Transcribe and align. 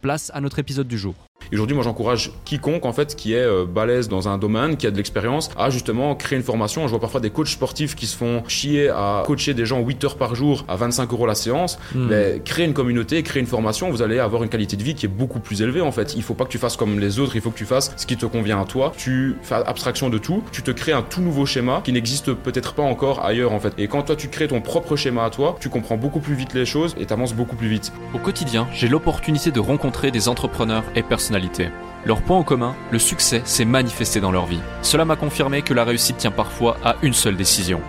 place 0.00 0.30
à 0.34 0.40
notre 0.40 0.58
épisode 0.58 0.88
du 0.88 0.98
jour. 0.98 1.14
aujourd'hui, 1.52 1.74
moi, 1.74 1.84
j'encourage 1.84 2.32
quiconque, 2.44 2.84
en 2.84 2.92
fait, 2.92 3.14
qui 3.14 3.34
est 3.34 3.44
euh, 3.44 3.64
balèze 3.64 4.08
dans 4.08 4.28
un 4.28 4.38
domaine, 4.38 4.76
qui 4.76 4.86
a 4.86 4.90
de 4.90 4.96
l'expérience, 4.96 5.50
à 5.56 5.70
justement 5.70 6.14
créer 6.14 6.38
une 6.38 6.44
formation. 6.44 6.86
Je 6.86 6.90
vois 6.90 7.00
parfois 7.00 7.20
des 7.20 7.30
coachs 7.30 7.48
sportifs 7.48 7.94
qui 7.94 8.06
se 8.06 8.16
font 8.16 8.42
chier 8.48 8.88
à 8.88 9.22
coacher 9.26 9.54
des 9.54 9.66
gens 9.66 9.80
8 9.80 10.04
heures 10.04 10.16
par 10.16 10.34
jour 10.34 10.64
à 10.68 10.76
25 10.76 11.12
euros 11.12 11.26
la 11.26 11.34
séance. 11.34 11.78
Hmm. 11.94 12.06
Mais 12.08 12.42
créer 12.44 12.66
une 12.66 12.74
communauté, 12.74 13.22
créer 13.22 13.40
une 13.40 13.46
formation, 13.46 13.90
vous 13.90 14.02
allez 14.02 14.18
avoir 14.18 14.42
une 14.42 14.48
qualité 14.48 14.76
de 14.76 14.82
vie 14.82 14.94
qui 14.94 15.06
est 15.06 15.10
beaucoup 15.10 15.40
plus 15.40 15.62
élevée, 15.62 15.80
en 15.80 15.92
fait. 15.92 16.14
Il 16.16 16.22
faut 16.22 16.34
pas 16.34 16.44
que 16.44 16.50
tu 16.50 16.58
fasses 16.58 16.76
comme 16.76 16.98
les 16.98 17.18
autres, 17.18 17.36
il 17.36 17.42
faut 17.42 17.50
que 17.50 17.58
tu 17.58 17.66
fasses 17.66 17.92
ce 17.96 18.06
qui 18.06 18.16
te 18.16 18.26
convient 18.26 18.60
à 18.60 18.64
toi. 18.64 18.92
Tu 18.96 19.36
fais 19.42 19.56
abstraction 19.56 20.08
de 20.08 20.18
tout, 20.18 20.42
tu 20.52 20.62
te 20.62 20.70
crées 20.70 20.92
un 20.92 21.02
tout 21.02 21.20
nouveau 21.20 21.46
schéma 21.46 21.80
qui 21.84 21.92
n'existe 21.92 22.32
peut-être 22.32 22.74
pas 22.74 22.82
encore 22.82 23.24
ailleurs, 23.24 23.52
en 23.52 23.60
fait. 23.60 23.74
Et 23.78 23.88
quand 23.88 24.02
toi, 24.02 24.16
tu 24.16 24.28
crées 24.28 24.48
ton 24.48 24.60
propre 24.60 24.96
schéma 24.96 25.24
à 25.24 25.30
toi, 25.30 25.56
tu 25.60 25.68
comprends 25.68 25.96
beaucoup 25.96 26.20
plus 26.20 26.34
vite 26.34 26.54
les 26.54 26.64
choses 26.64 26.94
et 26.98 27.06
t'avances 27.06 27.34
beaucoup 27.34 27.56
plus 27.56 27.68
vite. 27.68 27.92
Au 28.14 28.18
quotidien, 28.18 28.66
j'ai 28.72 28.88
l'opportunité 28.88 29.50
de 29.50 29.60
rencontrer 29.60 29.89
des 29.90 30.28
entrepreneurs 30.28 30.84
et 30.94 31.02
personnalités. 31.02 31.68
Leur 32.06 32.22
point 32.22 32.38
en 32.38 32.42
commun, 32.42 32.74
le 32.90 32.98
succès 32.98 33.42
s'est 33.44 33.64
manifesté 33.64 34.20
dans 34.20 34.32
leur 34.32 34.46
vie. 34.46 34.60
Cela 34.82 35.04
m'a 35.04 35.16
confirmé 35.16 35.62
que 35.62 35.74
la 35.74 35.84
réussite 35.84 36.16
tient 36.16 36.30
parfois 36.30 36.76
à 36.84 36.96
une 37.02 37.12
seule 37.12 37.36
décision. 37.36 37.80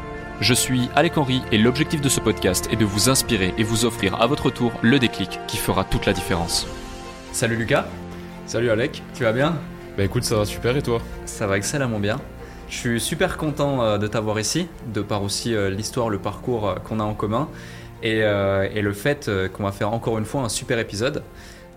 Je 0.41 0.53
suis 0.53 0.89
Alec 0.95 1.17
Henry 1.17 1.41
et 1.51 1.57
l'objectif 1.57 2.01
de 2.01 2.09
ce 2.09 2.19
podcast 2.19 2.67
est 2.71 2.75
de 2.75 2.83
vous 2.83 3.09
inspirer 3.09 3.53
et 3.57 3.63
vous 3.63 3.85
offrir 3.85 4.19
à 4.19 4.27
votre 4.27 4.49
tour 4.49 4.71
le 4.81 4.99
déclic 4.99 5.39
qui 5.47 5.57
fera 5.57 5.83
toute 5.83 6.05
la 6.05 6.13
différence. 6.13 6.67
Salut 7.31 7.55
Lucas. 7.55 7.85
Salut 8.47 8.71
Alec. 8.71 9.03
Tu 9.13 9.23
vas 9.23 9.33
bien? 9.33 9.55
Bah 9.97 10.03
écoute, 10.03 10.23
ça 10.23 10.35
va 10.35 10.45
super 10.45 10.75
et 10.75 10.81
toi? 10.81 10.99
Ça 11.25 11.47
va 11.47 11.57
excellemment 11.57 11.99
bien. 11.99 12.19
Je 12.71 12.77
suis 12.77 13.01
super 13.01 13.35
content 13.37 13.83
euh, 13.83 13.97
de 13.97 14.07
t'avoir 14.07 14.39
ici, 14.39 14.67
de 14.93 15.01
par 15.01 15.23
aussi 15.23 15.53
euh, 15.53 15.69
l'histoire, 15.69 16.09
le 16.09 16.19
parcours 16.19 16.69
euh, 16.69 16.75
qu'on 16.75 17.01
a 17.01 17.03
en 17.03 17.13
commun 17.13 17.49
et, 18.01 18.21
le 18.21 18.93
fait 18.93 19.29
qu'on 19.53 19.63
va 19.63 19.71
faire 19.71 19.93
encore 19.93 20.17
une 20.17 20.25
fois 20.25 20.41
un 20.41 20.49
super 20.49 20.79
épisode. 20.79 21.21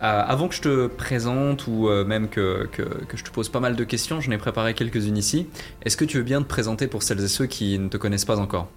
Avant 0.00 0.48
que 0.48 0.54
je 0.54 0.60
te 0.60 0.86
présente 0.86 1.66
ou 1.66 1.88
même 2.04 2.28
que, 2.28 2.68
je 3.14 3.22
te 3.22 3.30
pose 3.30 3.48
pas 3.48 3.60
mal 3.60 3.76
de 3.76 3.84
questions, 3.84 4.20
j'en 4.20 4.32
ai 4.32 4.38
préparé 4.38 4.74
quelques-unes 4.74 5.16
ici. 5.16 5.46
Est-ce 5.82 5.96
que 5.96 6.04
tu 6.04 6.18
veux 6.18 6.22
bien 6.22 6.42
te 6.42 6.46
présenter 6.46 6.86
pour 6.86 7.02
celles 7.02 7.20
et 7.20 7.28
ceux 7.28 7.46
qui 7.46 7.78
ne 7.78 7.88
te 7.88 7.96
connaissent 7.96 8.24
pas 8.24 8.38
encore? 8.38 8.68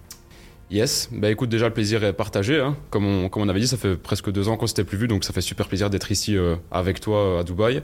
Yes, 0.70 1.08
bah 1.12 1.30
écoute, 1.30 1.48
déjà 1.48 1.66
le 1.66 1.74
plaisir 1.74 2.04
est 2.04 2.12
partagé. 2.12 2.60
Hein. 2.60 2.76
Comme, 2.90 3.06
on, 3.06 3.28
comme 3.28 3.42
on 3.42 3.48
avait 3.48 3.60
dit, 3.60 3.68
ça 3.68 3.76
fait 3.76 3.96
presque 3.96 4.30
deux 4.30 4.48
ans 4.48 4.56
qu'on 4.56 4.66
s'était 4.66 4.84
plus 4.84 4.98
vu, 4.98 5.08
donc 5.08 5.24
ça 5.24 5.32
fait 5.32 5.40
super 5.40 5.68
plaisir 5.68 5.90
d'être 5.90 6.10
ici 6.10 6.36
avec 6.70 7.00
toi 7.00 7.40
à 7.40 7.42
Dubaï. 7.42 7.82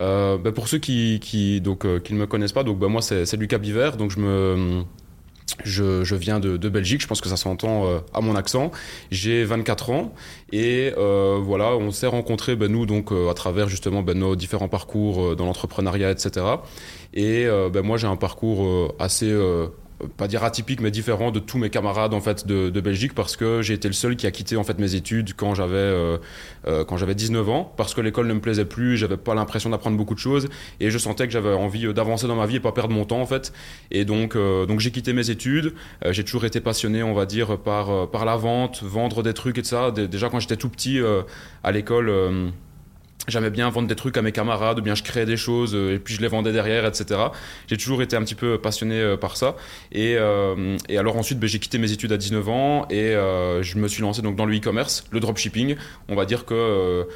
Euh, 0.00 0.38
bah, 0.38 0.52
pour 0.52 0.68
ceux 0.68 0.78
qui, 0.78 1.18
qui, 1.20 1.60
donc, 1.60 1.84
euh, 1.84 1.98
qui 1.98 2.14
ne 2.14 2.18
me 2.18 2.26
connaissent 2.26 2.52
pas, 2.52 2.64
donc, 2.64 2.78
bah, 2.78 2.88
moi 2.88 3.02
c'est 3.02 3.36
Lucas 3.36 3.58
Biver, 3.58 3.90
donc 3.98 4.10
je 4.10 4.20
me... 4.20 4.82
Je, 5.64 6.04
je, 6.04 6.14
viens 6.14 6.40
de, 6.40 6.56
de, 6.56 6.68
Belgique, 6.68 7.00
je 7.00 7.06
pense 7.06 7.20
que 7.20 7.28
ça 7.28 7.36
s'entend 7.36 7.86
euh, 7.86 7.98
à 8.12 8.20
mon 8.20 8.36
accent. 8.36 8.70
J'ai 9.10 9.44
24 9.44 9.90
ans 9.90 10.12
et 10.52 10.92
euh, 10.96 11.38
voilà, 11.42 11.76
on 11.76 11.90
s'est 11.90 12.06
rencontrés, 12.06 12.54
ben, 12.54 12.70
nous, 12.70 12.86
donc 12.86 13.10
à 13.12 13.34
travers 13.34 13.68
justement 13.68 14.02
ben, 14.02 14.18
nos 14.18 14.36
différents 14.36 14.68
parcours 14.68 15.36
dans 15.36 15.46
l'entrepreneuriat, 15.46 16.10
etc. 16.10 16.44
Et 17.14 17.46
ben, 17.72 17.82
moi, 17.82 17.96
j'ai 17.96 18.06
un 18.06 18.16
parcours 18.16 18.94
assez 18.98 19.34
pas 20.16 20.28
dire 20.28 20.44
atypique 20.44 20.80
mais 20.80 20.90
différent 20.90 21.30
de 21.30 21.40
tous 21.40 21.58
mes 21.58 21.70
camarades 21.70 22.14
en 22.14 22.20
fait 22.20 22.46
de, 22.46 22.70
de 22.70 22.80
Belgique 22.80 23.14
parce 23.14 23.36
que 23.36 23.62
j'ai 23.62 23.74
été 23.74 23.88
le 23.88 23.94
seul 23.94 24.16
qui 24.16 24.26
a 24.26 24.30
quitté 24.30 24.56
en 24.56 24.62
fait 24.62 24.78
mes 24.78 24.94
études 24.94 25.34
quand 25.34 25.54
j'avais 25.54 25.74
euh, 25.76 26.18
euh, 26.66 26.84
quand 26.84 26.96
j'avais 26.96 27.16
19 27.16 27.48
ans 27.48 27.72
parce 27.76 27.94
que 27.94 28.00
l'école 28.00 28.28
ne 28.28 28.34
me 28.34 28.40
plaisait 28.40 28.64
plus 28.64 28.96
j'avais 28.96 29.16
pas 29.16 29.34
l'impression 29.34 29.70
d'apprendre 29.70 29.96
beaucoup 29.96 30.14
de 30.14 30.20
choses 30.20 30.48
et 30.78 30.90
je 30.90 30.98
sentais 30.98 31.26
que 31.26 31.32
j'avais 31.32 31.52
envie 31.52 31.86
euh, 31.86 31.92
d'avancer 31.92 32.28
dans 32.28 32.36
ma 32.36 32.46
vie 32.46 32.56
et 32.56 32.60
pas 32.60 32.72
perdre 32.72 32.94
mon 32.94 33.04
temps 33.04 33.20
en 33.20 33.26
fait. 33.26 33.52
Et 33.90 34.04
donc 34.04 34.36
donc 34.36 34.80
j'ai 34.80 34.90
quitté 34.90 35.12
mes 35.12 35.30
études. 35.30 35.74
J'ai 36.10 36.24
toujours 36.24 36.44
été 36.44 36.60
passionné 36.60 37.02
on 37.02 37.14
va 37.14 37.26
dire 37.26 37.58
par 37.58 38.08
par 38.10 38.24
la 38.24 38.36
vente 38.36 38.82
vendre 38.82 39.22
des 39.22 39.34
trucs 39.34 39.58
et 39.58 39.64
ça. 39.64 39.90
Déjà 39.90 40.28
quand 40.28 40.40
j'étais 40.40 40.56
tout 40.56 40.68
petit 40.68 41.00
à 41.64 41.72
l'école 41.72 42.52
J'aimais 43.28 43.50
bien 43.50 43.68
vendre 43.68 43.88
des 43.88 43.94
trucs 43.94 44.16
à 44.16 44.22
mes 44.22 44.32
camarades, 44.32 44.78
ou 44.78 44.82
bien 44.82 44.94
je 44.94 45.02
créais 45.02 45.26
des 45.26 45.36
choses 45.36 45.74
euh, 45.74 45.94
et 45.94 45.98
puis 45.98 46.14
je 46.14 46.22
les 46.22 46.28
vendais 46.28 46.50
derrière, 46.50 46.86
etc. 46.86 47.20
J'ai 47.66 47.76
toujours 47.76 48.00
été 48.00 48.16
un 48.16 48.22
petit 48.22 48.34
peu 48.34 48.56
passionné 48.56 48.98
euh, 48.98 49.16
par 49.18 49.36
ça. 49.36 49.54
Et, 49.92 50.16
euh, 50.16 50.78
alors 50.88 51.16
ensuite, 51.18 51.38
ben, 51.38 51.46
j'ai 51.46 51.58
quitté 51.58 51.76
mes 51.76 51.92
études 51.92 52.10
à 52.12 52.16
19 52.16 52.48
ans 52.48 52.86
et 52.88 53.12
je 53.60 53.78
me 53.78 53.86
suis 53.86 54.00
lancé 54.02 54.22
donc 54.22 54.36
dans 54.36 54.46
le 54.46 54.56
e-commerce, 54.56 55.04
le 55.10 55.20
dropshipping. 55.20 55.76
On 56.08 56.16
va 56.16 56.24
dire 56.24 56.44
que 56.46 57.06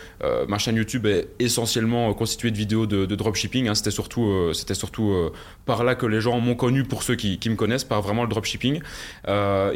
ma 0.49 0.59
chaîne 0.59 0.77
YouTube 0.77 1.06
est 1.06 1.28
essentiellement 1.39 2.12
constituée 2.12 2.51
de 2.51 2.56
vidéos 2.56 2.87
de, 2.87 3.06
dropshipping. 3.06 3.69
Hein. 3.69 3.75
C'était 3.75 3.91
surtout, 3.91 4.51
c'était 4.53 4.75
surtout 4.75 5.31
par 5.65 5.84
là 5.84 5.95
que 5.95 6.06
les 6.06 6.21
gens 6.21 6.39
m'ont 6.41 6.55
connu 6.55 6.84
pour 6.84 7.03
ceux 7.03 7.17
qui, 7.17 7.39
me 7.49 7.56
connaissent, 7.56 7.84
par 7.84 8.03
vraiment 8.03 8.22
le 8.22 8.28
dropshipping. 8.28 8.81
et 9.27 9.31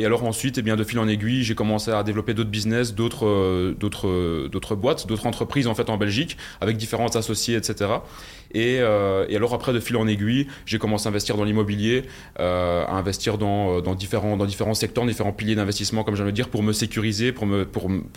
alors 0.04 0.24
ensuite, 0.24 0.58
eh 0.58 0.62
bien, 0.62 0.76
de 0.76 0.84
fil 0.84 0.98
en 0.98 1.08
aiguille, 1.08 1.42
j'ai 1.42 1.54
commencé 1.54 1.90
à 1.90 2.02
développer 2.02 2.34
d'autres 2.34 2.50
business, 2.50 2.94
d'autres, 2.94 3.74
d'autres, 3.78 4.48
d'autres 4.48 4.76
boîtes, 4.76 5.06
d'autres 5.06 5.26
entreprises 5.26 5.66
en 5.66 5.74
fait 5.74 5.88
en 5.90 5.96
Belgique 5.96 6.25
avec 6.60 6.76
différents 6.76 7.14
associés, 7.14 7.56
etc. 7.56 7.90
Euh, 8.54 9.26
et, 9.28 9.36
alors 9.36 9.54
après, 9.54 9.72
de 9.72 9.80
fil 9.80 9.96
en 9.96 10.06
aiguille, 10.06 10.46
j'ai 10.64 10.78
commencé 10.78 11.06
à 11.06 11.10
investir 11.10 11.36
dans 11.36 11.44
l'immobilier, 11.44 12.04
euh, 12.40 12.84
à 12.86 12.92
investir 12.92 13.38
dans, 13.38 13.80
dans, 13.80 13.94
différents, 13.94 14.74
secteurs, 14.74 15.06
différents 15.06 15.32
piliers 15.32 15.54
d'investissement, 15.54 16.04
comme 16.04 16.16
j'aime 16.16 16.26
le 16.26 16.32
dire, 16.32 16.48
pour 16.48 16.62
me 16.62 16.72
sécuriser, 16.72 17.32
pour, 17.32 17.48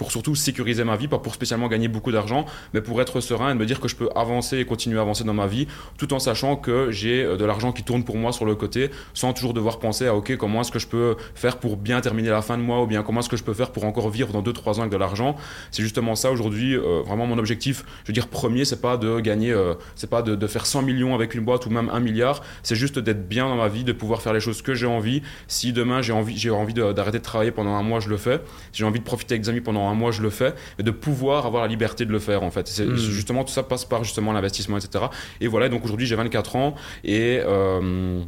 surtout 0.09 0.35
sécuriser 0.35 0.83
ma 0.83 0.95
vie, 0.95 1.07
pas 1.07 1.19
pour 1.19 1.33
spécialement 1.33 1.67
gagner 1.67 1.87
beaucoup 1.87 2.11
d'argent, 2.11 2.45
mais 2.73 2.81
pour 2.81 3.01
être 3.01 3.19
serein 3.19 3.51
et 3.51 3.53
me 3.53 3.65
dire 3.65 3.79
que 3.79 3.87
je 3.87 3.95
peux 3.95 4.09
avancer 4.15 4.59
et 4.59 4.65
continuer 4.65 4.99
à 4.99 5.01
avancer 5.01 5.23
dans 5.23 5.33
ma 5.33 5.47
vie, 5.47 5.67
tout 5.97 6.13
en 6.13 6.19
sachant 6.19 6.55
que 6.55 6.91
j'ai 6.91 7.23
euh, 7.23 7.37
de 7.37 7.45
l'argent 7.45 7.71
qui 7.71 7.83
tourne 7.83 8.03
pour 8.03 8.17
moi 8.17 8.31
sur 8.31 8.45
le 8.45 8.55
côté, 8.55 8.89
sans 9.13 9.33
toujours 9.33 9.53
devoir 9.53 9.79
penser 9.79 10.07
à, 10.07 10.15
OK, 10.15 10.35
comment 10.37 10.61
est-ce 10.61 10.71
que 10.71 10.79
je 10.79 10.87
peux 10.87 11.15
faire 11.35 11.57
pour 11.57 11.77
bien 11.77 12.01
terminer 12.01 12.29
la 12.29 12.41
fin 12.41 12.57
de 12.57 12.63
mois, 12.63 12.81
ou 12.81 12.87
bien 12.87 13.03
comment 13.03 13.19
est-ce 13.19 13.29
que 13.29 13.37
je 13.37 13.43
peux 13.43 13.53
faire 13.53 13.71
pour 13.71 13.85
encore 13.85 14.09
vivre 14.09 14.31
dans 14.31 14.41
2-3 14.41 14.75
ans 14.75 14.79
avec 14.79 14.91
de 14.91 14.97
l'argent. 14.97 15.35
C'est 15.71 15.83
justement 15.83 16.15
ça 16.15 16.31
aujourd'hui, 16.31 16.75
vraiment 16.75 17.27
mon 17.27 17.37
objectif, 17.37 17.83
je 18.03 18.09
veux 18.09 18.13
dire, 18.13 18.27
premier, 18.27 18.65
c'est 18.65 18.81
pas 18.81 18.97
de 18.97 19.19
gagner, 19.19 19.55
c'est 19.95 20.09
pas 20.09 20.18
de 20.21 20.35
de, 20.35 20.47
faire 20.47 20.65
100 20.65 20.81
millions 20.83 21.15
avec 21.15 21.35
une 21.35 21.43
boîte 21.43 21.65
ou 21.65 21.69
même 21.69 21.89
1 21.91 21.99
milliard. 21.99 22.41
C'est 22.63 22.75
juste 22.75 22.99
d'être 22.99 23.27
bien 23.27 23.47
dans 23.47 23.55
ma 23.55 23.67
vie, 23.67 23.83
de 23.83 23.93
pouvoir 23.93 24.21
faire 24.21 24.33
les 24.33 24.39
choses 24.39 24.61
que 24.61 24.73
j'ai 24.73 24.87
envie. 24.87 25.21
Si 25.47 25.73
demain 25.73 26.01
j'ai 26.01 26.13
envie, 26.13 26.37
j'ai 26.37 26.49
envie 26.49 26.73
d'arrêter 26.73 27.19
de, 27.19 27.23
travailler 27.23 27.51
pendant 27.51 27.75
un 27.75 27.83
mois, 27.83 27.99
je 27.99 28.09
le 28.09 28.17
fais. 28.17 28.41
Si 28.71 28.79
j'ai 28.79 28.85
envie 28.85 28.99
de 28.99 29.05
profiter 29.05 29.35
avec 29.35 29.43
des 29.43 29.49
amis 29.49 29.61
pendant 29.61 29.87
un 29.87 29.93
mois, 29.93 30.11
je 30.11 30.21
le 30.21 30.29
fais. 30.29 30.53
Et 30.77 30.83
de 30.83 30.91
pouvoir 30.91 31.45
avoir 31.45 31.63
la 31.63 31.67
liberté 31.67 32.05
de 32.05 32.11
le 32.11 32.19
faire 32.19 32.43
en 32.43 32.51
fait. 32.51 32.69
Hmm. 32.79 32.95
justement 32.95 33.43
tout 33.43 33.53
ça 33.53 33.63
passe 33.63 33.85
par 33.85 34.03
justement 34.03 34.31
l'investissement, 34.33 34.77
etc. 34.77 35.05
Et 35.41 35.47
voilà. 35.47 35.69
Donc 35.69 35.83
aujourd'hui 35.85 36.07
j'ai 36.07 36.15
24 36.15 36.55
ans 36.55 36.75
et 37.03 37.41
euh, 37.43 38.21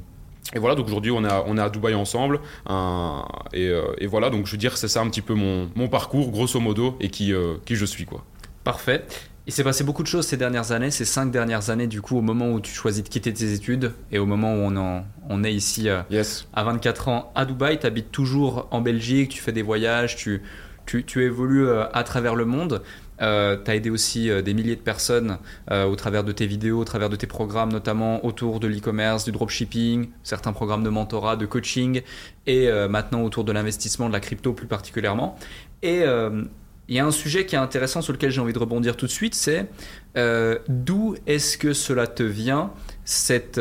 et 0.54 0.60
voilà, 0.60 0.76
donc 0.76 0.88
aujourd'hui 0.88 1.12
on 1.12 1.24
est, 1.24 1.30
à, 1.30 1.44
on 1.48 1.58
est 1.58 1.62
à 1.62 1.70
Dubaï 1.70 1.94
ensemble. 1.94 2.42
et, 2.68 2.70
euh, 2.70 3.82
et, 4.00 4.08
voilà, 4.08 4.30
donc 4.30 4.48
je 4.48 4.52
veux 4.52 4.58
dire, 4.58 4.78
c'est 4.78 4.88
ça 4.88 5.02
un 5.02 5.10
petit 5.10 5.22
peu 5.22 5.34
mon, 5.34 5.70
mon 5.76 5.88
parcours, 5.88 6.30
grosso 6.32 6.60
modo, 6.60 6.98
et 7.00 7.10
qui, 7.10 7.34
euh, 7.34 7.56
qui 7.66 7.76
je 7.76 7.86
suis. 7.86 8.06
quoi. 8.06 8.26
Parfait. 8.64 9.06
Il 9.52 9.54
s'est 9.54 9.66
passé 9.66 9.84
beaucoup 9.84 10.02
de 10.02 10.08
choses 10.08 10.28
ces 10.28 10.38
dernières 10.38 10.72
années, 10.72 10.92
ces 10.92 11.04
cinq 11.04 11.30
dernières 11.30 11.72
années, 11.72 11.88
du 11.88 12.02
coup, 12.02 12.18
au 12.18 12.22
moment 12.22 12.54
où 12.54 12.62
tu 12.62 12.74
choisis 12.74 13.04
de 13.04 13.10
quitter 13.10 13.34
tes 13.34 13.52
études 13.52 13.92
et 14.10 14.18
au 14.18 14.26
moment 14.26 14.54
où 14.54 14.60
on, 14.60 14.78
en, 14.78 15.04
on 15.28 15.44
est 15.44 15.54
ici 15.54 15.90
euh, 15.90 16.04
à 16.54 16.64
24 16.64 17.10
ans 17.10 17.34
à 17.36 17.44
Dubaï. 17.44 17.78
Tu 17.78 17.86
habites 17.86 18.14
toujours 18.14 18.70
en 18.72 18.80
Belgique, 18.80 19.32
tu 19.32 19.42
fais 19.42 19.52
des 19.52 19.62
voyages, 19.62 20.16
tu, 20.16 20.42
tu, 20.86 21.04
tu 21.04 21.26
évolues 21.26 21.70
à 21.70 22.02
travers 22.06 22.36
le 22.36 22.46
monde. 22.46 22.82
Euh, 23.22 23.58
tu 23.64 23.70
as 23.70 23.76
aidé 23.76 23.90
aussi 23.90 24.30
euh, 24.30 24.42
des 24.42 24.54
milliers 24.54 24.76
de 24.76 24.82
personnes 24.82 25.38
euh, 25.70 25.86
au 25.86 25.96
travers 25.96 26.24
de 26.24 26.32
tes 26.32 26.48
vidéos, 26.48 26.80
au 26.80 26.86
travers 26.86 27.10
de 27.10 27.16
tes 27.16 27.28
programmes, 27.28 27.72
notamment 27.72 28.26
autour 28.26 28.60
de 28.60 28.68
l'e-commerce, 28.68 29.26
du 29.26 29.32
dropshipping, 29.32 30.10
certains 30.24 30.54
programmes 30.54 30.84
de 30.84 30.90
mentorat, 30.90 31.36
de 31.36 31.46
coaching, 31.46 32.02
et 32.48 32.70
maintenant 32.90 33.22
autour 33.24 33.44
de 33.44 33.52
l'investissement, 33.52 34.08
de 34.08 34.14
la 34.14 34.20
crypto 34.20 34.54
plus 34.54 34.66
particulièrement. 34.66 35.38
Et 35.84 36.04
il 36.88 36.96
y 36.96 37.00
a 37.00 37.06
un 37.06 37.12
sujet 37.12 37.46
qui 37.46 37.56
est 37.56 37.60
intéressant 37.60 38.02
sur 38.02 38.12
lequel 38.14 38.32
j'ai 38.32 38.42
envie 38.42 38.54
de 38.54 38.60
rebondir 38.60 38.98
tout 38.98 39.06
de 39.06 39.12
suite, 39.12 39.36
c'est 39.36 39.68
d'où 40.68 41.16
est-ce 41.26 41.58
que 41.58 41.72
cela 41.72 42.06
te 42.06 42.24
vient, 42.24 42.72
cette 43.06 43.60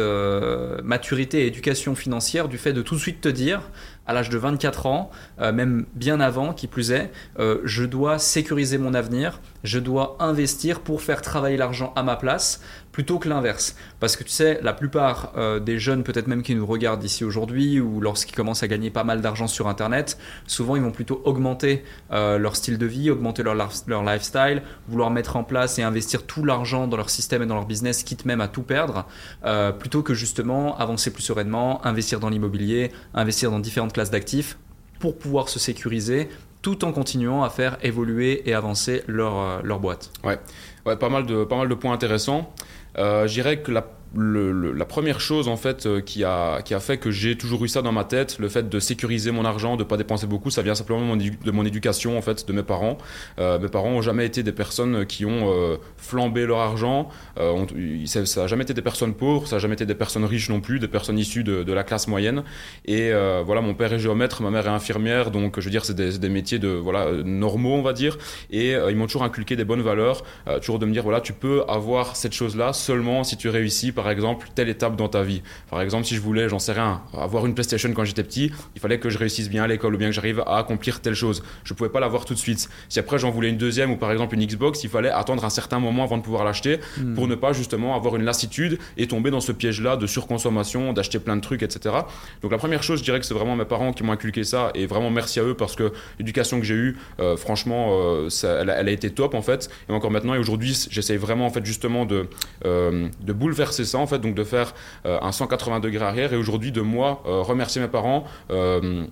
maturité 0.82 1.43
et 1.43 1.46
éducation 1.46 1.94
financière, 1.94 2.49
du 2.49 2.58
fait 2.58 2.72
de 2.72 2.82
tout 2.82 2.96
de 2.96 3.00
suite 3.00 3.20
te 3.20 3.28
dire, 3.28 3.70
à 4.11 4.12
l'âge 4.12 4.28
de 4.28 4.38
24 4.38 4.87
ans, 4.87 5.11
euh, 5.40 5.52
même 5.52 5.87
bien 5.94 6.19
avant, 6.19 6.52
qui 6.52 6.67
plus 6.67 6.90
est, 6.90 7.12
euh, 7.38 7.61
je 7.62 7.84
dois 7.84 8.19
sécuriser 8.19 8.76
mon 8.76 8.93
avenir, 8.93 9.40
je 9.64 9.78
dois 9.78 10.16
investir 10.20 10.80
pour 10.80 11.02
faire 11.02 11.22
travailler 11.22 11.56
l'argent 11.56 11.92
à 11.96 12.02
ma 12.02 12.16
place, 12.16 12.60
plutôt 12.92 13.18
que 13.18 13.28
l'inverse. 13.28 13.76
Parce 14.00 14.16
que 14.16 14.24
tu 14.24 14.30
sais, 14.30 14.58
la 14.62 14.72
plupart 14.72 15.32
euh, 15.36 15.60
des 15.60 15.78
jeunes, 15.78 16.02
peut-être 16.02 16.26
même 16.26 16.42
qui 16.42 16.54
nous 16.54 16.66
regardent 16.66 17.04
ici 17.04 17.24
aujourd'hui, 17.24 17.80
ou 17.80 18.00
lorsqu'ils 18.00 18.34
commencent 18.34 18.62
à 18.62 18.68
gagner 18.68 18.90
pas 18.90 19.04
mal 19.04 19.20
d'argent 19.20 19.46
sur 19.46 19.68
Internet, 19.68 20.18
souvent 20.46 20.76
ils 20.76 20.82
vont 20.82 20.90
plutôt 20.90 21.20
augmenter 21.24 21.84
euh, 22.10 22.38
leur 22.38 22.56
style 22.56 22.78
de 22.78 22.86
vie, 22.86 23.10
augmenter 23.10 23.42
leur, 23.42 23.54
leur 23.86 24.02
lifestyle, 24.02 24.62
vouloir 24.88 25.10
mettre 25.10 25.36
en 25.36 25.44
place 25.44 25.78
et 25.78 25.82
investir 25.82 26.26
tout 26.26 26.44
l'argent 26.44 26.86
dans 26.86 26.96
leur 26.96 27.10
système 27.10 27.42
et 27.42 27.46
dans 27.46 27.54
leur 27.54 27.66
business, 27.66 28.02
quitte 28.02 28.24
même 28.24 28.40
à 28.40 28.48
tout 28.48 28.62
perdre, 28.62 29.06
euh, 29.44 29.72
plutôt 29.72 30.02
que 30.02 30.14
justement 30.14 30.76
avancer 30.78 31.12
plus 31.12 31.22
sereinement, 31.22 31.84
investir 31.86 32.20
dans 32.20 32.28
l'immobilier, 32.28 32.92
investir 33.14 33.50
dans 33.50 33.60
différentes 33.60 33.92
classes 33.92 34.10
d'actifs 34.10 34.58
pour 34.98 35.18
pouvoir 35.18 35.48
se 35.48 35.58
sécuriser 35.58 36.28
tout 36.62 36.84
en 36.84 36.92
continuant 36.92 37.42
à 37.42 37.50
faire 37.50 37.78
évoluer 37.82 38.48
et 38.48 38.54
avancer 38.54 39.02
leur, 39.06 39.62
leur 39.62 39.80
boîte. 39.80 40.12
Ouais. 40.24 40.38
ouais, 40.86 40.96
pas 40.96 41.08
mal 41.08 41.26
de, 41.26 41.44
pas 41.44 41.56
mal 41.56 41.68
de 41.68 41.74
points 41.74 41.92
intéressants. 41.92 42.52
Euh, 42.98 43.26
je 43.26 43.34
que 43.62 43.72
la 43.72 43.86
la 44.16 44.84
première 44.84 45.20
chose 45.20 45.46
en 45.46 45.56
fait 45.56 45.86
euh, 45.86 46.00
qui 46.00 46.24
a, 46.24 46.62
qui 46.62 46.74
a 46.74 46.80
fait 46.80 46.98
que 46.98 47.12
j'ai 47.12 47.36
toujours 47.36 47.64
eu 47.64 47.68
ça 47.68 47.80
dans 47.80 47.92
ma 47.92 48.02
tête, 48.02 48.38
le 48.40 48.48
fait 48.48 48.68
de 48.68 48.80
sécuriser 48.80 49.30
mon 49.30 49.44
argent, 49.44 49.76
de 49.76 49.84
pas 49.84 49.96
dépenser 49.96 50.26
beaucoup, 50.26 50.50
ça 50.50 50.62
vient 50.62 50.74
simplement 50.74 51.16
de 51.16 51.50
mon 51.50 51.64
éducation 51.64 52.18
en 52.18 52.22
fait, 52.22 52.46
de 52.46 52.52
mes 52.52 52.64
parents. 52.64 52.98
Euh, 53.38 53.58
mes 53.60 53.68
parents 53.68 53.90
ont 53.90 54.02
jamais 54.02 54.26
été 54.26 54.42
des 54.42 54.52
personnes 54.52 55.06
qui 55.06 55.24
ont 55.24 55.52
euh, 55.52 55.76
flambé 55.96 56.44
leur 56.44 56.58
argent. 56.58 57.08
ça 57.36 58.42
a 58.42 58.46
jamais 58.48 58.64
été 58.64 58.74
des 58.74 58.82
personnes 58.82 59.14
pauvres, 59.14 59.46
ça 59.46 59.56
a 59.56 59.58
jamais 59.60 59.74
été 59.74 59.86
des 59.86 59.94
personnes 59.94 60.24
riches 60.24 60.50
non 60.50 60.60
plus, 60.60 60.80
des 60.80 60.88
personnes 60.88 61.18
issues 61.18 61.44
de, 61.44 61.62
de 61.62 61.72
la 61.72 61.84
classe 61.84 62.08
moyenne. 62.08 62.42
Et 62.86 63.12
voilà, 63.44 63.60
mon 63.60 63.74
père 63.74 63.92
est 63.92 63.98
géomètre, 63.98 64.42
ma 64.42 64.50
mère 64.50 64.66
est 64.66 64.70
infirmière, 64.70 65.30
donc 65.30 65.60
je 65.60 65.64
veux 65.64 65.70
dire 65.70 65.84
c'est 65.84 65.94
des, 65.94 66.18
des, 66.18 66.28
métiers 66.28 66.58
de 66.58 66.68
voilà 66.68 67.12
normaux 67.24 67.74
on 67.74 67.82
va 67.82 67.92
dire. 67.92 68.18
Et 68.50 68.72
ils 68.72 68.96
m'ont 68.96 69.06
toujours 69.06 69.22
inculqué 69.22 69.56
des 69.56 69.64
bonnes 69.64 69.82
valeurs, 69.82 70.24
toujours 70.60 70.78
de 70.78 70.86
me 70.86 70.92
dire 70.92 71.02
voilà 71.02 71.20
tu 71.20 71.32
peux 71.32 71.62
avoir 71.68 72.16
cette 72.16 72.32
chose 72.32 72.56
là 72.56 72.72
seulement 72.72 73.24
si 73.24 73.36
tu 73.36 73.48
réussis 73.48 73.92
par 74.00 74.08
exemple, 74.11 74.49
telle 74.55 74.70
étape 74.70 74.97
dans 74.97 75.08
ta 75.08 75.23
vie. 75.23 75.43
Par 75.69 75.82
exemple, 75.82 76.06
si 76.06 76.14
je 76.14 76.23
voulais, 76.23 76.49
j'en 76.49 76.58
sais 76.58 76.73
rien, 76.73 77.02
avoir 77.12 77.44
une 77.44 77.52
PlayStation 77.52 77.93
quand 77.93 78.05
j'étais 78.05 78.23
petit, 78.23 78.50
il 78.75 78.81
fallait 78.81 78.99
que 78.99 79.11
je 79.11 79.19
réussisse 79.19 79.50
bien 79.50 79.64
à 79.64 79.67
l'école 79.67 79.94
ou 79.94 79.99
bien 79.99 80.08
que 80.08 80.14
j'arrive 80.14 80.41
à 80.47 80.56
accomplir 80.56 81.02
telle 81.02 81.12
chose. 81.12 81.43
Je 81.64 81.75
pouvais 81.75 81.91
pas 81.91 82.00
l'avoir 82.00 82.25
tout 82.25 82.32
de 82.32 82.38
suite. 82.38 82.70
Si 82.88 82.99
après 82.99 83.19
j'en 83.19 83.31
voulais 83.31 83.50
une 83.50 83.58
deuxième 83.58 83.91
ou 83.91 83.99
par 83.99 84.11
exemple 84.11 84.37
une 84.37 84.47
Xbox, 84.47 84.85
il 84.85 84.88
fallait 84.88 85.11
attendre 85.11 85.44
un 85.44 85.50
certain 85.50 85.81
moment 85.81 86.05
avant 86.05 86.17
de 86.17 86.23
pouvoir 86.23 86.44
l'acheter 86.44 86.81
hmm. 86.97 87.12
pour 87.12 87.29
ne 87.29 87.35
pas 87.35 87.52
justement 87.52 87.94
avoir 87.94 88.17
une 88.17 88.25
lassitude 88.25 88.79
et 88.97 89.06
tomber 89.06 89.31
dans 89.31 89.43
ce 89.43 89.52
piège-là 89.52 89.99
de 89.99 90.06
surconsommation, 90.06 90.94
d'acheter 90.94 91.19
plein 91.19 91.37
de 91.37 91.43
trucs, 91.43 91.62
etc. 91.62 91.94
Donc 92.41 92.52
la 92.52 92.58
première 92.58 92.82
chose, 92.82 93.00
je 93.00 93.05
dirais 93.05 93.20
que 93.20 93.26
c'est 93.26 93.35
vraiment 93.35 93.55
mes 93.55 93.67
parents 93.67 93.93
qui 93.93 94.02
m'ont 94.02 94.12
inculqué 94.12 94.44
ça 94.44 94.70
et 94.75 94.87
vraiment 94.87 95.11
merci 95.11 95.41
à 95.41 95.43
eux 95.43 95.55
parce 95.55 95.76
que 95.76 95.93
l'éducation 96.19 96.58
que 96.58 96.64
j'ai 96.64 96.75
eue, 96.75 96.97
euh, 97.20 97.37
franchement, 97.37 97.88
euh, 97.91 98.29
elle, 98.43 98.70
a, 98.70 98.91
été 98.91 99.11
top 99.11 99.35
en 99.35 99.43
fait. 99.43 99.69
Et 99.91 99.93
encore 99.93 100.11
maintenant 100.11 100.32
et 100.32 100.38
aujourd'hui, 100.38 100.75
j'essaye 100.91 101.19
vraiment 101.19 101.44
en 101.44 101.50
fait 101.50 101.67
justement 101.67 102.06
de, 102.06 102.29
euh, 102.64 103.08
de 103.20 103.32
bouleverser 103.32 103.85
en 103.98 104.06
fait, 104.06 104.19
donc 104.19 104.34
de 104.34 104.44
faire 104.44 104.75
euh, 105.06 105.19
un 105.22 105.32
180 105.32 105.81
degrés 105.81 106.04
arrière 106.04 106.32
et 106.32 106.37
aujourd'hui 106.37 106.72
de 106.72 106.81
moi 106.81 107.22
euh, 107.26 107.42
remercier 107.42 107.81
mes 107.81 107.88
parents 107.88 108.25
euh, 108.50 109.04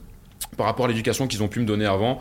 par 0.57 0.67
rapport 0.67 0.87
à 0.87 0.89
l'éducation 0.89 1.27
qu'ils 1.27 1.43
ont 1.43 1.49
pu 1.49 1.61
me 1.61 1.67
donner 1.67 1.87
avant. 1.87 2.21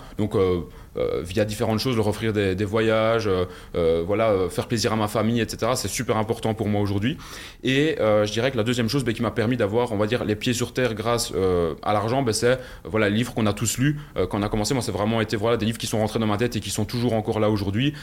Via 1.24 1.46
différentes 1.46 1.80
choses, 1.80 1.96
leur 1.96 2.08
offrir 2.08 2.34
des, 2.34 2.66
voyages, 2.66 3.28
euh, 3.28 3.46
euh, 3.76 4.04
voilà, 4.06 4.50
faire 4.50 4.68
plaisir 4.68 4.94
à 4.94 4.96
ma 4.96 5.08
famille, 5.08 5.42
etc. 5.42 5.74
C'est 5.76 5.88
super 5.88 6.18
important 6.18 6.54
pour 6.54 6.68
moi 6.68 6.82
aujourd'hui. 6.82 7.18
Et 7.64 7.96
je 8.00 8.32
dirais 8.32 8.52
que 8.52 8.58
la 8.58 8.64
deuxième 8.64 8.90
chose 8.90 9.04
ben, 9.04 9.14
qui 9.14 9.22
m'a 9.22 9.32
permis 9.32 9.58
d'avoir, 9.58 9.92
on 9.92 9.98
va 9.98 10.08
dire, 10.08 10.26
les 10.26 10.36
pieds 10.36 10.54
sur 10.54 10.74
terre 10.74 10.94
grâce 10.94 11.34
à 11.84 11.94
l'argent, 11.94 12.22
ben, 12.22 12.34
c'est 12.34 12.60
voilà, 12.84 13.10
les 13.10 13.16
livres 13.16 13.34
qu'on 13.34 13.46
a 13.46 13.54
tous 13.54 13.78
lus 13.78 13.98
quand 14.16 14.40
on 14.40 14.44
a 14.44 14.50
commencé. 14.50 14.74
Moi, 14.74 14.84
c'est 14.84 14.92
vraiment 14.92 15.22
été 15.22 15.36
voilà, 15.36 15.58
des 15.58 15.66
livres 15.66 15.78
qui 15.78 15.88
sont 15.88 16.00
rentrés 16.00 16.20
dans 16.20 16.28
ma 16.28 16.38
tête 16.38 16.56
et 16.56 16.60
qui 16.60 16.70
sont 16.70 16.86
toujours 16.86 17.14
encore 17.14 17.40
là 17.40 17.50
aujourd'hui, 17.50 17.94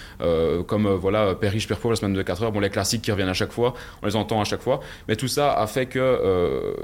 comme 0.67 0.89
voilà, 0.89 1.35
Père 1.35 1.53
riche, 1.53 1.69
Père 1.69 1.79
pauvre, 1.79 1.93
la 1.93 1.97
semaine 1.97 2.15
de 2.15 2.23
4 2.23 2.43
heures, 2.43 2.53
bon, 2.53 2.61
les 2.61 2.71
classiques 2.71 3.03
qui 3.03 3.13
reviennent 3.13 3.29
à 3.29 3.35
chaque 3.35 3.53
fois, 3.53 3.75
on 4.03 4.07
les 4.07 4.17
entend 4.17 4.41
à 4.41 4.45
chaque 4.45 4.63
fois. 4.63 4.81
Mais 5.09 5.17
tout 5.17 5.29
ça 5.29 5.53
a 5.53 5.67
fait 5.67 5.87
que 5.87 6.75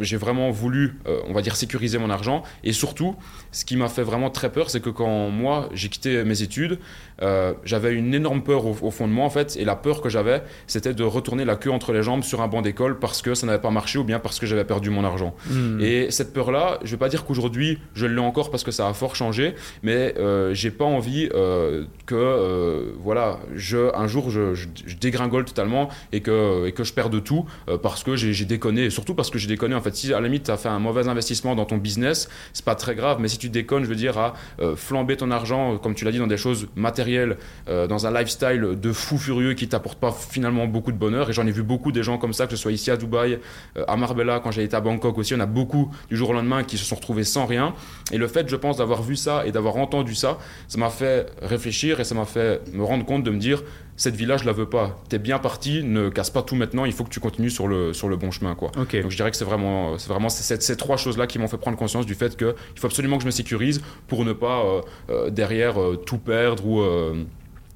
j'ai 0.00 0.16
vraiment 0.16 0.50
voulu, 0.50 0.98
on 1.28 1.32
va 1.32 1.42
dire, 1.42 1.56
sécuriser 1.56 1.98
mon 1.98 2.10
argent. 2.10 2.42
Et 2.64 2.72
surtout, 2.72 3.16
ce 3.56 3.64
qui 3.64 3.78
m'a 3.78 3.88
fait 3.88 4.02
vraiment 4.02 4.28
très 4.28 4.52
peur, 4.52 4.68
c'est 4.68 4.82
que 4.82 4.90
quand 4.90 5.30
moi, 5.30 5.70
j'ai 5.72 5.88
quitté 5.88 6.24
mes 6.24 6.42
études, 6.42 6.78
euh, 7.22 7.54
j'avais 7.64 7.94
une 7.94 8.12
énorme 8.12 8.42
peur 8.42 8.66
au, 8.66 8.90
fond 8.90 9.08
de 9.08 9.12
moi 9.14 9.24
en 9.24 9.30
fait, 9.30 9.56
et 9.56 9.64
la 9.64 9.76
peur 9.76 10.02
que 10.02 10.10
j'avais, 10.10 10.42
c'était 10.66 10.92
de 10.92 11.02
retourner 11.02 11.46
la 11.46 11.56
queue 11.56 11.70
entre 11.70 11.94
les 11.94 12.02
jambes 12.02 12.22
sur 12.22 12.42
un 12.42 12.48
banc 12.48 12.60
d'école 12.60 12.98
parce 12.98 13.22
que 13.22 13.34
ça 13.34 13.46
n'avait 13.46 13.62
pas 13.62 13.70
marché 13.70 13.98
ou 13.98 14.04
bien 14.04 14.18
parce 14.18 14.38
que 14.38 14.44
j'avais 14.44 14.66
perdu 14.66 14.90
mon 14.90 15.04
argent. 15.04 15.34
Hmm. 15.48 15.80
Et 15.80 16.10
cette 16.10 16.34
peur-là, 16.34 16.80
je 16.84 16.90
vais 16.90 16.96
pas 16.98 17.08
dire 17.08 17.24
qu'aujourd'hui 17.24 17.78
je 17.94 18.04
l'ai 18.04 18.20
encore 18.20 18.50
parce 18.50 18.62
que 18.62 18.70
ça 18.70 18.88
a 18.88 18.92
fort 18.92 19.16
changé, 19.16 19.54
mais 19.82 20.14
euh, 20.18 20.52
j'ai 20.52 20.70
pas 20.70 20.84
envie 20.84 21.30
euh, 21.32 21.86
que 22.04 22.14
euh, 22.14 22.92
voilà, 23.02 23.38
je 23.54 23.96
un 23.96 24.06
jour 24.06 24.28
je, 24.28 24.52
je, 24.52 24.66
dégringole 25.00 25.46
totalement 25.46 25.88
et 26.12 26.20
que 26.20 26.66
et 26.66 26.72
que 26.72 26.84
je 26.84 26.92
perde 26.92 27.24
tout 27.24 27.46
parce 27.82 28.04
que 28.04 28.16
j'ai 28.16 28.44
déconné, 28.44 28.84
et 28.84 28.90
surtout 28.90 29.14
parce 29.14 29.30
que 29.30 29.38
j'ai 29.38 29.48
déconné 29.48 29.74
en 29.74 29.80
fait. 29.80 29.96
Si 29.96 30.12
à 30.12 30.20
la 30.20 30.28
limite 30.28 30.44
tu 30.44 30.50
as 30.50 30.58
fait 30.58 30.68
un 30.68 30.78
mauvais 30.78 31.08
investissement 31.08 31.54
dans 31.54 31.64
ton 31.64 31.78
business, 31.78 32.28
c'est 32.52 32.66
pas 32.66 32.74
très 32.74 32.94
grave, 32.94 33.16
mais 33.18 33.28
si 33.28 33.38
tu 33.38 33.45
déconnes, 33.50 33.84
je 33.84 33.88
veux 33.88 33.96
dire 33.96 34.18
à 34.18 34.34
flamber 34.76 35.16
ton 35.16 35.30
argent, 35.30 35.78
comme 35.78 35.94
tu 35.94 36.04
l'as 36.04 36.12
dit, 36.12 36.18
dans 36.18 36.26
des 36.26 36.36
choses 36.36 36.68
matérielles 36.76 37.36
euh, 37.68 37.86
dans 37.86 38.06
un 38.06 38.12
lifestyle 38.12 38.78
de 38.80 38.92
fou 38.92 39.18
furieux 39.18 39.54
qui 39.54 39.68
t'apporte 39.68 39.98
pas 39.98 40.12
finalement 40.12 40.66
beaucoup 40.66 40.92
de 40.92 40.96
bonheur. 40.96 41.30
Et 41.30 41.32
j'en 41.32 41.46
ai 41.46 41.50
vu 41.50 41.62
beaucoup 41.62 41.92
des 41.92 42.02
gens 42.02 42.18
comme 42.18 42.32
ça, 42.32 42.46
que 42.46 42.52
ce 42.52 42.56
soit 42.56 42.72
ici 42.72 42.90
à 42.90 42.96
Dubaï, 42.96 43.38
euh, 43.76 43.84
à 43.88 43.96
Marbella, 43.96 44.40
quand 44.42 44.50
j'ai 44.50 44.62
été 44.62 44.76
à 44.76 44.80
Bangkok 44.80 45.18
aussi, 45.18 45.34
on 45.34 45.40
a 45.40 45.46
beaucoup 45.46 45.90
du 46.08 46.16
jour 46.16 46.30
au 46.30 46.32
lendemain 46.32 46.62
qui 46.64 46.78
se 46.78 46.84
sont 46.84 46.96
retrouvés 46.96 47.24
sans 47.24 47.46
rien. 47.46 47.74
Et 48.12 48.18
le 48.18 48.28
fait, 48.28 48.48
je 48.48 48.56
pense, 48.56 48.78
d'avoir 48.78 49.02
vu 49.02 49.16
ça 49.16 49.46
et 49.46 49.52
d'avoir 49.52 49.76
entendu 49.76 50.14
ça, 50.14 50.38
ça 50.68 50.78
m'a 50.78 50.90
fait 50.90 51.26
réfléchir 51.42 52.00
et 52.00 52.04
ça 52.04 52.14
m'a 52.14 52.24
fait 52.24 52.62
me 52.72 52.84
rendre 52.84 53.04
compte 53.04 53.24
de 53.24 53.30
me 53.30 53.38
dire 53.38 53.62
cette 53.96 54.14
vie-là, 54.16 54.36
je 54.36 54.44
la 54.44 54.52
veux 54.52 54.68
pas. 54.68 55.00
T'es 55.08 55.18
bien 55.18 55.38
parti, 55.38 55.82
ne 55.82 56.08
casse 56.08 56.30
pas 56.30 56.42
tout 56.42 56.54
maintenant, 56.54 56.84
il 56.84 56.92
faut 56.92 57.04
que 57.04 57.10
tu 57.10 57.20
continues 57.20 57.50
sur 57.50 57.68
le, 57.68 57.92
sur 57.92 58.08
le 58.08 58.16
bon 58.16 58.30
chemin. 58.30 58.54
Quoi. 58.54 58.70
Donc 58.74 58.92
je 58.92 59.16
dirais 59.16 59.30
que 59.30 59.36
c'est 59.36 59.44
vraiment, 59.44 59.98
c'est 59.98 60.08
vraiment 60.08 60.28
ces, 60.28 60.60
ces 60.60 60.76
trois 60.76 60.96
choses-là 60.96 61.26
qui 61.26 61.38
m'ont 61.38 61.48
fait 61.48 61.58
prendre 61.58 61.76
conscience 61.76 62.06
du 62.06 62.14
fait 62.14 62.36
qu'il 62.36 62.54
faut 62.76 62.86
absolument 62.86 63.16
que 63.16 63.22
je 63.22 63.26
me 63.26 63.32
sécurise 63.32 63.80
pour 64.08 64.24
ne 64.24 64.32
pas 64.32 64.62
euh, 65.10 65.30
derrière 65.30 65.76
tout 66.04 66.18
perdre 66.18 66.66
ou 66.66 66.80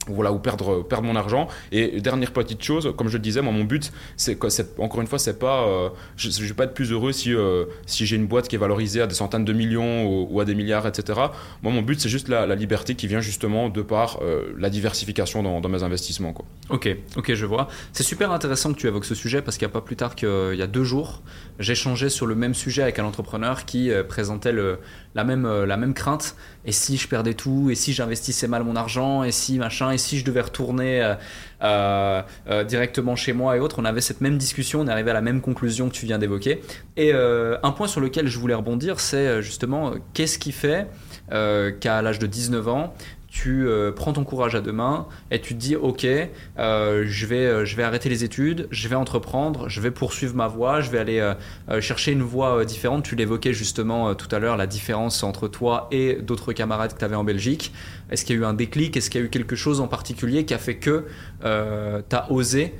voilà, 0.06 0.32
ou 0.32 0.38
perdre, 0.38 0.82
perdre 0.82 1.04
mon 1.04 1.16
argent. 1.16 1.48
Et 1.72 2.00
dernière 2.00 2.32
petite 2.32 2.62
chose, 2.62 2.92
comme 2.96 3.08
je 3.08 3.16
le 3.16 3.22
disais, 3.22 3.42
mon 3.42 3.64
but, 3.64 3.92
c'est 4.16 4.38
encore 4.78 5.00
une 5.00 5.06
fois, 5.06 5.18
c'est 5.18 5.38
pas, 5.38 5.66
euh, 5.66 5.88
je, 6.16 6.28
ne 6.28 6.46
vais 6.46 6.54
pas 6.54 6.64
être 6.64 6.74
plus 6.74 6.90
heureux 6.92 7.12
si, 7.12 7.34
euh, 7.34 7.66
si 7.86 8.06
j'ai 8.06 8.16
une 8.16 8.26
boîte 8.26 8.48
qui 8.48 8.56
est 8.56 8.58
valorisée 8.58 9.02
à 9.02 9.06
des 9.06 9.14
centaines 9.14 9.44
de 9.44 9.52
millions 9.52 10.06
ou, 10.06 10.40
à 10.40 10.44
des 10.44 10.54
milliards, 10.54 10.86
etc. 10.86 11.20
Moi, 11.62 11.72
mon 11.72 11.82
but, 11.82 12.00
c'est 12.00 12.08
juste 12.08 12.28
la, 12.28 12.46
liberté 12.54 12.94
qui 12.94 13.06
vient 13.06 13.20
justement 13.20 13.68
de 13.68 13.80
par 13.80 14.18
euh, 14.22 14.52
la 14.58 14.70
diversification 14.70 15.42
dans, 15.42 15.60
dans, 15.60 15.68
mes 15.68 15.82
investissements. 15.82 16.32
Quoi. 16.32 16.44
Ok, 16.68 16.88
ok, 17.16 17.34
je 17.34 17.46
vois. 17.46 17.68
C'est 17.92 18.02
super 18.02 18.32
intéressant 18.32 18.72
que 18.72 18.78
tu 18.78 18.86
évoques 18.86 19.04
ce 19.04 19.14
sujet 19.14 19.40
parce 19.40 19.56
qu'il 19.56 19.66
n'y 19.66 19.70
a 19.70 19.74
pas 19.74 19.80
plus 19.80 19.96
tard 19.96 20.14
qu'il 20.14 20.54
y 20.54 20.62
a 20.62 20.66
deux 20.66 20.84
jours, 20.84 21.22
j'échangeais 21.58 22.10
sur 22.10 22.26
le 22.26 22.34
même 22.34 22.54
sujet 22.54 22.82
avec 22.82 22.98
un 22.98 23.04
entrepreneur 23.04 23.64
qui 23.64 23.90
présentait 24.08 24.52
le, 24.52 24.78
la, 25.14 25.24
même, 25.24 25.64
la 25.64 25.76
même 25.76 25.94
crainte. 25.94 26.36
Et 26.66 26.72
si 26.72 26.98
je 26.98 27.08
perdais 27.08 27.32
tout, 27.32 27.70
et 27.70 27.74
si 27.74 27.94
j'investissais 27.94 28.46
mal 28.46 28.64
mon 28.64 28.76
argent, 28.76 29.24
et 29.24 29.32
si 29.32 29.58
machin, 29.58 29.90
et 29.90 29.98
si 29.98 30.18
je 30.18 30.24
devais 30.24 30.42
retourner 30.42 31.02
euh, 31.02 31.14
euh, 31.62 32.22
euh, 32.48 32.64
directement 32.64 33.16
chez 33.16 33.32
moi 33.32 33.56
et 33.56 33.60
autres, 33.60 33.78
on 33.78 33.84
avait 33.86 34.02
cette 34.02 34.20
même 34.20 34.36
discussion, 34.36 34.80
on 34.80 34.86
est 34.86 34.92
arrivé 34.92 35.10
à 35.10 35.14
la 35.14 35.22
même 35.22 35.40
conclusion 35.40 35.88
que 35.88 35.94
tu 35.94 36.04
viens 36.04 36.18
d'évoquer. 36.18 36.60
Et 36.96 37.12
un 37.14 37.72
point 37.72 37.86
sur 37.86 38.00
lequel 38.00 38.26
je 38.26 38.38
voulais 38.38 38.54
rebondir, 38.54 39.00
c'est 39.00 39.40
justement 39.40 39.94
qu'est-ce 40.12 40.38
qui 40.38 40.52
fait 40.52 40.86
qu'à 41.28 42.02
l'âge 42.02 42.18
de 42.18 42.26
19 42.26 42.68
ans, 42.68 42.94
tu 43.30 43.66
euh, 43.66 43.92
prends 43.92 44.12
ton 44.12 44.24
courage 44.24 44.56
à 44.56 44.60
deux 44.60 44.72
mains 44.72 45.06
et 45.30 45.40
tu 45.40 45.54
te 45.54 45.60
dis 45.60 45.76
ok 45.76 46.04
euh, 46.04 47.04
je, 47.06 47.26
vais, 47.26 47.46
euh, 47.46 47.64
je 47.64 47.76
vais 47.76 47.84
arrêter 47.84 48.08
les 48.08 48.24
études 48.24 48.66
je 48.72 48.88
vais 48.88 48.96
entreprendre 48.96 49.68
je 49.68 49.80
vais 49.80 49.92
poursuivre 49.92 50.34
ma 50.34 50.48
voie 50.48 50.80
je 50.80 50.90
vais 50.90 50.98
aller 50.98 51.34
chercher 51.80 52.12
une 52.12 52.22
voie 52.22 52.64
différente. 52.64 53.04
Tu 53.04 53.14
l'évoquais 53.14 53.52
justement 53.52 54.14
tout 54.14 54.28
à 54.34 54.38
l'heure 54.38 54.56
la 54.56 54.66
différence 54.66 55.22
entre 55.22 55.46
toi 55.46 55.88
et 55.92 56.14
d'autres 56.14 56.52
camarades 56.52 56.92
que 56.92 56.98
tu 56.98 57.04
avais 57.04 57.14
en 57.14 57.24
Belgique 57.24 57.72
est-ce 58.10 58.24
qu'il 58.24 58.36
y 58.36 58.38
a 58.38 58.42
eu 58.42 58.44
un 58.44 58.54
déclic? 58.54 58.96
Est-ce 58.96 59.10
qu'il 59.10 59.20
y 59.20 59.24
a 59.24 59.26
eu 59.26 59.30
quelque 59.30 59.56
chose 59.56 59.80
en 59.80 59.88
particulier 59.88 60.44
qui 60.44 60.54
a 60.54 60.58
fait 60.58 60.76
que 60.76 61.06
tu 61.42 61.46
as 61.46 62.30
osé 62.30 62.74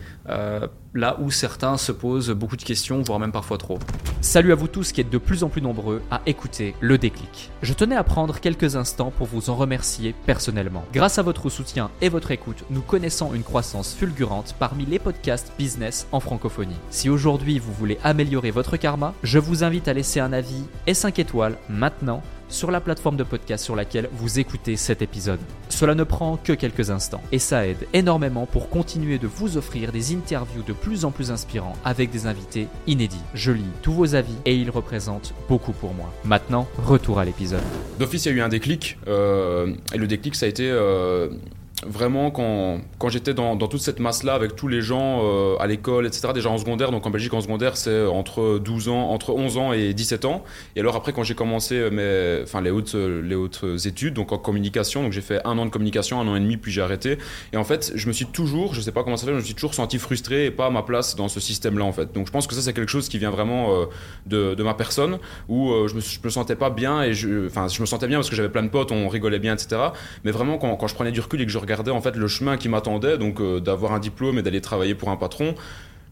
là 0.93 1.19
où 1.21 1.31
certains 1.31 1.77
se 1.77 1.93
posent 1.93 2.31
beaucoup 2.31 2.57
de 2.57 2.65
questions, 2.65 3.01
voire 3.03 3.21
même 3.21 3.33
parfois 3.33 3.59
trop? 3.59 3.79
Salut 4.21 4.53
à 4.53 4.55
vous 4.57 4.69
tous 4.69 4.93
qui 4.93 5.01
êtes 5.01 5.11
de 5.11 5.19
plus 5.19 5.45
en 5.45 5.49
plus 5.49 5.63
nombreux 5.63 6.03
à 6.11 6.21
écouter 6.27 6.75
le 6.81 6.99
déclic. 6.99 7.51
Je 7.63 7.73
tenais 7.73 7.97
à 7.97 8.05
prendre 8.05 8.41
quelques 8.41 8.77
instants 8.77 9.13
pour 9.17 9.27
vous 9.27 9.51
en 9.51 9.57
remercier 9.57 10.15
personnellement. 10.27 10.85
Grâce 10.93 11.19
à 11.19 11.23
votre 11.23 11.49
soutien 11.49 11.91
et 12.03 12.09
votre 12.09 12.33
écoute, 12.33 12.65
nous 12.71 12.83
connaissons 12.83 13.33
une 13.33 13.45
croissance 13.45 13.95
fulgurante 13.95 14.57
parmi 14.59 14.85
les 14.85 14.99
podcasts 14.99 15.53
business 15.59 16.07
en 16.13 16.21
francophonie. 16.21 16.77
Si 16.91 17.09
aujourd'hui 17.09 17.59
vous 17.59 17.73
voulez 17.73 17.99
améliorer 18.03 18.51
votre 18.51 18.77
karma, 18.77 19.15
je 19.23 19.39
vous 19.39 19.65
invite 19.65 19.89
à 19.89 19.95
laisser 19.95 20.21
un 20.21 20.33
avis 20.33 20.65
et 20.87 20.95
5 20.95 21.19
étoiles 21.19 21.57
maintenant 21.69 22.23
sur 22.51 22.71
la 22.71 22.81
plateforme 22.81 23.17
de 23.17 23.25
podcast 23.25 23.65
sur 23.65 23.77
laquelle 23.77 24.09
vous 24.13 24.39
écoutez 24.39 24.77
cet 24.77 25.03
épisode. 25.03 25.41
Cela 25.69 25.95
ne 25.95 26.05
prend 26.05 26.37
que 26.37 26.53
quelques 26.53 26.91
instants 26.91 27.23
et 27.33 27.39
ça 27.39 27.67
aide 27.67 27.87
énormément 27.93 28.47
pour 28.47 28.69
continuer 28.69 29.19
de 29.19 29.27
vous 29.27 29.57
offrir 29.57 29.93
des 29.93 30.15
interviews 30.15 30.63
de 30.63 30.73
plus 30.73 31.05
en 31.05 31.11
plus 31.11 31.31
inspirants 31.31 31.77
avec 31.85 32.11
des 32.11 32.27
invités 32.27 32.69
inédits. 32.87 33.23
Je 33.35 33.53
lis 33.53 33.65
tous 33.83 33.93
vos 33.93 34.15
avis 34.15 34.37
et 34.45 34.55
ils 34.55 34.71
représentent 34.71 35.35
beaucoup 35.49 35.73
pour 35.73 35.95
moi. 35.95 36.13
Maintenant, 36.25 36.69
retour 36.85 37.19
à 37.19 37.25
l'épisode. 37.25 37.63
D'office, 37.99 38.27
il 38.27 38.33
y 38.33 38.35
a 38.35 38.37
eu 38.39 38.41
un 38.43 38.49
déclic 38.49 38.99
euh, 39.09 39.73
et 39.93 39.99
le 39.99 40.07
déclic, 40.07 40.35
ça 40.35 40.47
a 40.47 40.49
été 40.49 40.69
euh, 40.71 41.29
vraiment 41.87 42.31
quand, 42.31 42.81
quand 42.99 43.09
j'étais 43.09 43.35
dans, 43.35 43.57
dans, 43.57 43.69
toute 43.69 43.81
cette 43.81 44.01
masse-là 44.01 44.35
avec 44.35 44.55
tous 44.55 44.69
les 44.69 44.83
gens 44.83 45.21
euh, 45.23 45.57
à 45.59 45.67
l'école, 45.67 46.07
etc. 46.07 46.29
Déjà 46.35 46.51
en 46.51 46.59
secondaire, 46.59 46.91
donc 46.91 47.07
en 47.07 47.11
Belgique 47.11 47.33
en 47.33 47.41
secondaire 47.41 47.77
c'est 47.77 48.07
entre 48.07 48.59
12 48.59 48.89
ans, 48.89 49.11
entre 49.11 49.31
11 49.31 49.57
ans 49.57 49.73
et 49.73 49.95
17 49.95 50.25
ans. 50.25 50.45
Et 50.77 50.81
alors 50.81 50.97
après 50.97 51.13
quand 51.13 51.23
j'ai 51.23 51.35
commencé 51.35 51.91
mes, 51.91 52.41
enfin 52.43 52.61
les 52.61 52.71
hautes, 52.71 52.95
les 52.95 53.35
hautes 53.35 53.65
études, 53.87 54.15
donc 54.15 54.33
en 54.33 54.39
communication, 54.39 55.03
donc 55.03 55.13
j'ai 55.13 55.23
fait 55.23 55.41
un 55.47 55.57
an 55.59 55.65
de 55.65 55.71
communication, 55.71 56.21
un 56.21 56.29
an 56.29 56.37
et 56.37 56.41
demi, 56.41 56.57
puis 56.57 56.71
j'ai 56.71 56.83
arrêté. 56.83 57.19
Et 57.53 57.57
en 57.57 57.65
fait 57.65 57.93
je 57.95 58.07
me 58.09 58.13
suis 58.13 58.27
toujours, 58.27 58.75
je 58.75 58.81
sais 58.81 58.93
pas 58.93 59.03
comment 59.03 59.17
ça 59.17 59.27
fait, 59.27 59.33
je 59.33 59.39
me 59.39 59.43
suis 59.43 59.55
toujours 59.55 59.75
senti 59.75 59.99
frustré 59.99 60.47
et 60.47 60.51
pas 60.51 60.67
à 60.67 60.71
ma 60.71 60.83
place 60.83 61.17
dans 61.17 61.29
ce 61.29 61.41
système-là 61.41 61.85
en 61.85 61.93
fait. 61.93 62.13
Donc 62.13 62.27
je 62.27 62.33
pense 62.33 62.47
que 62.47 62.55
ça 62.55 62.61
c'est 62.61 62.75
quelque 62.75 62.91
chose 62.91 63.09
qui 63.09 63.19
vient 63.19 63.31
vraiment 63.31 63.75
euh, 63.75 63.87
de, 64.27 64.55
de, 64.55 64.63
ma 64.63 64.75
personne 64.75 65.19
où 65.49 65.71
euh, 65.71 65.89
je, 65.89 65.95
me, 65.95 66.01
je 66.01 66.19
me 66.23 66.31
sentais 66.31 66.57
pas 66.57 66.69
bien 66.69 67.03
et 67.03 67.15
je, 67.15 67.47
enfin 67.47 67.69
je 67.69 67.81
me 67.81 67.87
sentais 67.87 68.07
bien 68.07 68.19
parce 68.19 68.29
que 68.29 68.37
j'avais 68.37 68.51
plein 68.51 68.63
de 68.63 68.69
potes, 68.69 68.93
on 68.93 69.09
rigolait 69.09 69.39
bien, 69.39 69.55
etc. 69.55 69.81
Mais 70.25 70.31
vraiment 70.31 70.59
quand, 70.59 70.77
quand 70.77 70.87
je 70.87 70.95
prenais 70.95 71.13
du 71.13 71.21
recul 71.21 71.41
et 71.41 71.47
que 71.47 71.53
je 71.53 71.59
regardais 71.59 71.70
en 71.73 72.01
fait 72.01 72.17
le 72.17 72.29
chemin 72.29 72.57
qui 72.57 72.69
m'attendait, 72.69 73.19
donc 73.19 73.41
euh, 73.41 73.61
d'avoir 73.61 73.93
un 73.93 73.99
diplôme 73.99 74.39
et 74.39 74.43
d'aller 74.43 74.61
travailler 74.61 74.95
pour 74.95 75.11
un 75.11 75.17
patron, 75.17 75.55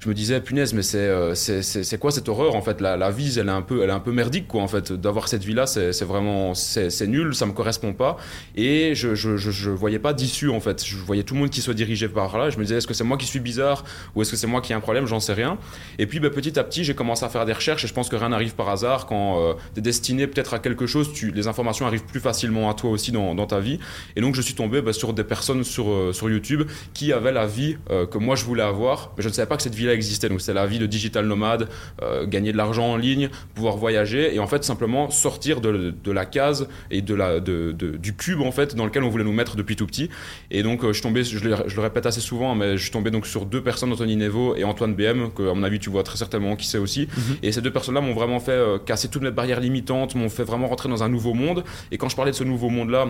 je 0.00 0.09
me 0.09 0.14
disais 0.14 0.40
punaise 0.40 0.75
mais 0.75 0.83
euh, 0.95 1.35
c'est 1.35 1.62
c'est 1.62 1.99
quoi 1.99 2.12
cette 2.12 2.28
horreur 2.28 2.55
en 2.55 2.62
fait? 2.62 2.81
La, 2.81 2.97
la, 2.97 3.11
vie 3.11 3.37
elle 3.38 3.49
est 3.49 3.52
un 3.52 3.62
peu 3.62 3.83
elle 3.83 3.90
est 3.90 3.93
un 3.93 4.00
peu 4.00 4.12
merdique 4.12 4.47
quoi 4.47 4.62
en 4.62 4.69
fait. 4.69 4.93
D'avoir 4.93 5.26
cette 5.26 5.43
vie 5.43 5.55
là 5.55 5.67
c'est 5.67 6.05
vraiment 6.05 6.55
c'est 6.55 7.07
nul 7.07 7.35
ça 7.35 7.47
me 7.47 7.52
correspond 7.52 7.93
pas. 7.93 8.17
Et 8.55 8.95
je 8.95 9.17
je, 9.17 9.37
je, 9.37 9.50
je 9.50 9.71
voyais 9.71 9.99
pas 9.99 10.12
d'issue 10.12 10.50
en 10.50 10.61
fait. 10.61 10.85
Je 10.85 10.97
voyais 10.97 11.25
tout 11.25 11.35
le 11.35 11.40
monde 11.40 11.50
qui 11.50 11.61
soit 11.61 11.75
dirigé 11.75 12.09
par 12.09 12.38
là. 12.38 12.49
Je 12.49 12.59
me 12.59 12.62
disais 12.62 12.76
est-ce 12.76 12.87
que 12.87 12.95
c'est 12.95 13.02
moi 13.02 13.17
qui 13.17 13.26
suis 13.26 13.40
bizarre 13.40 13.83
ou 14.14 14.23
est-ce 14.23 14.31
que 14.31 14.37
c'est 14.37 14.47
moi 14.47 14.61
qui 14.61 14.73
ai 14.73 14.76
un 14.76 14.81
problème? 14.81 15.07
J'en 15.07 15.19
sais 15.19 15.33
rien. 15.33 15.59
Et 15.99 16.07
puis 16.07 16.21
bah, 16.21 16.31
petit 16.31 16.57
à 16.61 16.64
petit 16.64 16.85
j'ai 16.85 16.95
commencé 16.95 17.25
à 17.25 17.28
faire 17.28 17.45
des 17.45 17.52
recherches 17.52 17.85
et 17.85 17.88
je 17.88 17.95
pense 17.95 18.09
que 18.09 18.14
rien 18.14 18.28
n'arrive 18.28 18.55
par 18.55 18.69
hasard 18.69 19.07
quand 19.07 19.40
euh, 19.40 19.55
tu 19.75 19.81
es 19.81 19.83
destiné 19.83 20.28
peut-être 20.28 20.55
à 20.55 20.61
quelque 20.61 20.87
chose 20.87 21.12
tu 21.12 21.33
les 21.33 21.49
informations 21.49 21.87
arrivent 21.87 22.05
plus 22.05 22.21
facilement 22.21 22.71
à 22.71 22.75
toi 22.75 22.90
aussi 22.90 23.11
dans, 23.11 23.35
dans 23.35 23.47
ta 23.47 23.59
vie. 23.59 23.81
Et 24.14 24.21
donc 24.21 24.37
je 24.37 24.43
suis 24.43 24.55
tombé 24.55 24.81
bah, 24.81 24.93
sur 24.93 25.12
des 25.12 25.25
personnes 25.25 25.64
sur 25.64 25.90
euh, 25.90 26.12
sur 26.12 26.31
YouTube 26.31 26.69
qui 26.95 27.12
avaient 27.12 27.33
la 27.33 27.47
vie 27.47 27.78
euh, 27.90 28.07
que 28.07 28.19
moi 28.19 28.37
je 28.37 28.45
voulais 28.45 28.62
avoir 28.62 29.12
mais 29.17 29.25
je 29.25 29.28
ne 29.28 29.35
savais 29.35 29.49
pas 29.49 29.59
cette 29.59 29.75
vie 29.75 29.88
existait. 29.92 30.28
Donc 30.28 30.40
c'est 30.40 30.54
la 30.54 30.66
vie 30.66 30.78
de 30.78 30.87
digital 30.87 31.26
nomade, 31.26 31.68
euh, 32.02 32.26
gagner 32.26 32.52
de 32.52 32.57
l'argent 32.57 32.92
en 32.92 32.97
ligne, 32.97 33.28
pouvoir 33.54 33.76
voyager 33.76 34.35
et 34.35 34.38
en 34.38 34.47
fait 34.47 34.64
simplement 34.64 35.11
sortir 35.11 35.61
de, 35.61 35.95
de 36.02 36.12
la 36.12 36.26
case 36.26 36.68
et 36.90 37.02
de 37.02 37.14
la, 37.14 37.40
de, 37.40 37.73
de, 37.73 37.97
du 37.97 38.14
cube 38.14 38.40
en 38.42 38.52
fait 38.52 38.75
dans 38.75 38.85
lequel 38.85 39.02
on 39.04 39.09
voulait 39.09 39.25
nous 39.25 39.33
mettre 39.33 39.57
depuis 39.57 39.76
tout 39.76 39.87
petit. 39.87 40.09
Et 40.50 40.62
donc 40.62 40.85
euh, 40.85 40.88
je 40.88 40.92
suis 40.95 41.02
tombé, 41.02 41.25
je 41.25 41.38
le, 41.45 41.57
je 41.66 41.76
le, 41.76 41.83
répète 41.83 42.07
assez 42.07 42.21
souvent, 42.21 42.54
mais 42.54 42.76
je 42.76 42.83
suis 42.83 42.90
tombé 42.90 43.11
donc 43.11 43.26
sur 43.26 43.47
deux 43.47 43.62
personnes, 43.62 43.92
Anthony 43.92 44.16
Nevo 44.16 44.54
et 44.57 44.64
Antoine 44.64 44.95
BM, 44.95 45.30
que 45.35 45.50
à 45.50 45.54
mon 45.54 45.62
avis 45.62 45.78
tu 45.78 45.90
vois 45.90 46.02
très 46.02 46.16
certainement 46.16 46.57
qui 46.57 46.66
c'est 46.66 46.78
aussi. 46.78 47.02
Mm 47.02 47.07
-hmm. 47.07 47.37
Et 47.47 47.52
ces 47.52 47.62
deux 47.62 47.73
personnes-là 47.73 48.00
m'ont 48.00 48.14
vraiment 48.14 48.40
fait 48.40 48.52
euh, 48.52 48.78
casser 48.78 49.09
toutes 49.09 49.23
mes 49.23 49.30
barrières 49.30 49.61
limitantes, 49.61 50.14
m'ont 50.14 50.30
fait 50.38 50.45
vraiment 50.45 50.68
rentrer 50.68 50.88
dans 50.88 51.02
un 51.02 51.09
nouveau 51.16 51.35
monde. 51.35 51.64
Et 51.92 51.97
quand 51.99 52.09
je 52.12 52.16
parlais 52.16 52.33
de 52.33 52.37
ce 52.37 52.45
nouveau 52.45 52.71
monde-là, 52.71 53.02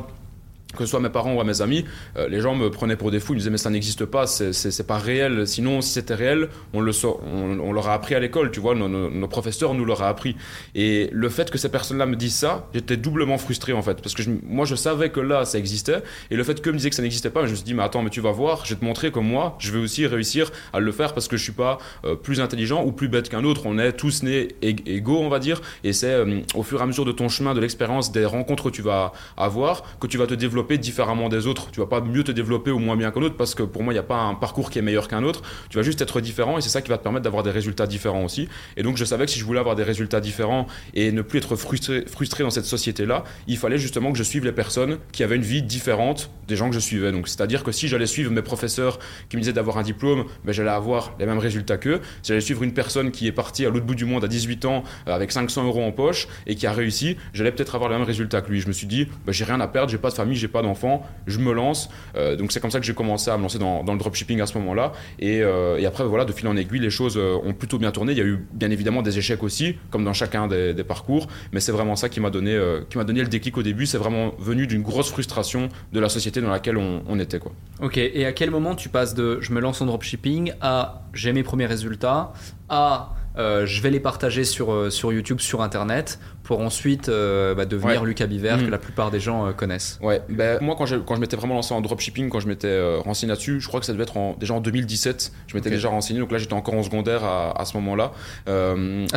que 0.77 0.85
ce 0.85 0.87
soit 0.87 1.01
mes 1.01 1.09
parents 1.09 1.35
ou 1.35 1.41
à 1.41 1.45
mes 1.45 1.63
amis, 1.63 1.85
euh, 2.17 2.29
les 2.29 2.41
gens 2.41 2.55
me 2.55 2.71
prenaient 2.71 2.97
pour 2.97 3.11
des 3.11 3.21
fous, 3.21 3.33
ils 3.33 3.37
me 3.37 3.41
disaient 3.41 3.51
mais 3.51 3.59
ça 3.59 3.71
n'existe 3.71 4.05
pas, 4.05 4.27
c'est 4.27 4.87
pas 4.87 4.99
réel. 4.99 5.47
Sinon, 5.47 5.81
si 5.81 5.93
c'était 5.93 6.15
réel, 6.15 6.49
on 6.75 6.81
le 6.81 6.93
sort, 6.93 7.21
on, 7.25 7.59
on 7.59 7.73
leur 7.73 7.89
a 7.89 7.95
appris 7.95 8.15
à 8.15 8.21
l'école, 8.21 8.51
tu 8.51 8.61
vois, 8.61 8.75
nos, 8.75 8.89
nos, 8.89 9.09
nos, 9.09 9.29
professeurs 9.29 9.73
nous 9.75 9.85
l'auraient 9.87 10.07
appris. 10.07 10.37
Et 10.75 11.09
le 11.13 11.29
fait 11.31 11.51
que 11.51 11.57
ces 11.57 11.71
personnes-là 11.71 12.05
me 12.05 12.17
disent 12.17 12.35
ça, 12.35 12.69
j'étais 12.75 12.99
doublement 12.99 13.39
frustré 13.39 13.73
en 13.73 13.81
fait, 13.81 14.03
parce 14.03 14.15
que 14.15 14.23
je, 14.23 14.31
moi 14.47 14.67
je 14.67 14.75
savais 14.75 15.09
que 15.11 15.21
là 15.21 15.47
ça 15.47 15.59
existait, 15.59 16.03
et 16.31 16.37
le 16.37 16.45
fait 16.45 16.61
qu'eux 16.61 16.73
me 16.73 16.77
disaient 16.77 16.91
que 16.91 16.97
ça 16.97 17.03
n'existait 17.03 17.31
pas, 17.31 17.47
je 17.47 17.51
me 17.51 17.57
suis 17.57 17.65
dit 17.65 17.75
mais 17.75 17.83
attends 17.83 18.03
mais 18.03 18.11
tu 18.11 18.21
vas 18.21 18.33
voir, 18.33 18.67
je 18.67 18.75
vais 18.75 18.81
te 18.81 18.85
montrer 18.85 19.11
que 19.11 19.21
moi 19.21 19.57
je 19.59 19.73
vais 19.73 19.79
aussi 19.79 20.07
réussir 20.07 20.51
à 20.75 20.81
le 20.81 20.93
faire 20.93 21.15
parce 21.15 21.29
que 21.29 21.39
je 21.39 21.43
suis 21.43 21.53
pas 21.53 21.79
euh, 22.05 22.15
plus 22.15 22.41
intelligent 22.41 22.85
ou 22.85 22.93
plus 22.93 23.09
bête 23.09 23.31
qu'un 23.31 23.45
autre. 23.45 23.63
On 23.65 23.79
est 23.79 23.93
tous 23.93 24.23
nés 24.23 24.49
égaux 24.61 25.21
on 25.21 25.31
va 25.31 25.39
dire, 25.39 25.63
et 25.83 25.95
c'est 25.95 26.13
euh, 26.13 26.41
au 26.55 26.63
fur 26.63 26.81
et 26.81 26.83
à 26.83 26.87
mesure 26.87 27.07
de 27.07 27.13
ton 27.13 27.31
chemin, 27.31 27.55
de 27.55 27.61
l'expérience, 27.61 28.13
des 28.13 28.27
rencontres 28.27 28.65
que 28.65 28.77
tu 28.77 28.83
vas 28.83 29.13
avoir, 29.37 29.99
que 29.99 30.07
tu 30.07 30.19
vas 30.19 30.27
te 30.27 30.35
développer 30.35 30.59
différemment 30.77 31.29
des 31.29 31.47
autres. 31.47 31.71
Tu 31.71 31.81
vas 31.81 31.87
pas 31.87 32.01
mieux 32.01 32.25
te 32.25 32.33
développer 32.33 32.71
ou 32.71 32.79
moins 32.79 32.97
bien 32.97 33.11
qu'un 33.11 33.23
autre 33.23 33.37
parce 33.37 33.55
que 33.55 33.63
pour 33.63 33.83
moi, 33.83 33.93
il 33.93 33.97
n'y 33.97 34.01
a 34.01 34.05
pas 34.05 34.21
un 34.21 34.35
parcours 34.35 34.71
qui 34.71 34.79
est 34.79 34.83
meilleur 34.83 35.09
qu'un 35.09 35.25
autre. 35.25 35.43
Tu 35.71 35.79
vas 35.79 35.83
juste 35.83 36.03
être 36.03 36.21
différent 36.21 36.59
et 36.59 36.61
c'est 36.61 36.69
ça 36.69 36.83
qui 36.83 36.91
va 36.91 36.99
te 36.99 37.03
permettre 37.03 37.25
d'avoir 37.25 37.43
des 37.43 37.51
résultats 37.51 37.87
différents 37.87 38.25
aussi. 38.25 38.49
Et 38.77 38.83
donc, 38.83 38.97
je 38.97 39.05
savais 39.05 39.25
que 39.25 39.31
si 39.31 39.39
je 39.39 39.45
voulais 39.45 39.61
avoir 39.61 39.77
des 39.77 39.85
résultats 39.85 40.21
différents 40.21 40.67
et 40.95 41.13
ne 41.13 41.23
plus 41.23 41.39
être 41.39 41.57
frustré, 41.57 42.05
frustré 42.07 42.45
dans 42.45 42.51
cette 42.51 42.67
société-là, 42.67 43.25
il 43.47 43.57
fallait 43.57 43.79
justement 43.79 44.13
que 44.13 44.19
je 44.19 44.23
suive 44.23 44.45
les 44.45 44.53
personnes 44.53 44.99
qui 45.13 45.23
avaient 45.23 45.37
une 45.37 45.43
vie 45.43 45.63
différente 45.63 46.31
des 46.49 46.57
gens 46.57 46.69
que 46.69 46.75
je 46.75 46.81
suivais. 46.81 47.13
Donc, 47.13 47.29
c'est-à-dire 47.29 47.63
que 47.63 47.73
si 47.73 47.89
j'allais 47.89 48.07
suivre 48.07 48.33
mes 48.33 48.43
professeurs 48.43 48.99
qui 49.29 49.37
me 49.37 49.43
disaient 49.43 49.53
d'avoir 49.53 49.79
un 49.79 49.83
diplôme, 49.83 50.25
ben, 50.45 50.53
j'allais 50.53 50.71
avoir 50.71 51.15
les 51.19 51.27
mêmes 51.27 51.39
résultats 51.39 51.77
qu'eux. 51.77 52.01
Si 52.23 52.29
j'allais 52.29 52.41
suivre 52.41 52.63
une 52.63 52.73
personne 52.73 53.11
qui 53.11 53.27
est 53.27 53.33
partie 53.33 53.67
à 53.67 53.71
l'autre 53.71 53.87
bout 53.87 53.95
du 53.95 54.05
monde 54.05 54.25
à 54.25 54.29
18 54.29 54.65
ans 54.65 54.85
avec 55.07 55.31
500 55.31 55.65
euros 55.65 55.83
en 55.83 55.93
poche 55.93 56.29
et 56.47 56.55
qui 56.55 56.67
a 56.67 56.73
réussi, 56.73 57.17
j'allais 57.33 57.53
peut-être 57.53 57.75
avoir 57.75 57.91
les 57.91 57.97
mêmes 57.97 58.07
résultats 58.07 58.41
que 58.41 58.51
lui. 58.51 58.61
Je 58.61 58.69
me 58.69 58.73
suis 58.73 58.87
dit, 58.87 59.07
ben, 59.27 59.33
j'ai 59.33 59.45
rien 59.45 59.61
à 59.61 59.69
perdre, 59.69 59.91
j'ai 59.91 59.99
pas 59.99 60.11
de 60.11 60.15
famille, 60.15 60.37
j'ai 60.37 60.48
pas 60.49 60.62
d'enfants 60.62 61.07
je 61.26 61.38
me 61.38 61.52
lance. 61.52 61.90
Euh, 62.17 62.37
donc 62.37 62.52
c'est 62.52 62.61
comme 62.61 62.71
ça 62.71 62.81
que 62.81 62.87
j'ai 62.87 62.95
commencé 62.95 63.31
à 63.31 63.37
me 63.37 63.43
lancer 63.43 63.59
dans, 63.59 63.85
dans 63.85 63.93
le 63.93 63.99
dropshipping 63.99 64.40
à 64.40 64.47
ce 64.47 64.57
moment-là. 64.59 64.93
Et, 65.19 65.43
euh, 65.43 65.78
et, 65.78 65.87
après, 65.87 66.05
voilà, 66.05 66.25
de 66.25 66.33
fil 66.33 66.49
en 66.49 66.57
aiguille, 66.57 66.81
les 66.81 66.90
choses 66.90 67.17
euh, 67.17 67.38
ont 67.45 67.52
plutôt 67.52 67.78
bien 67.78 67.90
tourné. 67.90 68.12
Il 68.12 68.19
y 68.19 68.21
a 68.21 68.25
eu 68.25 68.45
bien 68.52 68.71
évidemment 68.71 69.02
des 69.02 69.19
échecs 69.19 69.43
aussi, 69.43 69.76
comme 69.90 70.05
dans 70.05 70.12
chacun 70.12 70.49
des, 70.49 70.75
parcours. 70.88 71.26
Mais 71.52 71.61
c'est 71.61 71.73
vraiment 71.73 71.97
ça 71.97 72.09
qui 72.09 72.21
m'a 72.21 72.31
donné, 72.31 72.59
qui 72.88 72.97
m'a 72.97 73.05
donné 73.05 73.21
le 73.21 73.28
déclic 73.28 73.57
au 73.59 73.62
début. 73.62 73.85
C'est 73.85 73.99
vraiment 73.99 74.33
venu 74.38 74.67
d'une 74.67 74.83
grosse 74.83 75.11
frustration 75.11 75.69
de 75.93 76.00
la 76.00 76.09
société 76.09 76.40
dans 76.40 76.50
laquelle 76.50 76.78
on, 76.78 77.02
on, 77.07 77.19
était. 77.19 77.38
Quoi. 77.38 77.52
Ok, 77.83 77.99
et 77.99 78.25
à 78.25 78.33
quel 78.33 78.50
moment 78.50 78.75
tu 78.75 78.88
passes 78.88 79.14
de 79.14 79.38
je 79.40 79.52
me 79.52 79.61
lance 79.61 79.83
en 79.83 79.87
dropshipping 79.87 80.52
à 80.62 81.02
j'ai 81.12 81.33
mes 81.33 81.43
premiers 81.43 81.67
résultats 81.67 82.33
à 82.69 83.14
euh, 83.38 83.66
je 83.66 83.80
vais 83.83 83.90
les 83.90 84.00
partager 84.00 84.45
sur, 84.45 84.73
euh, 84.73 84.90
sur 84.90 85.12
YouTube, 85.12 85.40
sur 85.40 85.62
Internet, 85.62 86.18
pour 86.42 86.61
ensuite 86.61 87.09
euh, 87.09 87.54
bah, 87.54 87.66
devenir 87.66 88.02
ouais. 88.02 88.09
Lucas 88.09 88.26
Biver, 88.26 88.57
mmh. 88.57 88.66
que 88.66 88.71
la 88.71 88.78
plupart 88.78 89.11
des 89.11 89.21
gens 89.21 89.52
connaissent. 89.52 89.99
Ouais, 90.02 90.23
bah, 90.28 90.59
moi 90.61 90.75
quand, 90.76 90.87
quand 91.04 91.14
je 91.14 91.21
m'étais 91.21 91.37
vraiment 91.37 91.54
lancé 91.54 91.73
en 91.73 91.80
dropshipping, 91.80 92.30
quand 92.30 92.40
je 92.40 92.49
m'étais 92.49 92.97
renseigné 92.99 93.30
là-dessus, 93.30 93.61
je 93.61 93.68
crois 93.68 93.80
que 93.80 93.87
ça 93.87 93.92
devait 93.92 94.04
être 94.04 94.16
en, 94.16 94.35
déjà 94.35 94.54
en 94.54 94.61
2017, 94.61 95.33
je 95.47 95.54
m'étais 95.54 95.68
okay. 95.68 95.76
déjà 95.76 95.88
renseigné, 95.88 96.18
donc 96.21 96.33
là 96.33 96.38
j'étais 96.38 96.54
encore 96.54 96.75
en 96.75 96.83
secondaire 96.83 97.23
à, 97.25 97.61
à 97.61 97.64
ce 97.64 97.76
moment-là. 97.76 98.12
à 98.47 98.49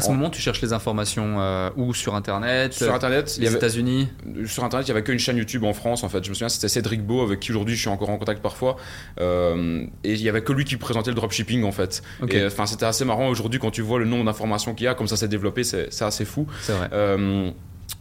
ce 0.01 0.09
en... 0.09 0.13
moment, 0.13 0.29
tu 0.29 0.41
cherches 0.41 0.61
les 0.61 0.73
informations 0.73 1.71
où? 1.77 1.93
Sur 1.93 2.15
Internet? 2.15 2.73
Sur 2.73 2.93
Internet, 2.93 3.37
les 3.39 3.53
États-Unis? 3.53 4.07
Sur 4.45 4.63
Internet, 4.63 4.87
il 4.87 4.91
n'y 4.91 4.97
avait 4.97 5.03
qu'une 5.03 5.19
chaîne 5.19 5.37
YouTube 5.37 5.63
en 5.63 5.73
France, 5.73 6.03
en 6.03 6.09
fait. 6.09 6.23
Je 6.23 6.29
me 6.29 6.35
souviens, 6.35 6.49
c'était 6.49 6.69
Cédric 6.69 7.03
Beau, 7.05 7.21
avec 7.21 7.39
qui 7.39 7.51
aujourd'hui 7.51 7.75
je 7.75 7.81
suis 7.81 7.89
encore 7.89 8.09
en 8.09 8.17
contact 8.17 8.41
parfois. 8.41 8.77
et 9.19 9.87
il 10.03 10.21
n'y 10.21 10.29
avait 10.29 10.43
que 10.43 10.53
lui 10.53 10.65
qui 10.65 10.77
présentait 10.77 11.11
le 11.11 11.15
dropshipping, 11.15 11.63
en 11.63 11.71
fait. 11.71 12.03
Okay. 12.21 12.47
C'était 12.65 12.85
assez 12.85 13.05
marrant 13.05 13.27
aujourd'hui 13.27 13.59
quand 13.59 13.71
tu 13.71 13.81
vois 13.81 13.99
le 13.99 14.10
nombre 14.11 14.25
d'informations 14.25 14.75
qu'il 14.75 14.85
y 14.85 14.87
a, 14.87 14.93
comme 14.93 15.07
ça 15.07 15.17
s'est 15.17 15.27
développé, 15.27 15.63
c'est 15.63 16.01
assez 16.01 16.25
fou. 16.25 16.45
C'est 16.61 16.73
vrai. 16.73 16.89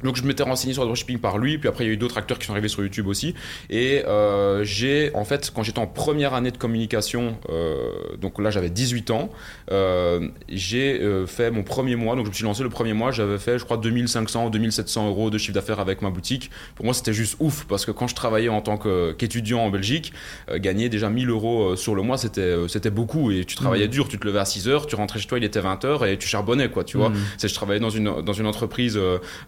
Euh, 0.02 0.06
donc 0.10 0.16
je 0.16 0.22
m'étais 0.24 0.42
renseigné 0.42 0.72
sur 0.72 0.82
le 0.82 0.88
dropshipping 0.88 1.18
par 1.18 1.38
lui, 1.38 1.58
puis 1.58 1.68
après 1.68 1.84
il 1.84 1.86
y 1.88 1.90
a 1.90 1.92
eu 1.92 1.96
d'autres 1.96 2.18
acteurs 2.18 2.38
qui 2.38 2.46
sont 2.46 2.52
arrivés 2.52 2.68
sur 2.68 2.82
YouTube 2.82 3.06
aussi. 3.06 3.34
Et 3.68 4.02
euh, 4.06 4.64
j'ai, 4.64 5.10
en 5.14 5.24
fait, 5.24 5.52
quand 5.54 5.62
j'étais 5.62 5.78
en 5.78 5.86
première 5.86 6.34
année 6.34 6.50
de 6.50 6.56
communication, 6.56 7.36
euh, 7.50 7.90
donc 8.20 8.40
là 8.40 8.50
j'avais 8.50 8.70
18 8.70 9.10
ans, 9.10 9.30
euh, 9.70 10.28
j'ai 10.48 11.00
fait 11.26 11.50
mon 11.50 11.62
premier 11.62 11.96
mois, 11.96 12.16
donc 12.16 12.26
je 12.26 12.30
me 12.30 12.34
suis 12.34 12.44
lancé 12.44 12.62
le 12.62 12.70
premier 12.70 12.92
mois, 12.92 13.10
j'avais 13.10 13.38
fait 13.38 13.58
je 13.58 13.64
crois 13.64 13.76
2500, 13.76 14.50
2700 14.50 15.08
euros 15.08 15.30
de 15.30 15.38
chiffre 15.38 15.54
d'affaires 15.54 15.80
avec 15.80 16.02
ma 16.02 16.10
boutique. 16.10 16.50
Pour 16.74 16.84
moi 16.84 16.94
c'était 16.94 17.12
juste 17.12 17.36
ouf, 17.40 17.64
parce 17.66 17.84
que 17.84 17.90
quand 17.90 18.06
je 18.06 18.14
travaillais 18.14 18.48
en 18.48 18.60
tant 18.60 18.78
qu'étudiant 18.78 19.58
qu 19.58 19.64
en 19.64 19.70
Belgique, 19.70 20.12
gagner 20.56 20.88
déjà 20.88 21.10
1000 21.10 21.28
euros 21.28 21.76
sur 21.76 21.94
le 21.94 22.02
mois, 22.02 22.18
c'était 22.18 22.56
c'était 22.68 22.90
beaucoup. 22.90 23.30
Et 23.30 23.44
tu 23.44 23.56
travaillais 23.56 23.86
mmh. 23.86 23.90
dur, 23.90 24.08
tu 24.08 24.18
te 24.18 24.26
levais 24.26 24.38
à 24.38 24.44
6 24.44 24.68
heures, 24.68 24.86
tu 24.86 24.96
rentrais 24.96 25.18
chez 25.18 25.28
toi, 25.28 25.38
il 25.38 25.44
était 25.44 25.60
20 25.60 25.84
heures 25.84 26.04
et 26.04 26.18
tu 26.18 26.28
charbonnais, 26.28 26.68
quoi, 26.70 26.84
tu 26.84 26.96
mmh. 26.96 27.00
vois. 27.00 27.12
Je 27.42 27.54
travaillais 27.54 27.80
dans 27.80 27.90
une, 27.90 28.22
dans 28.22 28.32
une 28.32 28.46
entreprise 28.46 28.98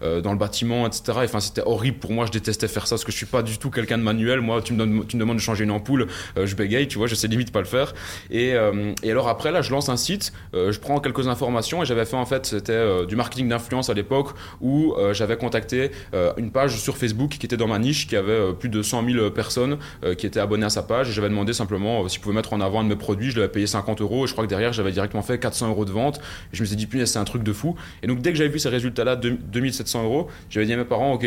dans 0.01 0.31
le 0.31 0.37
bâtiment, 0.43 0.85
etc. 0.85 1.19
Enfin, 1.23 1.39
c'était 1.39 1.63
horrible 1.65 1.97
pour 1.99 2.11
moi. 2.11 2.25
Je 2.25 2.31
détestais 2.31 2.67
faire 2.67 2.85
ça 2.85 2.95
parce 2.95 3.05
que 3.05 3.11
je 3.11 3.17
suis 3.17 3.25
pas 3.25 3.43
du 3.43 3.57
tout 3.57 3.69
quelqu'un 3.69 3.97
de 3.97 4.03
manuel. 4.03 4.41
Moi, 4.41 4.61
tu 4.61 4.73
me, 4.73 4.79
donnes, 4.79 5.05
tu 5.07 5.15
me 5.15 5.21
demandes 5.21 5.37
de 5.37 5.41
changer 5.41 5.63
une 5.63 5.71
ampoule, 5.71 6.07
euh, 6.37 6.45
je 6.45 6.55
bégaye, 6.55 6.87
tu 6.87 6.97
vois, 6.97 7.07
je 7.07 7.15
sais 7.15 7.27
limite 7.27 7.51
pas 7.51 7.59
le 7.59 7.65
faire. 7.65 7.93
Et, 8.29 8.53
euh, 8.53 8.93
et 9.03 9.11
alors 9.11 9.29
après, 9.29 9.51
là, 9.51 9.61
je 9.61 9.71
lance 9.71 9.87
un 9.89 9.97
site, 9.97 10.33
euh, 10.53 10.71
je 10.71 10.79
prends 10.79 10.99
quelques 10.99 11.27
informations 11.27 11.81
et 11.81 11.85
j'avais 11.85 12.05
fait 12.05 12.17
en 12.17 12.25
fait, 12.25 12.45
c'était 12.45 13.05
du 13.05 13.15
marketing 13.15 13.47
d'influence 13.47 13.89
à 13.89 13.93
l'époque 13.93 14.29
où 14.61 14.93
j'avais 15.11 15.37
contacté 15.37 15.91
une 16.37 16.51
page 16.51 16.77
sur 16.77 16.97
Facebook 16.97 17.31
qui 17.31 17.45
était 17.45 17.57
dans 17.57 17.67
ma 17.67 17.79
niche, 17.79 18.07
qui 18.07 18.15
avait 18.15 18.53
plus 18.53 18.69
de 18.69 18.81
100 18.81 19.05
000 19.09 19.31
personnes 19.31 19.77
qui 20.17 20.25
étaient 20.25 20.39
abonnées 20.39 20.65
à 20.65 20.69
sa 20.69 20.83
page. 20.83 21.09
Et 21.09 21.13
j'avais 21.13 21.29
demandé 21.29 21.53
simplement 21.53 22.07
si 22.07 22.17
je 22.17 22.21
pouvais 22.21 22.35
mettre 22.35 22.53
en 22.53 22.61
avant 22.61 22.81
un 22.81 22.83
de 22.83 22.89
mes 22.89 22.95
produits. 22.95 23.31
Je 23.31 23.39
l'avais 23.39 23.51
payé 23.51 23.67
50 23.67 24.01
euros 24.01 24.25
et 24.25 24.27
je 24.27 24.33
crois 24.33 24.43
que 24.43 24.49
derrière, 24.49 24.73
j'avais 24.73 24.91
directement 24.91 25.23
fait 25.23 25.39
400 25.39 25.69
euros 25.69 25.85
de 25.85 25.91
vente. 25.91 26.19
Et 26.51 26.55
je 26.55 26.61
me 26.61 26.65
suis 26.65 26.75
dit, 26.75 26.87
punaise, 26.87 27.11
c'est 27.11 27.19
un 27.19 27.23
truc 27.23 27.43
de 27.43 27.53
fou. 27.53 27.75
Et 28.01 28.07
donc, 28.07 28.21
dès 28.21 28.31
que 28.31 28.37
j'avais 28.37 28.49
vu 28.49 28.59
ces 28.59 28.69
résultats-là, 28.69 29.15
2700 29.15 30.03
euros, 30.03 30.29
j'avais 30.49 30.65
dit 30.65 30.73
à 30.73 30.77
mes 30.77 30.85
parents, 30.85 31.13
ok, 31.13 31.25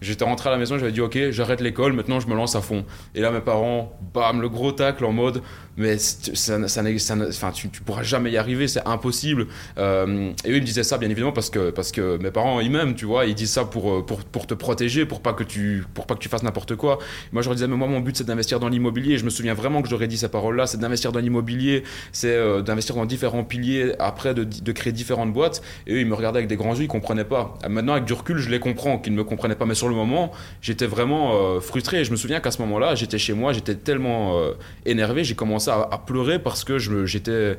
j'étais 0.00 0.24
rentré 0.24 0.48
à 0.48 0.52
la 0.52 0.58
maison, 0.58 0.78
j'avais 0.78 0.92
dit, 0.92 1.00
ok, 1.00 1.30
j'arrête 1.30 1.60
l'école, 1.60 1.92
maintenant 1.92 2.20
je 2.20 2.28
me 2.28 2.34
lance 2.34 2.54
à 2.56 2.60
fond. 2.60 2.84
Et 3.14 3.20
là, 3.20 3.30
mes 3.30 3.40
parents, 3.40 3.98
bam, 4.14 4.40
le 4.40 4.48
gros 4.48 4.72
tacle 4.72 5.04
en 5.04 5.12
mode, 5.12 5.42
mais 5.76 5.98
ça, 5.98 6.68
ça, 6.68 6.82
enfin, 7.28 7.50
tu, 7.52 7.68
tu, 7.68 7.82
pourras 7.82 8.02
jamais 8.02 8.30
y 8.30 8.36
arriver, 8.38 8.66
c'est 8.66 8.86
impossible. 8.86 9.46
Euh, 9.78 10.32
et 10.44 10.50
eux, 10.50 10.56
ils 10.56 10.60
me 10.60 10.66
disaient 10.66 10.82
ça, 10.82 10.96
bien 10.96 11.10
évidemment, 11.10 11.32
parce 11.32 11.50
que, 11.50 11.70
parce 11.70 11.92
que 11.92 12.16
mes 12.16 12.30
parents, 12.30 12.60
ils 12.60 12.70
m'aiment, 12.70 12.94
tu 12.94 13.04
vois, 13.04 13.26
ils 13.26 13.34
disent 13.34 13.50
ça 13.50 13.64
pour, 13.64 13.92
euh, 13.92 14.02
pour, 14.02 14.24
pour 14.24 14.46
te 14.46 14.54
protéger, 14.54 15.04
pour 15.04 15.20
pas 15.20 15.34
que 15.34 15.44
tu, 15.44 15.84
pour 15.92 16.06
pas 16.06 16.14
que 16.14 16.20
tu 16.20 16.28
fasses 16.28 16.42
n'importe 16.42 16.76
quoi. 16.76 16.98
Moi, 17.32 17.42
je 17.42 17.48
leur 17.48 17.54
disais, 17.54 17.68
mais 17.68 17.76
moi, 17.76 17.88
mon 17.88 18.00
but, 18.00 18.16
c'est 18.16 18.24
d'investir 18.24 18.58
dans 18.58 18.68
l'immobilier. 18.68 19.18
Je 19.18 19.24
me 19.24 19.30
souviens 19.30 19.52
vraiment 19.52 19.82
que 19.82 19.88
j'aurais 19.88 20.08
dit 20.08 20.16
ces 20.16 20.28
paroles-là, 20.28 20.66
c'est 20.66 20.78
d'investir 20.78 21.12
dans 21.12 21.20
l'immobilier, 21.20 21.82
c'est 22.12 22.34
euh, 22.34 22.62
d'investir 22.62 22.94
dans 22.94 23.04
différents 23.04 23.44
piliers, 23.44 23.92
après 23.98 24.32
de, 24.32 24.44
de, 24.44 24.72
créer 24.72 24.94
différentes 24.94 25.32
boîtes. 25.32 25.60
Et 25.86 25.94
eux, 25.94 26.00
ils 26.00 26.06
me 26.06 26.14
regardaient 26.14 26.38
avec 26.38 26.48
des 26.48 26.56
grands 26.56 26.74
yeux, 26.74 26.84
ils 26.84 26.88
comprenaient 26.88 27.24
pas. 27.24 27.58
Maintenant, 27.68 27.92
avec 27.92 28.06
du 28.06 28.14
recul, 28.14 28.38
je 28.38 28.48
les 28.48 28.60
comprends, 28.60 28.98
qu'ils 28.98 29.12
ne 29.12 29.18
me 29.18 29.24
comprenaient 29.24 29.54
pas, 29.54 29.66
mais 29.66 29.74
sur 29.74 29.85
le 29.88 29.94
moment, 29.94 30.32
j'étais 30.60 30.86
vraiment 30.86 31.60
frustré. 31.60 32.00
Et 32.00 32.04
je 32.04 32.10
me 32.10 32.16
souviens 32.16 32.40
qu'à 32.40 32.50
ce 32.50 32.60
moment-là, 32.62 32.94
j'étais 32.94 33.18
chez 33.18 33.32
moi, 33.32 33.52
j'étais 33.52 33.74
tellement 33.74 34.40
énervé, 34.84 35.24
j'ai 35.24 35.34
commencé 35.34 35.70
à, 35.70 35.88
à 35.90 35.98
pleurer 35.98 36.38
parce 36.38 36.64
que 36.64 36.78
j'étais 36.78 37.56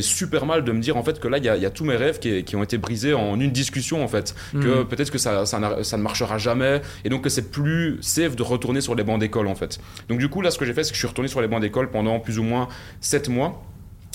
super 0.00 0.46
mal 0.46 0.64
de 0.64 0.72
me 0.72 0.80
dire 0.80 0.96
en 0.96 1.02
fait 1.02 1.20
que 1.20 1.28
là 1.28 1.38
il 1.38 1.44
y, 1.44 1.48
a 1.48 1.70
tous 1.70 1.84
mes 1.84 1.96
rêves 1.96 2.18
qui, 2.18 2.44
qui, 2.44 2.56
ont 2.56 2.62
été 2.62 2.78
brisés 2.78 3.14
en 3.14 3.38
une 3.40 3.50
discussion 3.50 4.02
en 4.02 4.08
fait 4.08 4.34
que 4.52 4.82
hmm. 4.82 4.86
peut-être 4.86 5.10
que 5.10 5.18
ça, 5.18 5.46
ça, 5.46 5.82
ça, 5.82 5.96
ne 5.96 6.02
marchera 6.02 6.38
jamais 6.38 6.82
et 7.04 7.08
donc 7.08 7.22
que 7.22 7.28
c'est 7.28 7.50
plus 7.50 7.98
safe 8.00 8.36
de 8.36 8.42
retourner 8.42 8.80
sur 8.80 8.94
les 8.94 9.04
bancs 9.04 9.20
d'école 9.20 9.48
en 9.48 9.54
fait 9.54 9.80
donc 10.08 10.18
du 10.18 10.28
coup 10.28 10.40
là 10.40 10.50
ce 10.50 10.58
que 10.58 10.64
j'ai 10.64 10.74
fait 10.74 10.84
c'est 10.84 10.90
que 10.90 10.96
je 10.96 11.00
suis 11.00 11.08
retourné 11.08 11.28
sur 11.28 11.40
les 11.40 11.48
bancs 11.48 11.60
d'école 11.60 11.90
pendant 11.90 12.20
plus 12.20 12.38
ou 12.38 12.42
moins 12.42 12.68
7 13.00 13.28
mois 13.28 13.62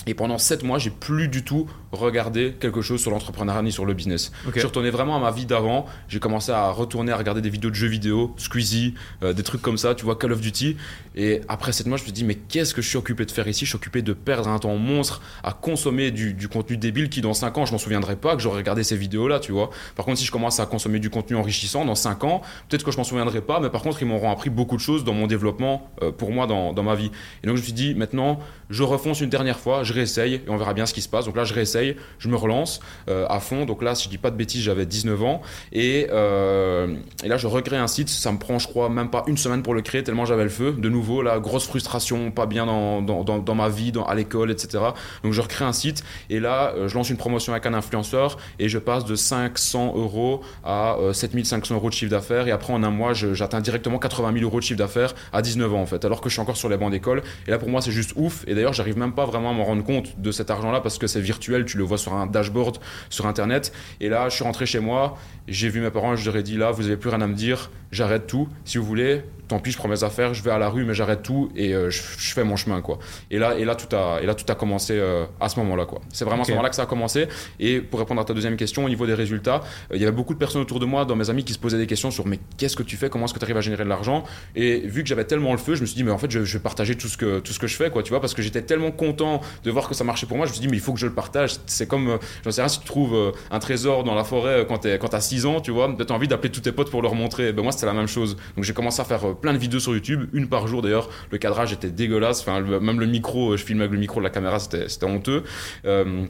et 0.06 0.14
pendant 0.14 0.38
7 0.38 0.64
mois, 0.64 0.80
j'ai 0.80 0.90
plus 0.90 1.28
du 1.28 1.44
tout 1.44 1.68
regardé 1.92 2.56
quelque 2.60 2.82
chose 2.82 3.02
sur 3.02 3.12
l'entrepreneuriat 3.12 3.62
ni 3.62 3.72
sur 3.72 3.86
le 3.86 3.94
business. 3.94 4.32
Je 4.54 4.60
suis 4.60 4.68
retourné 4.68 4.90
vraiment 4.90 5.16
à 5.16 5.20
ma 5.20 5.32
vie 5.32 5.46
d'avant. 5.46 5.86
J'ai 6.08 6.20
commencé 6.20 6.52
à 6.52 6.70
retourner 6.72 7.12
à 7.12 7.18
regarder 7.18 7.42
des 7.42 7.50
vidéos 7.50 7.70
de 7.70 7.76
jeux 7.76 7.88
vidéo, 7.88 8.34
Squeezie, 8.38 8.96
euh, 9.22 9.34
des 9.34 9.44
trucs 9.44 9.62
comme 9.62 9.78
ça, 9.78 9.96
tu 9.96 10.04
vois, 10.04 10.16
Call 10.16 10.32
of 10.32 10.42
Duty. 10.42 10.76
Et 11.16 11.42
après 11.48 11.72
7 11.72 11.88
mois, 11.88 11.98
je 11.98 12.04
me 12.04 12.08
suis 12.08 12.14
dit, 12.14 12.24
mais 12.24 12.36
qu'est-ce 12.36 12.74
que 12.74 12.82
je 12.82 12.90
suis 12.90 12.98
occupé 12.98 13.26
de 13.26 13.32
faire 13.32 13.48
ici? 13.48 13.66
Je 13.66 13.70
suis 13.70 13.76
occupé 13.76 14.02
de 14.02 14.14
perdre 14.14 14.50
un 14.50 14.60
temps 14.60 14.76
monstre 14.76 15.22
à 15.44 15.54
consommer 15.54 16.12
du, 16.12 16.34
du 16.34 16.48
contenu 16.48 16.78
débile 16.78 17.10
qui, 17.10 17.22
dans 17.22 17.34
5 17.34 17.58
ans, 17.60 17.66
je 17.66 17.72
m'en 17.72 17.78
souviendrai 17.78 18.16
pas 18.16 18.36
que 18.36 18.42
j'aurais 18.42 18.58
regardé 18.58 18.84
ces 18.84 18.98
vidéos-là, 18.98 19.40
tu 19.40 19.52
vois. 19.52 19.70
Par 19.96 20.06
contre, 20.06 20.18
si 20.20 20.26
je 20.26 20.32
commence 20.32 20.60
à 20.60 20.66
consommer 20.66 21.00
du 21.00 21.10
contenu 21.10 21.38
enrichissant 21.38 21.86
dans 21.86 21.96
5 21.96 22.24
ans, 22.24 22.42
peut-être 22.70 22.84
que 22.84 22.92
je 22.92 22.98
m'en 22.98 23.04
souviendrai 23.04 23.42
pas, 23.42 23.60
mais 23.60 23.70
par 23.70 23.82
contre, 23.82 24.02
ils 24.02 24.08
m'auront 24.08 24.32
appris 24.32 24.50
beaucoup 24.50 24.76
de 24.76 24.82
choses 24.82 25.04
dans 25.04 25.14
mon 25.14 25.28
développement 25.28 25.90
euh, 26.02 26.12
pour 26.12 26.32
moi 26.32 26.48
dans, 26.48 26.74
dans 26.74 26.84
ma 26.84 26.96
vie. 26.96 27.12
Et 27.44 27.48
donc, 27.48 27.56
je 27.56 27.62
me 27.62 27.66
suis 27.66 27.74
dit, 27.74 27.94
maintenant, 27.94 28.40
je 28.70 28.84
refonce 28.84 29.22
une 29.22 29.30
dernière 29.30 29.60
fois, 29.60 29.84
je 29.84 29.93
réessaye 29.94 30.36
et 30.36 30.50
on 30.50 30.58
verra 30.58 30.74
bien 30.74 30.86
ce 30.86 30.94
qui 30.94 31.02
se 31.02 31.10
passe. 31.10 31.26
Donc 31.26 31.36
là, 31.36 31.44
je 31.44 31.54
réessaye, 31.54 31.96
je 32.20 32.28
me 32.28 32.36
relance 32.36 32.80
euh, 33.10 33.26
à 33.30 33.40
fond. 33.40 33.66
Donc 33.66 33.82
là, 33.82 33.96
si 33.96 34.06
je 34.06 34.10
dis 34.10 34.18
pas 34.18 34.32
de 34.32 34.36
bêtises, 34.36 34.62
j'avais 34.62 34.86
19 34.86 35.24
ans. 35.24 35.42
Et, 35.72 36.08
euh, 36.12 36.96
et, 37.24 37.28
là, 37.28 37.38
je 37.38 37.48
recrée 37.48 37.78
un 37.78 37.88
site. 37.88 38.10
Ça 38.10 38.32
me 38.32 38.38
prend, 38.38 38.60
je 38.60 38.68
crois, 38.68 38.90
même 38.90 39.10
pas 39.10 39.24
une 39.28 39.38
semaine 39.38 39.64
pour 39.64 39.74
le 39.74 39.82
créer, 39.82 40.04
tellement 40.04 40.26
j'avais 40.26 40.44
le 40.44 40.50
feu. 40.50 40.76
De 40.78 40.90
nouveau, 40.90 41.22
la 41.22 41.40
grosse 41.40 41.68
frustration, 41.68 42.32
pas 42.32 42.46
bien 42.46 42.66
dans, 42.66 43.02
dans, 43.02 43.24
dans, 43.24 43.56
ma 43.56 43.70
vie, 43.70 43.92
à 44.08 44.16
l'école, 44.16 44.52
etc. 44.52 44.84
Donc 45.24 45.34
je 45.34 45.42
recrée 45.42 45.66
un 45.66 45.74
site. 45.74 46.04
Et 46.30 46.40
là, 46.40 46.74
euh, 46.76 46.88
je 46.88 46.96
lance 46.96 47.10
une 47.10 47.18
promotion 47.18 47.54
avec 47.54 47.66
un 47.66 47.74
influenceur 47.74 48.38
et 48.60 48.70
je 48.70 48.78
passe 48.78 49.06
de 49.06 49.16
500 49.16 49.94
euros 49.96 50.42
à 50.64 50.98
7500 51.12 51.76
euros 51.76 51.90
de 51.90 51.94
chiffre 51.94 52.12
d'affaires. 52.12 52.48
Et 52.48 52.52
après, 52.52 52.74
en 52.74 52.84
un 52.84 52.90
mois, 52.90 53.14
j'atteins 53.14 53.62
directement 53.62 54.00
80 54.00 54.34
000 54.34 54.46
euros 54.46 54.60
de 54.60 54.64
chiffre 54.64 54.80
d'affaires 54.80 55.14
à 55.32 55.42
19 55.42 55.74
ans, 55.74 55.82
en 55.82 55.86
fait. 55.86 56.04
Alors 56.06 56.22
que 56.22 56.30
je 56.30 56.34
suis 56.34 56.42
encore 56.42 56.58
sur 56.58 56.70
les 56.70 56.78
bancs 56.78 56.92
d'école. 56.92 57.22
Et 57.48 57.52
là, 57.52 57.58
pour 57.58 57.70
moi, 57.70 57.82
c'est 57.82 57.92
juste 57.92 58.14
ouf. 58.16 58.44
Et 58.48 58.56
d'ailleurs, 58.56 58.74
j'arrive 58.74 58.98
même 58.98 59.14
pas 59.14 59.26
vraiment 59.26 59.52
à 59.52 59.54
me 59.54 59.62
rendre 59.62 59.83
compte 59.84 60.20
de 60.20 60.32
cet 60.32 60.50
argent-là 60.50 60.82
parce 60.82 60.98
que 60.98 61.08
c'est 61.08 61.22
virtuel, 61.22 61.66
tu 61.66 61.78
le 61.78 61.84
vois 61.84 61.98
sur 61.98 62.14
un 62.14 62.26
dashboard 62.26 62.78
sur 63.10 63.28
Internet. 63.28 63.72
Et 64.00 64.10
là, 64.10 64.30
je 64.30 64.36
suis 64.36 64.44
rentré 64.44 64.66
chez 64.66 64.80
moi, 64.80 65.18
j'ai 65.48 65.70
vu 65.70 65.82
mes 65.82 65.92
parents, 65.92 66.16
je 66.16 66.26
leur 66.26 66.38
ai 66.38 66.44
dit 66.44 66.58
là, 66.58 66.72
vous 66.72 66.84
n'avez 66.84 66.98
plus 66.98 67.10
rien 67.10 67.22
à 67.22 67.28
me 67.28 67.36
dire, 67.36 67.72
j'arrête 67.92 68.28
tout. 68.28 68.48
Si 68.66 68.78
vous 68.78 68.86
voulez, 68.86 69.24
tant 69.48 69.60
pis, 69.60 69.72
je 69.72 69.78
prends 69.78 69.88
mes 69.88 70.04
affaires, 70.04 70.34
je 70.34 70.44
vais 70.44 70.52
à 70.52 70.58
la 70.58 70.70
rue, 70.70 70.86
mais 70.86 70.94
j'arrête 70.94 71.24
tout 71.24 71.50
et 71.56 71.74
euh, 71.74 71.90
je, 71.90 72.02
fais 72.02 72.44
mon 72.44 72.56
chemin, 72.56 72.82
quoi. 72.82 73.00
Et 73.30 73.38
là, 73.38 73.56
et 73.58 73.66
là, 73.66 73.76
tout 73.76 73.94
a, 73.96 74.20
et 74.22 74.26
là, 74.26 74.36
tout 74.36 74.46
a 74.52 74.56
commencé 74.56 74.94
euh, 74.98 75.26
à 75.40 75.50
ce 75.50 75.60
moment-là, 75.60 75.86
quoi. 75.86 76.02
C'est 76.12 76.26
vraiment 76.26 76.44
à 76.44 76.46
ce 76.46 76.52
moment-là 76.52 76.70
que 76.70 76.76
ça 76.76 76.84
a 76.84 76.86
commencé. 76.86 77.28
Et 77.60 77.82
pour 77.82 78.00
répondre 78.00 78.22
à 78.22 78.26
ta 78.26 78.34
deuxième 78.34 78.56
question, 78.56 78.86
au 78.86 78.90
niveau 78.90 79.06
des 79.06 79.14
résultats, 79.14 79.62
euh, 79.92 79.96
il 79.96 80.02
y 80.02 80.04
avait 80.04 80.16
beaucoup 80.16 80.34
de 80.34 80.40
personnes 80.40 80.62
autour 80.62 80.80
de 80.80 80.86
moi, 80.86 81.06
dans 81.06 81.16
mes 81.16 81.30
amis, 81.30 81.44
qui 81.44 81.54
se 81.54 81.60
posaient 81.60 81.78
des 81.78 81.88
questions 81.88 82.12
sur 82.12 82.26
mais 82.26 82.40
qu'est-ce 82.58 82.76
que 82.76 82.84
tu 82.84 82.98
fais, 82.98 83.10
comment 83.10 83.26
est-ce 83.26 83.34
que 83.34 83.40
tu 83.40 83.46
arrives 83.46 83.58
à 83.58 83.62
générer 83.62 83.84
de 83.84 83.90
l'argent? 83.90 84.24
Et 84.56 84.80
vu 84.80 85.04
que 85.04 85.10
j'avais 85.10 85.26
tellement 85.26 85.52
le 85.52 85.58
feu, 85.58 85.76
je 85.76 85.82
me 85.82 85.86
suis 85.86 85.96
dit 85.96 86.04
mais 86.04 86.12
en 86.12 86.18
fait, 86.18 86.32
je, 86.32 86.40
vais 86.40 86.60
partager 86.60 86.96
tout 86.96 87.08
ce 87.08 87.18
que 87.18 87.40
tout 87.40 87.54
ce 87.54 87.60
que 87.60 87.68
je 87.68 87.76
fais, 87.76 87.90
quoi, 87.90 88.04
tu 88.04 88.10
vois, 88.10 88.22
parce 88.22 88.34
que 88.34 88.42
j'étais 88.42 88.62
tellement 88.62 88.92
content 88.92 89.42
de 89.64 89.72
voir 89.72 89.90
que 89.90 89.96
ça 89.96 90.04
marchait 90.04 90.26
pour 90.26 90.38
moi. 90.38 90.46
Je 90.46 90.52
me 90.52 90.54
suis 90.54 90.62
dit 90.62 90.68
mais 90.68 90.78
il 90.78 90.84
faut 90.84 90.94
que 90.94 91.00
je 91.00 91.08
le 91.08 91.14
partage. 91.14 91.56
C'est 91.66 91.88
comme, 91.88 92.18
j'en 92.44 92.52
sais 92.52 92.62
rien, 92.62 92.70
si 92.70 92.80
tu 92.80 92.86
trouves 92.86 93.34
un 93.52 93.60
trésor 93.60 94.04
dans 94.04 94.16
la 94.16 94.24
forêt 94.24 94.66
quand 94.68 94.80
tu 94.80 94.90
quand 94.98 95.14
as 95.14 95.22
6 95.22 95.46
ans, 95.46 95.62
tu 95.62 95.72
vois, 95.72 95.94
tu 95.98 96.12
as 96.12 96.16
envie 96.16 96.28
d'appeler 96.28 96.52
tous 96.52 96.62
tes 96.62 96.72
potes 96.72 96.90
pour 96.90 97.02
leur 97.02 97.16
montrer. 97.16 97.52
Ben 97.52 97.64
moi, 97.64 97.72
c'était 97.72 97.86
la 97.86 97.94
même 97.94 98.08
chose. 98.08 98.38
Donc 98.56 98.64
j'ai 98.64 98.74
commencé 98.74 99.02
à 99.02 99.06
faire 99.06 99.33
plein 99.36 99.54
de 99.54 99.58
vidéos 99.58 99.80
sur 99.80 99.94
YouTube 99.94 100.30
une 100.34 100.48
par 100.48 100.68
jour 100.68 100.82
d'ailleurs. 100.82 101.10
Le 101.32 101.38
cadrage 101.38 101.74
était 101.74 101.90
dégueulasse, 101.90 102.42
enfin, 102.42 102.62
même 102.62 103.00
le 103.00 103.06
micro, 103.06 103.56
je 103.58 103.64
filmais 103.64 103.84
avec 103.84 103.94
le 103.94 104.00
micro 104.00 104.20
de 104.20 104.24
la 104.24 104.30
caméra, 104.30 104.60
c'était 104.60 105.06
honteux. 105.06 105.44
Euh, 105.86 106.26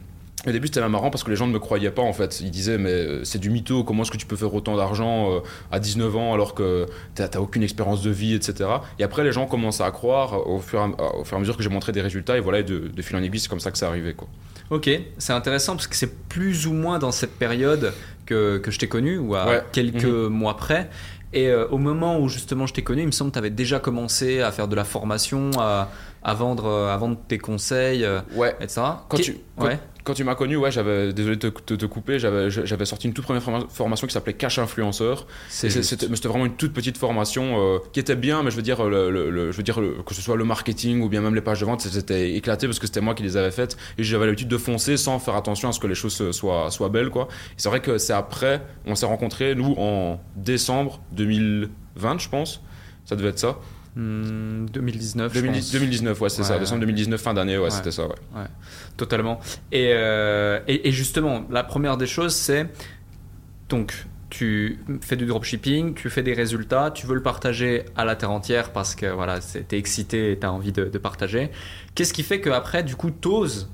au 0.46 0.52
début, 0.52 0.68
c'était 0.68 0.86
marrant 0.90 1.10
parce 1.10 1.24
que 1.24 1.30
les 1.30 1.38
gens 1.38 1.48
ne 1.48 1.54
me 1.54 1.60
croyaient 1.60 1.92
pas 1.92 2.02
en 2.02 2.12
fait. 2.12 2.42
Ils 2.42 2.52
disaient, 2.52 2.78
mais 2.78 2.92
euh, 2.92 3.24
c'est 3.24 3.40
du 3.40 3.50
mytho, 3.50 3.86
comment 3.86 4.04
est-ce 4.04 4.12
que 4.12 4.18
tu 4.18 4.26
peux 4.26 4.36
faire 4.36 4.54
autant 4.54 4.76
d'argent 4.76 5.32
euh, 5.32 5.40
à 5.72 5.80
19 5.80 6.16
ans 6.18 6.34
alors 6.34 6.54
que 6.54 6.86
tu 7.16 7.22
n'as 7.22 7.40
aucune 7.40 7.64
expérience 7.64 8.02
de 8.02 8.10
vie, 8.10 8.34
etc. 8.34 8.70
Et 9.00 9.04
après, 9.04 9.24
les 9.24 9.32
gens 9.32 9.46
commençaient 9.46 9.84
à 9.84 9.92
croire 9.92 10.46
au 10.48 10.60
fur 10.60 10.80
et 10.80 11.02
à, 11.02 11.16
au 11.16 11.24
fur 11.24 11.36
et 11.36 11.38
à 11.38 11.40
mesure 11.40 11.56
que 11.56 11.64
j'ai 11.64 11.70
montré 11.70 11.94
des 11.94 12.02
résultats. 12.02 12.36
Et 12.36 12.42
voilà, 12.42 12.62
de, 12.62 12.90
de 12.90 13.02
fil 13.02 13.16
en 13.16 13.24
aiguille, 13.24 13.40
c'est 13.40 13.50
comme 13.50 13.62
ça 13.62 13.72
que 13.72 13.78
ça 13.78 13.88
arrivait. 13.88 14.14
Quoi. 14.14 14.28
Ok, 14.70 14.90
c'est 15.18 15.34
intéressant 15.34 15.76
parce 15.76 15.88
que 15.88 15.96
c'est 15.96 16.14
plus 16.28 16.68
ou 16.68 16.74
moins 16.74 17.00
dans 17.00 17.12
cette 17.12 17.38
période 17.38 17.94
que, 18.26 18.58
que 18.58 18.72
je 18.72 18.80
t'ai 18.80 18.88
connu, 18.88 19.18
ou 19.18 19.36
à 19.36 19.62
quelques 19.72 20.04
mhm. 20.04 20.28
mois 20.28 20.58
près. 20.58 20.90
Et 21.34 21.48
euh, 21.48 21.68
au 21.70 21.78
moment 21.78 22.20
où 22.20 22.30
justement 22.30 22.68
je 22.68 22.74
t'ai 22.74 22.84
connu, 22.84 23.02
il 23.02 23.08
me 23.08 23.12
semble 23.12 23.32
que 23.32 23.34
tu 23.34 23.40
avais 23.40 23.50
déjà 23.50 23.80
commencé 23.80 24.42
à 24.42 24.52
faire 24.52 24.68
de 24.68 24.76
la 24.76 24.84
formation, 24.84 25.52
à, 25.60 25.90
à 26.24 26.34
vendre, 26.34 26.68
euh, 26.68 26.94
à 26.94 26.98
vendre 26.98 27.18
tes 27.28 27.40
conseils, 27.40 28.06
euh, 28.06 28.22
ouais. 28.36 28.56
etc. 28.62 28.82
Quand 29.10 29.18
tu, 29.18 29.38
ouais 29.58 29.80
quand 30.04 30.14
tu 30.14 30.24
m'as 30.24 30.36
connu, 30.36 30.56
ouais, 30.58 30.72
j'avais, 30.72 31.14
désolé 31.14 31.38
de 31.38 31.50
te, 31.50 31.86
couper, 31.86 32.20
j'avais, 32.20 32.50
j'avais 32.50 32.86
sorti 32.86 33.08
une 33.08 33.14
toute 33.14 33.24
première 33.24 33.44
formation 33.70 34.08
qui 34.08 34.14
s'appelait 34.14 34.34
Cash 34.34 34.60
Influenceur. 34.60 35.28
C'était, 35.50 35.84
c'était, 35.84 36.28
vraiment 36.28 36.46
une 36.46 36.56
toute 36.56 36.74
petite 36.74 36.98
formation 36.98 37.56
euh, 37.58 37.80
qui 37.92 38.00
était 38.00 38.16
bien, 38.16 38.44
mais 38.44 38.52
je 38.52 38.56
veux 38.56 38.62
dire, 38.62 38.84
le, 38.84 39.52
je 39.52 39.58
veux 39.58 39.64
dire 39.64 39.80
que 40.06 40.14
ce 40.14 40.22
soit 40.22 40.36
le 40.36 40.44
marketing 40.44 41.02
ou 41.02 41.10
bien 41.10 41.22
même 41.22 41.36
les 41.36 41.42
pages 41.42 41.60
de 41.60 41.66
vente, 41.66 41.82
c'était 41.82 42.34
éclaté 42.36 42.68
parce 42.68 42.80
que 42.80 42.88
c'était 42.88 43.02
moi 43.02 43.16
qui 43.16 43.24
les 43.24 43.38
avais 43.38 43.52
faites 43.52 43.78
et 43.98 44.04
j'avais 44.04 44.26
l'habitude 44.26 44.48
de 44.48 44.58
foncer 44.58 44.98
sans 44.98 45.20
faire 45.20 45.36
attention 45.36 45.70
à 45.70 45.72
ce 45.72 45.80
que 45.80 45.88
les 45.88 45.96
choses 45.96 46.32
soient, 46.32 46.70
soient 46.72 46.90
belles, 46.90 47.10
quoi. 47.10 47.28
c'est 47.58 47.70
vrai 47.70 47.82
que 47.82 47.98
c'est 47.98 48.14
après, 48.14 48.62
on 48.86 48.96
s'est 48.96 49.06
rencontrés, 49.06 49.56
nous, 49.56 49.76
en 49.78 50.20
décembre 50.36 51.02
2020, 51.14 52.20
je 52.20 52.30
pense. 52.30 52.62
Ça 53.06 53.16
devait 53.16 53.30
être 53.30 53.40
ça. 53.40 53.58
2019. 53.96 55.34
2019, 55.34 56.22
ouais, 56.22 56.30
c'est 56.30 56.44
ça. 56.44 56.58
Décembre 56.58 56.82
2019, 56.82 57.22
fin 57.22 57.34
d'année, 57.34 57.58
ouais, 57.58 57.70
c'était 57.70 57.92
ça, 57.92 58.08
ouais. 58.08 58.16
Totalement. 58.98 59.40
Euh, 59.74 60.60
et, 60.68 60.88
et, 60.88 60.92
justement, 60.92 61.46
la 61.50 61.64
première 61.64 61.98
des 61.98 62.08
choses, 62.08 62.34
c'est 62.34 62.68
donc 63.70 63.94
tu 64.30 64.80
fais 65.02 65.16
du 65.16 65.28
dropshipping, 65.28 65.94
tu 65.94 66.10
fais 66.10 66.24
des 66.24 66.34
résultats, 66.34 66.90
tu 66.90 67.06
veux 67.06 67.14
le 67.14 67.22
partager 67.22 67.86
à 67.96 68.04
la 68.04 68.16
terre 68.16 68.32
entière 68.32 68.72
parce 68.72 68.96
que 68.96 69.06
voilà, 69.06 69.40
t'es 69.40 69.78
excité 69.78 70.32
et 70.32 70.40
t'as 70.40 70.50
envie 70.50 70.72
de, 70.72 70.86
de 70.86 70.98
partager. 70.98 71.52
Qu'est-ce 71.94 72.14
qui 72.14 72.24
fait 72.24 72.42
qu'après, 72.42 72.84
du 72.84 72.96
coup, 72.96 73.12
t'oses 73.12 73.70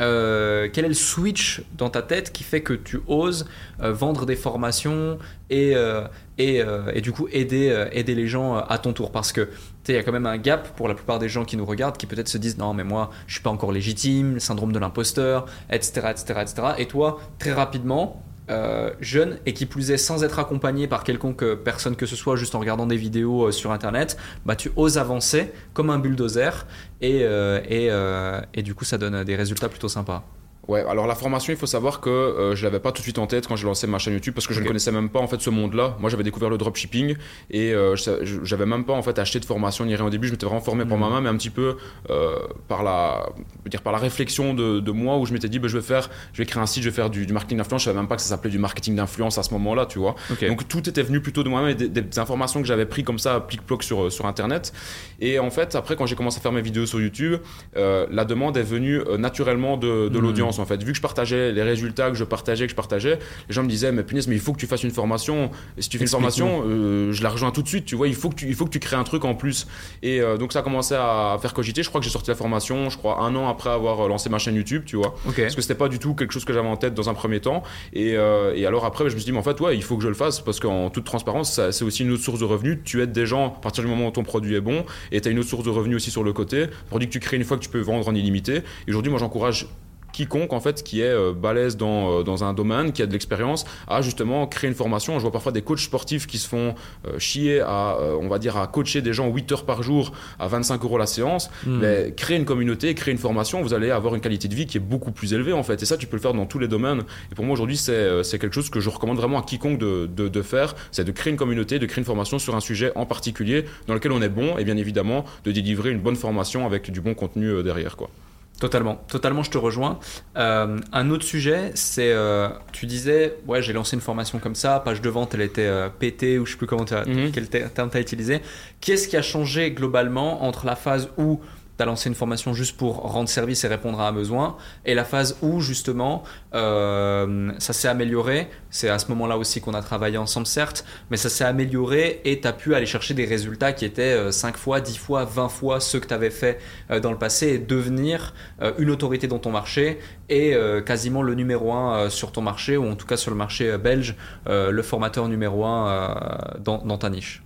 euh, 0.00 0.68
quel 0.72 0.84
est 0.84 0.88
le 0.88 0.94
switch 0.94 1.62
dans 1.76 1.88
ta 1.88 2.02
tête 2.02 2.32
qui 2.32 2.42
fait 2.42 2.62
que 2.62 2.72
tu 2.72 3.00
oses 3.06 3.46
euh, 3.80 3.92
vendre 3.92 4.26
des 4.26 4.34
formations 4.34 5.18
et, 5.50 5.76
euh, 5.76 6.02
et, 6.38 6.62
et, 6.94 7.00
du 7.00 7.12
coup 7.12 7.28
aider, 7.30 7.86
aider 7.92 8.14
les 8.14 8.26
gens 8.26 8.56
à 8.56 8.78
ton 8.78 8.92
tour? 8.92 9.12
Parce 9.12 9.32
que 9.32 9.48
il 9.88 9.94
y 9.94 9.98
a 9.98 10.02
quand 10.02 10.12
même 10.12 10.26
un 10.26 10.38
gap 10.38 10.74
pour 10.76 10.88
la 10.88 10.94
plupart 10.94 11.18
des 11.18 11.28
gens 11.28 11.44
qui 11.44 11.56
nous 11.56 11.66
regardent 11.66 11.96
qui 11.96 12.06
peut-être 12.06 12.28
se 12.28 12.38
disent 12.38 12.56
non 12.56 12.72
mais 12.72 12.84
moi 12.84 13.10
je 13.26 13.34
suis 13.34 13.42
pas 13.42 13.50
encore 13.50 13.70
légitime, 13.70 14.40
syndrome 14.40 14.72
de 14.72 14.78
l'imposteur, 14.78 15.46
etc., 15.70 16.08
etc., 16.10 16.40
etc. 16.40 16.62
Et 16.78 16.86
toi, 16.86 17.20
très 17.38 17.52
rapidement, 17.52 18.22
euh, 18.50 18.90
jeune 19.00 19.38
et 19.46 19.54
qui 19.54 19.64
plus 19.64 19.90
est 19.90 19.96
sans 19.96 20.22
être 20.22 20.38
accompagné 20.38 20.86
par 20.86 21.02
quelconque 21.02 21.54
personne 21.54 21.96
que 21.96 22.04
ce 22.04 22.14
soit, 22.14 22.36
juste 22.36 22.54
en 22.54 22.60
regardant 22.60 22.86
des 22.86 22.96
vidéos 22.96 23.46
euh, 23.46 23.52
sur 23.52 23.72
internet, 23.72 24.18
bah, 24.44 24.54
tu 24.54 24.70
oses 24.76 24.98
avancer 24.98 25.50
comme 25.72 25.88
un 25.88 25.98
bulldozer 25.98 26.66
et, 27.00 27.20
euh, 27.22 27.60
et, 27.68 28.58
et, 28.58 28.62
du 28.62 28.74
coup 28.74 28.84
ça 28.84 28.98
donne 28.98 29.24
des 29.24 29.36
résultats 29.36 29.68
plutôt 29.68 29.88
sympas. 29.88 30.24
Ouais, 30.66 30.82
alors 30.88 31.06
la 31.06 31.14
formation, 31.14 31.52
il 31.52 31.56
faut 31.58 31.66
savoir 31.66 32.00
que 32.00 32.08
euh, 32.08 32.54
je 32.56 32.64
l'avais 32.64 32.80
pas 32.80 32.90
tout 32.90 33.00
de 33.00 33.04
suite 33.04 33.18
en 33.18 33.26
tête 33.26 33.46
quand 33.46 33.56
j'ai 33.56 33.66
lancé 33.66 33.86
ma 33.86 33.98
chaîne 33.98 34.14
YouTube 34.14 34.32
parce 34.34 34.46
que 34.46 34.54
je 34.54 34.60
ne 34.60 34.66
connaissais 34.66 34.92
même 34.92 35.10
pas 35.10 35.20
en 35.20 35.26
fait 35.26 35.40
ce 35.40 35.50
monde-là. 35.50 35.96
Moi, 36.00 36.08
j'avais 36.08 36.22
découvert 36.22 36.48
le 36.48 36.56
dropshipping 36.56 37.16
et 37.50 37.72
euh, 37.74 37.96
j'avais 38.42 38.64
même 38.64 38.84
pas 38.84 38.94
en 38.94 39.02
fait 39.02 39.18
acheté 39.18 39.40
de 39.40 39.44
formation 39.44 39.84
ni 39.84 39.94
rien 39.94 40.06
au 40.06 40.10
début. 40.10 40.26
Je 40.28 40.32
m'étais 40.32 40.46
vraiment 40.46 40.62
formé 40.62 40.84
pour 40.86 40.96
Mhm. 40.96 41.02
ma 41.04 41.10
main, 41.10 41.20
mais 41.20 41.28
un 41.28 41.36
petit 41.36 41.50
peu 41.50 41.76
euh, 42.10 42.36
par 42.68 42.82
la, 42.82 43.26
dire 43.66 43.82
par 43.82 43.92
la 43.92 43.98
réflexion 43.98 44.54
de, 44.54 44.80
de 44.80 44.90
moi 44.90 45.18
où 45.18 45.26
je 45.26 45.32
m'étais 45.34 45.48
dit, 45.50 45.58
bah, 45.58 45.68
je 45.68 45.76
vais 45.76 45.82
faire, 45.84 46.08
je 46.32 46.38
vais 46.38 46.46
créer 46.46 46.62
un 46.62 46.66
site, 46.66 46.82
je 46.82 46.88
vais 46.88 46.94
faire 46.94 47.10
du, 47.10 47.26
du 47.26 47.32
marketing 47.34 47.58
d'influence. 47.58 47.82
Je 47.82 47.86
savais 47.86 47.98
même 47.98 48.08
pas 48.08 48.16
que 48.16 48.22
ça 48.22 48.28
s'appelait 48.28 48.50
du 48.50 48.58
marketing 48.58 48.96
d'influence 48.96 49.36
à 49.36 49.42
ce 49.42 49.52
moment-là, 49.52 49.84
tu 49.86 49.98
vois. 49.98 50.14
Ok. 50.32 50.46
Donc 50.46 50.66
tout 50.66 50.88
était 50.88 51.02
venu 51.02 51.20
plutôt 51.20 51.42
de 51.42 51.50
moi-même 51.50 51.70
et 51.70 51.74
des, 51.74 51.88
des 51.88 52.18
informations 52.18 52.62
que 52.62 52.66
j'avais 52.66 52.86
pris 52.86 53.04
comme 53.04 53.18
ça, 53.18 53.40
plic-ploc 53.40 53.82
sur, 53.82 54.10
sur 54.10 54.24
Internet. 54.26 54.72
Et 55.20 55.38
en 55.38 55.50
fait, 55.50 55.74
après, 55.74 55.94
quand 55.96 56.06
j'ai 56.06 56.16
commencé 56.16 56.38
à 56.38 56.40
faire 56.40 56.52
mes 56.52 56.62
vidéos 56.62 56.86
sur 56.86 57.00
YouTube, 57.00 57.36
euh, 57.76 58.06
la 58.10 58.24
demande 58.24 58.56
est 58.56 58.62
venue 58.62 59.00
euh, 59.00 59.18
naturellement 59.18 59.76
de, 59.76 60.08
de 60.08 60.18
Mhm. 60.18 60.22
l'audience. 60.24 60.53
En 60.58 60.66
fait, 60.66 60.82
vu 60.82 60.92
que 60.92 60.96
je 60.96 61.02
partageais 61.02 61.52
les 61.52 61.62
résultats 61.62 62.10
que 62.10 62.16
je 62.16 62.24
partageais, 62.24 62.66
que 62.66 62.70
je 62.70 62.76
partageais, 62.76 63.18
les 63.48 63.54
gens 63.54 63.62
me 63.62 63.68
disaient, 63.68 63.92
mais 63.92 64.02
punaise, 64.02 64.28
mais 64.28 64.34
il 64.34 64.40
faut 64.40 64.52
que 64.52 64.58
tu 64.58 64.66
fasses 64.66 64.82
une 64.84 64.90
formation. 64.90 65.50
Et 65.76 65.82
si 65.82 65.88
tu 65.88 65.98
fais 65.98 66.04
une 66.04 66.10
formation, 66.10 66.62
euh, 66.66 67.12
je 67.12 67.22
la 67.22 67.30
rejoins 67.30 67.50
tout 67.50 67.62
de 67.62 67.68
suite. 67.68 67.84
Tu 67.84 67.96
vois, 67.96 68.08
il 68.08 68.14
faut 68.14 68.30
que 68.30 68.36
tu, 68.36 68.46
il 68.46 68.54
faut 68.54 68.64
que 68.64 68.70
tu 68.70 68.80
crées 68.80 68.96
un 68.96 69.04
truc 69.04 69.24
en 69.24 69.34
plus. 69.34 69.66
Et 70.02 70.20
euh, 70.20 70.36
donc 70.36 70.52
ça 70.52 70.60
a 70.60 70.62
commencé 70.62 70.94
à 70.94 71.36
faire 71.40 71.54
cogiter. 71.54 71.82
Je 71.82 71.88
crois 71.88 72.00
que 72.00 72.04
j'ai 72.04 72.12
sorti 72.12 72.30
la 72.30 72.36
formation, 72.36 72.90
je 72.90 72.98
crois 72.98 73.20
un 73.20 73.34
an 73.34 73.48
après 73.48 73.70
avoir 73.70 74.08
lancé 74.08 74.28
ma 74.28 74.38
chaîne 74.38 74.54
YouTube, 74.54 74.82
tu 74.86 74.96
vois. 74.96 75.14
Parce 75.44 75.54
que 75.56 75.62
c'était 75.62 75.74
pas 75.74 75.88
du 75.88 75.98
tout 75.98 76.14
quelque 76.14 76.32
chose 76.32 76.44
que 76.44 76.52
j'avais 76.52 76.68
en 76.68 76.76
tête 76.76 76.94
dans 76.94 77.08
un 77.08 77.14
premier 77.14 77.40
temps. 77.40 77.62
Et, 77.92 78.16
euh, 78.16 78.54
et 78.54 78.66
alors 78.66 78.84
après, 78.84 79.04
je 79.08 79.14
me 79.14 79.18
suis 79.18 79.26
dit, 79.26 79.32
mais 79.32 79.38
en 79.38 79.42
fait, 79.42 79.60
ouais, 79.60 79.76
il 79.76 79.82
faut 79.82 79.96
que 79.96 80.02
je 80.02 80.08
le 80.08 80.14
fasse 80.14 80.40
parce 80.40 80.60
qu'en 80.60 80.90
toute 80.90 81.04
transparence, 81.04 81.60
c'est 81.70 81.84
aussi 81.84 82.02
une 82.02 82.12
autre 82.12 82.22
source 82.22 82.40
de 82.40 82.44
revenus. 82.44 82.78
Tu 82.84 83.02
aides 83.02 83.12
des 83.12 83.26
gens 83.26 83.48
à 83.48 83.60
partir 83.60 83.84
du 83.84 83.90
moment 83.90 84.08
où 84.08 84.10
ton 84.10 84.22
produit 84.22 84.54
est 84.54 84.60
bon 84.60 84.84
et 85.12 85.20
tu 85.20 85.28
as 85.28 85.30
une 85.30 85.38
autre 85.38 85.48
source 85.48 85.64
de 85.64 85.70
revenus 85.70 85.96
aussi 85.96 86.10
sur 86.10 86.24
le 86.24 86.32
côté. 86.32 86.66
Produit 86.88 87.08
que 87.08 87.12
tu 87.12 87.20
crées 87.20 87.36
une 87.36 87.44
fois 87.44 87.56
que 87.56 87.62
tu 87.62 87.68
peux 87.68 87.80
vendre 87.80 88.06
en 88.08 88.14
illimité. 88.14 88.62
Et 88.86 88.90
aujourd'hui, 88.90 89.10
moi, 89.10 89.18
j'encourage 89.18 89.66
quiconque 90.14 90.52
en 90.52 90.60
fait 90.60 90.82
qui 90.82 91.00
est 91.00 91.12
euh, 91.12 91.32
balèze 91.32 91.76
dans, 91.76 92.20
euh, 92.20 92.22
dans 92.22 92.44
un 92.44 92.54
domaine, 92.54 92.92
qui 92.92 93.02
a 93.02 93.06
de 93.06 93.12
l'expérience, 93.12 93.64
à 93.88 94.00
justement 94.00 94.46
créer 94.46 94.68
une 94.68 94.76
formation. 94.76 95.18
Je 95.18 95.22
vois 95.22 95.32
parfois 95.32 95.52
des 95.52 95.62
coachs 95.62 95.80
sportifs 95.80 96.26
qui 96.26 96.38
se 96.38 96.48
font 96.48 96.74
euh, 97.06 97.18
chier 97.18 97.60
à, 97.60 97.98
on 98.20 98.28
va 98.28 98.38
dire, 98.38 98.56
à 98.56 98.66
coacher 98.68 99.02
des 99.02 99.12
gens 99.12 99.28
8 99.28 99.52
heures 99.52 99.64
par 99.64 99.82
jour 99.82 100.12
à 100.38 100.46
25 100.46 100.82
euros 100.84 100.98
la 100.98 101.06
séance. 101.06 101.50
Hmm. 101.66 101.78
Mais 101.80 102.14
créer 102.16 102.36
une 102.36 102.44
communauté, 102.44 102.94
créer 102.94 103.12
une 103.12 103.18
formation, 103.18 103.60
vous 103.60 103.74
allez 103.74 103.90
avoir 103.90 104.14
une 104.14 104.20
qualité 104.20 104.48
de 104.48 104.54
vie 104.54 104.66
qui 104.66 104.76
est 104.76 104.80
beaucoup 104.80 105.10
plus 105.10 105.34
élevée 105.34 105.52
en 105.52 105.64
fait. 105.64 105.82
Et 105.82 105.86
ça, 105.86 105.96
tu 105.96 106.06
peux 106.06 106.16
le 106.16 106.22
faire 106.22 106.34
dans 106.34 106.46
tous 106.46 106.60
les 106.60 106.68
domaines. 106.68 107.02
Et 107.32 107.34
pour 107.34 107.44
moi 107.44 107.54
aujourd'hui, 107.54 107.76
c'est 107.76 108.22
c'est 108.22 108.38
quelque 108.38 108.54
chose 108.54 108.70
que 108.70 108.80
je 108.80 108.88
recommande 108.88 109.16
vraiment 109.16 109.40
à 109.40 109.42
quiconque 109.42 109.78
de, 109.78 110.06
de, 110.06 110.28
de 110.28 110.42
faire. 110.42 110.74
C'est 110.92 111.04
de 111.04 111.12
créer 111.12 111.32
une 111.32 111.36
communauté, 111.36 111.78
de 111.78 111.86
créer 111.86 112.00
une 112.00 112.06
formation 112.06 112.38
sur 112.38 112.54
un 112.54 112.60
sujet 112.60 112.92
en 112.94 113.06
particulier 113.06 113.64
dans 113.88 113.94
lequel 113.94 114.12
on 114.12 114.22
est 114.22 114.28
bon 114.28 114.56
et 114.58 114.64
bien 114.64 114.76
évidemment 114.76 115.24
de 115.44 115.50
délivrer 115.50 115.90
une 115.90 116.00
bonne 116.00 116.16
formation 116.16 116.66
avec 116.66 116.90
du 116.90 117.00
bon 117.00 117.14
contenu 117.14 117.62
derrière 117.62 117.96
quoi. 117.96 118.10
Totalement, 118.60 118.94
totalement, 119.08 119.42
je 119.42 119.50
te 119.50 119.58
rejoins. 119.58 119.98
Euh, 120.36 120.78
un 120.92 121.10
autre 121.10 121.24
sujet, 121.24 121.72
c'est, 121.74 122.12
euh, 122.12 122.48
tu 122.72 122.86
disais, 122.86 123.36
ouais, 123.48 123.60
j'ai 123.62 123.72
lancé 123.72 123.96
une 123.96 124.00
formation 124.00 124.38
comme 124.38 124.54
ça, 124.54 124.80
page 124.80 125.00
de 125.02 125.10
vente, 125.10 125.34
elle 125.34 125.40
était 125.42 125.62
euh, 125.66 125.88
pétée, 125.90 126.38
ou 126.38 126.46
je 126.46 126.52
sais 126.52 126.56
plus 126.58 126.66
comment 126.68 126.84
t'as- 126.84 127.04
Mhm. 127.04 127.32
quel 127.32 127.48
ter- 127.48 127.72
terme 127.72 127.90
tu 127.90 127.96
as 127.96 128.00
utilisé. 128.00 128.40
Qu'est-ce 128.80 129.08
qui 129.08 129.16
a 129.16 129.22
changé 129.22 129.72
globalement 129.72 130.44
entre 130.44 130.66
la 130.66 130.76
phase 130.76 131.08
où 131.18 131.40
tu 131.76 131.82
as 131.82 131.86
lancé 131.86 132.08
une 132.08 132.14
formation 132.14 132.54
juste 132.54 132.76
pour 132.76 132.96
rendre 132.96 133.28
service 133.28 133.64
et 133.64 133.68
répondre 133.68 134.00
à 134.00 134.08
un 134.08 134.12
besoin, 134.12 134.56
et 134.84 134.94
la 134.94 135.04
phase 135.04 135.36
où 135.42 135.60
justement 135.60 136.22
euh, 136.54 137.52
ça 137.58 137.72
s'est 137.72 137.88
amélioré 137.88 138.48
C'est 138.70 138.88
à 138.88 138.98
ce 138.98 139.08
moment-là 139.08 139.36
aussi 139.38 139.60
qu'on 139.60 139.74
a 139.74 139.82
travaillé 139.82 140.18
ensemble, 140.18 140.46
certes, 140.46 140.84
mais 141.10 141.16
ça 141.16 141.28
s'est 141.28 141.44
amélioré 141.44 142.20
et 142.24 142.40
tu 142.40 142.48
as 142.48 142.52
pu 142.52 142.74
aller 142.74 142.86
chercher 142.86 143.14
des 143.14 143.24
résultats 143.24 143.72
qui 143.72 143.84
étaient 143.84 144.30
5 144.30 144.56
fois, 144.56 144.80
10 144.80 144.96
fois, 144.96 145.24
20 145.24 145.48
fois 145.48 145.80
ceux 145.80 146.00
que 146.00 146.06
tu 146.06 146.14
avais 146.14 146.30
fait 146.30 146.58
euh, 146.90 147.00
dans 147.00 147.10
le 147.10 147.18
passé 147.18 147.48
et 147.48 147.58
devenir 147.58 148.34
euh, 148.62 148.72
une 148.78 148.90
autorité 148.90 149.26
dans 149.26 149.38
ton 149.38 149.50
marché 149.50 149.98
et 150.28 150.54
euh, 150.54 150.80
quasiment 150.80 151.22
le 151.22 151.34
numéro 151.34 151.72
un 151.72 151.96
euh, 151.96 152.10
sur 152.10 152.32
ton 152.32 152.40
marché 152.40 152.76
ou 152.76 152.88
en 152.88 152.96
tout 152.96 153.06
cas 153.06 153.16
sur 153.16 153.30
le 153.30 153.36
marché 153.36 153.70
euh, 153.70 153.78
belge, 153.78 154.16
euh, 154.48 154.70
le 154.70 154.82
formateur 154.82 155.28
numéro 155.28 155.64
un 155.64 155.88
euh, 155.88 156.58
dans, 156.60 156.78
dans 156.78 156.98
ta 156.98 157.10
niche. 157.10 157.42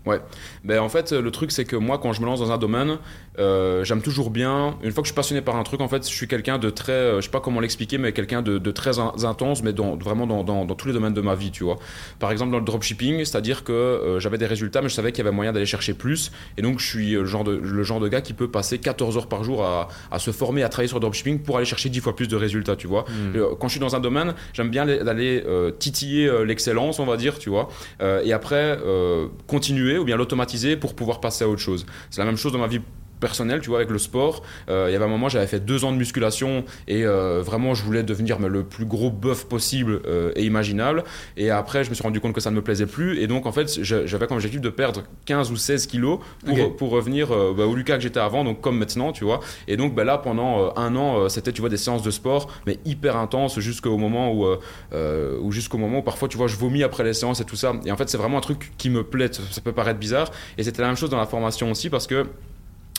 Ben, 0.64 0.80
en 0.80 0.88
fait, 0.88 1.12
le 1.12 1.30
truc, 1.30 1.52
c'est 1.52 1.64
que 1.64 1.76
moi, 1.76 1.98
quand 1.98 2.12
je 2.12 2.20
me 2.20 2.26
lance 2.26 2.40
dans 2.40 2.52
un 2.52 2.58
domaine, 2.58 2.98
euh, 3.38 3.84
j'aime 3.84 4.02
toujours 4.02 4.17
bien. 4.30 4.76
Une 4.82 4.90
fois 4.92 5.02
que 5.02 5.06
je 5.06 5.12
suis 5.12 5.16
passionné 5.16 5.40
par 5.40 5.56
un 5.56 5.62
truc, 5.62 5.80
en 5.80 5.88
fait, 5.88 6.02
je 6.02 6.12
suis 6.14 6.26
quelqu'un 6.28 6.58
de 6.58 6.68
très, 6.70 6.92
euh, 6.92 7.16
je 7.20 7.26
sais 7.26 7.30
pas 7.30 7.40
comment 7.40 7.60
l'expliquer, 7.60 7.96
mais 7.98 8.12
quelqu'un 8.12 8.42
de, 8.42 8.58
de 8.58 8.70
très 8.72 8.98
in- 8.98 9.12
intense, 9.24 9.62
mais 9.62 9.72
dans, 9.72 9.96
vraiment 9.96 10.26
dans, 10.26 10.42
dans, 10.44 10.64
dans 10.64 10.74
tous 10.74 10.88
les 10.88 10.92
domaines 10.94 11.14
de 11.14 11.20
ma 11.20 11.34
vie, 11.34 11.50
tu 11.50 11.64
vois. 11.64 11.78
Par 12.18 12.32
exemple, 12.32 12.50
dans 12.52 12.58
le 12.58 12.64
dropshipping, 12.64 13.18
c'est-à-dire 13.24 13.62
que 13.64 13.72
euh, 13.72 14.20
j'avais 14.20 14.38
des 14.38 14.46
résultats, 14.46 14.82
mais 14.82 14.88
je 14.88 14.94
savais 14.94 15.12
qu'il 15.12 15.24
y 15.24 15.26
avait 15.26 15.34
moyen 15.34 15.52
d'aller 15.52 15.64
chercher 15.66 15.94
plus. 15.94 16.32
Et 16.56 16.62
donc, 16.62 16.80
je 16.80 16.86
suis 16.86 17.12
le 17.12 17.24
genre 17.24 17.44
de, 17.44 17.52
le 17.56 17.82
genre 17.84 18.00
de 18.00 18.08
gars 18.08 18.20
qui 18.20 18.32
peut 18.34 18.50
passer 18.50 18.78
14 18.78 19.16
heures 19.16 19.28
par 19.28 19.44
jour 19.44 19.64
à, 19.64 19.88
à 20.10 20.18
se 20.18 20.30
former, 20.32 20.62
à 20.64 20.68
travailler 20.68 20.88
sur 20.88 20.96
le 20.98 21.02
dropshipping 21.02 21.38
pour 21.40 21.56
aller 21.56 21.66
chercher 21.66 21.88
10 21.88 22.00
fois 22.00 22.16
plus 22.16 22.26
de 22.28 22.36
résultats, 22.36 22.76
tu 22.76 22.86
vois. 22.88 23.04
Euh, 23.36 23.54
Quand 23.58 23.68
je 23.68 23.72
suis 23.72 23.80
dans 23.80 23.94
un 23.96 24.00
domaine, 24.00 24.34
j'aime 24.52 24.70
bien 24.70 24.82
aller- 24.82 25.04
d'aller 25.04 25.44
euh, 25.46 25.70
titiller 25.70 26.26
euh, 26.28 26.44
l'excellence, 26.44 26.98
on 26.98 27.06
va 27.06 27.16
dire, 27.16 27.38
tu 27.38 27.50
vois, 27.50 27.68
Euh, 28.00 28.22
et 28.24 28.32
après 28.32 28.78
euh, 28.84 29.26
continuer 29.46 29.98
ou 29.98 30.04
bien 30.04 30.16
l'automatiser 30.16 30.76
pour 30.76 30.94
pouvoir 30.94 31.20
passer 31.20 31.44
à 31.44 31.48
autre 31.48 31.60
chose. 31.60 31.86
C'est 32.10 32.20
la 32.20 32.24
même 32.26 32.36
chose 32.36 32.52
dans 32.52 32.58
ma 32.58 32.66
vie 32.66 32.80
personnelle, 33.18 33.60
tu 33.60 33.68
vois, 33.68 33.78
avec 33.78 33.90
le 33.90 33.98
sport. 33.98 34.42
Euh, 34.68 34.86
il 34.88 34.92
y 34.92 34.96
avait 34.96 35.04
un 35.04 35.08
moment, 35.08 35.28
j'avais 35.28 35.46
fait 35.46 35.60
deux 35.60 35.84
ans 35.84 35.92
de 35.92 35.96
musculation 35.96 36.64
et 36.86 37.04
euh, 37.04 37.42
vraiment, 37.42 37.74
je 37.74 37.82
voulais 37.82 38.02
devenir 38.02 38.38
mais, 38.40 38.48
le 38.48 38.64
plus 38.64 38.84
gros 38.84 39.10
bœuf 39.10 39.46
possible 39.46 40.00
euh, 40.06 40.32
et 40.36 40.44
imaginable. 40.44 41.04
Et 41.36 41.50
après, 41.50 41.84
je 41.84 41.90
me 41.90 41.94
suis 41.94 42.02
rendu 42.02 42.20
compte 42.20 42.32
que 42.32 42.40
ça 42.40 42.50
ne 42.50 42.56
me 42.56 42.62
plaisait 42.62 42.86
plus. 42.86 43.20
Et 43.20 43.26
donc, 43.26 43.46
en 43.46 43.52
fait, 43.52 43.82
j'avais 43.82 44.26
comme 44.26 44.36
objectif 44.36 44.60
de 44.60 44.70
perdre 44.70 45.02
15 45.26 45.50
ou 45.50 45.56
16 45.56 45.86
kilos 45.86 46.20
pour, 46.44 46.76
pour 46.76 46.90
revenir 46.90 47.28
bah, 47.28 47.66
au 47.66 47.74
Lucas 47.74 47.96
que 47.96 48.02
j'étais 48.02 48.20
avant, 48.20 48.44
donc 48.44 48.60
comme 48.60 48.78
maintenant, 48.78 49.12
tu 49.12 49.24
vois. 49.24 49.40
Et 49.66 49.76
donc, 49.76 49.94
bah, 49.94 50.04
là, 50.04 50.18
pendant 50.18 50.72
un 50.76 50.96
an, 50.96 51.28
c'était, 51.28 51.52
tu 51.52 51.60
vois, 51.60 51.70
des 51.70 51.76
séances 51.76 52.02
de 52.02 52.10
sport, 52.10 52.50
mais 52.66 52.78
hyper 52.84 53.16
intenses 53.16 53.58
jusqu'au 53.60 53.96
moment 53.96 54.32
où, 54.32 54.46
où 54.94 55.52
jusqu'au 55.52 55.78
moment 55.78 55.98
où 55.98 56.02
parfois, 56.02 56.28
tu 56.28 56.36
vois, 56.36 56.46
je 56.46 56.56
vomis 56.56 56.82
après 56.82 57.04
les 57.04 57.14
séances 57.14 57.40
et 57.40 57.44
tout 57.44 57.56
ça. 57.56 57.72
Et 57.84 57.92
en 57.92 57.96
fait, 57.96 58.08
c'est 58.08 58.18
vraiment 58.18 58.38
un 58.38 58.42
truc 58.42 58.72
qui 58.78 58.90
me 58.90 59.04
plaît. 59.04 59.30
Ça 59.32 59.60
peut 59.60 59.72
paraître 59.72 59.98
bizarre. 59.98 60.30
Et 60.56 60.62
c'était 60.62 60.82
la 60.82 60.88
même 60.88 60.96
chose 60.96 61.10
dans 61.10 61.18
la 61.18 61.26
formation 61.26 61.70
aussi 61.70 61.90
parce 61.90 62.06
que 62.06 62.26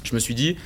je 0.04 0.14
me 0.14 0.20
suis 0.20 0.36
dit, 0.36 0.58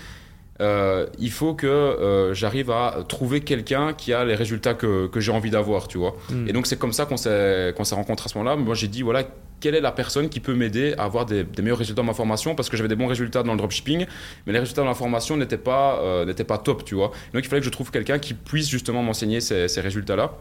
euh, 0.62 1.08
il 1.20 1.32
faut 1.32 1.54
que 1.56 1.68
euh, 1.68 2.34
j'arrive 2.34 2.70
à 2.70 3.04
trouver 3.08 3.42
quelqu'un 3.42 3.94
qui 3.94 4.14
a 4.14 4.24
les 4.24 4.36
résultats 4.36 4.74
que, 4.74 5.08
que 5.08 5.20
j'ai 5.20 5.32
envie 5.32 5.50
d'avoir, 5.50 5.88
tu 5.88 5.98
vois. 5.98 6.16
Mm. 6.30 6.48
Et 6.48 6.54
donc 6.54 6.68
c'est 6.68 6.78
comme 6.78 6.94
ça 6.94 7.06
qu'on 7.06 7.18
s'est 7.18 7.74
qu'on 7.76 7.84
s'est 7.84 7.96
rencontrés 7.96 8.28
à 8.28 8.30
ce 8.30 8.38
moment-là. 8.38 8.56
Moi 8.56 8.76
j'ai 8.76 8.88
dit 8.88 9.02
voilà 9.02 9.24
quelle 9.60 9.76
est 9.76 9.82
la 9.82 9.94
personne 9.94 10.28
qui 10.28 10.42
peut 10.42 10.54
m'aider 10.54 10.94
à 10.98 11.06
avoir 11.06 11.26
des, 11.26 11.44
des 11.46 11.62
meilleurs 11.62 11.78
résultats 11.78 12.02
dans 12.02 12.08
ma 12.08 12.14
formation? 12.14 12.54
Parce 12.54 12.70
que 12.70 12.76
j'avais 12.76 12.90
des 12.90 12.98
bons 12.98 13.08
résultats 13.08 13.44
dans 13.44 13.54
le 13.54 13.58
dropshipping, 13.58 14.06
mais 14.46 14.54
les 14.54 14.60
résultats 14.60 14.82
dans 14.82 14.90
la 14.90 14.94
formation 14.94 15.38
n'étaient 15.38 15.58
pas 15.58 16.00
euh, 16.02 16.26
n'étaient 16.26 16.44
pas 16.44 16.58
top, 16.58 16.84
tu 16.86 16.96
vois. 16.96 17.12
Donc 17.34 17.44
il 17.44 17.48
fallait 17.48 17.62
que 17.62 17.66
je 17.66 17.72
trouve 17.72 17.90
quelqu'un 17.90 18.20
qui 18.20 18.34
puisse 18.34 18.70
justement 18.70 19.02
m'enseigner 19.02 19.42
ces, 19.42 19.68
ces 19.68 19.82
résultats-là. 19.82 20.34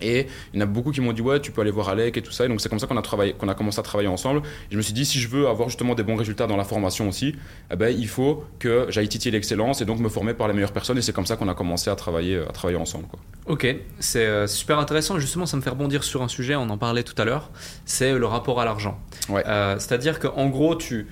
Et 0.00 0.26
il 0.52 0.58
y 0.58 0.62
en 0.62 0.66
a 0.66 0.66
beaucoup 0.66 0.90
qui 0.90 1.00
m'ont 1.00 1.12
dit 1.12 1.22
ouais 1.22 1.40
tu 1.40 1.52
peux 1.52 1.60
aller 1.60 1.70
voir 1.70 1.88
Alec 1.88 2.16
et 2.16 2.22
tout 2.22 2.32
ça 2.32 2.44
et 2.44 2.48
donc 2.48 2.60
c'est 2.60 2.68
comme 2.68 2.80
ça 2.80 2.86
qu'on 2.86 2.96
a 2.96 3.02
travaillé 3.02 3.32
qu'on 3.34 3.48
a 3.48 3.54
commencé 3.54 3.78
à 3.78 3.82
travailler 3.82 4.08
ensemble 4.08 4.40
et 4.40 4.72
je 4.72 4.76
me 4.76 4.82
suis 4.82 4.92
dit 4.92 5.06
si 5.06 5.20
je 5.20 5.28
veux 5.28 5.46
avoir 5.48 5.68
justement 5.68 5.94
des 5.94 6.02
bons 6.02 6.16
résultats 6.16 6.46
dans 6.46 6.56
la 6.56 6.64
formation 6.64 7.08
aussi 7.08 7.36
eh 7.70 7.76
ben, 7.76 7.94
il 7.96 8.08
faut 8.08 8.44
que 8.58 8.86
j'aille 8.90 9.08
titiller 9.08 9.30
l'excellence 9.30 9.80
et 9.80 9.84
donc 9.84 10.00
me 10.00 10.08
former 10.08 10.34
par 10.34 10.48
les 10.48 10.54
meilleures 10.54 10.72
personnes 10.72 10.98
et 10.98 11.02
c'est 11.02 11.12
comme 11.12 11.24
ça 11.24 11.36
qu'on 11.36 11.48
a 11.48 11.54
commencé 11.54 11.88
à 11.88 11.94
travailler 11.94 12.38
à 12.38 12.52
travailler 12.52 12.78
ensemble 12.78 13.06
quoi. 13.06 13.20
Ok, 13.46 13.64
c'est 14.00 14.26
euh, 14.26 14.48
super 14.48 14.80
intéressant. 14.80 15.20
Justement, 15.20 15.46
ça 15.46 15.56
me 15.56 15.62
fait 15.62 15.70
rebondir 15.70 16.02
sur 16.02 16.20
un 16.22 16.28
sujet, 16.28 16.56
on 16.56 16.68
en 16.68 16.78
parlait 16.78 17.04
tout 17.04 17.14
à 17.16 17.24
l'heure, 17.24 17.50
c'est 17.84 18.12
le 18.12 18.26
rapport 18.26 18.60
à 18.60 18.64
l'argent. 18.64 18.98
Ouais. 19.28 19.44
Euh, 19.46 19.76
C'est-à-dire 19.78 20.18
qu'en 20.18 20.48
gros, 20.48 20.74
tu, 20.74 21.06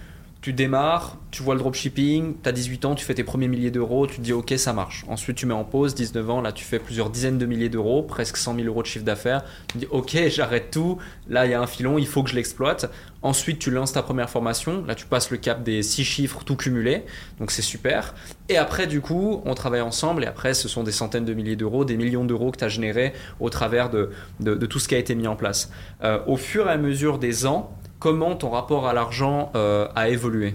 tu 0.45 0.53
démarres, 0.53 1.17
tu 1.31 1.43
vois 1.43 1.55
le 1.55 1.61
dropshipping, 1.61 2.35
tu 2.43 2.47
as 2.51 2.53
18 2.53 2.85
ans, 2.85 2.95
tu 2.95 3.03
fais 3.03 3.15
tes 3.15 3.25
premiers 3.25 3.49
milliers 3.49 3.71
d'euros, 3.71 4.07
tu 4.07 4.17
te 4.17 4.21
dis 4.21 4.35
ok, 4.35 4.53
ça 4.59 4.75
marche. 4.75 5.07
Ensuite, 5.09 5.39
tu 5.39 5.47
mets 5.47 5.55
en 5.55 5.65
pause, 5.65 5.95
19 5.95 6.29
ans, 6.29 6.43
là, 6.43 6.53
tu 6.53 6.67
fais 6.67 6.79
plusieurs 6.79 7.09
dizaines 7.09 7.39
de 7.39 7.47
milliers 7.47 7.71
d'euros, 7.71 8.03
presque 8.03 8.37
100 8.37 8.57
000 8.57 8.67
euros 8.67 8.83
de 8.83 8.87
chiffre 8.87 9.07
d'affaires. 9.07 9.43
Tu 9.69 9.73
te 9.73 9.79
dis 9.79 9.87
ok, 9.91 10.19
j'arrête 10.29 10.71
tout, 10.71 10.99
là, 11.31 11.47
il 11.47 11.53
y 11.53 11.55
a 11.55 11.63
un 11.63 11.67
filon, 11.67 11.97
il 11.97 12.07
faut 12.07 12.23
que 12.23 12.29
je 12.29 12.35
l'exploite. 12.35 12.91
Ensuite, 13.23 13.59
tu 13.59 13.71
lances 13.71 13.95
ta 13.95 14.03
première 14.03 14.29
formation, 14.29 14.85
là, 14.85 14.95
tu 14.95 15.07
passes 15.07 15.31
le 15.31 15.39
cap 15.39 15.63
des 15.63 15.83
6 15.83 16.05
chiffres 16.05 16.45
tout 16.45 16.57
cumulé, 16.57 17.05
donc 17.39 17.51
c'est 17.51 17.63
super. 17.63 18.15
Et 18.51 18.59
après, 18.59 18.87
du 18.87 19.01
coup, 19.01 19.41
on 19.47 19.55
travaille 19.55 19.81
ensemble 19.81 20.25
et 20.25 20.27
après, 20.27 20.53
ce 20.53 20.69
sont 20.69 20.83
des 20.83 20.93
centaines 20.93 21.25
de 21.25 21.33
milliers 21.33 21.57
d'euros, 21.57 21.87
des 21.87 21.97
millions 21.97 22.27
d'euros 22.27 22.51
que 22.51 22.59
tu 22.59 22.65
as 22.65 22.69
générés 22.69 23.15
au 23.41 23.49
travers 23.49 23.89
de, 23.89 24.11
de, 24.41 24.67
tout 24.67 24.79
ce 24.79 24.89
qui 24.89 24.95
a 24.95 24.99
été 24.99 25.15
mis 25.15 25.27
en 25.27 25.37
place. 25.37 25.73
Euh, 26.03 26.19
au 26.27 26.37
fur 26.37 26.69
et 26.69 26.73
à 26.73 26.77
mesure 26.77 27.19
des 27.19 27.47
ans, 27.47 27.75
comment 27.99 28.35
ton 28.35 28.51
rapport 28.51 28.87
à 28.87 28.93
l'argent 28.93 29.51
euh, 29.55 29.89
a 29.95 30.09
évolué 30.09 30.55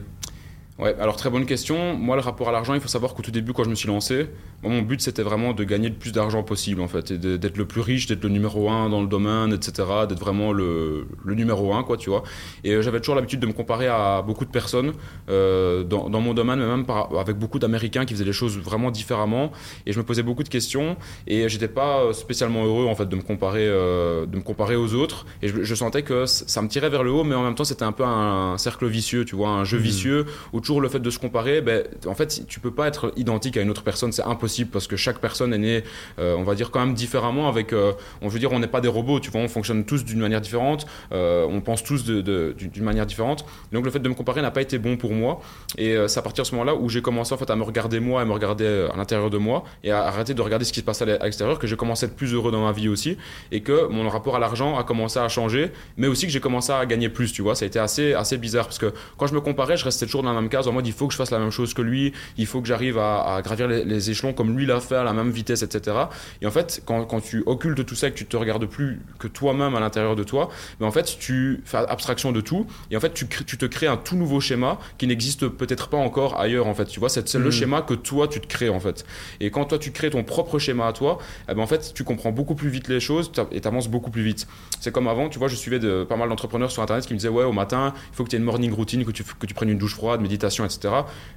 Ouais, 0.79 0.95
alors 0.97 1.17
très 1.17 1.29
bonne 1.29 1.45
question. 1.45 1.93
Moi, 1.95 2.15
le 2.15 2.21
rapport 2.21 2.47
à 2.47 2.53
l'argent, 2.53 2.73
il 2.73 2.79
faut 2.79 2.87
savoir 2.87 3.13
qu'au 3.13 3.21
tout 3.21 3.31
début, 3.31 3.51
quand 3.51 3.65
je 3.65 3.69
me 3.69 3.75
suis 3.75 3.89
lancé, 3.89 4.29
moi, 4.63 4.71
mon 4.71 4.81
but 4.81 5.01
c'était 5.01 5.23
vraiment 5.23 5.51
de 5.51 5.65
gagner 5.65 5.89
le 5.89 5.95
plus 5.95 6.13
d'argent 6.13 6.41
possible 6.41 6.79
en 6.79 6.87
fait, 6.87 7.11
et 7.11 7.17
d'être 7.17 7.57
le 7.57 7.65
plus 7.65 7.81
riche, 7.81 8.07
d'être 8.07 8.23
le 8.23 8.29
numéro 8.29 8.69
un 8.69 8.87
dans 8.89 9.01
le 9.01 9.07
domaine, 9.07 9.51
etc. 9.53 10.05
D'être 10.07 10.19
vraiment 10.21 10.53
le, 10.53 11.05
le 11.25 11.35
numéro 11.35 11.73
un, 11.73 11.83
quoi, 11.83 11.97
tu 11.97 12.09
vois. 12.09 12.23
Et 12.63 12.71
euh, 12.75 12.81
j'avais 12.81 12.99
toujours 13.01 13.15
l'habitude 13.15 13.41
de 13.41 13.47
me 13.47 13.51
comparer 13.51 13.87
à 13.87 14.21
beaucoup 14.21 14.45
de 14.45 14.51
personnes 14.51 14.93
euh, 15.29 15.83
dans, 15.83 16.09
dans 16.09 16.21
mon 16.21 16.33
domaine, 16.33 16.59
mais 16.59 16.67
même 16.67 16.85
par- 16.85 17.13
avec 17.19 17.35
beaucoup 17.37 17.59
d'Américains 17.59 18.05
qui 18.05 18.13
faisaient 18.13 18.23
les 18.23 18.31
choses 18.31 18.57
vraiment 18.57 18.89
différemment. 18.89 19.51
Et 19.85 19.91
je 19.91 19.99
me 19.99 20.05
posais 20.05 20.23
beaucoup 20.23 20.43
de 20.43 20.49
questions, 20.49 20.95
et 21.27 21.49
j'étais 21.49 21.67
pas 21.67 22.03
euh, 22.03 22.13
spécialement 22.13 22.63
heureux 22.65 22.85
en 22.85 22.95
fait 22.95 23.07
de 23.09 23.15
me 23.17 23.21
comparer, 23.21 23.67
euh, 23.67 24.25
de 24.25 24.37
me 24.37 24.41
comparer 24.43 24.77
aux 24.77 24.93
autres. 24.93 25.25
Et 25.41 25.49
je, 25.49 25.61
je 25.61 25.75
sentais 25.75 26.03
que 26.03 26.25
ça 26.25 26.61
me 26.61 26.69
tirait 26.69 26.89
vers 26.89 27.03
le 27.03 27.11
haut, 27.11 27.25
mais 27.25 27.35
en 27.35 27.43
même 27.43 27.55
temps 27.55 27.65
c'était 27.65 27.83
un 27.83 27.91
peu 27.91 28.05
un 28.05 28.57
cercle 28.57 28.87
vicieux, 28.87 29.25
tu 29.25 29.35
vois, 29.35 29.49
un 29.49 29.65
jeu 29.65 29.77
Mhm. 29.77 29.83
vicieux 29.83 30.25
où 30.53 30.61
le 30.79 30.89
fait 30.89 30.99
de 30.99 31.09
se 31.09 31.17
comparer, 31.17 31.61
ben, 31.61 31.83
en 32.05 32.13
fait, 32.13 32.45
tu 32.47 32.59
peux 32.59 32.71
pas 32.71 32.87
être 32.87 33.13
identique 33.15 33.57
à 33.57 33.61
une 33.61 33.69
autre 33.69 33.83
personne, 33.83 34.11
c'est 34.11 34.23
impossible 34.23 34.69
parce 34.69 34.87
que 34.87 34.95
chaque 34.95 35.19
personne 35.19 35.53
est 35.53 35.57
née, 35.57 35.83
euh, 36.19 36.35
on 36.37 36.43
va 36.43 36.55
dire 36.55 36.69
quand 36.71 36.79
même 36.79 36.93
différemment. 36.93 37.47
Avec, 37.47 37.73
euh, 37.73 37.93
on 38.21 38.27
veut 38.27 38.39
dire, 38.39 38.51
on 38.51 38.59
n'est 38.59 38.67
pas 38.67 38.81
des 38.81 38.87
robots, 38.87 39.19
tu 39.19 39.31
vois, 39.31 39.41
on 39.41 39.47
fonctionne 39.47 39.85
tous 39.85 40.03
d'une 40.03 40.19
manière 40.19 40.41
différente, 40.41 40.85
euh, 41.13 41.47
on 41.49 41.61
pense 41.61 41.83
tous 41.83 42.03
d'une 42.03 42.83
manière 42.83 43.05
différente. 43.05 43.45
donc 43.71 43.85
le 43.85 43.91
fait 43.91 43.99
de 43.99 44.09
me 44.09 44.13
comparer 44.13 44.41
n'a 44.41 44.51
pas 44.51 44.61
été 44.61 44.77
bon 44.77 44.97
pour 44.97 45.13
moi. 45.13 45.39
Et 45.77 45.95
c'est 46.07 46.19
à 46.19 46.23
partir 46.23 46.43
de 46.43 46.47
ce 46.47 46.55
moment-là 46.55 46.75
où 46.75 46.89
j'ai 46.89 47.01
commencé 47.01 47.33
en 47.33 47.37
fait 47.37 47.49
à 47.49 47.55
me 47.55 47.63
regarder 47.63 47.99
moi, 47.99 48.21
à 48.21 48.25
me 48.25 48.33
regarder 48.33 48.87
à 48.93 48.97
l'intérieur 48.97 49.29
de 49.29 49.37
moi 49.37 49.63
et 49.83 49.91
à 49.91 50.03
arrêter 50.03 50.33
de 50.33 50.41
regarder 50.41 50.65
ce 50.65 50.73
qui 50.73 50.81
se 50.81 50.85
passe 50.85 51.01
à 51.01 51.05
l'extérieur, 51.05 51.57
que 51.59 51.67
j'ai 51.67 51.77
commencé 51.77 52.05
à 52.05 52.09
être 52.09 52.15
plus 52.15 52.33
heureux 52.33 52.51
dans 52.51 52.65
ma 52.65 52.71
vie 52.71 52.89
aussi 52.89 53.17
et 53.51 53.61
que 53.61 53.87
mon 53.87 54.07
rapport 54.09 54.35
à 54.35 54.39
l'argent 54.39 54.77
a 54.77 54.83
commencé 54.83 55.19
à 55.19 55.29
changer, 55.29 55.71
mais 55.97 56.07
aussi 56.07 56.25
que 56.25 56.31
j'ai 56.31 56.39
commencé 56.39 56.71
à 56.71 56.85
gagner 56.85 57.09
plus, 57.09 57.31
tu 57.31 57.41
vois. 57.41 57.55
Ça 57.55 57.65
a 57.65 57.67
été 57.67 57.79
assez, 57.79 58.13
assez 58.13 58.37
bizarre 58.37 58.65
parce 58.65 58.79
que 58.79 58.93
quand 59.17 59.27
je 59.27 59.33
me 59.33 59.41
comparais, 59.41 59.77
je 59.77 59.85
restais 59.85 60.05
toujours 60.05 60.23
dans 60.23 60.33
la 60.33 60.41
même 60.41 60.49
case 60.49 60.58
en 60.67 60.73
mode 60.73 60.87
il 60.87 60.93
faut 60.93 61.07
que 61.07 61.13
je 61.13 61.17
fasse 61.17 61.31
la 61.31 61.39
même 61.39 61.51
chose 61.51 61.73
que 61.73 61.81
lui, 61.81 62.13
il 62.37 62.45
faut 62.45 62.61
que 62.61 62.67
j'arrive 62.67 62.97
à, 62.97 63.41
gravir 63.43 63.67
les, 63.67 64.09
échelons 64.09 64.33
comme 64.33 64.57
lui 64.57 64.65
l'a 64.65 64.79
fait 64.79 64.95
à 64.95 65.03
la 65.03 65.13
même 65.13 65.31
vitesse, 65.31 65.61
etc. 65.61 65.95
Et 66.41 66.47
en 66.47 66.51
fait, 66.51 66.81
quand, 66.85 67.05
quand, 67.05 67.21
tu 67.21 67.43
occultes 67.45 67.85
tout 67.85 67.95
ça 67.95 68.07
et 68.07 68.11
que 68.11 68.17
tu 68.17 68.25
te 68.25 68.37
regardes 68.37 68.65
plus 68.65 69.01
que 69.19 69.27
toi-même 69.27 69.75
à 69.75 69.79
l'intérieur 69.79 70.15
de 70.15 70.23
toi, 70.23 70.49
mais 70.79 70.85
en 70.85 70.91
fait, 70.91 71.17
tu 71.19 71.61
fais 71.65 71.77
abstraction 71.77 72.31
de 72.31 72.41
tout 72.41 72.65
et 72.91 72.97
en 72.97 72.99
fait, 72.99 73.13
tu, 73.13 73.27
tu 73.27 73.57
te 73.57 73.65
crées 73.65 73.87
un 73.87 73.97
tout 73.97 74.15
nouveau 74.15 74.39
schéma 74.39 74.79
qui 74.97 75.07
n'existe 75.07 75.47
peut-être 75.47 75.89
pas 75.89 75.97
encore 75.97 76.39
ailleurs, 76.39 76.67
en 76.67 76.73
fait. 76.73 76.85
Tu 76.85 76.99
vois, 76.99 77.09
c'est 77.09 77.33
le 77.35 77.47
mmh. 77.47 77.51
schéma 77.51 77.81
que 77.81 77.93
toi, 77.93 78.27
tu 78.27 78.39
te 78.39 78.47
crées, 78.47 78.69
en 78.69 78.79
fait. 78.79 79.05
Et 79.39 79.51
quand 79.51 79.65
toi, 79.65 79.77
tu 79.77 79.91
crées 79.91 80.09
ton 80.09 80.23
propre 80.23 80.59
schéma 80.59 80.87
à 80.87 80.93
toi, 80.93 81.19
eh 81.49 81.53
ben, 81.53 81.61
en 81.61 81.67
fait, 81.67 81.91
tu 81.93 82.03
comprends 82.03 82.31
beaucoup 82.31 82.55
plus 82.55 82.69
vite 82.69 82.87
les 82.87 82.99
choses 82.99 83.31
et 83.51 83.61
tu 83.61 83.67
avances 83.67 83.87
beaucoup 83.87 84.11
plus 84.11 84.23
vite. 84.23 84.47
C'est 84.79 84.91
comme 84.91 85.07
avant, 85.07 85.29
tu 85.29 85.39
vois, 85.39 85.47
je 85.47 85.55
suivais 85.55 85.79
de, 85.79 86.03
pas 86.03 86.15
mal 86.15 86.29
d'entrepreneurs 86.29 86.71
sur 86.71 86.81
Internet 86.81 87.05
qui 87.05 87.13
me 87.13 87.19
disaient, 87.19 87.29
ouais, 87.29 87.43
au 87.43 87.51
matin, 87.51 87.93
il 88.11 88.15
faut 88.15 88.23
que 88.23 88.29
tu 88.29 88.35
aies 88.35 88.39
une 88.39 88.45
morning 88.45 88.71
routine, 88.71 89.05
que 89.05 89.11
tu, 89.11 89.23
que 89.23 89.45
tu 89.45 89.53
prennes 89.53 89.69
une 89.69 89.77
douche 89.77 89.95
froide, 89.95 90.21
etc. 90.43 90.93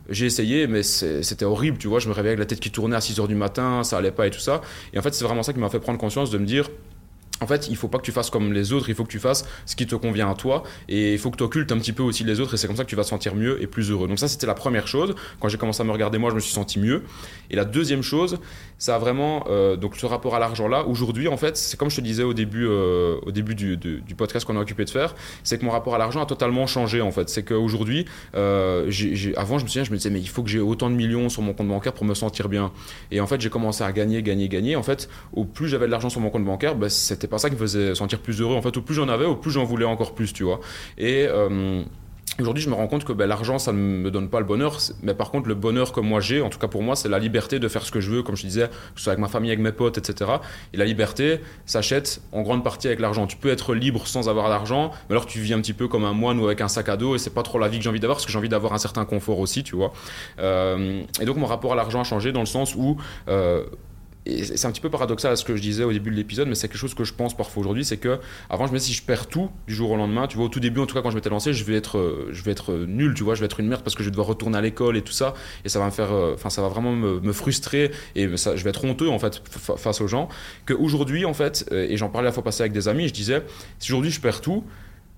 J'ai 0.09 0.27
essayé, 0.27 0.67
mais 0.67 0.83
c'était 0.83 1.45
horrible, 1.45 1.79
tu 1.79 1.88
vois. 1.88 1.99
Je 1.99 2.09
me 2.09 2.15
réveillais 2.15 2.35
avec 2.35 2.41
la 2.41 2.47
tête 2.47 2.61
qui 2.61 2.71
tournait 2.71 2.97
à 2.97 3.01
6 3.01 3.19
h 3.19 3.29
du 3.29 3.35
matin, 3.35 3.85
ça 3.85 3.99
allait 3.99 4.11
pas 4.11 4.27
et 4.27 4.31
tout 4.31 4.41
ça. 4.41 4.61
Et 4.93 4.99
en 4.99 5.03
fait, 5.03 5.15
c'est 5.15 5.25
vraiment 5.25 5.43
ça 5.43 5.53
qui 5.53 5.59
m'a 5.59 5.69
fait 5.69 5.81
prendre 5.81 5.99
conscience 5.99 6.31
de 6.31 6.38
me 6.38 6.47
dire, 6.47 6.71
en 7.43 7.47
fait, 7.47 7.69
il 7.69 7.77
faut 7.77 7.89
pas 7.89 7.99
que 7.99 8.05
tu 8.05 8.13
fasses 8.13 8.31
comme 8.31 8.53
les 8.53 8.73
autres, 8.73 8.89
il 8.89 8.95
faut 8.95 9.05
que 9.05 9.11
tu 9.11 9.19
fasses 9.19 9.45
ce 9.67 9.77
qui 9.77 9.87
te 9.87 9.95
convient 9.95 10.31
à 10.31 10.35
toi 10.35 10.63
et 10.89 11.13
il 11.13 11.19
faut 11.19 11.31
que 11.31 11.37
tu 11.37 11.43
occultes 11.43 11.73
un 11.73 11.79
petit 11.79 11.93
peu 11.93 12.03
aussi 12.03 12.25
les 12.25 12.41
autres 12.41 12.55
et 12.55 12.57
c'est 12.57 12.67
comme 12.67 12.77
ça 12.77 12.85
que 12.85 12.91
tu 12.91 12.97
vas 12.97 13.05
te 13.05 13.09
sentir 13.09 13.35
mieux 13.35 13.61
et 13.63 13.67
plus 13.67 13.91
heureux. 13.91 14.09
Donc 14.09 14.19
ça, 14.19 14.29
c'était 14.29 14.47
la 14.47 14.55
première 14.55 14.87
chose. 14.87 15.15
Quand 15.41 15.49
j'ai 15.49 15.59
commencé 15.59 15.81
à 15.81 15.85
me 15.85 15.93
regarder 15.93 16.19
moi, 16.19 16.31
je 16.31 16.37
me 16.37 16.41
suis 16.41 16.53
senti 16.53 16.79
mieux. 16.79 17.03
Et 17.51 17.57
la 17.57 17.65
deuxième 17.65 18.03
chose, 18.03 18.39
ça 18.79 18.97
a 18.97 18.99
vraiment 18.99 19.45
euh, 19.49 19.77
donc 19.77 19.97
ce 19.97 20.07
rapport 20.07 20.35
à 20.35 20.39
l'argent 20.39 20.69
là. 20.69 20.85
Aujourd'hui, 20.87 21.29
en 21.29 21.37
fait, 21.37 21.57
c'est 21.57 21.77
comme 21.77 21.91
je 21.91 21.97
te 21.97 22.01
disais 22.01 22.23
au 22.23 22.35
début, 22.35 22.67
euh, 22.67 23.17
au 23.27 23.31
début 23.31 23.55
du, 23.55 23.79
podcast 24.17 24.47
qu'on 24.47 24.57
a 24.57 24.61
occupé 24.61 24.85
de 24.85 24.91
faire, 24.91 25.15
c'est 25.43 25.59
que 25.59 25.65
mon 25.65 25.71
rapport 25.71 25.95
à 25.95 25.99
l'argent 25.99 26.23
a 26.23 26.27
totalement 26.27 26.67
changé 26.67 27.01
en 27.01 27.11
fait. 27.11 27.29
C'est 27.29 27.43
qu'aujourd'hui, 27.43 28.05
euh, 28.35 28.91
avant, 29.37 29.59
je 29.59 29.65
me 29.65 29.69
souviens, 29.69 29.85
je 29.85 29.91
me 29.91 29.97
disais 29.97 30.11
mais 30.11 30.21
il 30.21 30.29
faut 30.29 30.43
que 30.43 30.51
j'ai 30.51 30.61
autant 30.61 30.91
de 30.91 30.95
millions 30.95 31.29
sur 31.29 31.43
mon 31.43 31.55
compte 31.55 31.69
bancaire 31.69 31.93
pour 31.93 32.05
me 32.05 32.15
sentir 32.15 32.49
bien. 32.49 32.73
Et 33.11 33.21
en 33.21 33.27
fait, 33.27 33.41
j'ai 33.41 33.51
commencé 33.51 33.83
à 33.85 33.93
gagner, 33.93 34.23
gagner, 34.23 34.49
gagner. 34.49 34.77
En 34.77 34.83
fait, 34.83 35.09
au 35.33 35.45
plus 35.45 35.69
j'avais 35.69 35.87
de 35.87 35.91
l'argent 35.91 36.11
sur 36.11 36.21
mon 36.21 36.31
compte 36.31 36.45
bancaire, 36.45 36.75
bah, 36.75 36.89
c'était 36.89 37.27
pas 37.33 37.38
ça 37.38 37.49
qui 37.49 37.57
me 37.57 37.61
faisait 37.61 37.95
sentir 37.95 38.21
plus 38.21 38.40
heureux. 38.40 38.55
En 38.55 38.62
fait, 38.62 38.77
au 38.77 38.83
plus 38.83 38.95
j'en 38.95 39.09
avais, 39.09 39.25
au 39.25 39.37
plus 39.37 39.51
j'en 39.51 39.64
voulais 39.64 39.87
encore 39.87 40.14
plus, 40.14 40.33
tu 40.33 40.45
vois. 40.45 40.61
Et 40.99 41.27
euh, 41.27 41.83
Aujourd'hui, 42.40 42.62
je 42.62 42.71
me 42.71 42.75
rends 42.75 42.87
compte 42.87 43.05
que 43.05 43.12
ben, 43.12 43.27
l'argent, 43.27 43.59
ça 43.59 43.73
ne 43.73 43.79
me 43.79 44.11
donne 44.11 44.31
pas 44.31 44.40
le 44.40 44.47
bonheur, 44.47 44.79
mais 45.03 45.12
par 45.12 45.31
contre, 45.31 45.49
le 45.49 45.55
bonheur 45.55 45.92
que 45.92 46.01
moi 46.01 46.21
j'ai, 46.21 46.40
en 46.40 46.49
tout 46.49 46.59
cas 46.59 46.66
pour 46.66 46.83
moi, 46.83 46.97
c'est 46.97 47.11
la 47.11 47.18
liberté 47.18 47.59
de 47.59 47.68
faire 47.68 47.83
ce 47.83 47.92
que 47.92 48.01
je 48.01 48.11
veux, 48.11 48.23
comme 48.23 48.37
je 48.37 48.47
disais, 48.47 48.68
que 48.68 48.75
ce 48.97 49.05
soit 49.05 49.12
avec 49.12 49.21
ma 49.21 49.29
famille, 49.29 49.51
avec 49.51 49.62
mes 49.62 49.71
potes, 49.71 49.99
etc. 49.99 50.31
Et 50.73 50.79
la 50.79 50.87
liberté 50.87 51.40
s'achète 51.66 52.23
en 52.33 52.40
grande 52.40 52.64
partie 52.64 52.87
avec 52.87 53.01
l'argent. 53.01 53.27
Tu 53.27 53.37
peux 53.37 53.51
être 53.51 53.75
libre 53.75 54.07
sans 54.07 54.31
avoir 54.31 54.49
d'argent, 54.49 54.92
mais 55.11 55.12
alors 55.12 55.27
tu 55.27 55.40
vis 55.40 55.53
un 55.53 55.61
petit 55.61 55.75
peu 55.75 55.88
comme 55.88 56.05
un 56.05 56.14
moine 56.14 56.38
ou 56.40 56.47
avec 56.47 56.62
un 56.62 56.68
sac 56.68 56.88
à 56.88 56.97
dos, 56.97 57.14
et 57.16 57.18
c'est 57.18 57.35
pas 57.35 57.42
trop 57.42 57.59
la 57.59 57.68
vie 57.68 57.77
que 57.77 57.85
j'ai 57.85 57.90
envie 57.90 58.01
d'avoir, 58.01 58.16
parce 58.16 58.25
que 58.25 58.33
j'ai 58.33 58.38
envie 58.38 58.49
d'avoir 58.49 58.73
un 58.73 58.79
certain 58.79 59.05
confort 59.05 59.38
aussi, 59.38 59.62
tu 59.62 59.77
vois. 59.77 59.92
Euh, 60.38 61.03
et 61.21 61.27
donc, 61.27 61.37
mon 61.37 61.47
rapport 61.47 61.75
à 61.75 61.77
l'argent 61.77 62.01
a 62.01 62.05
changé 62.05 62.33
dans 62.33 62.40
le 62.40 62.47
sens 62.47 62.75
où 62.75 62.97
euh, 63.29 63.64
et 64.25 64.45
c'est 64.45 64.67
un 64.67 64.71
petit 64.71 64.81
peu 64.81 64.91
paradoxal 64.91 65.33
à 65.33 65.37
ce 65.37 65.45
que 65.45 65.57
je 65.57 65.63
disais 65.63 65.83
au 65.83 65.93
début 65.93 66.11
de 66.11 66.17
l'épisode, 66.17 66.47
mais 66.47 66.55
c'est 66.55 66.69
quelque 66.69 66.79
chose 66.79 66.95
que 66.95 67.03
je 67.03 67.13
pense 67.13 67.37
parfois 67.37 67.61
aujourd'hui, 67.61 67.85
c'est 67.85 67.97
que 67.97 68.21
avant 68.49 68.67
je 68.67 68.73
me 68.73 68.79
disais 68.79 68.93
si 68.93 68.97
je 68.97 69.03
perds 69.03 69.27
tout 69.27 69.51
du 69.67 69.75
jour 69.75 69.91
au 69.91 69.97
lendemain, 69.97 70.29
tu 70.29 70.37
vois, 70.37 70.47
au 70.47 70.49
tout 70.49 70.61
début 70.61 70.81
en 70.81 70.87
tout 70.87 70.95
cas 70.95 71.03
quand 71.03 71.11
je 71.11 71.17
m'étais 71.17 71.31
lancé, 71.31 71.53
je 71.53 71.65
vais 71.65 71.75
être, 71.75 71.99
euh, 71.99 72.29
je 72.31 72.43
vais 72.43 72.53
être 72.53 72.73
nul, 72.73 73.15
tu 73.15 73.25
vois, 73.25 73.35
je 73.35 73.41
vais 73.41 73.47
être 73.47 73.59
une 73.59 73.67
merde 73.67 73.83
parce 73.83 73.97
que 73.97 74.03
je 74.03 74.09
vais 74.09 74.13
devoir 74.13 74.29
retourner 74.29 74.57
à 74.59 74.61
l'école 74.61 74.97
et 74.97 75.03
tout 75.03 75.13
ça, 75.13 75.35
et 75.65 75.69
ça 75.69 75.81
va 75.81 75.87
me 75.87 75.91
faire, 75.91 76.13
euh, 76.13 76.35
enfin 76.35 76.51
ça 76.51 76.63
va 76.63 76.69
vraiment 76.69 76.93
me, 76.93 77.33
frustrer 77.33 77.91
et 78.15 78.37
ça, 78.37 78.57
je 78.57 78.63
vais 78.63 78.71
être 78.71 78.85
honteux 78.85 79.09
en 79.09 79.19
fait 79.19 79.43
face 79.49 80.01
aux 80.01 80.07
gens. 80.07 80.29
Qu'aujourd'hui 80.67 81.25
en 81.25 81.35
fait, 81.35 81.69
euh, 81.73 81.87
et 81.89 81.97
j'en 81.97 82.09
parlais 82.09 82.29
la 82.29 82.33
fois 82.33 82.45
passée 82.45 82.63
avec 82.63 82.73
des 82.73 82.89
amis, 82.89 83.09
je 83.09 83.15
disais 83.15 83.43
si 83.79 83.93
aujourd'hui 83.93 84.11
je 84.11 84.21
perds 84.21 84.41
tout, 84.41 84.65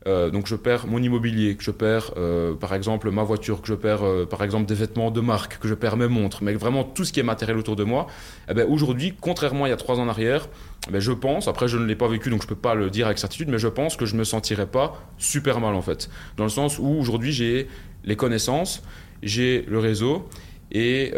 euh, 0.07 0.31
donc 0.31 0.47
je 0.47 0.55
perds 0.55 0.87
mon 0.87 1.03
immobilier, 1.03 1.57
que 1.57 1.63
je 1.63 1.71
perds 1.71 2.13
euh, 2.17 2.55
par 2.55 2.75
exemple 2.75 3.11
ma 3.11 3.23
voiture, 3.23 3.63
que 3.63 3.69
je 3.69 3.75
perds 3.75 4.05
euh, 4.05 4.27
par 4.27 4.43
exemple 4.43 4.67
des 4.67 4.75
vêtements 4.75 5.11
de 5.11 5.21
marque, 5.21 5.59
que 5.59 5.69
je 5.69 5.75
perds 5.75 5.97
mes 5.97 6.09
montres, 6.09 6.43
mais 6.43 6.55
vraiment 6.55 6.85
tout 6.85 7.05
ce 7.05 7.13
qui 7.13 7.21
est 7.21 7.25
matériel 7.25 7.57
autour 7.57 7.77
de 7.77 7.85
moi. 7.85 8.07
Eh 8.51 8.55
ben, 8.55 8.67
aujourd'hui, 8.69 9.15
contrairement 9.19 9.65
à 9.65 9.69
il 9.69 9.71
y 9.71 9.75
a 9.75 9.77
trois 9.77 9.99
ans 9.99 10.05
en 10.05 10.09
arrière, 10.09 10.49
eh 10.89 10.93
ben, 10.93 11.01
je 11.01 11.13
pense, 11.13 11.49
après 11.49 11.69
je 11.69 11.79
ne 11.79 11.87
l'ai 11.87 11.97
pas 11.97 12.09
vécu 12.09 12.29
donc 12.29 12.43
je 12.43 12.47
ne 12.47 12.51
peux 12.51 12.61
pas 12.61 12.75
le 12.75 12.91
dire 12.91 13.07
avec 13.07 13.19
certitude, 13.19 13.49
mais 13.49 13.59
je 13.59 13.69
pense 13.69 13.97
que 13.97 14.05
je 14.05 14.17
me 14.17 14.25
sentirais 14.25 14.67
pas 14.67 15.03
super 15.17 15.61
mal 15.61 15.75
en 15.75 15.83
fait. 15.83 16.11
Dans 16.37 16.45
le 16.45 16.51
sens 16.51 16.79
où 16.79 16.87
aujourd'hui 16.87 17.33
j'ai 17.33 17.69
les 18.05 18.17
connaissances, 18.17 18.83
j'ai 19.23 19.65
le 19.69 19.79
réseau 19.79 20.29
et 20.71 21.13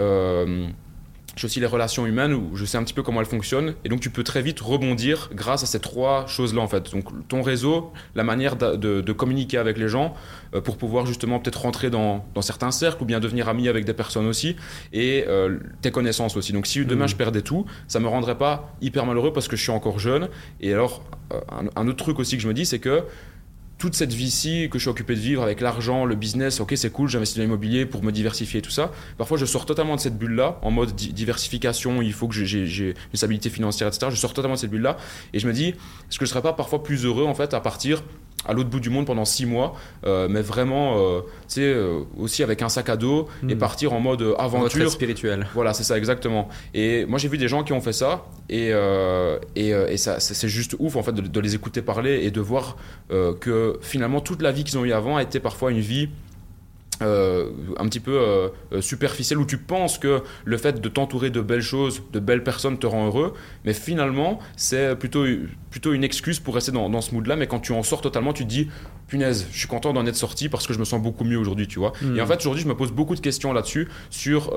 j'ai 1.37 1.45
aussi 1.45 1.61
les 1.61 1.67
relations 1.67 2.07
humaines 2.07 2.33
où 2.33 2.57
je 2.57 2.65
sais 2.65 2.79
un 2.79 2.83
petit 2.83 2.95
peu 2.95 3.03
comment 3.03 3.21
elles 3.21 3.27
fonctionnent. 3.27 3.75
Et 3.85 3.91
donc, 3.91 4.01
tu 4.01 4.09
peux 4.09 4.25
très 4.25 4.41
vite 4.41 4.59
rebondir 4.61 5.29
grâce 5.35 5.63
à 5.63 5.67
ces 5.67 5.81
trois 5.81 6.27
choses-là, 6.27 6.63
en 6.63 6.67
fait. 6.67 6.91
Donc, 6.91 7.29
ton 7.29 7.43
réseau, 7.43 7.93
la 8.15 8.25
manière 8.25 8.57
de, 8.57 9.13
communiquer 9.13 9.59
avec 9.59 9.79
les 9.79 9.89
gens 9.89 10.15
euh, 10.55 10.61
pour 10.63 10.79
pouvoir 10.79 11.07
justement 11.07 11.39
peut-être 11.39 11.61
rentrer 11.61 11.91
dans, 11.91 12.25
certains 12.41 12.71
cercles 12.71 13.03
ou 13.03 13.07
bien 13.07 13.21
devenir 13.21 13.49
ami 13.49 13.69
avec 13.69 13.85
des 13.85 13.93
personnes 13.93 14.27
aussi. 14.27 14.57
Et 14.95 15.25
euh, 15.29 15.59
tes 15.83 15.91
connaissances 15.91 16.37
aussi. 16.39 16.55
Donc, 16.55 16.67
si 16.67 16.85
demain 16.87 17.05
mmh. 17.05 17.09
je 17.09 17.17
perdais 17.17 17.43
tout, 17.43 17.67
ça 17.87 18.01
me 18.01 18.09
rendrait 18.09 18.39
pas 18.39 18.75
hyper 18.81 19.05
malheureux 19.05 19.33
parce 19.35 19.47
que 19.47 19.57
je 19.57 19.63
suis 19.63 19.73
encore 19.73 19.99
jeune. 19.99 20.29
Et 20.63 20.73
alors, 20.73 21.05
euh, 21.35 21.41
un 21.77 21.87
autre 21.87 22.03
truc 22.03 22.19
aussi 22.19 22.37
que 22.37 22.43
je 22.43 22.49
me 22.49 22.55
dis, 22.55 22.65
c'est 22.65 22.79
que 22.79 23.05
toute 23.79 23.95
cette 23.95 24.13
vie-ci 24.13 24.69
que 24.71 24.79
je 24.79 24.85
suis 24.85 24.91
occupé 24.91 25.15
de 25.15 25.21
vivre 25.21 25.43
avec 25.43 25.61
l'argent, 25.61 26.05
le 26.05 26.15
business, 26.15 26.61
ok 26.61 26.73
c'est 26.77 26.91
cool, 26.91 27.09
j'investis 27.09 27.37
dans 27.37 27.43
l'immobilier 27.43 27.85
pour 27.85 28.03
me 28.03 28.11
diversifier 28.11 28.61
et 28.61 28.63
tout 28.63 28.71
ça. 28.71 28.91
Parfois 29.19 29.37
je 29.37 29.45
sors 29.45 29.67
totalement 29.67 29.97
de 29.97 30.01
cette 30.01 30.17
bulle-là, 30.19 30.59
en 30.63 30.71
mode 30.71 30.95
diversification, 30.95 32.01
il 32.01 32.13
faut 32.13 32.29
que 32.29 32.35
j'ai 32.35 32.93
une 32.93 32.95
stabilité 33.13 33.51
financière, 33.51 33.89
etc. 33.89 34.07
Je 34.11 34.17
sors 34.17 34.33
totalement 34.33 34.55
de 34.55 34.61
cette 34.61 34.71
bulle-là 34.71 34.97
et 35.33 35.39
je 35.39 35.47
me 35.47 35.53
dis, 35.53 35.69
est-ce 35.69 36.19
que 36.19 36.25
je 36.25 36.31
serais 36.31 36.43
pas 36.43 36.55
parfois 36.55 36.83
plus 36.83 37.05
heureux 37.05 37.25
en 37.25 37.35
fait 37.35 37.53
à 37.53 37.61
partir 37.61 38.03
à 38.47 38.53
l'autre 38.53 38.71
bout 38.71 38.81
du 38.81 38.91
monde 38.91 39.07
pendant 39.07 39.25
six 39.25 39.47
mois, 39.47 39.75
euh, 40.05 40.29
mais 40.29 40.43
vraiment, 40.43 40.99
euh, 40.99 41.21
tu 41.49 41.55
sais, 41.55 41.63
euh, 41.63 42.01
aussi 42.19 42.43
avec 42.43 42.63
un 42.63 42.69
sac 42.69 42.89
à 42.89 42.97
dos 42.97 43.29
et 43.49 43.55
hmm. 43.55 43.59
partir 43.59 43.93
en 43.93 44.01
mode 44.01 44.35
aventure. 44.39 44.91
spirituel. 44.91 45.47
Voilà, 45.55 45.75
c'est 45.75 45.85
ça 45.85 45.99
exactement. 45.99 46.49
Et 46.75 47.05
moi 47.07 47.19
j'ai 47.19 47.29
vu 47.29 47.39
des 47.39 47.49
gens 47.49 47.65
qui 47.65 47.73
ont 47.73 47.81
fait 47.81 47.93
ça 47.93 48.27
et, 48.49 48.73
et, 49.57 49.71
et 49.71 49.97
ça, 49.97 50.21
c'est 50.21 50.49
juste 50.49 50.77
ouf 50.79 50.97
en 50.97 51.03
fait 51.03 51.13
de, 51.13 51.23
de, 51.23 51.41
les 51.41 51.55
écouter 51.55 51.83
parler 51.83 52.25
et 52.25 52.31
de 52.31 52.41
voir 52.41 52.77
que 53.09 53.79
finalement 53.83 54.21
toute 54.21 54.43
la 54.43 54.53
vie 54.53 54.65
qu'ils 54.65 54.79
ont 54.79 54.85
eu 54.85 54.93
avant 54.93 55.17
a 55.17 55.23
été 55.23 55.41
parfois 55.41 55.71
une 55.71 55.81
vie 55.81 56.09
euh, 57.03 57.51
un 57.77 57.87
petit 57.89 58.01
peu 58.01 58.19
euh, 58.19 58.49
euh, 58.73 58.81
superficiel 58.81 59.39
où 59.39 59.45
tu 59.45 59.59
penses 59.59 59.99
que 59.99 60.23
le 60.47 60.57
fait 60.57 60.81
de 60.81 60.89
t'entourer 60.89 61.29
de 61.29 61.43
belles 61.43 61.61
choses, 61.61 62.03
de 62.11 62.19
belles 62.21 62.43
personnes 62.43 62.79
te 62.79 62.87
rend 62.87 63.09
heureux, 63.09 63.35
mais 63.67 63.75
finalement 63.75 64.39
c'est 64.57 64.97
plutôt, 64.97 65.27
plutôt 65.77 65.93
une 65.93 66.05
excuse 66.05 66.41
pour 66.41 66.55
rester 66.55 66.73
dans, 66.73 66.89
dans 66.89 67.03
ce 67.03 67.15
mood-là, 67.15 67.37
mais 67.37 67.47
quand 67.47 67.61
tu 67.61 67.73
en 67.73 67.83
sors 67.83 68.01
totalement, 68.01 68.33
tu 68.33 68.45
te 68.45 68.49
dis 68.49 68.71
punaise, 69.09 69.47
je 69.53 69.59
suis 69.59 69.69
content 69.69 69.93
d'en 69.93 70.07
être 70.07 70.17
sorti 70.17 70.49
parce 70.49 70.67
que 70.67 70.73
je 70.73 70.79
me 70.79 70.87
sens 70.87 71.03
beaucoup 71.03 71.23
mieux 71.23 71.37
aujourd'hui, 71.37 71.69
tu 71.69 71.79
vois. 71.79 71.93
Et 72.01 72.19
en 72.19 72.25
hmm. 72.25 72.29
fait, 72.29 72.37
aujourd'hui, 72.41 72.63
je 72.63 72.69
me 72.69 72.75
pose 72.75 72.93
beaucoup 72.93 73.15
de 73.15 73.21
questions 73.21 73.53
là-dessus, 73.53 73.87
sur, 74.09 74.53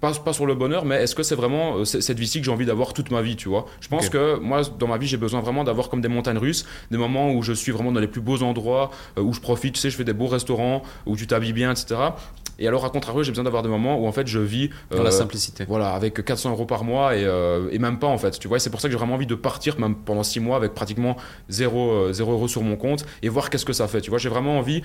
pas, 0.00 0.12
pas 0.14 0.32
sur 0.32 0.46
le 0.46 0.54
bonheur, 0.54 0.86
mais 0.86 1.02
est-ce 1.02 1.14
que 1.14 1.22
c'est 1.22 1.34
vraiment 1.34 1.84
cette 1.84 2.18
vie-ci 2.18 2.38
que 2.38 2.46
j'ai 2.46 2.50
envie 2.50 2.64
d'avoir 2.64 2.94
toute 2.94 3.10
ma 3.10 3.20
vie, 3.20 3.36
tu 3.36 3.50
vois. 3.50 3.66
Je 3.82 3.88
pense 3.88 4.08
que 4.08 4.38
moi, 4.38 4.62
dans 4.78 4.86
ma 4.86 4.96
vie, 4.96 5.06
j'ai 5.06 5.18
besoin 5.18 5.42
vraiment 5.42 5.62
d'avoir 5.62 5.90
comme 5.90 6.00
des 6.00 6.08
montagnes 6.08 6.38
russes, 6.38 6.64
des 6.90 6.96
moments 6.96 7.30
où 7.30 7.42
je 7.42 7.52
suis 7.52 7.70
vraiment 7.70 7.92
dans 7.92 8.00
les 8.00 8.08
plus 8.08 8.22
beaux 8.22 8.42
endroits, 8.42 8.90
où 9.18 9.34
je 9.34 9.40
profite, 9.40 9.74
tu 9.74 9.80
sais, 9.80 9.90
je 9.90 9.96
fais 9.96 10.04
des 10.04 10.14
beaux 10.14 10.26
restaurants, 10.26 10.82
où 11.04 11.16
tu 11.16 11.26
t'habilles 11.26 11.52
bien, 11.52 11.70
etc. 11.70 11.96
Et 12.58 12.68
alors, 12.68 12.84
à 12.84 12.90
contrario, 12.90 13.22
j'ai 13.22 13.30
besoin 13.30 13.44
d'avoir 13.44 13.62
des 13.62 13.68
moments 13.68 13.98
où 13.98 14.06
en 14.06 14.12
fait 14.12 14.26
je 14.26 14.38
vis. 14.38 14.70
Dans 14.90 15.02
la 15.02 15.08
euh, 15.08 15.12
simplicité. 15.12 15.64
Voilà, 15.68 15.90
avec 15.90 16.24
400 16.24 16.50
euros 16.52 16.66
par 16.66 16.84
mois 16.84 17.16
et, 17.16 17.24
euh, 17.24 17.68
et, 17.72 17.78
même 17.78 17.98
pas 17.98 18.06
en 18.06 18.18
fait. 18.18 18.38
Tu 18.38 18.48
vois, 18.48 18.58
c'est 18.58 18.70
pour 18.70 18.80
ça 18.80 18.88
que 18.88 18.92
j'ai 18.92 18.98
vraiment 18.98 19.14
envie 19.14 19.26
de 19.26 19.34
partir 19.34 19.78
même 19.80 19.96
6 20.22 20.40
mois 20.40 20.56
avec 20.56 20.74
pratiquement 20.74 21.16
0, 21.48 22.12
0 22.12 22.30
euh, 22.30 22.34
euros 22.34 22.48
sur 22.48 22.62
mon 22.62 22.76
compte 22.76 23.04
et 23.22 23.28
voir 23.28 23.50
qu'est-ce 23.50 23.64
que 23.64 23.72
ça 23.72 23.88
fait. 23.88 24.00
Tu 24.00 24.10
vois, 24.10 24.18
j'ai 24.18 24.28
vraiment 24.28 24.58
envie 24.58 24.82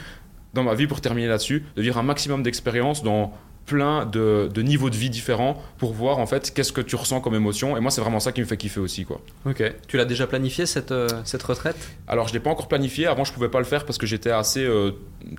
dans 0.54 0.64
ma 0.64 0.74
vie, 0.74 0.88
pour 0.88 1.02
terminer 1.02 1.28
là-dessus, 1.28 1.64
de 1.76 1.82
vivre 1.82 1.98
un 1.98 2.04
maximum 2.04 2.44
d'expérience 2.44 3.04
dans 3.04 3.34
plein 3.70 4.08
de, 4.08 4.50
niveaux 4.58 4.90
de 4.90 4.96
vie 4.96 5.12
différents 5.12 5.62
pour 5.78 5.94
voir 5.94 6.18
en 6.18 6.26
fait 6.26 6.52
qu'est-ce 6.52 6.74
que 6.74 6.82
tu 6.82 6.96
ressens 6.96 7.22
comme 7.22 7.36
émotion. 7.36 7.78
Et 7.78 7.80
moi, 7.80 7.92
c'est 7.92 8.02
vraiment 8.02 8.20
ça 8.20 8.32
qui 8.32 8.42
me 8.42 8.46
fait 8.48 8.58
kiffer 8.58 8.80
aussi. 8.80 9.06
Quoi. 9.06 9.22
Ok. 9.46 9.64
Tu 9.88 9.96
l'as 9.96 10.06
déjà 10.06 10.26
planifié 10.26 10.66
cette, 10.66 10.92
euh, 10.92 11.08
cette 11.24 11.44
retraite? 11.44 11.78
Alors, 12.08 12.28
je 12.28 12.34
ne 12.34 12.40
l'ai 12.40 12.44
pas 12.44 12.50
encore 12.50 12.68
planifié. 12.68 13.06
Avant, 13.06 13.24
je 13.24 13.32
pouvais 13.32 13.48
pas 13.48 13.60
le 13.60 13.66
faire 13.66 13.86
parce 13.86 14.00
que 14.00 14.08
j'étais 14.08 14.32
assez 14.32 14.66
euh, 14.66 14.92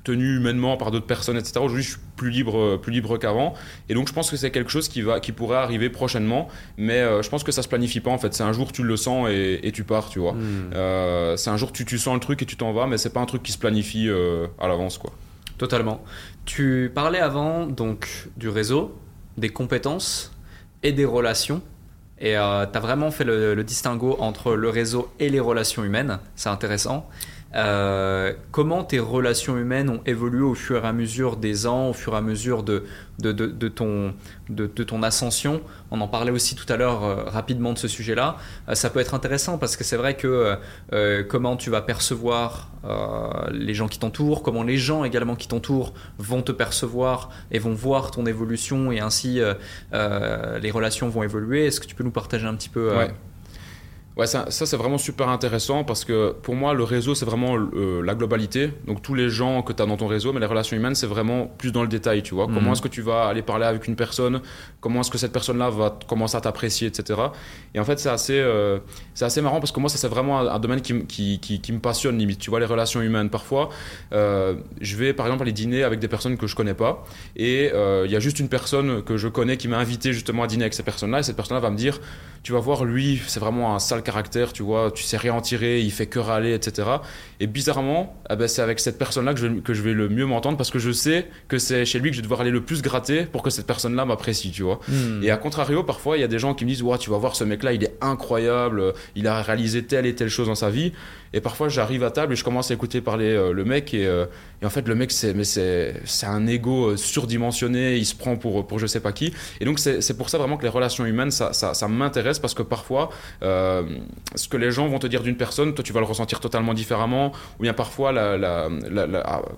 tenu 0.05 0.37
humainement 0.37 0.77
par 0.77 0.93
d'autres 0.93 1.09
personnes, 1.09 1.37
etc. 1.37 1.55
Aujourd'hui, 1.57 1.83
je 1.83 1.91
suis 1.91 1.99
plus 2.17 2.31
libre, 2.31 2.57
euh, 2.57 2.79
plus 2.81 2.93
libre 2.93 3.19
qu'avant. 3.19 3.55
Et 3.89 3.95
donc, 3.95 4.07
je 4.07 4.13
pense 4.13 4.31
que 4.31 4.37
c'est 4.37 4.53
quelque 4.53 4.71
chose 4.71 4.89
qui, 4.89 5.03
va, 5.03 5.19
qui 5.19 5.33
pourrait 5.33 5.59
arriver 5.59 5.91
prochainement. 5.91 6.47
Mais 6.79 7.01
je 7.23 7.29
pense 7.29 7.43
que 7.43 7.51
ça 7.51 7.63
se 7.63 7.69
planifie 7.69 7.99
pas 7.99 8.13
en 8.13 8.19
fait. 8.19 8.33
C'est 8.33 8.45
un 8.45 8.53
jour, 8.53 8.71
tu 8.71 8.85
le 8.85 8.97
sens 8.97 9.29
et, 9.29 9.71
tu 9.75 9.83
pars, 9.83 10.09
tu 10.09 10.21
vois. 10.21 10.35
Hmm. 10.35 11.37
c'est 11.37 11.51
un 11.51 11.57
jour, 11.57 11.73
tu, 11.73 11.85
tu 11.85 11.99
sens 11.99 12.15
le 12.15 12.21
truc 12.21 12.43
et 12.43 12.47
tu 12.47 12.57
t'en 12.57 12.73
vas, 12.73 12.87
mais 12.87 12.97
c'est 12.97 13.13
pas 13.13 13.21
un 13.21 13.27
truc 13.27 13.43
qui 13.43 13.51
se 13.51 13.59
planifie 13.59 14.09
à 14.61 14.69
l'avance, 14.69 14.99
quoi. 14.99 15.11
Totalement. 15.59 16.03
Tu 16.53 16.91
parlais 16.93 17.21
avant 17.21 17.65
donc 17.65 18.29
du 18.37 18.49
réseau, 18.49 18.99
des 19.39 19.51
compétences 19.51 20.33
et 20.83 20.91
des 20.91 21.05
relations. 21.05 21.63
Et 22.19 22.37
euh, 22.37 22.67
tu 22.67 22.77
as 22.77 22.81
vraiment 22.81 23.13
fait 23.13 23.23
le, 23.23 23.55
le 23.55 23.63
distinguo 23.63 24.17
entre 24.19 24.57
le 24.57 24.69
réseau 24.69 25.13
et 25.21 25.29
les 25.29 25.39
relations 25.39 25.85
humaines. 25.85 26.19
C'est 26.35 26.49
intéressant. 26.49 27.09
Euh, 27.57 28.33
comment 28.53 28.85
tes 28.85 29.01
relations 29.01 29.59
humaines 29.59 29.91
ont 29.91 30.01
évolué 30.07 30.43
au 30.43 30.55
fur 30.55 30.85
et 30.85 30.89
à 30.89 30.93
mesure 30.93 31.37
des 31.37 31.67
ans, 31.67 31.91
au 31.91 31.93
fur 31.93 32.15
et 32.15 32.17
à 32.17 32.21
mesure 32.21 32.63
de, 32.63 32.85
de, 33.19 33.33
de, 33.33 33.69
ton, 33.69 34.15
de, 34.49 34.67
ton 34.67 35.03
ascension? 35.03 35.61
On 35.91 36.01
en 36.01 36.07
parlait 36.07 36.31
aussi 36.31 36.55
tout 36.55 36.71
à 36.73 36.77
l'heure 36.77 37.05
euh, 37.05 37.25
rapidement 37.25 37.73
de 37.73 37.79
ce 37.79 37.89
sujet-là. 37.89 38.37
Euh, 38.69 38.75
ça 38.75 38.91
peut 38.91 39.01
être 39.01 39.15
intéressant 39.15 39.59
parce 39.59 39.77
que 39.77 39.85
c'est 39.85 39.97
vrai 39.97 40.17
que 40.17 40.59
comment 41.29 41.57
tu 41.57 41.71
vas 41.71 41.83
percevoir 41.83 42.71
les 43.53 43.75
gens 43.75 43.89
qui 43.89 43.99
t'entourent, 43.99 44.43
comment 44.43 44.63
les 44.63 44.79
gens 44.79 45.05
également 45.05 45.37
qui 45.37 45.49
t'entourent 45.49 45.93
vont 46.19 46.43
te 46.43 46.53
percevoir 46.53 47.31
et 47.51 47.59
vont 47.59 47.75
voir 47.75 48.11
ton 48.11 48.27
évolution 48.27 48.93
et 48.93 49.01
ainsi 49.01 49.41
les 49.93 50.71
relations 50.71 51.09
vont 51.09 51.23
évoluer. 51.23 51.67
Est-ce 51.67 51.81
que 51.81 51.87
tu 51.87 51.95
peux 51.95 52.05
nous 52.05 52.11
partager 52.11 52.47
un 52.47 52.55
petit 52.55 52.69
peu 52.69 52.93
ça, 54.27 54.51
ça 54.51 54.67
c'est 54.67 54.77
vraiment 54.77 54.99
super 54.99 55.29
intéressant 55.29 55.85
parce 55.85 56.05
que 56.05 56.33
pour 56.43 56.55
moi, 56.55 56.75
le 56.75 56.83
réseau, 56.83 57.15
c'est 57.15 57.25
vraiment 57.25 57.57
euh, 57.57 58.03
la 58.03 58.15
globalité. 58.15 58.73
Donc, 58.87 59.03
tous 59.03 59.15
les 59.15 59.29
gens 59.29 59.63
que 59.63 59.73
tu 59.73 59.83
as 59.83 59.87
dans 59.87 59.97
ton 59.97 60.09
réseau, 60.09 60.33
mais 60.33 60.41
les 60.41 60.47
relations 60.47 60.77
humaines, 60.77 60.95
c'est 60.95 61.07
vraiment 61.07 61.47
plus 61.47 61.73
dans 61.73 61.83
le 61.83 61.89
détail, 61.89 62.23
tu 62.23 62.35
vois. 62.35 62.47
Comment 62.47 62.61
mhm. 62.61 62.73
est-ce 62.73 62.83
que 62.83 62.89
tu 62.89 63.03
vas 63.03 63.27
aller 63.27 63.43
parler 63.43 63.67
avec 63.67 63.87
une 63.87 63.97
personne? 63.97 64.41
Comment 64.81 65.01
est-ce 65.01 65.11
que 65.11 65.19
cette 65.19 65.33
personne-là 65.33 65.71
va 65.71 65.99
commencer 66.09 66.37
à 66.37 66.41
t'apprécier, 66.41 66.89
etc. 66.89 67.21
Et 67.75 67.81
en 67.81 67.85
fait, 67.85 67.99
c'est 67.99 68.09
assez, 68.09 68.39
euh, 68.39 68.79
c'est 69.15 69.25
assez 69.25 69.41
marrant 69.41 69.61
parce 69.61 69.73
que 69.73 69.81
moi, 69.81 69.89
ça, 69.89 69.97
c'est 69.97 70.09
vraiment 70.09 70.41
un, 70.41 70.59
domaine 70.59 70.81
qui, 70.83 71.07
qui, 71.07 71.39
qui, 71.39 71.61
qui, 71.61 71.73
me 71.73 71.79
passionne, 71.79 72.19
limite. 72.19 72.41
Tu 72.41 72.51
vois, 72.51 72.61
les 72.61 72.67
relations 72.67 73.01
humaines. 73.01 73.31
Parfois, 73.31 73.71
euh, 74.13 74.57
je 74.81 74.97
vais, 74.97 75.13
par 75.13 75.27
exemple, 75.27 75.43
aller 75.43 75.53
dîner 75.53 75.83
avec 75.83 76.01
des 76.01 76.09
personnes 76.09 76.37
que 76.37 76.47
je 76.47 76.57
connais 76.57 76.75
pas 76.75 77.05
et 77.37 77.71
il 78.05 78.11
y 78.11 78.17
a 78.17 78.21
juste 78.21 78.41
une 78.41 78.49
personne 78.49 79.03
que 79.03 79.17
je 79.17 79.29
connais 79.29 79.57
qui 79.57 79.69
m'a 79.69 79.79
invité 79.79 80.13
justement 80.13 80.43
à 80.43 80.47
dîner 80.47 80.65
avec 80.65 80.75
ces 80.75 80.83
personnes-là 80.83 81.21
et 81.21 81.23
cette 81.23 81.37
personne-là 81.37 81.61
va 81.61 81.71
me 81.71 81.77
dire 81.77 82.01
tu 82.43 82.53
vas 82.53 82.59
voir, 82.59 82.85
lui, 82.85 83.21
c'est 83.27 83.41
vraiment 83.41 83.75
un 83.75 83.79
sale 83.79 84.03
caractère, 84.11 84.53
tu 84.53 84.65
vois, 84.65 84.91
tu 84.91 85.05
sais 85.05 85.17
rien 85.17 85.35
en 85.35 85.41
tirer, 85.41 85.81
il 85.81 85.93
fait 85.93 86.07
que 86.07 86.19
râler, 86.19 86.53
etc. 86.53 86.89
Et 87.39 87.47
bizarrement, 87.47 88.21
eh 88.29 88.35
ben, 88.35 88.49
c'est 88.49 88.61
avec 88.61 88.81
cette 88.81 88.99
personne-là 88.99 89.35
que 89.35 89.41
je, 89.41 89.47
que 89.47 89.73
je 89.73 89.83
vais 89.83 89.93
le 89.93 90.09
mieux 90.09 90.27
m'entendre 90.27 90.57
parce 90.57 90.71
que 90.71 90.81
je 90.81 90.91
sais 90.91 91.29
que 91.47 91.59
c'est 91.59 91.85
chez 91.85 92.01
lui 92.01 92.11
que 92.11 92.17
je 92.17 92.21
vais 92.21 92.25
devoir 92.25 92.41
aller 92.41 92.51
le 92.51 92.63
plus 92.63 92.83
gratter 92.83 93.25
pour 93.25 93.45
que 93.45 93.51
cette 93.51 93.69
personne-là 93.69 94.05
m'apprécie, 94.05 94.51
tu 94.51 94.65
vois. 94.65 94.81
Hmm. 94.89 95.23
Et 95.23 95.31
à 95.31 95.37
contrario, 95.37 95.85
parfois, 95.85 96.17
il 96.17 96.23
y 96.23 96.25
a 96.25 96.29
des 96.29 96.41
gens 96.41 96.55
qui 96.55 96.65
me 96.65 96.71
disent, 96.71 96.83
ouais, 96.83 96.99
tu 96.99 97.11
vas 97.11 97.19
voir, 97.19 97.37
ce 97.37 97.45
mec-là, 97.45 97.73
il 97.73 97.85
est 97.85 97.97
incroyable, 98.01 98.95
il 99.15 99.29
a 99.29 99.41
réalisé 99.43 99.85
telle 99.85 100.07
et 100.07 100.15
telle 100.17 100.29
chose 100.29 100.49
dans 100.49 100.57
sa 100.57 100.71
vie. 100.71 100.93
Et 101.33 101.41
parfois, 101.41 101.69
j'arrive 101.69 102.03
à 102.03 102.11
table 102.11 102.33
et 102.33 102.37
je 102.37 102.43
commence 102.43 102.71
à 102.71 102.75
écouter 102.75 103.01
parler 103.01 103.27
euh, 103.27 103.53
le 103.53 103.65
mec. 103.65 103.95
Et, 103.95 104.07
euh, 104.07 104.27
et, 104.63 104.67
en 104.67 104.71
fait, 104.71 104.87
le 104.89 104.95
mec, 104.95 105.13
c'est, 105.13 105.35
un 106.25 106.47
ego 106.47 106.91
euh, 106.91 106.97
surdimensionné. 106.97 107.97
Il 107.97 108.05
se 108.05 108.17
prend 108.17 108.37
pour, 108.37 108.67
pour 108.67 108.79
je 108.79 108.87
sais 108.87 109.01
pas 109.01 109.13
qui. 109.13 109.33
Et 109.61 109.65
donc, 109.65 109.79
c'est, 109.79 110.17
pour 110.17 110.29
ça 110.29 110.39
vraiment 110.39 110.57
que 110.57 110.65
les 110.65 110.69
relations 110.69 111.07
humaines, 111.07 111.31
ça, 111.31 111.53
ça, 111.53 111.89
m'intéresse 111.89 112.39
parce 112.39 112.55
que 112.55 112.63
parfois, 112.63 113.11
ce 113.43 114.49
que 114.49 114.57
les 114.57 114.71
gens 114.71 114.89
vont 114.89 114.99
te 114.99 115.07
dire 115.07 115.23
d'une 115.23 115.37
personne, 115.37 115.75
toi, 115.75 115.85
tu 115.85 115.93
vas 115.93 116.01
le 116.01 116.07
ressentir 116.07 116.41
totalement 116.41 116.75
différemment. 116.75 117.33
Ou 117.59 117.63
bien 117.63 117.75
parfois, 117.75 118.13
la, 118.13 118.69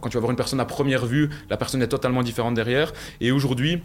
quand 0.01 0.09
tu 0.09 0.17
vas 0.17 0.21
voir 0.21 0.31
une 0.31 0.37
personne 0.37 0.61
à 0.61 0.65
première 0.65 1.07
vue, 1.07 1.31
la 1.49 1.57
personne 1.57 1.83
est 1.83 1.89
totalement 1.89 2.23
différente 2.23 2.55
derrière. 2.55 2.93
Et 3.21 3.33
aujourd'hui, 3.33 3.83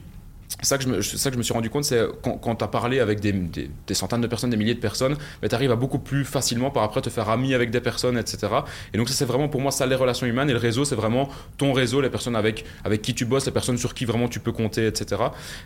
ça 0.62 0.77
que, 0.77 0.83
je 0.83 0.89
me, 0.89 1.01
ça 1.01 1.29
que 1.29 1.36
je 1.36 1.38
me 1.38 1.43
suis 1.43 1.53
rendu 1.53 1.69
compte, 1.69 1.83
c'est 1.83 2.01
quand, 2.21 2.55
tu 2.55 2.63
as 2.63 2.67
parlé 2.67 2.99
avec 2.99 3.19
des, 3.19 3.93
centaines 3.93 4.21
de 4.21 4.27
personnes, 4.27 4.49
des 4.49 4.57
milliers 4.57 4.73
de 4.73 4.79
personnes, 4.79 5.15
tu 5.41 5.53
arrives 5.53 5.71
à 5.71 5.75
beaucoup 5.75 5.99
plus 5.99 6.25
facilement 6.25 6.71
par 6.71 6.83
après 6.83 7.01
te 7.01 7.10
faire 7.10 7.29
ami 7.29 7.53
avec 7.53 7.69
des 7.69 7.81
personnes, 7.81 8.17
etc. 8.17 8.47
Et 8.93 8.97
donc 8.97 9.10
ça 9.10 9.15
c'est 9.15 9.25
vraiment 9.25 9.49
pour 9.49 9.62
moi 9.62 9.71
ça 9.71 9.86
les 9.86 9.95
relations 9.95 10.25
humaines 10.25 10.49
et 10.49 10.53
le 10.53 10.60
réseau 10.60 10.86
c'est 10.86 10.95
vraiment 10.95 11.29
ton 11.57 11.73
réseau, 11.73 12.01
les 12.01 12.10
personnes 12.10 12.36
avec, 12.36 12.65
avec 12.83 13.01
qui 13.01 13.13
tu 13.13 13.25
bosses, 13.25 13.45
les 13.45 13.51
personnes 13.51 13.77
sur 13.77 13.93
qui 13.93 14.05
vraiment 14.05 14.27
tu 14.29 14.39
peux 14.39 14.51
compter, 14.51 14.88
etc. 14.88 15.21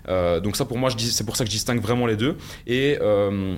Euh, 0.09 0.39
donc 0.39 0.55
ça 0.55 0.65
pour 0.65 0.77
moi 0.77 0.89
c'est 0.97 1.25
pour 1.25 1.35
ça 1.35 1.43
que 1.43 1.49
je 1.49 1.55
distingue 1.55 1.81
vraiment 1.81 2.07
les 2.07 2.17
deux. 2.17 2.37
Et 2.67 2.97
euh, 3.01 3.55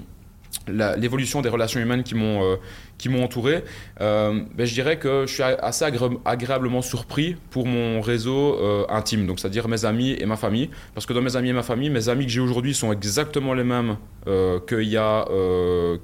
l'évolution 0.68 1.42
des 1.42 1.50
relations 1.50 1.80
humaines 1.80 2.04
qui 2.04 2.16
m'ont 2.16 2.44
euh, 2.44 2.56
qui 2.98 3.10
m'ont 3.10 3.24
entouré, 3.24 3.64
euh, 4.02 4.42
ben, 4.56 4.66
je 4.66 4.74
dirais 4.74 4.98
que 4.98 5.26
je 5.28 5.34
suis 5.34 5.44
assez 5.44 5.86
agréablement 6.26 6.82
surpris 6.82 7.36
pour 7.50 7.66
mon 7.66 8.02
réseau 8.02 8.58
euh, 8.62 8.86
intime, 8.90 9.28
donc 9.28 9.40
c'est-à-dire 9.40 9.68
mes 9.68 9.86
amis 9.86 10.16
et 10.18 10.26
ma 10.26 10.38
famille, 10.38 10.70
parce 10.94 11.06
que 11.06 11.14
dans 11.14 11.22
mes 11.22 11.36
amis 11.36 11.50
et 11.50 11.54
ma 11.54 11.64
famille, 11.64 11.90
mes 11.90 12.10
amis 12.10 12.26
que 12.26 12.32
j'ai 12.32 12.40
aujourd'hui 12.40 12.74
sont 12.74 12.92
exactement 12.92 13.54
les 13.54 13.64
mêmes 13.64 13.98
qu'il 14.26 14.88
y 14.88 14.96
a 14.96 15.26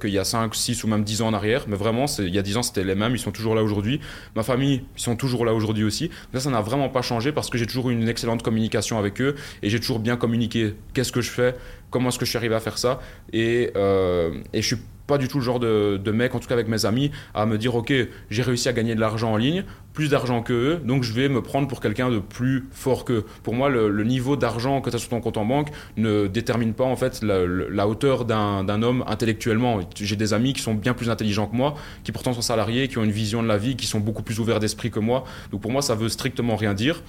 y 0.04 0.18
a 0.18 0.24
5, 0.26 0.54
6 0.54 0.84
ou 0.84 0.88
même 0.88 1.06
10 1.06 1.22
ans 1.22 1.28
en 1.28 1.34
arrière, 1.34 1.66
mais 1.70 1.78
vraiment 1.78 2.06
il 2.20 2.36
y 2.36 2.40
a 2.40 2.42
10 2.42 2.58
ans 2.58 2.64
c'était 2.64 2.84
les 2.84 2.96
mêmes, 2.96 3.14
ils 3.14 3.20
sont 3.20 3.32
toujours 3.32 3.56
là 3.56 3.64
aujourd'hui. 3.64 4.02
Ma 4.36 4.44
famille, 4.44 4.84
ils 4.98 5.02
sont 5.02 5.16
toujours 5.16 5.46
là 5.46 5.54
aujourd'hui 5.54 5.86
aussi. 5.86 6.10
ça 6.34 6.40
ça 6.40 6.50
n'a 6.50 6.62
vraiment 6.62 6.90
pas 6.90 7.02
changé 7.02 7.32
parce 7.32 7.50
que 7.50 7.58
j'ai 7.58 7.66
toujours 7.66 7.90
eu 7.90 7.94
une 7.94 8.10
excellente 8.10 8.44
communication 8.44 8.98
avec 8.98 9.22
eux 9.22 9.36
et 9.62 9.70
j'ai 9.70 9.80
toujours 9.80 10.00
bien 10.00 10.18
communiqué. 10.18 10.76
Qu'est-ce 10.94 11.12
que 11.12 11.22
je 11.22 11.30
fais, 11.30 11.56
comment 11.90 12.10
est-ce 12.10 12.20
que 12.20 12.26
je 12.26 12.32
suis 12.32 12.38
arrivé 12.38 12.56
à 12.56 12.60
faire 12.60 12.78
ça? 12.78 13.00
Et, 13.34 13.72
euh, 13.76 14.42
et 14.54 14.62
je 14.62 14.68
suis 14.68 14.84
pas 15.10 15.18
du 15.18 15.28
tout 15.28 15.40
le 15.40 15.44
genre 15.44 15.60
de, 15.60 16.12
mec, 16.12 16.36
en 16.36 16.40
tout 16.40 16.48
cas 16.48 16.54
avec 16.54 16.68
mes 16.68 16.86
amis, 16.86 17.10
à 17.34 17.48
me 17.48 17.58
dire 17.58 17.74
ok, 17.74 17.92
j'ai 18.30 18.42
réussi 18.44 18.70
à 18.70 18.74
gagner 18.74 18.94
de 18.94 19.00
l'argent 19.00 19.34
en 19.34 19.38
ligne, 19.38 19.64
plus 19.94 20.08
d'argent 20.08 20.44
que 20.44 20.54
eux, 20.54 20.82
donc 20.86 21.02
je 21.02 21.12
vais 21.14 21.30
me 21.30 21.42
prendre 21.42 21.68
pour 21.68 21.82
quelqu'un 21.82 22.12
de 22.12 22.20
plus 22.20 22.68
fort 22.72 23.06
qu'eux. 23.06 23.26
Pour 23.42 23.56
moi, 23.56 23.70
le, 23.70 24.04
niveau 24.04 24.36
d'argent 24.36 24.82
que 24.82 24.92
tu 24.92 24.96
as 24.96 25.00
sur 25.00 25.10
ton 25.10 25.20
compte 25.20 25.38
en 25.38 25.46
banque 25.46 25.70
ne 25.98 26.28
détermine 26.28 26.74
pas 26.74 26.84
en 26.84 26.96
fait 26.96 27.24
la, 27.24 27.46
la 27.46 27.88
hauteur 27.88 28.24
d'un 28.26 28.82
homme 28.84 29.04
intellectuellement. 29.08 29.80
J'ai 29.96 30.16
des 30.16 30.34
amis 30.34 30.54
qui 30.54 30.62
sont 30.62 30.76
bien 30.76 30.94
plus 30.94 31.10
intelligents 31.10 31.48
que 31.48 31.56
moi, 31.56 31.74
qui 32.04 32.12
pourtant 32.12 32.34
sont 32.34 32.42
salariés, 32.42 32.88
qui 32.88 33.00
ont 33.00 33.04
une 33.04 33.12
vision 33.12 33.42
de 33.42 33.48
la 33.48 33.58
vie, 33.58 33.76
qui 33.76 33.88
sont 33.88 34.00
beaucoup 34.00 34.22
plus 34.22 34.40
ouverts 34.40 34.60
d'esprit 34.60 34.92
que 34.92 35.00
moi. 35.00 35.26
Donc 35.52 35.62
pour 35.62 35.72
moi, 35.72 35.82
ça 35.82 35.96
veut 35.96 36.10
strictement 36.10 36.56
rien 36.56 36.76
dire. 36.76 37.02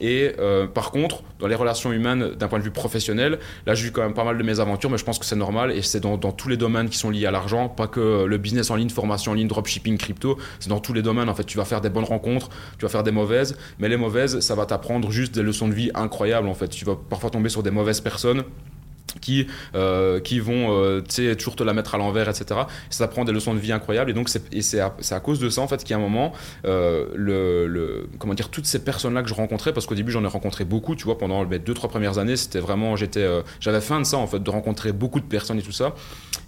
Et 0.00 0.32
euh, 0.38 0.66
par 0.66 0.90
contre, 0.90 1.22
dans 1.38 1.46
les 1.46 1.54
relations 1.54 1.92
humaines, 1.92 2.32
d'un 2.38 2.48
point 2.48 2.58
de 2.58 2.64
vue 2.64 2.70
professionnel, 2.70 3.38
là, 3.66 3.74
j'ai 3.74 3.88
eu 3.88 3.92
quand 3.92 4.02
même 4.02 4.14
pas 4.14 4.24
mal 4.24 4.36
de 4.38 4.42
mes 4.42 4.60
aventures, 4.60 4.90
mais 4.90 4.98
je 4.98 5.04
pense 5.04 5.18
que 5.18 5.24
c'est 5.24 5.36
normal 5.36 5.72
et 5.72 5.82
c'est 5.82 6.00
dans, 6.00 6.16
dans, 6.16 6.32
tous 6.32 6.48
les 6.48 6.56
domaines 6.56 6.88
qui 6.88 6.98
sont 6.98 7.10
liés 7.10 7.26
à 7.26 7.30
l'argent, 7.30 7.68
pas 7.68 7.86
que 7.86 8.24
le 8.24 8.38
business 8.38 8.70
en 8.70 8.76
ligne, 8.76 8.90
formation 8.90 9.32
en 9.32 9.34
ligne, 9.34 9.48
dropshipping, 9.48 9.96
crypto. 9.98 10.38
C'est 10.60 10.68
dans 10.68 10.80
tous 10.80 10.92
les 10.92 11.02
domaines. 11.02 11.28
En 11.28 11.34
fait, 11.34 11.44
tu 11.44 11.56
vas 11.56 11.64
faire 11.64 11.80
des 11.80 11.90
bonnes 11.90 12.04
rencontres, 12.04 12.48
tu 12.78 12.84
vas 12.84 12.90
faire 12.90 13.02
des 13.04 13.10
mauvaises, 13.10 13.56
mais 13.78 13.88
les 13.88 13.96
mauvaises, 13.96 14.40
ça 14.40 14.54
va 14.54 14.66
t'apprendre 14.66 15.10
juste 15.10 15.34
des 15.34 15.42
leçons 15.42 15.68
de 15.68 15.74
vie 15.74 15.90
incroyables. 15.94 16.48
En 16.48 16.54
fait, 16.54 16.68
tu 16.68 16.84
vas 16.84 16.96
parfois 16.96 17.30
tomber 17.30 17.48
sur 17.48 17.62
des 17.62 17.70
mauvaises 17.70 18.00
personnes 18.00 18.44
qui, 19.20 19.46
euh, 19.74 20.20
qui 20.20 20.40
vont 20.40 20.68
euh, 20.70 21.02
toujours 21.34 21.56
te 21.56 21.62
la 21.62 21.72
mettre 21.72 21.94
à 21.94 21.98
l'envers, 21.98 22.28
etc. 22.28 22.60
Ça 22.90 23.08
prend 23.08 23.24
des 23.24 23.32
leçons 23.32 23.54
de 23.54 23.58
vie 23.58 23.72
incroyables. 23.72 24.10
Et 24.10 24.14
donc, 24.14 24.28
c'est 24.28 24.80
à, 24.80 24.94
à, 25.10 25.20
cause 25.20 25.38
de 25.38 25.48
ça, 25.48 25.60
en 25.60 25.68
fait, 25.68 25.84
qu'à 25.84 25.96
un 25.96 25.98
moment, 25.98 26.32
euh, 26.64 27.06
le, 27.14 27.66
le, 27.66 28.08
comment 28.18 28.34
dire, 28.34 28.48
toutes 28.48 28.66
ces 28.66 28.82
personnes-là 28.82 29.22
que 29.22 29.28
je 29.28 29.34
rencontrais, 29.34 29.72
parce 29.72 29.86
qu'au 29.86 29.94
début, 29.94 30.12
j'en 30.12 30.24
ai 30.24 30.28
rencontré 30.28 30.64
beaucoup, 30.64 30.94
tu 30.94 31.04
vois, 31.04 31.18
pendant 31.18 31.44
les 31.44 31.58
deux, 31.58 31.74
trois 31.74 31.90
premières 31.90 32.18
années, 32.18 32.36
c'était 32.36 32.60
vraiment, 32.60 32.96
j'étais, 32.96 33.22
euh, 33.22 33.42
j'avais 33.60 33.80
faim 33.80 34.00
de 34.00 34.04
ça, 34.04 34.18
en 34.18 34.26
fait, 34.26 34.42
de 34.42 34.50
rencontrer 34.50 34.92
beaucoup 34.92 35.20
de 35.20 35.26
personnes 35.26 35.58
et 35.58 35.62
tout 35.62 35.72
ça. 35.72 35.94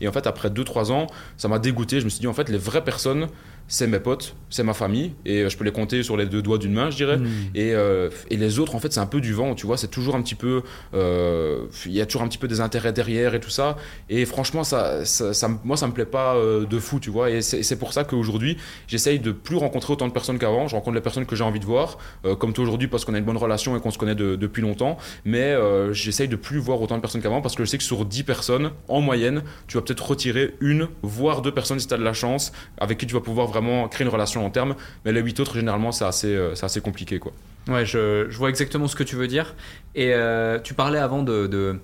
Et 0.00 0.08
en 0.08 0.12
fait, 0.12 0.26
après 0.26 0.50
deux, 0.50 0.64
trois 0.64 0.92
ans, 0.92 1.06
ça 1.36 1.48
m'a 1.48 1.58
dégoûté. 1.58 2.00
Je 2.00 2.04
me 2.04 2.10
suis 2.10 2.20
dit, 2.20 2.26
en 2.26 2.34
fait, 2.34 2.48
les 2.48 2.58
vraies 2.58 2.84
personnes, 2.84 3.28
c'est 3.68 3.86
mes 3.86 4.00
potes, 4.00 4.34
c'est 4.48 4.62
ma 4.62 4.72
famille, 4.72 5.12
et 5.26 5.42
euh, 5.42 5.48
je 5.50 5.56
peux 5.58 5.64
les 5.64 5.72
compter 5.72 6.02
sur 6.02 6.16
les 6.16 6.24
deux 6.24 6.40
doigts 6.40 6.56
d'une 6.56 6.72
main, 6.72 6.90
je 6.90 6.96
dirais. 6.96 7.18
Hmm. 7.18 7.26
Et, 7.54 7.74
euh, 7.74 8.08
et, 8.30 8.38
les 8.38 8.58
autres, 8.58 8.74
en 8.74 8.78
fait, 8.78 8.92
c'est 8.92 9.00
un 9.00 9.06
peu 9.06 9.20
du 9.20 9.34
vent, 9.34 9.54
tu 9.54 9.66
vois, 9.66 9.76
c'est 9.76 9.90
toujours 9.90 10.16
un 10.16 10.22
petit 10.22 10.34
peu. 10.34 10.62
Euh, 10.94 11.66
il 11.84 11.92
y 11.92 12.00
a 12.00 12.06
toujours 12.06 12.22
un 12.22 12.28
petit 12.28 12.38
peu 12.38 12.48
des 12.48 12.62
intérêts 12.62 12.94
derrière 12.94 13.34
et 13.34 13.40
tout 13.40 13.50
ça. 13.50 13.76
Et 14.08 14.24
franchement, 14.24 14.64
ça, 14.64 15.04
ça, 15.04 15.48
moi, 15.64 15.76
ça 15.76 15.86
me 15.86 15.92
plaît 15.92 16.06
pas 16.06 16.34
de 16.34 16.78
fou, 16.78 16.98
tu 16.98 17.10
vois. 17.10 17.30
Et 17.30 17.42
c'est 17.42 17.78
pour 17.78 17.92
ça 17.92 18.04
qu'aujourd'hui, 18.04 18.56
j'essaye 18.86 19.18
de 19.18 19.32
plus 19.32 19.56
rencontrer 19.56 19.92
autant 19.92 20.08
de 20.08 20.12
personnes 20.12 20.38
qu'avant. 20.38 20.66
Je 20.66 20.74
rencontre 20.74 20.94
les 20.94 21.02
personnes 21.02 21.26
que 21.26 21.36
j'ai 21.36 21.44
envie 21.44 21.60
de 21.60 21.66
voir, 21.66 21.98
comme 22.38 22.52
toi 22.52 22.64
aujourd'hui, 22.64 22.88
parce 22.88 23.04
qu'on 23.04 23.14
a 23.14 23.18
une 23.18 23.24
bonne 23.24 23.36
relation 23.36 23.76
et 23.76 23.80
qu'on 23.80 23.90
se 23.90 23.98
connaît 23.98 24.14
depuis 24.14 24.62
longtemps. 24.62 24.96
Mais 25.24 25.54
j'essaye 25.92 26.28
de 26.28 26.36
plus 26.36 26.58
voir 26.58 26.80
autant 26.80 26.96
de 26.96 27.02
personnes 27.02 27.22
qu'avant, 27.22 27.42
parce 27.42 27.54
que 27.54 27.64
je 27.64 27.70
sais 27.70 27.78
que 27.78 27.84
sur 27.84 28.04
10 28.04 28.22
personnes, 28.22 28.70
en 28.88 29.00
moyenne, 29.00 29.42
tu 29.66 29.76
vas 29.76 29.82
peut-être 29.82 30.06
retirer 30.06 30.54
une, 30.60 30.88
voire 31.02 31.42
deux 31.42 31.52
personnes 31.52 31.78
si 31.78 31.86
tu 31.86 31.94
as 31.94 31.98
de 31.98 32.04
la 32.04 32.14
chance, 32.14 32.52
avec 32.78 32.98
qui 32.98 33.06
tu 33.06 33.14
vas 33.14 33.20
pouvoir 33.20 33.46
vraiment 33.46 33.57
créer 33.88 34.06
une 34.06 34.12
relation 34.12 34.42
long 34.42 34.50
terme. 34.50 34.74
Mais 35.04 35.12
les 35.12 35.20
huit 35.20 35.38
autres, 35.40 35.54
généralement, 35.54 35.92
c'est 35.92 36.04
assez, 36.04 36.34
euh, 36.34 36.54
assez 36.62 36.80
compliqué. 36.80 37.18
Quoi. 37.18 37.32
Ouais, 37.68 37.84
je, 37.84 38.34
vois 38.36 38.48
exactement 38.48 38.88
ce 38.88 38.96
que 38.96 39.02
tu 39.02 39.16
veux 39.16 39.28
dire. 39.28 39.54
Et 39.94 40.14
euh, 40.14 40.58
tu 40.58 40.74
parlais 40.74 40.98
avant 40.98 41.22
de, 41.22 41.78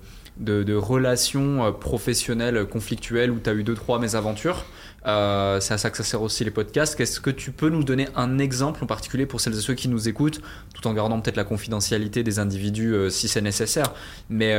relations 0.75 1.65
euh, 1.65 1.71
professionnelles 1.71 2.65
conflictuelles 2.65 3.31
où 3.31 3.39
tu 3.39 3.49
as 3.49 3.53
eu 3.53 3.63
deux, 3.63 3.75
trois 3.75 3.99
mésaventures. 3.99 4.65
Euh, 5.05 5.59
c'est 5.59 5.75
à 5.75 5.77
ça 5.77 5.91
que 5.91 5.97
ça 5.97 6.03
sert 6.03 6.23
aussi 6.23 6.43
les 6.43 6.49
podcasts. 6.49 6.99
Est-ce 6.99 7.19
que 7.19 7.29
tu 7.29 7.51
peux 7.51 7.69
nous 7.69 7.83
donner 7.83 8.07
un 8.15 8.39
exemple 8.39 8.83
en 8.83 8.87
particulier 8.87 9.27
pour 9.27 9.39
celles 9.39 9.53
et 9.53 9.61
ceux 9.61 9.75
qui 9.75 9.87
nous 9.87 10.09
écoutent, 10.09 10.41
tout 10.73 10.87
en 10.87 10.93
gardant 10.93 11.21
peut-être 11.21 11.37
la 11.37 11.43
confidentialité 11.43 12.23
des 12.23 12.39
individus 12.39 13.11
si 13.11 13.27
c'est 13.27 13.41
nécessaire 13.41 13.93
Mais 14.31 14.57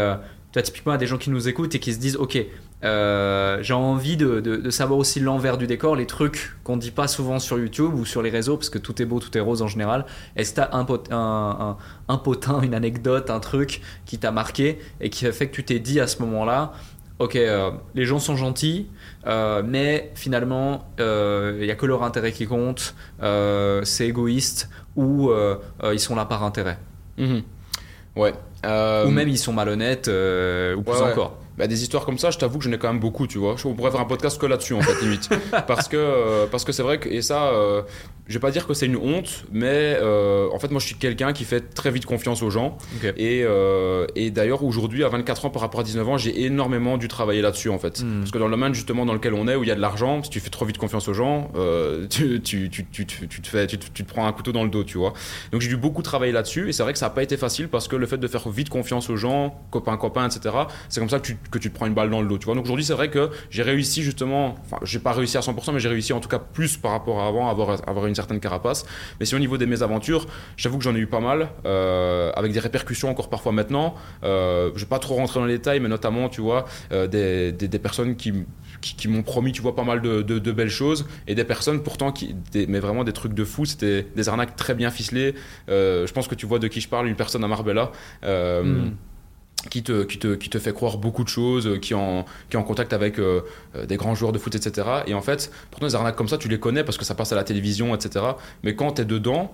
tu 0.53 0.61
as 0.61 0.63
typiquement 0.63 0.97
des 0.97 1.09
gens 1.09 1.19
qui 1.19 1.31
nous 1.31 1.49
écoutent 1.49 1.75
et 1.75 1.81
qui 1.81 1.93
se 1.93 1.99
disent 1.99 2.17
Ok, 2.17 2.39
euh, 2.85 3.63
j'ai 3.63 3.75
envie 3.75 4.17
de, 4.17 4.71
savoir 4.71 4.99
aussi 4.99 5.21
l'envers 5.21 5.57
du 5.57 5.67
décor, 5.67 5.97
les 5.97 6.07
trucs 6.07 6.57
qu'on 6.63 6.77
dit 6.77 6.91
pas 6.91 7.09
souvent 7.09 7.39
sur 7.39 7.59
YouTube 7.59 7.95
ou 7.95 8.05
sur 8.05 8.23
les 8.23 8.31
réseaux, 8.31 8.57
parce 8.57 8.71
que 8.71 8.79
tout 8.79 9.01
est 9.01 9.05
beau, 9.05 9.19
tout 9.19 9.37
est 9.37 9.41
rose 9.41 9.63
en 9.63 9.69
général. 9.69 10.05
Est-ce 10.37 10.51
que 10.51 10.57
tu 10.57 10.61
as 10.63 10.75
un, 10.75 11.77
un, 12.09 12.19
potin, 12.19 12.61
une 12.61 12.75
anecdote, 12.75 13.31
un 13.31 13.41
truc 13.41 13.81
qui 14.05 14.19
t'a 14.19 14.31
marqué 14.31 14.79
et 15.01 15.11
qui 15.11 15.27
a 15.27 15.33
fait 15.33 15.49
que 15.49 15.55
tu 15.55 15.65
t'es 15.65 15.79
dit 15.79 16.01
à 16.01 16.07
ce 16.07 16.21
moment-là, 16.23 16.73
ok, 17.19 17.37
euh, 17.37 17.71
les 17.95 18.05
gens 18.05 18.19
sont 18.19 18.37
gentils, 18.37 18.89
euh, 19.27 19.63
mais 19.65 20.11
finalement, 20.15 20.87
il 20.99 21.61
n'y 21.61 21.71
a 21.71 21.77
que 21.77 21.87
leur 21.87 22.03
intérêt 22.03 22.33
qui 22.33 22.47
compte, 22.47 22.95
c'est 23.21 24.07
égoïste, 24.07 24.69
ou 24.97 25.31
ils 25.83 26.01
sont 26.01 26.15
là 26.15 26.27
par 26.27 26.45
intérêt. 26.45 26.79
Mhm. 27.17 27.43
Ouais. 28.17 28.35
Ou 28.65 29.11
même 29.11 29.29
ils 29.29 29.39
sont 29.39 29.55
malhonnêtes, 29.55 30.09
ou 30.09 30.83
plus 30.83 31.01
encore. 31.01 31.39
Bah, 31.57 31.67
des 31.67 31.83
histoires 31.83 32.05
comme 32.05 32.19
ça, 32.19 32.31
je 32.31 32.39
t'avoue 32.39 32.59
que 32.59 32.65
j'en 32.65 32.73
ai 32.73 32.79
quand 32.79 32.89
même 32.89 33.01
beaucoup, 33.01 33.27
tu 33.27 33.39
vois. 33.39 33.57
On 33.65 33.75
pourrait 33.75 33.91
faire 33.91 34.01
un 34.01 34.07
podcast 34.07 34.39
que 34.39 34.47
là-dessus, 34.47 34.75
en 34.75 34.81
fait, 34.81 35.03
limite. 35.03 35.29
parce 35.67 35.89
que 35.89 36.47
parce 36.47 36.65
que 36.65 36.73
c'est 36.73 36.83
vrai 36.83 37.01
que, 37.01 37.09
et 37.09 37.23
ça, 37.23 37.53
je 38.29 38.35
vais 38.35 38.41
pas 38.41 38.51
dire 38.51 38.67
que 38.67 38.75
c'est 38.75 38.87
une 38.87 38.97
honte, 38.97 39.45
mais 39.53 39.97
euh, 40.01 40.49
en 40.53 40.59
fait, 40.59 40.71
moi, 40.71 40.81
je 40.81 40.87
suis 40.87 40.97
quelqu'un 40.97 41.33
qui 41.33 41.45
fait 41.45 41.61
très 41.61 41.93
vite 41.93 42.07
confiance 42.07 42.43
aux 42.43 42.51
gens. 42.51 42.77
Et, 43.17 43.45
euh, 43.45 44.07
et 44.17 44.31
d'ailleurs, 44.31 44.65
aujourd'hui, 44.65 45.05
à 45.05 45.09
24 45.09 45.47
ans 45.47 45.51
par 45.51 45.63
rapport 45.63 45.81
à 45.81 45.85
19 45.85 46.09
ans, 46.09 46.19
j'ai 46.19 46.45
énormément 46.45 46.99
dû 46.99 47.07
travailler 47.07 47.41
là-dessus, 47.41 47.69
en 47.69 47.79
fait. 47.79 48.03
Hmm. 48.03 48.21
Parce 48.21 48.33
que 48.33 48.39
dans 48.39 48.47
le 48.47 48.51
domaine, 48.51 48.75
justement, 48.75 49.07
dans 49.07 49.13
lequel 49.13 49.35
on 49.35 49.47
est, 49.47 49.55
où 49.55 49.63
il 49.63 49.69
y 49.69 49.73
a 49.73 49.77
de 49.77 49.81
l'argent, 49.81 50.25
si 50.25 50.31
tu 50.31 50.41
fais 50.41 50.51
trop 50.51 50.65
vite 50.65 50.79
confiance 50.79 51.07
aux 51.09 51.15
gens, 51.15 51.53
euh, 51.55 52.09
tu, 52.09 52.41
tu, 52.41 52.69
tu, 52.69 52.85
tu, 52.85 53.07
te 53.07 53.47
fais, 53.47 53.69
tu, 53.69 53.79
te 53.79 54.03
prends 54.03 54.27
un 54.27 54.33
couteau 54.33 54.51
dans 54.51 54.65
le 54.65 54.71
dos, 54.71 54.83
tu 54.83 54.99
vois. 54.99 55.13
Donc, 55.53 55.61
j'ai 55.61 55.69
dû 55.69 55.77
beaucoup 55.77 56.03
travailler 56.03 56.33
là-dessus. 56.33 56.69
Et 56.69 56.73
c'est 56.73 56.83
vrai 56.83 56.93
que 56.93 56.99
ça 56.99 57.07
n'a 57.07 57.11
pas 57.11 57.23
été 57.23 57.37
facile 57.37 57.69
parce 57.69 57.87
que 57.87 57.95
le 57.95 58.07
fait 58.07 58.19
de 58.19 58.27
faire 58.27 58.49
vite 58.49 58.71
confiance 58.71 59.09
aux 59.09 59.17
gens, 59.17 59.61
copains, 59.71 59.97
copains, 59.97 60.29
etc., 60.29 60.53
c'est 60.89 60.99
comme 60.99 61.11
ça 61.11 61.21
que 61.21 61.27
tu, 61.27 61.37
que 61.53 61.59
tu 61.59 61.71
te 61.71 61.77
prends 61.77 61.87
une 61.87 61.95
balle 61.95 62.11
dans 62.11 62.23
le 62.23 62.29
dos, 62.29 62.39
tu 62.39 62.47
vois. 62.47 62.57
Donc, 62.57 62.65
aujourd'hui, 62.65 62.85
c'est 62.85 62.95
vrai 62.95 63.09
que 63.09 63.31
j'ai 63.51 63.63
réussi, 63.63 64.03
justement, 64.03 64.57
enfin, 64.65 64.79
j'ai 64.83 64.99
pas 64.99 65.13
réussi 65.13 65.37
à 65.37 65.41
100%, 65.41 65.73
mais 65.73 65.79
j'ai 65.79 65.89
réussi 65.89 66.13
en 66.13 66.19
tout 66.19 66.29
cas 66.29 66.41
plus 66.41 66.77
par 66.77 66.91
rapport 66.91 67.21
à 67.21 67.29
avant, 67.29 67.47
à 67.47 67.51
avoir, 67.51 67.71
à 67.71 67.75
avoir 67.89 68.07
une 68.07 68.16
certaine 68.17 68.41
carapace. 68.41 68.85
Mais 69.21 69.27
si 69.27 69.35
au 69.35 69.39
niveau 69.39 69.59
des 69.59 69.67
mésaventures, 69.67 70.27
j'avoue 70.57 70.79
que 70.79 70.85
j'en 70.85 70.95
ai 70.95 70.99
eu 70.99 71.07
pas 71.07 71.21
mal, 71.21 71.49
euh, 71.65 72.33
avec 72.35 72.53
des 72.53 72.61
répercussions 72.61 73.09
encore 73.09 73.29
parfois 73.29 73.53
maintenant. 73.53 73.95
Euh, 74.25 74.71
je 74.75 74.81
vais 74.81 74.89
pas 74.89 74.99
trop 74.99 75.15
rentrer 75.15 75.41
dans 75.41 75.47
les 75.47 75.59
détails, 75.59 75.81
mais 75.81 75.89
notamment, 75.89 76.29
tu 76.29 76.41
vois, 76.41 76.65
euh, 76.93 77.07
des, 77.07 77.79
personnes 77.79 78.17
qui, 78.17 78.33
m'ont 79.09 79.23
promis, 79.23 79.53
tu 79.53 79.63
vois, 79.63 79.77
pas 79.77 79.85
mal 79.85 80.01
de, 80.01 80.53
belles 80.53 80.71
choses, 80.71 81.07
et 81.27 81.35
des 81.35 81.45
personnes 81.45 81.83
pourtant 81.83 82.11
qui, 82.13 82.35
mais 82.69 82.81
vraiment 82.81 83.05
des 83.05 83.13
trucs 83.13 83.35
de 83.35 83.45
fou, 83.45 83.65
c'était 83.65 84.07
des 84.17 84.29
arnaques 84.29 84.57
très 84.57 84.75
bien 84.75 84.91
ficelées. 84.91 85.35
je 85.69 86.13
pense 86.13 86.29
que 86.29 86.35
tu 86.35 86.47
vois 86.47 86.59
de 86.59 86.69
qui 86.69 86.81
je 86.81 86.89
parle, 86.89 87.07
une 87.07 87.17
personne 87.17 87.45
à 87.45 87.49
Marbella. 87.49 87.93
Hmm 88.23 88.91
qui 89.69 89.83
te, 89.83 90.05
qui, 90.05 90.19
te, 90.19 90.35
qui 90.35 90.49
te 90.49 90.59
fait 90.59 90.73
croire 90.73 90.99
beaucoup 90.99 91.25
de 91.25 91.29
choses, 91.29 91.79
qui 91.81 91.93
est 91.93 91.97
en, 91.97 92.25
qui 92.51 92.57
en 92.57 92.63
contact 92.63 92.93
avec 92.93 93.19
euh, 93.19 93.43
euh, 93.75 93.87
des 93.87 93.97
grands 93.97 94.15
joueurs 94.15 94.33
de 94.33 94.39
foot, 94.39 94.55
etc. 94.55 94.89
Et 95.07 95.15
en 95.15 95.21
fait, 95.21 95.51
pourtant, 95.71 95.87
des 95.87 95.95
arnaques 95.95 96.17
comme 96.17 96.29
ça, 96.29 96.39
tu 96.39 96.49
les 96.49 96.61
connais 96.61 96.85
parce 96.85 96.99
que 96.99 97.05
ça 97.05 97.15
passe 97.15 97.33
à 97.33 97.37
la 97.37 97.45
télévision, 97.45 97.95
etc. 97.95 98.25
Mais 98.63 98.75
quand 98.75 98.93
tu 98.93 99.03
es 99.03 99.05
dedans, 99.05 99.53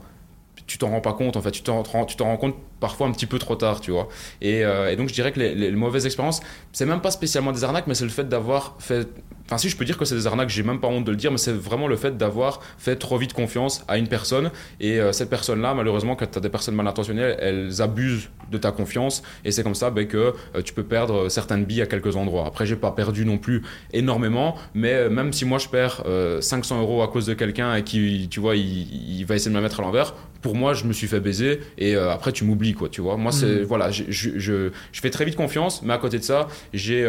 tu 0.66 0.78
t'en 0.78 0.90
rends 0.90 1.00
pas 1.00 1.12
compte, 1.12 1.36
en 1.36 1.42
fait. 1.42 1.50
Tu 1.50 1.62
t'en, 1.62 1.82
tu 2.04 2.16
t'en 2.16 2.26
rends 2.26 2.36
compte 2.36 2.56
parfois 2.80 3.06
un 3.06 3.12
petit 3.12 3.26
peu 3.26 3.38
trop 3.38 3.56
tard, 3.56 3.80
tu 3.80 3.90
vois. 3.90 4.08
Et, 4.40 4.64
euh, 4.64 4.94
donc, 4.96 5.08
je 5.08 5.14
dirais 5.14 5.32
que 5.32 5.40
les, 5.40 5.70
mauvaises 5.70 6.06
expériences, 6.06 6.40
c'est 6.72 6.86
même 6.86 7.00
pas 7.00 7.10
spécialement 7.10 7.52
des 7.52 7.64
arnaques, 7.64 7.86
mais 7.86 7.94
c'est 7.94 8.04
le 8.04 8.10
fait 8.10 8.28
d'avoir 8.28 8.76
fait 8.78 9.08
Enfin, 9.46 9.58
si 9.58 9.68
je 9.68 9.76
peux 9.76 9.84
dire 9.84 9.98
que 9.98 10.04
c'est 10.06 10.14
des 10.14 10.26
arnaques, 10.26 10.48
j'ai 10.48 10.62
même 10.62 10.80
pas 10.80 10.88
honte 10.88 11.04
de 11.04 11.10
le 11.10 11.16
dire, 11.16 11.30
mais 11.30 11.36
c'est 11.36 11.52
vraiment 11.52 11.86
le 11.86 11.96
fait 11.96 12.16
d'avoir 12.16 12.60
fait 12.78 12.96
trop 12.96 13.18
vite 13.18 13.34
confiance 13.34 13.84
à 13.86 13.98
une 13.98 14.08
personne. 14.08 14.50
Et 14.80 14.98
euh, 14.98 15.12
cette 15.12 15.28
personne-là, 15.28 15.74
malheureusement, 15.74 16.16
quand 16.16 16.30
tu 16.30 16.38
as 16.38 16.40
des 16.40 16.48
personnes 16.48 16.74
mal 16.74 16.86
intentionnées, 16.86 17.34
elles 17.38 17.82
abusent 17.82 18.30
de 18.50 18.56
ta 18.56 18.70
confiance. 18.70 19.22
Et 19.44 19.50
c'est 19.50 19.62
comme 19.62 19.74
ça 19.74 19.90
ben, 19.90 20.06
que 20.06 20.32
euh, 20.54 20.62
tu 20.64 20.72
peux 20.72 20.84
perdre 20.84 21.28
certaines 21.28 21.66
billes 21.66 21.82
à 21.82 21.86
quelques 21.86 22.16
endroits. 22.16 22.46
Après, 22.46 22.64
j'ai 22.64 22.76
pas 22.76 22.92
perdu 22.92 23.26
non 23.26 23.36
plus 23.36 23.62
énormément, 23.92 24.56
mais 24.74 25.10
même 25.10 25.32
si 25.32 25.44
moi 25.44 25.58
je 25.58 25.68
perds 25.68 26.02
500 26.40 26.80
euros 26.80 27.02
à 27.02 27.08
cause 27.08 27.26
de 27.26 27.34
quelqu'un 27.34 27.74
et 27.74 27.82
qui, 27.82 28.28
tu 28.30 28.40
vois, 28.40 28.56
il, 28.56 29.24
va 29.26 29.34
essayer 29.34 29.50
de 29.50 29.56
me 29.56 29.62
mettre 29.62 29.80
à 29.80 29.82
l'envers, 29.82 30.14
pour 30.42 30.54
moi, 30.54 30.74
je 30.74 30.84
me 30.84 30.92
suis 30.92 31.06
fait 31.06 31.20
baiser. 31.20 31.60
Et 31.78 31.94
après, 31.94 32.32
tu 32.32 32.44
m'oublies, 32.44 32.74
quoi, 32.74 32.88
tu 32.88 33.00
vois. 33.00 33.16
Moi, 33.16 33.32
c'est. 33.32 33.60
Mmh. 33.60 33.62
Voilà, 33.62 33.90
je, 33.90 34.04
je, 34.08 34.30
je, 34.38 34.70
fais 34.92 35.10
très 35.10 35.24
vite 35.24 35.36
confiance, 35.36 35.82
mais 35.82 35.92
à 35.92 35.98
côté 35.98 36.18
de 36.18 36.24
ça, 36.24 36.48
j'ai 36.74 37.08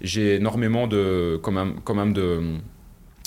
j'ai 0.00 0.36
énormément 0.36 0.86
de 0.86 1.38
quand 1.42 1.52
même, 1.52 1.74
quand 1.84 1.94
même 1.94 2.12
de 2.12 2.58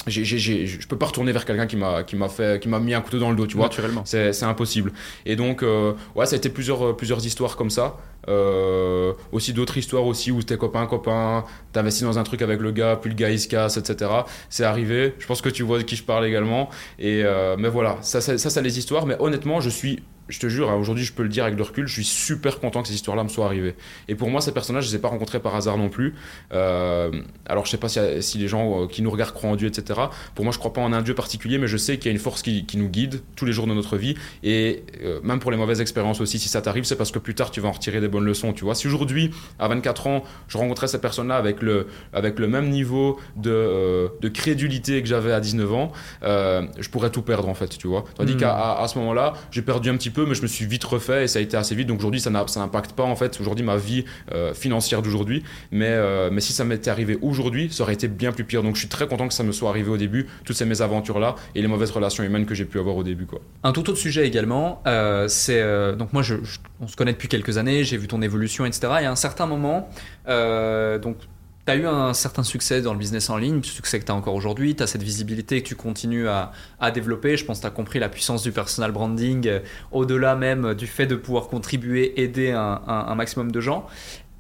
j'ai, 0.08 0.66
je 0.66 0.88
peux 0.88 0.98
pas 0.98 1.06
retourner 1.06 1.32
vers 1.32 1.46
quelqu'un 1.46 1.68
qui 1.68 1.78
m'a 1.78 2.04
qui 2.04 2.16
m'a 2.16 2.30
fait 2.30 2.62
qui 2.62 2.68
m'a 2.68 2.80
mis 2.80 2.94
un 2.94 3.02
couteau 3.02 3.20
dans 3.20 3.30
le 3.30 3.36
dos 3.36 3.48
tu 3.48 3.56
vois 3.56 3.68
naturellement 3.68 4.02
c'est, 4.06 4.34
c'est 4.34 4.46
impossible 4.46 4.92
et 5.26 5.36
donc 5.36 5.64
euh, 5.64 5.94
ouais 6.16 6.26
ça 6.26 6.36
a 6.36 6.38
été 6.38 6.50
plusieurs 6.50 6.90
euh, 6.90 6.94
plusieurs 6.94 7.26
histoires 7.26 7.56
comme 7.56 7.70
ça 7.70 7.98
euh, 8.28 9.14
aussi 9.32 9.54
d'autres 9.54 9.78
histoires 9.78 10.06
aussi 10.06 10.32
où 10.32 10.42
t'es 10.44 10.58
copain 10.58 10.86
copain 10.86 11.44
t'investis 11.72 12.04
dans 12.04 12.20
un 12.20 12.24
truc 12.24 12.42
avec 12.42 12.60
le 12.60 12.72
gars 12.72 12.98
puis 13.02 13.10
le 13.10 13.16
gars 13.16 13.30
il 13.30 13.40
se 13.40 13.48
casse 13.48 13.78
etc 13.78 14.10
c'est 14.50 14.64
arrivé 14.64 15.14
je 15.20 15.26
pense 15.28 15.42
que 15.42 15.50
tu 15.50 15.64
vois 15.64 15.78
de 15.78 15.84
qui 15.84 15.96
je 15.96 16.04
parle 16.04 16.26
également 16.26 16.70
et 17.00 17.24
mais 17.58 17.70
voilà 17.70 17.98
ça 18.02 18.22
ça, 18.22 18.38
ça, 18.38 18.62
les 18.62 18.80
histoires 18.80 19.06
mais 19.06 19.16
honnêtement 19.20 19.60
je 19.62 19.70
suis 19.70 20.04
je 20.30 20.40
te 20.40 20.48
jure, 20.48 20.70
hein, 20.70 20.76
aujourd'hui 20.76 21.04
je 21.04 21.14
peux 21.14 21.24
le 21.24 21.30
dire 21.30 21.44
avec 21.44 21.58
le 21.58 21.64
recul, 21.64 21.86
je 21.86 21.94
suis 21.94 22.06
super 22.06 22.60
content 22.60 22.82
que 22.82 22.88
ces 22.88 22.94
histoires-là 22.94 23.24
me 23.24 23.30
soient 23.30 23.46
arrivées. 23.46 23.76
Et 24.08 24.16
pour 24.16 24.30
moi, 24.30 24.42
ces 24.42 24.54
personnages, 24.54 24.86
je 24.86 24.90
ne 24.90 24.94
les 24.94 24.98
ai 24.98 25.02
pas 25.02 25.10
rencontrés 25.10 25.40
par 25.40 25.56
hasard 25.56 25.78
non 25.78 25.90
plus. 25.90 26.16
Euh, 26.54 27.12
alors 27.46 27.66
je 27.66 27.72
sais 27.72 27.78
pas 27.78 27.90
si, 27.90 28.38
les 28.38 28.48
gens 28.48 28.84
euh, 28.84 28.88
qui 28.88 29.02
nous 29.02 29.12
regardent 29.12 29.34
croient 29.34 29.50
en 29.50 29.56
Dieu, 29.56 29.68
etc. 29.68 30.00
Pour 30.34 30.46
moi, 30.46 30.54
je 30.54 30.60
crois 30.60 30.72
pas 30.72 30.82
en 30.82 30.94
un 30.94 31.02
Dieu 31.02 31.14
particulier, 31.14 31.58
mais 31.58 31.68
je 31.68 31.78
sais 31.78 31.98
qu'il 31.98 32.06
y 32.06 32.10
a 32.10 32.12
une 32.14 32.20
force 32.20 32.42
qui, 32.42 32.66
nous 32.76 32.90
guide 32.90 33.22
tous 33.36 33.46
les 33.46 33.52
jours 33.52 33.68
de 33.68 33.74
notre 33.74 33.98
vie. 33.98 34.16
Et 34.44 34.84
euh, 35.04 35.20
même 35.24 35.40
pour 35.40 35.52
les 35.52 35.58
mauvaises 35.58 35.82
expériences 35.82 36.22
aussi, 36.22 36.40
si 36.40 36.50
ça 36.50 36.62
t'arrive, 36.62 36.86
c'est 36.86 36.96
parce 36.96 37.12
que 37.12 37.20
plus 37.20 37.36
tard 37.36 37.52
tu 37.52 37.60
vas 37.60 37.70
en 37.70 37.74
retirer 37.74 38.00
des 38.00 38.08
bonnes 38.14 38.26
leçons. 38.26 38.54
Tu 38.54 38.64
vois, 38.64 38.76
si 38.76 38.88
aujourd'hui, 38.88 39.32
à 39.60 39.68
24 39.68 40.08
ans, 40.08 40.24
je 40.48 40.58
rencontrais 40.58 40.88
ces 40.88 41.00
personnes-là 41.00 41.36
avec 41.36 41.62
le, 41.62 41.88
avec 42.14 42.40
le 42.40 42.48
même 42.48 42.70
niveau 42.70 43.20
de, 43.36 44.10
de 44.22 44.30
crédulité 44.30 45.02
que 45.02 45.08
j'avais 45.08 45.34
à 45.34 45.40
19 45.40 45.74
ans, 45.74 45.92
je 46.24 46.90
pourrais 46.90 47.10
tout 47.10 47.22
perdre 47.22 47.50
en 47.50 47.54
fait, 47.54 47.78
tu 47.78 47.88
vois. 47.88 48.06
Tandis 48.16 48.36
hmm. 48.36 48.38
qu'à 48.38 48.54
à 48.54 48.88
ce 48.88 48.98
moment-là, 49.00 49.34
j'ai 49.52 49.62
perdu 49.62 49.90
un 49.90 49.98
petit 49.98 50.10
peu, 50.10 50.26
mais 50.26 50.36
je 50.36 50.42
me 50.42 50.48
suis 50.48 50.66
vite 50.66 50.84
refait 50.84 51.26
et 51.26 51.28
ça 51.28 51.40
a 51.40 51.42
été 51.42 51.58
assez 51.58 51.76
vite. 51.76 51.88
Donc 51.88 52.00
aujourd'hui, 52.00 52.20
ça 52.20 52.30
n'impacte 52.30 52.94
pas 52.94 53.04
en 53.04 53.16
fait 53.16 53.40
aujourd'hui 53.40 53.66
ma 53.66 53.78
vie 53.78 54.06
euh, 54.32 54.54
financière 54.54 55.02
d'aujourd'hui. 55.02 55.44
Mais, 55.72 55.90
euh, 55.90 56.30
mais 56.32 56.42
si 56.42 56.54
ça 56.54 56.64
m'était 56.64 56.90
arrivé 56.90 57.18
aujourd'hui, 57.22 57.70
ça 57.72 57.84
aurait 57.84 57.94
été 57.94 58.08
bien 58.08 58.32
plus 58.32 58.44
pire. 58.44 58.64
Donc 58.64 58.76
je 58.76 58.80
suis 58.80 58.90
très 58.90 59.08
content 59.08 59.28
que 59.28 59.34
ça 59.34 59.44
me 59.44 59.52
soit 59.52 59.70
arrivé 59.70 59.90
au 59.90 59.98
début, 59.98 60.28
toutes 60.46 60.56
ces 60.56 60.66
mésaventures-là 60.66 61.36
et 61.56 61.62
les 61.62 61.68
mauvaises 61.68 61.92
relations 61.92 62.24
humaines 62.24 62.46
que 62.46 62.56
j'ai 62.56 62.66
pu 62.66 62.80
avoir 62.80 62.96
au 62.96 63.04
début. 63.04 63.26
Quoi. 63.26 63.42
Un 63.64 63.72
tout 63.72 63.90
autre 63.90 64.00
sujet 64.00 64.28
également, 64.28 64.82
euh, 64.88 65.28
c'est 65.28 65.64
donc 65.98 66.14
moi 66.14 66.22
je, 66.22 66.36
on 66.82 66.88
se 66.88 66.96
connaît 66.96 67.14
depuis 67.14 67.28
quelques 67.28 67.58
années, 67.58 67.84
j'ai 67.84 67.98
vu 68.04 68.08
ton 68.08 68.22
évolution, 68.22 68.66
etc. 68.66 68.82
Et 69.02 69.06
à 69.06 69.12
un 69.12 69.16
certain 69.16 69.48
moment, 69.48 69.90
donc 70.28 71.18
tu 71.66 71.72
as 71.72 71.76
eu 71.76 71.86
un 71.86 72.14
certain 72.14 72.44
succès 72.44 72.82
dans 72.82 72.92
le 72.92 73.00
business 73.00 73.30
en 73.30 73.38
ligne, 73.38 73.64
succès 73.64 74.00
que 74.00 74.06
tu 74.06 74.12
as 74.12 74.16
encore 74.16 74.36
aujourd'hui, 74.36 74.76
tu 74.76 74.84
as 74.84 74.88
cette 74.88 75.04
visibilité 75.04 75.62
que 75.62 75.68
tu 75.68 75.76
continues 75.76 76.28
à, 76.28 76.52
développer. 76.94 77.38
Je 77.38 77.46
pense 77.46 77.60
que 77.60 77.62
tu 77.62 77.68
as 77.68 77.72
compris 77.72 78.00
la 78.00 78.10
puissance 78.10 78.44
du 78.44 78.52
personal 78.52 78.92
branding, 78.92 79.48
euh, 79.48 79.60
au-delà 79.92 80.36
même 80.36 80.74
du 80.74 80.88
fait 80.88 81.06
de 81.06 81.16
pouvoir 81.16 81.48
contribuer, 81.48 82.22
aider 82.22 82.52
un, 82.52 83.16
maximum 83.16 83.52
de 83.52 83.62
gens. 83.62 83.88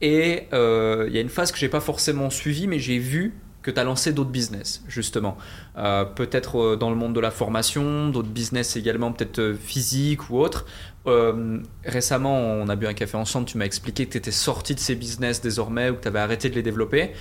Et 0.01 0.47
euh, 0.51 1.05
il 1.07 1.16
y 1.16 1.18
a 1.18 1.22
une 1.22 1.30
phase 1.30 1.53
que 1.53 1.57
j'ai 1.57 1.70
pas 1.70 1.80
forcément 1.80 2.30
suivie, 2.30 2.68
mais 2.68 2.80
j'ai 2.80 2.99
vu 2.99 3.34
que 3.64 3.72
tu 3.72 3.80
as 3.80 3.84
lancé 3.84 4.14
d'autres 4.14 4.30
business, 4.30 4.84
justement. 4.88 5.38
Euh, 5.78 6.05
peut-être 6.05 6.76
dans 6.76 6.89
le 6.89 6.95
monde 6.95 7.14
de 7.14 7.20
la 7.20 7.32
formation, 7.32 8.09
d'autres 8.09 8.30
business 8.30 8.76
également, 8.76 9.11
peut-être 9.11 9.55
physiques 9.59 10.30
ou 10.30 10.38
autres. 10.38 10.66
Euh, 11.07 11.59
récemment, 11.84 12.38
on 12.38 12.68
a 12.70 12.76
bu 12.76 12.88
un 12.88 12.93
café 12.93 13.18
ensemble, 13.18 13.45
tu 13.45 13.57
m'as 13.57 13.66
expliqué 13.66 14.05
que 14.05 14.11
tu 14.11 14.18
étais 14.18 14.32
sorti 14.32 14.76
de 14.76 14.80
ces 14.80 14.95
business 14.95 15.41
désormais 15.41 15.89
ou 15.89 15.95
que 15.95 16.01
tu 16.01 16.07
avais 16.07 16.20
arrêté 16.20 16.49
de 16.49 16.55
les 16.55 16.64
développer. 16.64 17.11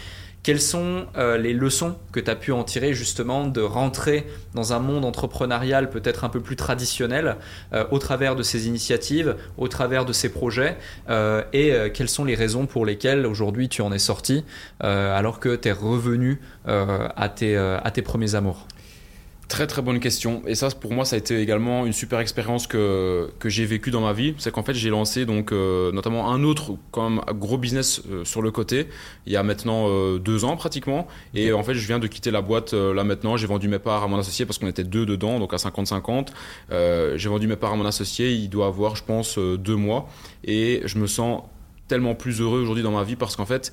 Quelles 0.43 0.61
sont 0.61 1.07
euh, 1.17 1.39
les 1.39 1.53
leçons 1.53 1.97
que 2.11 2.19
tu 2.19 2.31
as 2.31 2.35
pu 2.35 2.51
en 2.53 2.65
tirer 2.65 2.95
justement 2.95 3.47
de 3.47 3.61
rentrer 3.61 4.27
dans 4.55 4.73
un 4.73 4.81
monde 4.81 5.05
entrepreneurial 5.05 5.89
peut-être 5.89 6.25
un 6.25 6.29
peu 6.29 6.41
plus 6.41 6.57
traditionnel 6.57 7.37
euh, 7.73 7.85
au 7.91 7.99
travers 7.99 8.35
de 8.35 8.43
ces 8.43 8.67
initiatives, 8.67 9.37
au 9.57 9.69
travers 9.69 10.05
de 10.05 10.13
ces 10.13 10.31
projets 10.31 10.77
et 11.53 11.73
quelles 11.95 12.09
sont 12.09 12.25
les 12.25 12.35
raisons 12.35 12.67
pour 12.67 12.87
lesquelles 12.87 13.27
aujourd'hui 13.27 13.69
tu 13.69 13.83
en 13.83 13.93
es 13.93 13.99
sorti 13.99 14.45
alors 14.81 15.41
que 15.41 15.55
tu 15.55 15.69
es 15.69 15.73
revenu 15.73 16.41
à 16.65 17.29
tes, 17.29 17.57
à 17.57 17.91
tes 17.91 18.03
premiers 18.03 18.35
amours? 18.35 18.67
Très 19.53 19.67
très 19.67 19.83
bonne 19.83 20.01
question. 20.01 20.41
Et 20.47 20.55
ça, 20.55 20.71
pour 20.71 20.95
moi, 20.95 21.05
ça 21.05 21.15
a 21.15 21.19
été 21.19 21.39
également 21.39 21.85
une 21.85 21.93
super 21.93 22.21
expérience 22.21 22.67
que, 22.67 23.31
que 23.39 23.51
j'ai 23.51 23.67
vécue 23.67 23.91
dans 23.91 24.01
ma 24.01 24.15
vie. 24.15 24.35
C'est 24.39 24.51
qu'en 24.51 24.63
fait, 24.63 24.73
j'ai 24.73 24.89
lancé 24.89 25.27
donc 25.27 25.53
euh, 25.53 25.93
notamment 25.93 26.33
un 26.33 26.43
autre 26.43 26.79
comme 26.91 27.21
gros 27.33 27.59
business 27.59 28.01
euh, 28.11 28.25
sur 28.25 28.41
le 28.41 28.51
côté 28.51 28.89
il 29.27 29.33
y 29.35 29.37
a 29.37 29.43
maintenant 29.43 29.89
euh, 29.91 30.19
deux 30.19 30.47
ans 30.47 30.57
pratiquement. 30.57 31.07
Et 31.35 31.53
en 31.53 31.63
fait, 31.63 31.75
je 31.75 31.87
viens 31.87 31.99
de 31.99 32.07
quitter 32.07 32.31
la 32.31 32.41
boîte 32.41 32.73
là 32.73 33.05
maintenant. 33.05 33.37
J'ai 33.37 33.47
vendu 33.47 33.69
mes 33.69 33.79
parts 33.79 34.03
à 34.03 34.09
mon 34.09 34.19
associé 34.19 34.47
parce 34.47 34.57
qu'on 34.59 34.69
était 34.69 34.85
deux 34.85 35.05
dedans, 35.05 35.39
donc 35.39 35.53
à 35.53 35.59
50-50. 35.59 36.29
j'ai 37.19 37.29
vendu 37.29 37.47
mes 37.47 37.57
parts 37.57 37.75
à 37.75 37.77
mon 37.77 37.85
associé. 37.85 38.33
Il 38.33 38.49
doit 38.49 38.69
avoir, 38.69 38.97
je 38.97 39.05
pense, 39.05 39.39
deux 39.39 39.77
mois. 39.77 40.09
Et 40.45 40.81
je 40.87 40.97
me 40.97 41.07
sens 41.07 41.43
tellement 41.89 42.15
plus 42.15 42.41
heureux 42.41 42.63
aujourd'hui 42.63 42.83
dans 42.83 42.93
ma 42.93 43.05
vie 43.05 43.17
parce 43.17 43.37
qu'en 43.37 43.45
fait, 43.45 43.71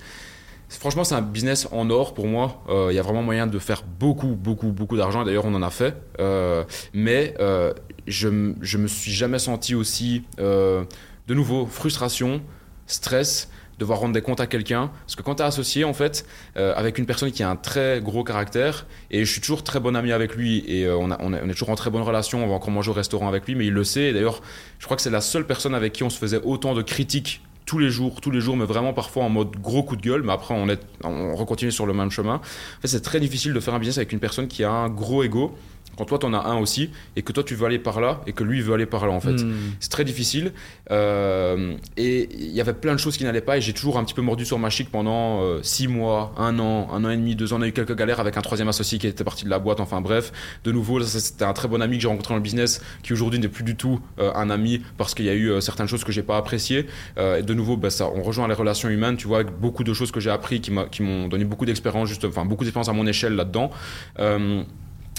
Franchement, 0.78 1.04
c'est 1.04 1.16
un 1.16 1.22
business 1.22 1.68
en 1.72 1.90
or 1.90 2.14
pour 2.14 2.28
moi. 2.28 2.64
Euh, 2.70 2.90
il 2.92 2.96
y 2.96 3.00
a 3.00 3.02
vraiment 3.02 3.24
moyen 3.24 3.48
de 3.48 3.58
faire 3.58 3.84
beaucoup, 3.84 4.36
beaucoup, 4.36 4.68
beaucoup 4.68 4.98
d'argent. 4.98 5.24
D'ailleurs, 5.24 5.46
on 5.46 5.54
en 5.56 5.64
a 5.64 5.72
fait. 5.72 5.96
Euh, 6.20 6.64
mais 6.94 7.34
euh, 7.40 7.74
je, 8.06 8.54
je 8.62 8.78
me 8.78 8.88
suis 8.88 9.12
jamais 9.12 9.40
senti 9.40 9.74
aussi, 9.74 10.24
de 10.38 10.86
nouveau, 11.28 11.66
frustration, 11.66 12.42
stress, 12.86 13.50
devoir 13.80 14.00
rendre 14.00 14.14
des 14.14 14.22
comptes 14.22 14.42
à 14.42 14.48
quelqu'un. 14.48 14.92
Parce 15.06 15.16
que 15.16 15.24
quand 15.24 15.36
tu 15.36 15.42
es 15.42 15.46
associé, 15.46 15.84
en 15.86 15.94
fait, 15.94 16.26
avec 16.56 17.00
une 17.00 17.06
personne 17.08 17.32
qui 17.32 17.42
a 17.42 17.50
un 17.50 17.56
très 17.56 18.00
gros 18.02 18.24
caractère, 18.24 18.86
et 19.10 19.26
je 19.26 19.32
suis 19.32 19.42
toujours 19.42 19.64
très 19.64 19.80
bon 19.80 19.96
ami 19.96 20.12
avec 20.12 20.36
lui, 20.36 20.64
et 20.68 20.90
on, 20.90 21.10
on, 21.20 21.34
est 21.34 21.52
toujours 21.52 21.72
en 21.72 21.76
très 21.76 21.90
bonne 21.90 22.02
relation, 22.04 22.44
on 22.44 22.48
va 22.48 22.54
encore 22.54 22.72
manger 22.72 22.92
au 22.92 22.94
restaurant 22.94 23.28
avec 23.28 23.48
lui, 23.48 23.56
mais 23.56 23.66
il 23.66 23.74
le 23.74 23.84
sait. 23.84 24.14
D'ailleurs, 24.14 24.42
je 24.78 24.86
crois 24.86 24.98
que 24.98 25.04
c'est 25.04 25.10
la 25.10 25.22
seule 25.22 25.48
personne 25.48 25.74
avec 25.74 25.94
qui 25.94 26.04
on 26.04 26.10
se 26.10 26.18
faisait 26.18 26.42
autant 26.44 26.76
de 26.76 26.82
critiques 26.82 27.42
tous 27.70 27.78
les 27.78 27.92
jours, 27.92 28.20
tous 28.20 28.32
les 28.32 28.42
jours, 28.42 28.58
mais 28.58 28.66
vraiment 28.66 28.94
parfois 28.94 29.26
en 29.26 29.30
mode 29.30 29.52
gros 29.62 29.84
coup 29.84 29.96
de 29.96 30.02
gueule, 30.02 30.24
mais 30.24 30.34
après 30.34 30.56
on, 30.56 30.68
est, 30.70 30.82
on 31.04 31.36
recontinue 31.36 31.72
sur 31.72 31.86
le 31.86 31.94
même 31.94 32.10
chemin. 32.10 32.38
En 32.38 32.82
fait, 32.82 32.88
c'est 32.88 33.02
très 33.02 33.20
difficile 33.20 33.54
de 33.54 33.60
faire 33.60 33.76
un 33.76 33.80
business 33.80 34.00
avec 34.00 34.12
une 34.12 34.20
personne 34.20 34.48
qui 34.48 34.64
a 34.64 34.72
un 34.72 34.90
gros 34.90 35.24
ego 35.24 35.56
quand 35.98 36.06
toi 36.06 36.20
t'en 36.20 36.34
as 36.34 36.46
un 36.46 36.58
aussi 36.58 36.90
et 37.16 37.22
que 37.22 37.32
toi 37.32 37.44
tu 37.44 37.56
veux 37.56 37.66
aller 37.66 37.80
par 37.80 38.02
là 38.02 38.22
et 38.28 38.34
que 38.34 38.44
lui 38.44 38.62
veut 38.62 38.74
aller 38.74 38.86
par 38.86 39.06
là 39.06 39.14
en 39.14 39.20
fait. 39.20 39.34
Hmm. 39.34 39.54
c'est 39.80 39.90
très 39.90 40.06
difficile. 40.06 40.54
Euh, 40.92 41.74
et 41.98 42.30
il 42.34 42.52
y 42.52 42.62
avait 42.62 42.74
plein 42.74 42.94
de 42.94 43.00
choses 43.00 43.18
qui 43.18 43.24
n'allaient 43.24 43.42
pas 43.42 43.58
et 43.58 43.62
j'ai 43.62 43.74
toujours 43.74 43.98
un 43.98 44.04
petit 44.04 44.14
peu 44.14 44.22
mordu 44.22 44.46
sur 44.46 44.60
ma 44.60 44.70
chic 44.70 44.90
pendant 44.90 45.42
euh, 45.42 45.60
six 45.64 45.88
mois 45.88 46.34
un 46.38 46.58
an 46.60 46.90
un 46.92 47.04
an 47.06 47.10
et 47.10 47.18
demi 47.18 47.36
deux 47.36 47.54
ans. 47.54 47.58
On 47.60 47.62
a 47.62 47.68
eu 47.68 47.72
quelques 47.74 47.96
galères 47.96 48.20
avec 48.20 48.38
un 48.38 48.42
troisième 48.42 48.70
associé 48.70 48.98
qui 48.98 49.08
était 49.08 49.24
parti 49.24 49.46
de 49.46 49.50
la 49.50 49.60
boîte 49.60 49.80
enfin 49.80 50.02
bref. 50.02 50.32
De 50.64 50.72
nouveau 50.72 51.02
c'était 51.02 51.46
un 51.46 51.54
très 51.54 51.68
bon 51.68 51.82
ami 51.82 51.98
que 51.98 52.02
j'ai 52.04 52.08
rencontré 52.08 52.34
dans 52.34 52.38
le 52.38 52.44
business 52.44 52.82
qui 53.04 53.14
aujourd'hui 53.14 53.40
n'est 53.40 53.48
plus 53.48 53.64
du 53.64 53.76
tout 53.76 54.00
euh, 54.20 54.32
un 54.36 54.50
ami 54.50 54.82
parce 54.98 55.14
qu'il 55.14 55.26
y 55.26 55.30
a 55.30 55.34
eu 55.34 55.50
euh, 55.50 55.62
certaines 55.62 55.88
choses 55.88 56.04
que 56.04 56.12
j'ai 56.12 56.24
pas 56.24 56.38
appréciées. 56.38 56.88
Euh, 57.18 57.40
et 57.40 57.44
de 57.44 57.54
nouveau 57.54 57.78
bah, 57.78 57.90
ça 57.90 58.08
on 58.08 58.22
rejoint 58.22 58.48
les 58.48 58.54
relations 58.54 58.90
humaines 58.90 59.18
tu 59.18 59.28
vois 59.28 59.40
avec 59.40 59.52
beaucoup 59.60 59.84
de 59.84 59.94
choses 59.94 60.12
que 60.12 60.20
j'ai 60.20 60.30
appris 60.30 60.62
qui 60.62 60.72
m'ont 60.72 61.28
donné 61.28 61.46
beaucoup 61.46 61.66
d'expérience 61.66 62.08
juste 62.08 62.26
enfin 62.26 62.46
beaucoup 62.46 62.64
d'expérience 62.64 62.90
à 62.90 62.94
mon 62.94 63.06
échelle 63.08 63.36
là 63.36 63.46
dedans 63.46 63.72
Euh, 64.20 64.64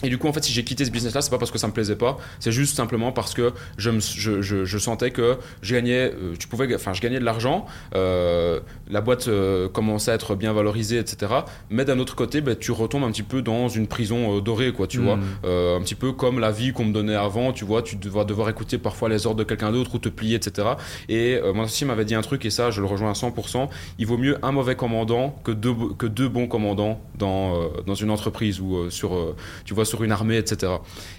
et 0.03 0.09
du 0.09 0.18
coup, 0.18 0.28
en 0.28 0.32
fait, 0.32 0.42
si 0.44 0.53
j'ai 0.53 0.64
quitté 0.64 0.84
ce 0.84 0.90
business-là, 0.90 1.20
c'est 1.20 1.30
pas 1.30 1.38
parce 1.38 1.51
que 1.51 1.59
ça 1.59 1.66
me 1.66 1.72
plaisait 1.72 1.96
pas, 1.96 2.18
c'est 2.38 2.53
juste 2.53 2.76
simplement 2.76 3.12
parce 3.12 3.34
que 3.34 3.53
je, 3.76 3.90
me, 3.90 4.01
je, 4.01 4.40
je, 4.40 4.64
je 4.64 4.78
sentais 4.78 5.11
que 5.11 5.38
je 5.62 5.74
gagnais, 5.74 6.12
euh, 6.12 6.34
tu 6.38 6.48
pouvais, 6.48 6.74
enfin, 6.74 6.92
je 6.92 7.01
gagnais 7.01 7.20
de 7.20 7.24
l'argent, 7.24 7.66
euh, 7.94 8.61
la 8.88 9.01
boîte 9.01 9.28
euh, 9.28 9.68
commençait 9.68 10.11
à 10.11 10.14
être 10.14 10.34
bien 10.34 10.53
valorisée, 10.53 10.98
etc. 10.98 11.32
Mais 11.68 11.84
d'un 11.84 11.98
autre 11.98 12.16
côté, 12.16 12.40
ben, 12.40 12.57
tu 12.57 12.72
retombes 12.72 13.05
un 13.05 13.11
petit 13.11 13.22
peu 13.22 13.42
dans 13.42 13.68
une 13.68 13.86
prison 13.86 14.38
dorée, 14.40 14.72
quoi, 14.72 14.86
tu 14.86 14.98
vois. 14.98 15.18
Euh, 15.44 15.76
un 15.76 15.82
petit 15.82 15.94
peu 15.94 16.12
comme 16.12 16.38
la 16.38 16.51
vie 16.51 16.72
qu'on 16.72 16.84
me 16.84 16.92
donnait 16.92 17.14
avant, 17.14 17.53
tu 17.53 17.64
vois, 17.64 17.82
tu 17.82 17.96
vas 18.05 18.24
devoir 18.24 18.48
écouter 18.48 18.78
parfois 18.78 19.09
les 19.09 19.26
ordres 19.26 19.38
de 19.38 19.44
quelqu'un 19.44 19.72
d'autre 19.72 19.94
ou 19.94 19.98
te 19.98 20.09
plier, 20.09 20.36
etc. 20.36 20.68
Et 21.09 21.38
mon 21.55 21.64
associé 21.64 21.86
m'avait 21.86 22.05
dit 22.05 22.14
un 22.14 22.22
truc, 22.22 22.44
et 22.44 22.51
ça, 22.51 22.70
je 22.70 22.80
le 22.80 22.86
rejoins 22.86 23.11
à 23.11 23.14
100%, 23.14 23.68
il 23.98 24.07
vaut 24.07 24.18
mieux 24.18 24.38
un 24.42 24.53
mauvais 24.53 24.76
commandant 24.76 25.38
que 25.44 25.53
deux, 25.53 25.74
que 25.98 26.07
deux 26.07 26.28
bons 26.28 26.46
commandants 26.46 27.01
dans, 27.18 27.70
dans 27.86 27.94
une 27.94 28.11
entreprise 28.11 28.61
ou 28.61 28.90
sur, 28.90 29.34
tu 29.64 29.74
vois, 29.74 29.84
sur 29.91 30.03
une 30.03 30.12
armée, 30.12 30.38
etc. 30.38 30.72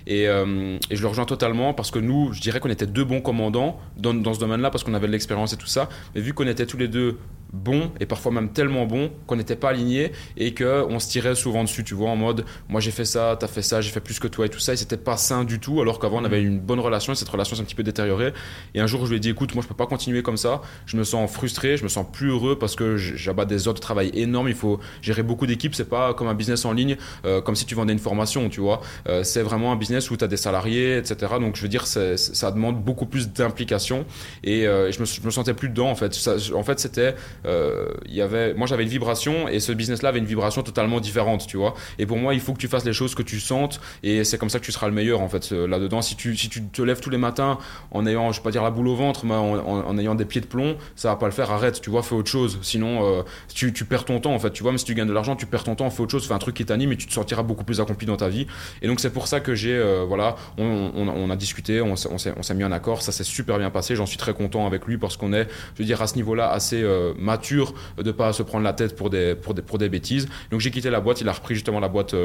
Et, 0.08 0.28
euh, 0.28 0.78
et 0.90 0.96
je 0.96 1.02
le 1.02 1.08
rejoins 1.08 1.26
totalement 1.26 1.74
parce 1.74 1.92
que 1.92 2.00
nous, 2.00 2.34
je 2.34 2.42
dirais 2.42 2.60
qu'on 2.60 2.70
était 2.70 2.88
deux 2.88 3.04
bons 3.04 3.22
commandants 3.22 3.80
dans, 3.98 4.14
dans 4.14 4.34
ce 4.34 4.40
domaine-là 4.40 4.72
parce 4.72 4.84
qu'on 4.84 4.94
avait 4.94 5.08
de 5.08 5.12
l'expérience 5.12 5.54
et 5.54 5.58
tout 5.58 5.68
ça. 5.68 5.90
Mais 6.16 6.22
vu 6.22 6.34
qu'on 6.34 6.48
était 6.48 6.66
tous 6.66 6.78
les 6.78 6.88
deux 6.88 7.18
bons 7.54 7.92
et 8.00 8.06
parfois 8.06 8.32
même 8.32 8.52
tellement 8.52 8.86
bons 8.86 9.12
qu'on 9.28 9.36
n'était 9.36 9.56
pas 9.56 9.70
alignés 9.70 10.12
et 10.38 10.54
qu'on 10.54 11.00
se 11.00 11.10
tirait 11.10 11.36
souvent 11.36 11.64
dessus, 11.64 11.84
tu 11.84 11.94
vois, 11.94 12.10
en 12.10 12.16
mode 12.16 12.46
moi 12.70 12.80
j'ai 12.82 12.92
fait 12.92 13.06
ça, 13.06 13.36
t'as 13.40 13.48
fait 13.48 13.62
ça, 13.62 13.82
j'ai 13.82 13.92
fait 13.92 14.00
plus 14.00 14.20
que 14.20 14.28
toi 14.28 14.46
et 14.46 14.50
tout 14.50 14.60
ça. 14.60 14.74
Et 14.74 14.78
c'était 14.78 14.98
pas 14.98 15.18
sain 15.18 15.44
du 15.44 15.60
tout 15.60 15.82
alors 15.82 16.00
qu'avant 16.00 16.22
on 16.22 16.26
avait 16.26 16.42
une 16.42 16.60
bonne 16.60 16.80
relation 16.80 17.14
et 17.14 17.16
cette 17.16 17.30
relation 17.30 17.56
s'est 17.56 17.62
un 17.62 17.66
petit 17.66 17.76
peu 17.76 17.84
détériorée. 17.84 18.34
Et 18.74 18.80
un 18.80 18.88
jour 18.88 19.06
je 19.06 19.12
lui 19.12 19.18
ai 19.18 19.20
dit 19.20 19.30
écoute, 19.30 19.54
moi 19.54 19.64
je 19.64 19.68
peux 19.68 19.76
pas 19.76 19.88
continuer 19.88 20.24
comme 20.24 20.38
ça. 20.38 20.62
Je 20.86 20.98
me 20.98 21.04
sens 21.04 21.30
frustré, 21.32 21.78
je 21.78 21.84
me 21.84 21.90
sens 21.90 22.06
plus 22.12 22.30
heureux 22.30 22.58
parce 22.58 22.76
que 22.76 22.98
j'abats 22.98 23.46
des 23.46 23.68
heures 23.68 23.74
de 23.74 23.80
travail 23.80 24.12
énormes. 24.14 24.48
Il 24.48 24.56
faut 24.56 24.80
gérer 25.02 25.24
beaucoup 25.24 25.46
d'équipes. 25.48 25.76
C'est 25.76 25.90
pas 25.90 26.14
comme 26.14 26.28
un 26.28 26.34
business 26.34 26.66
en 26.66 26.74
ligne, 26.74 26.98
euh, 27.26 27.42
comme 27.42 27.56
si 27.56 27.66
tu 27.66 27.76
vendais 27.76 27.94
une 27.94 28.00
formation, 28.00 28.50
tu 28.50 28.62
vois. 28.62 28.82
Euh, 29.08 29.24
c'est 29.24 29.42
vraiment 29.42 29.72
un 29.72 29.76
business 29.76 30.10
où 30.12 30.18
tu 30.18 30.24
as 30.24 30.28
des 30.28 30.38
salariés, 30.38 30.98
etc. 30.98 31.34
Donc 31.40 31.56
je 31.56 31.62
veux 31.62 31.68
dire, 31.68 31.86
ça 31.88 32.52
demande 32.52 32.82
beaucoup 32.84 33.06
plus 33.06 33.30
d'implication 33.32 34.06
et, 34.44 34.68
euh, 34.68 34.92
je, 34.92 35.00
me, 35.00 35.06
je 35.06 35.22
me 35.22 35.32
sentais 35.32 35.54
plus 35.54 35.70
dedans 35.70 35.90
en 35.90 35.96
fait. 35.96 36.14
Ça- 36.14 36.36
en 36.56 36.64
fait, 36.64 36.80
c'était, 36.80 37.16
il 37.46 38.14
y 38.14 38.22
avait, 38.22 38.54
moi 38.54 38.68
j'avais 38.68 38.84
une 38.84 38.90
vibration 38.90 39.48
et 39.48 39.60
ce 39.60 39.72
business-là 39.72 40.10
avait 40.10 40.20
une 40.20 40.26
vibration 40.26 40.64
totalement 40.64 41.00
différente, 41.00 41.46
tu 41.48 41.58
vois. 41.58 41.74
Et 42.00 42.06
pour 42.06 42.18
moi, 42.18 42.34
il 42.34 42.40
faut 42.40 42.54
que 42.54 42.60
tu 42.60 42.68
fasses 42.68 42.86
les 42.86 42.94
choses 42.94 43.16
que 43.16 43.24
tu 43.24 43.40
sentes 43.40 43.80
et 44.04 44.24
c'est 44.24 44.38
comme 44.38 44.50
ça 44.50 44.60
que 44.60 44.66
tu 44.66 44.72
seras 44.72 44.88
le 44.88 44.94
meilleur 44.94 45.22
en 45.22 45.30
fait 45.30 45.52
euh, 45.52 45.68
là-dedans. 45.68 46.02
Si 46.02 46.16
tu, 46.16 46.36
si 46.38 46.50
tu 46.50 46.64
te 46.64 46.82
lèves 46.82 47.00
tous 47.00 47.10
les 47.10 47.18
matins 47.18 47.58
en 47.92 48.06
ayant, 48.06 48.32
je 48.32 48.40
vais 48.40 48.44
pas 48.44 48.52
dire 48.52 48.64
la 48.64 48.72
boule 48.72 48.88
au 48.88 48.96
ventre, 48.96 49.26
mais 49.26 49.34
en, 49.34 49.98
ayant 49.98 50.16
des 50.16 50.26
pieds 50.26 50.42
de 50.42 50.46
plomb, 50.46 50.76
ça 50.96 51.10
va 51.10 51.16
pas 51.16 51.26
le 51.26 51.32
faire. 51.32 51.52
Arrête, 51.52 51.82
tu 51.82 51.90
vois, 51.90 52.04
fais 52.04 52.16
autre 52.16 52.30
chose. 52.30 52.60
Sinon, 52.62 53.06
euh, 53.20 53.24
tu, 53.54 53.74
tu 53.74 53.86
perds 53.86 54.06
ton 54.06 54.20
temps 54.20 54.34
en 54.34 54.40
fait. 54.40 54.52
Tu 54.52 54.64
vois, 54.64 54.72
même 54.72 54.78
si 54.78 54.86
tu 54.86 54.94
gagnes 54.96 55.08
de 55.08 55.14
l'argent, 55.14 55.36
tu 55.36 55.46
perds 55.46 55.64
ton 55.64 55.76
temps, 55.76 55.90
fais 55.90 56.02
autre 56.02 56.12
chose, 56.12 56.28
fais 56.28 56.34
un 56.34 56.40
truc 56.40 56.56
qui 56.56 56.66
t'anime 56.66 56.92
et 56.92 56.98
tu 56.98 57.08
te 57.08 57.14
sentiras 57.14 57.44
beaucoup 57.44 57.64
plus 57.64 57.80
accompli 57.82 58.06
dans 58.08 58.18
ta 58.18 58.30
vie. 58.30 58.48
Et 58.82 58.88
donc 58.88 59.00
c'est 59.00 59.10
pour 59.12 59.28
ça 59.28 59.40
que 59.40 59.56
j'ai, 59.56 59.74
euh, 59.76 60.06
voilà, 60.08 60.36
on, 60.58 60.92
on 60.96 61.30
a- 61.30 61.36
discuté, 61.36 61.82
on 61.82 61.96
s'est 61.96 62.54
mis 62.54 62.64
en 62.64 62.72
accord, 62.72 63.02
ça 63.02 63.12
s'est 63.12 63.24
super 63.24 63.58
bien 63.58 63.72
passé. 63.72 63.96
J'en 63.96 64.06
suis 64.06 64.18
très 64.18 64.34
content 64.34 64.68
avec 64.68 64.86
lui 64.86 64.98
parce 64.98 65.18
qu'on 65.18 65.34
est, 65.34 65.48
je 65.76 65.80
veux 65.80 65.86
dire, 65.86 66.02
à 66.02 66.08
ce 66.08 66.16
niveau-là 66.16 66.52
assez 66.52 66.82
euh, 66.84 67.14
de 67.98 68.12
pas 68.12 68.34
se 68.34 68.44
prendre 68.44 68.64
la 68.64 68.74
tête 68.74 68.96
pour 68.96 69.10
des, 69.10 69.36
pour 69.36 69.54
des, 69.54 69.62
pour 69.62 69.78
des 69.78 69.90
bêtises. 69.90 70.28
Donc 70.50 70.60
j'ai 70.60 70.72
quitté 70.72 70.90
la 70.90 71.00
boîte, 71.00 71.22
il 71.22 71.30
a 71.30 71.34
repris 71.34 71.56
justement 71.56 71.80
la 71.80 71.90
boîte. 71.90 72.16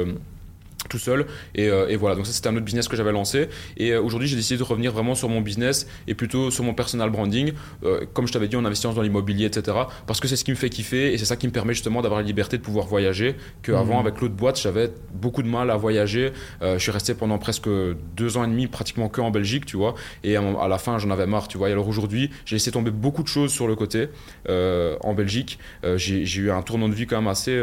Tout 0.88 0.98
seul. 0.98 1.26
Et, 1.54 1.68
euh, 1.68 1.88
et 1.88 1.96
voilà. 1.96 2.14
Donc 2.14 2.26
ça 2.26 2.32
c'était 2.32 2.48
un 2.48 2.54
autre 2.54 2.64
business 2.64 2.86
que 2.86 2.96
j'avais 2.96 3.12
lancé. 3.12 3.48
Et 3.76 3.90
euh, 3.92 4.00
aujourd'hui 4.00 4.28
j'ai 4.28 4.36
décidé 4.36 4.58
de 4.58 4.62
revenir 4.62 4.92
vraiment 4.92 5.14
sur 5.14 5.28
mon 5.28 5.40
business 5.40 5.88
et 6.06 6.14
plutôt 6.14 6.50
sur 6.50 6.62
mon 6.64 6.74
personal 6.74 7.10
branding. 7.10 7.52
Euh, 7.84 8.04
comme 8.12 8.26
je 8.28 8.32
t'avais 8.32 8.46
dit 8.46 8.56
en 8.56 8.64
investissant 8.64 8.92
dans 8.92 9.02
l'immobilier 9.02 9.46
etc 9.46 9.76
parce 10.06 10.20
que 10.20 10.28
c'est 10.28 10.36
ce 10.36 10.44
qui 10.44 10.50
me 10.52 10.56
fait 10.56 10.70
kiffer 10.70 11.12
et 11.12 11.18
c'est 11.18 11.24
ça 11.24 11.36
qui 11.36 11.46
me 11.46 11.52
permet 11.52 11.74
justement 11.74 12.02
d'avoir 12.02 12.20
la 12.20 12.26
liberté 12.26 12.56
de 12.58 12.62
pouvoir 12.62 12.86
voyager. 12.86 13.34
Qu'avant 13.62 13.94
Mhm. 14.00 14.06
avec 14.06 14.20
l'autre 14.20 14.34
boîte 14.34 14.60
j'avais 14.60 14.90
beaucoup 15.12 15.42
de 15.42 15.48
mal 15.48 15.70
à 15.70 15.76
voyager. 15.76 16.32
Je 16.62 16.78
suis 16.78 16.92
resté 16.92 17.14
pendant 17.14 17.38
presque 17.38 17.68
deux 18.16 18.36
ans 18.36 18.44
et 18.44 18.48
demi 18.48 18.66
pratiquement 18.68 19.08
que 19.08 19.20
en 19.20 19.30
Belgique 19.30 19.66
tu 19.66 19.76
vois. 19.76 19.94
Et 20.24 20.36
à, 20.36 20.42
à 20.60 20.68
la 20.68 20.78
fin 20.78 20.98
j'en 20.98 21.10
avais 21.10 21.26
marre 21.26 21.48
tu 21.48 21.58
vois. 21.58 21.68
Et 21.68 21.72
alors 21.72 21.88
aujourd'hui 21.88 22.30
j'ai 22.44 22.56
laissé 22.56 22.70
tomber 22.70 22.90
beaucoup 22.92 23.22
de 23.22 23.28
choses 23.28 23.50
sur 23.50 23.66
le 23.66 23.74
côté 23.74 24.08
en 24.48 25.14
Belgique. 25.14 25.58
J'ai 25.96 26.22
eu 26.40 26.50
un 26.50 26.62
tournant 26.62 26.88
de 26.88 26.94
vie 26.94 27.06
quand 27.06 27.16
même 27.16 27.28
assez 27.28 27.60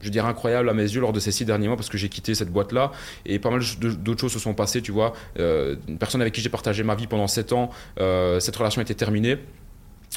je 0.00 0.10
dirais 0.10 0.28
incroyable 0.28 0.68
à 0.68 0.74
mes 0.74 0.82
yeux 0.82 1.00
lors 1.00 1.12
de 1.12 1.20
ces 1.20 1.32
six 1.32 1.44
derniers 1.44 1.68
mois 1.68 1.76
parce 1.76 1.88
que 1.88 1.98
j'ai 1.98 2.08
quitté 2.08 2.34
cette 2.34 2.50
boîte 2.50 2.72
là 2.72 2.92
et 3.26 3.38
pas 3.38 3.50
mal 3.50 3.60
d'autres 3.80 4.20
choses 4.20 4.32
se 4.32 4.38
sont 4.38 4.54
passées 4.54 4.82
tu 4.82 4.92
vois. 4.92 5.12
Euh, 5.38 5.76
une 5.88 5.98
personne 5.98 6.20
avec 6.20 6.34
qui 6.34 6.40
j'ai 6.40 6.48
partagé 6.48 6.82
ma 6.82 6.94
vie 6.94 7.06
pendant 7.06 7.26
sept 7.26 7.52
ans 7.52 7.70
euh, 8.00 8.40
cette 8.40 8.56
relation 8.56 8.80
était 8.82 8.94
terminée 8.94 9.38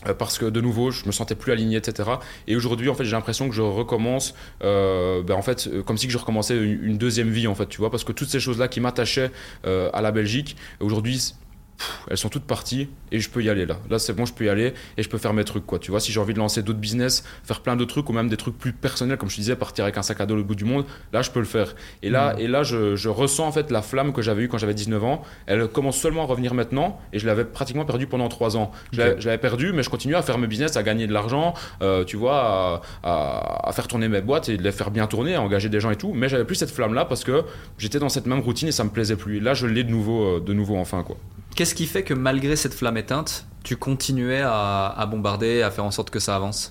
euh, 0.07 0.13
parce 0.13 0.37
que 0.37 0.45
de 0.45 0.61
nouveau 0.61 0.91
je 0.91 1.05
me 1.05 1.11
sentais 1.11 1.35
plus 1.35 1.51
aligné 1.51 1.77
etc 1.77 2.09
et 2.47 2.55
aujourd'hui 2.55 2.89
en 2.89 2.95
fait 2.95 3.05
j'ai 3.05 3.11
l'impression 3.11 3.49
que 3.49 3.55
je 3.55 3.61
recommence 3.61 4.33
ben, 4.61 5.31
en 5.31 5.41
fait 5.41 5.69
comme 5.85 5.97
si 5.97 6.09
je 6.09 6.17
recommençais 6.17 6.57
une, 6.57 6.97
deuxième 6.97 7.29
vie 7.29 7.47
en 7.47 7.55
fait 7.55 7.67
tu 7.67 7.77
vois. 7.77 7.89
Parce 7.89 8.03
que 8.03 8.11
toutes 8.11 8.29
ces 8.29 8.39
choses 8.39 8.59
là 8.59 8.67
qui 8.67 8.79
m'attachaient 8.79 9.31
à 9.63 10.01
la 10.01 10.11
Belgique 10.11 10.55
aujourd'hui 10.79 11.33
pff, 11.77 12.05
elles 12.09 12.17
sont 12.17 12.29
toutes 12.29 12.43
parties 12.45 12.89
et 13.11 13.19
je 13.19 13.29
peux 13.29 13.43
y 13.43 13.49
aller 13.49 13.65
là. 13.65 13.77
Là, 13.89 13.99
c'est 13.99 14.13
bon, 14.13 14.25
je 14.25 14.33
peux 14.33 14.45
y 14.45 14.49
aller 14.49 14.73
et 14.97 15.03
je 15.03 15.09
peux 15.09 15.17
faire 15.17 15.33
mes 15.33 15.43
trucs, 15.43 15.65
quoi. 15.65 15.79
Tu 15.79 15.91
vois, 15.91 15.99
si 15.99 16.11
j'ai 16.11 16.19
envie 16.19 16.33
de 16.33 16.39
lancer 16.39 16.61
d'autres 16.63 16.79
business, 16.79 17.23
faire 17.43 17.61
plein 17.61 17.75
de 17.75 17.83
trucs 17.85 18.09
ou 18.09 18.13
même 18.13 18.29
des 18.29 18.37
trucs 18.37 18.57
plus 18.57 18.73
personnels, 18.73 19.17
comme 19.17 19.29
je 19.29 19.35
te 19.35 19.41
disais, 19.41 19.55
partir 19.55 19.83
avec 19.85 19.97
un 19.97 20.01
sac 20.01 20.21
à 20.21 20.25
dos 20.25 20.37
au 20.37 20.43
bout 20.43 20.55
du 20.55 20.65
monde, 20.65 20.85
là, 21.13 21.21
je 21.21 21.31
peux 21.31 21.39
le 21.39 21.45
faire. 21.45 21.75
Et 22.03 22.09
là, 22.09 22.35
et 22.37 22.47
là 22.47 22.63
je, 22.63 22.95
je 22.95 23.09
ressens 23.09 23.47
en 23.47 23.51
fait 23.51 23.71
la 23.71 23.81
flamme 23.81 24.13
que 24.13 24.21
j'avais 24.21 24.43
eue 24.43 24.47
quand 24.47 24.57
j'avais 24.57 24.73
19 24.73 25.03
ans. 25.03 25.21
Elle 25.47 25.67
commence 25.67 25.97
seulement 25.97 26.23
à 26.23 26.25
revenir 26.25 26.53
maintenant 26.53 26.99
et 27.13 27.19
je 27.19 27.25
l'avais 27.27 27.45
pratiquement 27.45 27.85
perdue 27.85 28.07
pendant 28.07 28.29
3 28.29 28.57
ans. 28.57 28.71
Je 28.91 29.01
je 29.19 29.25
l'avais 29.27 29.37
perdue, 29.37 29.73
mais 29.73 29.83
je 29.83 29.89
continue 29.89 30.15
à 30.15 30.21
faire 30.21 30.37
mes 30.37 30.47
business, 30.47 30.77
à 30.77 30.83
gagner 30.83 31.07
de 31.07 31.13
l'argent, 31.13 31.53
euh, 31.81 32.03
tu 32.05 32.17
vois, 32.17 32.81
à, 33.03 33.09
à- 33.09 33.69
à 33.69 33.71
faire 33.73 33.87
tourner 33.87 34.07
mes 34.07 34.21
boîtes 34.21 34.49
et 34.49 34.57
de 34.57 34.63
les 34.63 34.71
faire 34.71 34.91
bien 34.91 35.07
tourner, 35.07 35.35
à 35.35 35.41
engager 35.41 35.69
des 35.69 35.79
gens 35.79 35.91
et 35.91 35.95
tout. 35.95 36.13
Mais 36.13 36.29
j'avais 36.29 36.45
plus 36.45 36.55
cette 36.55 36.71
flamme 36.71 36.93
là 36.93 37.05
parce 37.05 37.23
que 37.23 37.43
j'étais 37.77 37.99
dans 37.99 38.09
cette 38.09 38.25
même 38.25 38.39
routine 38.39 38.67
et 38.67 38.71
ça 38.71 38.83
me 38.83 38.89
plaisait 38.89 39.15
plus. 39.15 39.37
Et 39.37 39.39
là, 39.39 39.53
je 39.53 39.67
l'ai 39.67 39.83
de 39.83 39.89
nouveau, 39.91 40.37
euh, 40.37 40.39
de 40.39 40.53
nouveau 40.53 40.77
enfin, 40.77 41.03
quoi. 41.03 41.17
Qu'est-ce 41.55 41.75
qui 41.75 41.85
fait 41.85 42.03
que 42.03 42.13
malgré 42.13 42.55
cette 42.55 42.73
flamme 42.73 42.97
éteinte, 42.97 43.45
tu 43.63 43.75
continuais 43.75 44.41
à, 44.43 45.07
bombarder, 45.09 45.61
à 45.61 45.71
faire 45.71 45.85
en 45.85 45.91
sorte 45.91 46.09
que 46.09 46.19
ça 46.19 46.35
avance? 46.35 46.69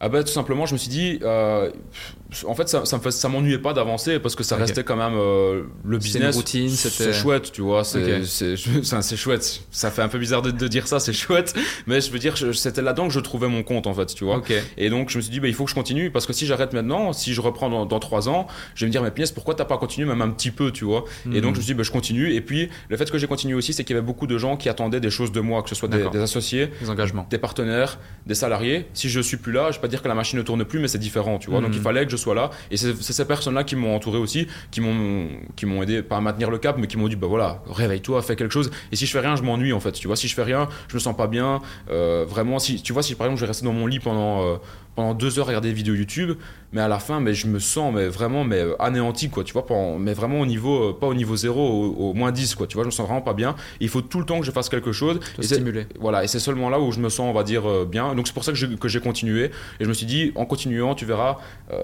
Ah 0.00 0.08
bah 0.08 0.22
tout 0.22 0.32
simplement, 0.32 0.66
je 0.66 0.74
me 0.74 0.78
suis 0.78 0.88
dit, 0.88 1.18
euh, 1.22 1.70
en 2.46 2.54
fait, 2.54 2.68
ça, 2.68 2.84
ça 2.84 2.96
me 2.98 3.02
fait- 3.02 3.10
ça 3.10 3.28
m'ennuyait 3.28 3.58
pas 3.58 3.72
d'avancer 3.72 4.18
parce 4.18 4.34
que 4.34 4.42
ça 4.42 4.56
restait 4.56 4.82
quand 4.84 4.96
même 4.96 5.14
euh, 5.16 5.62
le 5.84 5.98
business. 5.98 6.34
routine, 6.36 6.68
c'était- 6.70 7.04
C'est 7.04 7.12
chouette, 7.12 7.52
tu 7.52 7.62
vois. 7.62 7.82
C'est 9.02 9.16
chouette. 9.16 9.62
Ça 9.70 9.90
fait 9.90 10.02
un 10.02 10.08
peu 10.08 10.18
bizarre 10.18 10.42
de, 10.42 10.50
de 10.50 10.68
dire 10.68 10.86
ça, 10.86 11.00
c'est 11.00 11.12
chouette, 11.12 11.54
mais 11.86 12.00
je 12.00 12.10
veux 12.10 12.18
dire, 12.18 12.34
c'était 12.54 12.82
là-dedans 12.82 13.08
que 13.08 13.12
je 13.14 13.20
trouvais 13.20 13.48
mon 13.48 13.62
compte 13.62 13.86
en 13.86 13.94
fait, 13.94 14.06
tu 14.14 14.24
vois. 14.24 14.36
Et 14.76 14.90
donc 14.90 15.10
je 15.10 15.18
me 15.18 15.22
suis 15.22 15.30
dit, 15.30 15.40
bah, 15.40 15.48
il 15.48 15.54
faut 15.54 15.64
que 15.64 15.70
je 15.70 15.74
continue 15.74 16.10
parce 16.10 16.26
que 16.26 16.32
si 16.32 16.46
j'arrête 16.46 16.72
maintenant, 16.72 17.12
si 17.12 17.34
je 17.34 17.40
reprends 17.40 17.68
dans, 17.70 17.86
dans 17.86 17.98
trois 18.00 18.28
ans, 18.28 18.46
je 18.74 18.84
vais 18.84 18.88
me 18.88 18.92
dire, 18.92 19.02
mais 19.02 19.10
Pièce, 19.10 19.32
pourquoi 19.32 19.54
t'as 19.54 19.64
pas 19.64 19.78
continué 19.78 20.06
même 20.08 20.22
un 20.22 20.30
petit 20.30 20.50
peu, 20.50 20.70
tu 20.70 20.84
vois? 20.84 21.04
Et 21.32 21.40
donc 21.40 21.54
je 21.54 21.58
me 21.60 21.62
suis 21.64 21.72
dit, 21.72 21.74
bah, 21.74 21.82
je 21.82 21.90
continue. 21.90 22.32
Et 22.34 22.40
puis 22.40 22.68
le 22.88 22.96
fait 22.96 23.10
que 23.10 23.18
j'ai 23.18 23.26
continué 23.26 23.54
aussi, 23.54 23.72
c'est 23.72 23.84
qu'il 23.84 23.94
y 23.94 23.98
avait 23.98 24.06
beaucoup 24.06 24.26
de 24.26 24.38
gens 24.38 24.56
qui 24.56 24.68
attendaient 24.68 25.00
des 25.00 25.10
choses 25.10 25.32
de 25.32 25.40
moi, 25.40 25.62
que 25.62 25.68
ce 25.68 25.74
soit 25.74 25.88
des, 25.88 26.08
des 26.10 26.20
associés, 26.20 26.70
Les 26.80 26.90
engagements. 26.90 27.26
des 27.30 27.38
partenaires, 27.38 27.98
des 28.26 28.34
salariés. 28.34 28.86
Si 28.94 29.08
je 29.08 29.20
suis 29.20 29.36
plus 29.36 29.52
là, 29.52 29.70
je 29.70 29.76
vais 29.76 29.82
pas 29.82 29.88
dire 29.88 30.02
que 30.02 30.08
la 30.08 30.14
machine 30.14 30.38
ne 30.38 30.44
tourne 30.44 30.64
plus, 30.64 30.78
mais 30.78 30.88
c'est 30.88 30.98
différent, 30.98 31.38
tu 31.38 31.50
vois. 31.50 31.60
Donc 31.60 31.70
Mhm. 31.70 31.76
il 31.76 31.82
fallait 31.82 32.04
que 32.04 32.10
je 32.12 32.16
Et 32.70 32.76
c'est 32.76 32.94
ces 33.00 33.24
personnes-là 33.24 33.64
qui 33.64 33.76
m'ont 33.76 33.94
entouré 33.94 34.18
aussi, 34.18 34.46
qui 34.70 34.80
m'ont 34.80 35.82
aidé 35.82 36.02
pas 36.02 36.16
à 36.16 36.20
maintenir 36.20 36.50
le 36.50 36.58
cap, 36.58 36.76
mais 36.78 36.86
qui 36.86 36.96
m'ont 36.96 37.08
dit 37.08 37.16
bah 37.16 37.26
voilà, 37.26 37.62
réveille-toi, 37.68 38.22
fais 38.22 38.36
quelque 38.36 38.52
chose. 38.52 38.70
Et 38.92 38.96
si 38.96 39.06
je 39.06 39.12
fais 39.12 39.20
rien, 39.20 39.36
je 39.36 39.42
m'ennuie 39.42 39.72
en 39.72 39.80
fait. 39.80 39.92
Tu 39.92 40.06
vois, 40.06 40.16
si 40.16 40.28
je 40.28 40.34
fais 40.34 40.42
rien, 40.42 40.68
je 40.88 40.94
me 40.94 41.00
sens 41.00 41.16
pas 41.16 41.26
bien. 41.26 41.60
Euh, 41.90 42.24
vraiment, 42.28 42.58
si 42.58 42.82
tu 42.82 42.92
vois, 42.92 43.02
si 43.02 43.14
par 43.14 43.26
exemple 43.26 43.40
je 43.40 43.46
rester 43.46 43.64
dans 43.64 43.72
mon 43.72 43.86
lit 43.86 44.00
pendant 44.00 44.44
euh, 44.44 44.56
pendant 44.94 45.14
deux 45.14 45.38
heures 45.38 45.46
regarder 45.46 45.68
des 45.68 45.74
vidéos 45.74 45.94
YouTube, 45.94 46.36
mais 46.72 46.80
à 46.80 46.88
la 46.88 46.98
fin, 46.98 47.20
mais 47.20 47.34
je 47.34 47.46
me 47.46 47.58
sens 47.60 47.92
mais 47.94 48.08
vraiment 48.08 48.44
mais 48.44 48.58
euh, 48.60 48.74
anéanti 48.82 49.28
quoi. 49.30 49.44
Tu 49.44 49.52
vois, 49.52 49.64
pendant- 49.66 49.98
mais 49.98 50.12
vraiment 50.12 50.40
au 50.40 50.46
niveau 50.46 50.90
euh, 50.90 50.92
pas 50.98 51.06
au 51.06 51.14
niveau 51.14 51.36
zéro, 51.36 51.60
au, 51.60 52.10
au 52.10 52.14
moins 52.14 52.32
10 52.32 52.54
quoi. 52.54 52.66
Tu 52.66 52.74
vois, 52.74 52.82
je 52.84 52.88
me 52.88 52.92
sens 52.92 53.06
vraiment 53.06 53.20
pas 53.22 53.32
bien. 53.34 53.54
il 53.80 53.88
faut 53.88 54.00
tout 54.02 54.18
le 54.18 54.24
temps 54.26 54.40
que 54.40 54.46
je 54.46 54.50
fasse 54.50 54.68
quelque 54.68 54.92
chose. 54.92 55.18
Te 55.36 55.40
Et 55.42 55.46
c'est- 55.46 55.54
stimuler. 55.56 55.86
voilà, 56.00 56.24
et 56.24 56.28
c'est 56.28 56.38
seulement 56.40 56.68
là 56.70 56.80
où 56.80 56.90
je 56.92 57.00
me 57.00 57.08
sens, 57.08 57.28
on 57.28 57.32
va 57.32 57.42
dire, 57.44 57.68
euh, 57.68 57.84
bien. 57.84 58.14
Donc 58.14 58.26
c'est 58.26 58.34
pour 58.34 58.44
ça 58.44 58.52
que 58.52 58.58
j'ai 58.88 59.00
continué. 59.00 59.44
Et 59.80 59.84
je 59.84 59.88
me 59.88 59.94
suis 59.94 60.06
dit, 60.06 60.32
en 60.34 60.46
continuant, 60.46 60.94
tu 60.94 61.04
verras, 61.06 61.38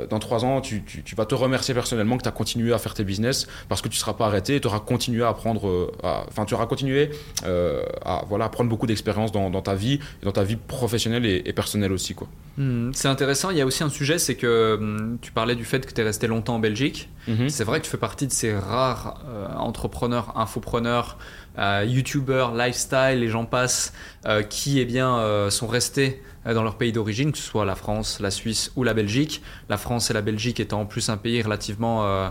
dans 0.09 0.19
trois 0.19 0.45
ans, 0.45 0.61
tu, 0.61 0.83
tu, 0.85 1.15
vas 1.17 1.25
te 1.27 1.35
remercier 1.35 1.75
personnellement 1.75 2.17
que 2.17 2.23
tu 2.23 2.29
as 2.29 2.33
continué 2.33 2.73
à 2.73 2.79
faire 2.79 2.95
tes 2.95 3.05
business 3.05 3.47
parce 3.69 3.81
que 3.83 3.89
tu 3.89 3.97
ne 3.97 4.01
seras 4.01 4.15
pas 4.15 4.27
arrêté 4.27 4.57
et 4.57 4.61
tu 4.61 4.67
auras 4.69 4.81
continué 4.81 5.23
à 5.25 5.29
apprendre, 5.29 5.93
enfin, 6.03 6.45
tu 6.45 6.55
auras 6.55 6.67
continué 6.67 7.11
à, 7.45 8.25
voilà, 8.29 8.47
à 8.47 8.49
prendre 8.49 8.71
beaucoup 8.71 8.87
d'expérience 8.87 9.33
dans, 9.33 9.51
dans, 9.51 9.63
ta 9.63 9.75
vie, 9.75 10.01
dans 10.23 10.33
ta 10.33 10.45
vie 10.45 10.57
professionnelle 10.57 11.27
et, 11.27 11.53
personnelle 11.53 11.93
aussi. 11.93 12.15
quoi. 12.15 12.29
Hmm, 12.57 12.91
c'est 13.01 13.09
intéressant. 13.09 13.49
Il 13.49 13.57
y 13.57 13.63
a 13.63 13.67
aussi 13.67 13.83
un 13.83 13.89
sujet, 13.89 14.19
c'est 14.19 14.35
que 14.35 14.77
hmm, 14.79 15.19
tu 15.23 15.33
parlais 15.33 15.57
du 15.57 15.65
fait 15.65 15.87
que 15.87 15.93
tu 15.95 16.03
es 16.03 16.05
resté 16.05 16.27
longtemps 16.27 16.57
en 16.57 16.59
Belgique. 16.59 17.09
Mhm. 17.29 17.49
C'est 17.49 17.65
vrai 17.65 17.81
que 17.81 17.87
tu 17.87 17.91
fais 17.91 17.97
partie 17.97 18.27
de 18.27 18.33
ces 18.33 18.55
rares 18.55 19.25
euh, 19.27 19.49
entrepreneurs, 19.55 20.37
infopreneurs, 20.37 21.17
euh, 21.59 21.83
youtubeurs, 21.89 22.55
lifestyle, 22.55 23.21
les 23.21 23.29
gens 23.29 23.47
passent, 23.47 23.95
euh, 24.27 24.43
qui 24.43 24.81
eh 24.81 24.85
bien, 24.85 25.49
sont 25.49 25.67
restés 25.67 26.23
dans 26.45 26.63
leur 26.63 26.77
pays 26.77 26.93
d'origine, 26.93 27.33
que 27.33 27.39
ce 27.39 27.45
soit 27.45 27.65
la 27.65 27.75
France, 27.75 28.21
la 28.21 28.31
Suisse 28.31 28.71
ou 28.77 28.85
la 28.85 28.93
Belgique. 28.93 29.43
La 29.71 29.79
France 29.79 30.11
et 30.11 30.15
la 30.15 30.23
Belgique 30.23 30.61
étant 30.61 30.83
en 30.83 30.87
plus 30.87 31.09
un 31.09 31.17
pays 31.17 31.41
relativement 31.41 32.31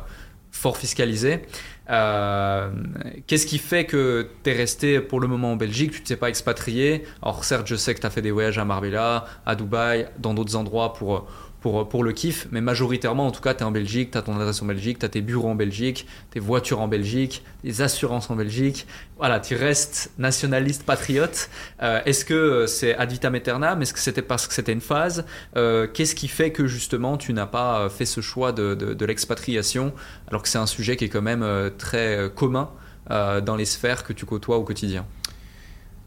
fort 0.52 0.78
fiscalisé. 0.78 1.42
Qu'est-ce 1.88 3.46
qui 3.46 3.58
fait 3.58 3.86
que 3.86 4.30
tu 4.44 4.50
es 4.50 4.54
resté 4.54 5.00
pour 5.00 5.20
le 5.20 5.28
moment 5.28 5.54
en 5.54 5.56
Belgique? 5.56 5.92
Tu 5.92 6.02
ne 6.02 6.06
t'es 6.06 6.16
pas 6.16 6.30
expatrié? 6.30 7.04
Alors 7.22 7.44
certes, 7.44 7.68
je 7.68 7.76
sais 7.76 7.96
que 7.96 8.02
tu 8.02 8.06
as 8.08 8.12
fait 8.12 8.22
des 8.22 8.32
voyages 8.32 8.58
à 8.58 8.66
Marbella, 8.66 9.26
à 9.46 9.56
Dubaï, 9.56 10.08
dans 10.20 10.34
d'autres 10.34 10.56
endroits 10.56 10.94
pour 10.94 11.28
pour, 11.62 11.90
pour 11.90 12.04
le 12.04 12.14
kiff, 12.14 12.48
mais 12.52 12.62
majoritairement, 12.62 13.28
en 13.28 13.32
tout 13.32 13.42
cas, 13.42 13.54
tu 13.54 13.62
es 13.62 13.64
en 13.64 13.72
Belgique, 13.72 14.12
tu 14.12 14.18
as 14.18 14.22
ton 14.22 14.36
adresse 14.36 14.62
en 14.62 14.66
Belgique, 14.66 15.00
tu 15.00 15.06
as 15.06 15.10
tes 15.10 15.22
bureaux 15.22 15.50
en 15.50 15.56
Belgique, 15.56 16.08
tes 16.32 16.40
voitures 16.40 16.80
en 16.80 16.88
Belgique, 16.88 17.44
des 17.64 17.82
assurances 17.82 18.30
en 18.30 18.36
Belgique. 18.36 18.88
Voilà, 19.18 19.40
tu 19.40 19.56
restes 19.56 20.12
nationaliste, 20.18 20.84
patriote. 20.84 21.50
Euh, 21.82 22.02
est-ce 22.06 22.24
que 22.24 22.34
euh, 22.34 22.68
c'est 22.68 22.96
ad 22.96 23.12
vitam 23.12 23.36
aeternam? 23.36 23.82
Est-ce 23.82 23.94
que 23.94 24.00
c'était 24.00 24.22
parce 24.22 24.48
que 24.48 24.54
c'était 24.54 24.72
une 24.72 24.82
phase? 24.82 25.26
Euh, 25.58 25.88
Qu'est-ce 25.88 26.16
qui 26.16 26.30
fait 26.30 26.52
que 26.52 26.68
justement 26.68 27.18
tu 27.18 27.34
n'as 27.34 27.46
pas 27.46 27.90
fait 27.90 28.06
ce 28.06 28.22
choix 28.22 28.52
de, 28.54 28.76
de 28.76 29.06
l'expatriation 29.06 29.94
alors 30.28 30.42
que 30.42 30.48
c'est 30.48 30.58
un 30.58 30.68
sujet 30.68 30.96
qui 30.96 31.06
est 31.06 31.10
quand 31.10 31.22
même 31.22 31.46
très 31.78 32.32
commun 32.36 32.70
dans 33.10 33.56
les 33.58 33.66
sphères 33.66 34.04
que 34.04 34.14
tu 34.14 34.26
côtoies 34.26 34.58
au 34.58 34.64
quotidien? 34.64 35.06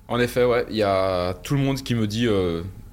En 0.09 0.21
effet, 0.21 0.45
ouais, 0.45 0.67
il 0.71 0.77
y 0.77 0.83
a 0.83 1.35
tout 1.35 1.55
le 1.55 1.61
monde 1.61 1.83
qui 1.83 1.95
me 1.95 2.07
dit 2.07 2.29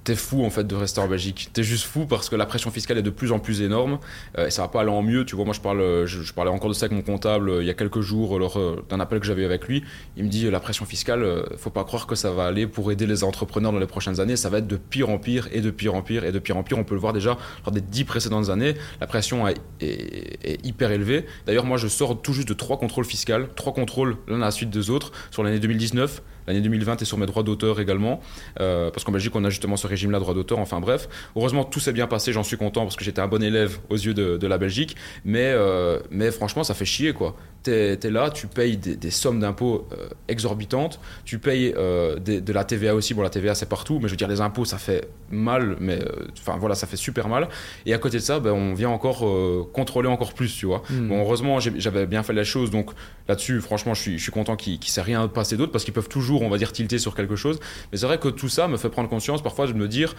t'es 0.04 0.14
fou 0.14 0.44
en 0.44 0.50
fait 0.50 0.66
de 0.66 0.74
rester 0.74 1.00
en 1.00 1.08
Belgique. 1.08 1.50
T'es 1.52 1.62
juste 1.62 1.84
fou 1.84 2.06
parce 2.06 2.28
que 2.28 2.36
la 2.36 2.46
pression 2.46 2.70
fiscale 2.70 2.98
est 2.98 3.02
de 3.02 3.10
plus 3.10 3.32
en 3.32 3.38
plus 3.38 3.62
énorme 3.62 3.98
euh, 4.38 4.46
et 4.46 4.50
ça 4.50 4.62
va 4.62 4.68
pas 4.68 4.80
aller 4.80 4.90
en 4.90 5.02
mieux. 5.02 5.24
Tu 5.24 5.36
vois, 5.36 5.44
moi 5.44 5.54
je 5.54 5.60
parle, 5.60 6.06
je, 6.06 6.32
parlais 6.32 6.50
encore 6.50 6.68
de 6.68 6.74
ça 6.74 6.86
avec 6.86 6.96
mon 6.96 7.02
comptable 7.02 7.50
euh, 7.50 7.62
il 7.62 7.66
y 7.66 7.70
a 7.70 7.74
quelques 7.74 8.00
jours 8.00 8.38
lors 8.38 8.58
euh, 8.58 8.84
d'un 8.88 9.00
appel 9.00 9.20
que 9.20 9.26
j'avais 9.26 9.44
avec 9.44 9.66
lui. 9.66 9.84
Il 10.16 10.24
me 10.24 10.28
dit 10.28 10.50
la 10.50 10.60
pression 10.60 10.84
fiscale, 10.84 11.44
faut 11.56 11.70
pas 11.70 11.84
croire 11.84 12.06
que 12.06 12.14
ça 12.14 12.30
va 12.30 12.46
aller 12.46 12.66
pour 12.66 12.90
aider 12.92 13.06
les 13.06 13.24
entrepreneurs 13.24 13.72
dans 13.72 13.78
les 13.78 13.86
prochaines 13.86 14.20
années. 14.20 14.36
Ça 14.36 14.48
va 14.48 14.58
être 14.58 14.66
de 14.66 14.76
pire 14.76 15.10
en 15.10 15.18
pire 15.18 15.48
et 15.52 15.60
de 15.60 15.70
pire 15.70 15.94
en 15.94 16.02
pire 16.02 16.24
et 16.24 16.32
de 16.32 16.38
pire 16.38 16.56
en 16.56 16.62
pire. 16.62 16.78
On 16.78 16.84
peut 16.84 16.94
le 16.94 17.00
voir 17.00 17.12
déjà 17.12 17.36
lors 17.64 17.72
des 17.72 17.80
dix 17.80 18.04
précédentes 18.04 18.48
années. 18.48 18.74
La 19.00 19.06
pression 19.06 19.46
est, 19.48 19.56
est 19.80 20.64
hyper 20.64 20.90
élevée. 20.90 21.26
D'ailleurs, 21.46 21.64
moi 21.64 21.76
je 21.76 21.88
sors 21.88 22.20
tout 22.20 22.32
juste 22.32 22.48
de 22.48 22.54
trois 22.54 22.78
contrôles 22.78 23.04
fiscaux, 23.04 23.20
trois 23.54 23.72
contrôles 23.72 24.16
l'un 24.28 24.36
à 24.36 24.46
la 24.46 24.50
suite 24.50 24.70
des 24.70 24.90
autres 24.90 25.12
sur 25.30 25.42
l'année 25.42 25.60
2019 25.60 26.22
L'année 26.46 26.60
2020 26.60 27.02
est 27.02 27.04
sur 27.04 27.18
mes 27.18 27.26
droits 27.26 27.42
d'auteur 27.42 27.80
également, 27.80 28.20
euh, 28.60 28.90
parce 28.90 29.04
qu'en 29.04 29.12
Belgique, 29.12 29.34
on 29.34 29.44
a 29.44 29.50
justement 29.50 29.76
ce 29.76 29.86
régime-là, 29.86 30.18
droit 30.18 30.34
d'auteur. 30.34 30.58
Enfin 30.58 30.80
bref, 30.80 31.08
heureusement, 31.36 31.64
tout 31.64 31.80
s'est 31.80 31.92
bien 31.92 32.06
passé, 32.06 32.32
j'en 32.32 32.42
suis 32.42 32.56
content, 32.56 32.82
parce 32.82 32.96
que 32.96 33.04
j'étais 33.04 33.20
un 33.20 33.28
bon 33.28 33.42
élève 33.42 33.78
aux 33.88 33.96
yeux 33.96 34.14
de, 34.14 34.46
la 34.46 34.58
Belgique. 34.58 34.96
Euh, 35.26 36.00
mais 36.10 36.30
franchement, 36.30 36.64
ça 36.64 36.74
fait 36.74 36.84
chier, 36.84 37.12
quoi. 37.12 37.36
T'es 37.62 37.98
es 38.02 38.10
là, 38.10 38.30
tu 38.30 38.46
payes 38.46 38.76
des, 38.76 39.10
sommes 39.10 39.40
d'impôts 39.40 39.86
euh, 39.92 40.08
exorbitantes, 40.28 40.98
tu 41.24 41.38
payes 41.38 41.72
de 41.72 42.52
la 42.52 42.64
TVA 42.64 42.94
aussi. 42.94 43.14
Bon, 43.14 43.22
la 43.22 43.30
TVA, 43.30 43.54
c'est 43.54 43.68
partout, 43.68 43.98
mais 44.00 44.08
je 44.08 44.12
veux 44.12 44.16
dire, 44.16 44.28
les 44.28 44.40
impôts, 44.40 44.64
ça 44.64 44.78
fait 44.78 45.08
mal, 45.30 45.76
mais 45.78 45.98
enfin 46.38 46.56
voilà, 46.58 46.74
ça 46.74 46.86
fait 46.86 46.96
super 46.96 47.28
mal. 47.28 47.48
Et 47.86 47.94
à 47.94 47.98
côté 47.98 48.16
de 48.16 48.22
ça, 48.22 48.40
ben, 48.40 48.52
on 48.52 48.74
vient 48.74 48.88
encore 48.88 49.26
contrôler 49.72 50.08
encore 50.08 50.32
plus, 50.32 50.56
tu 50.56 50.66
vois. 50.66 50.82
Hmm. 50.90 51.08
Bon, 51.08 51.20
heureusement, 51.20 51.60
j'avais 51.60 52.06
bien 52.06 52.22
fait 52.22 52.32
la 52.32 52.44
chose, 52.44 52.70
donc 52.70 52.90
là-dessus, 53.28 53.60
franchement, 53.60 53.94
je 53.94 54.00
suis, 54.00 54.18
je 54.18 54.22
suis 54.22 54.32
content 54.32 54.56
qu'il 54.56 54.78
ne 54.78 54.84
s'est 54.84 55.02
rien 55.02 55.28
passé 55.28 55.56
d'autre, 55.56 55.72
parce 55.72 55.84
qu'ils 55.84 55.94
peuvent 55.94 56.08
toujours 56.08 56.40
on 56.42 56.48
va 56.48 56.58
dire, 56.58 56.72
tilté 56.72 56.98
sur 56.98 57.14
quelque 57.14 57.36
chose. 57.36 57.58
Mais 57.92 57.98
c'est 57.98 58.06
vrai 58.06 58.18
que 58.18 58.28
tout 58.28 58.48
ça 58.48 58.68
me 58.68 58.76
fait 58.76 58.88
prendre 58.88 59.08
conscience 59.08 59.42
parfois 59.42 59.66
de 59.66 59.72
me 59.72 59.88
dire, 59.88 60.14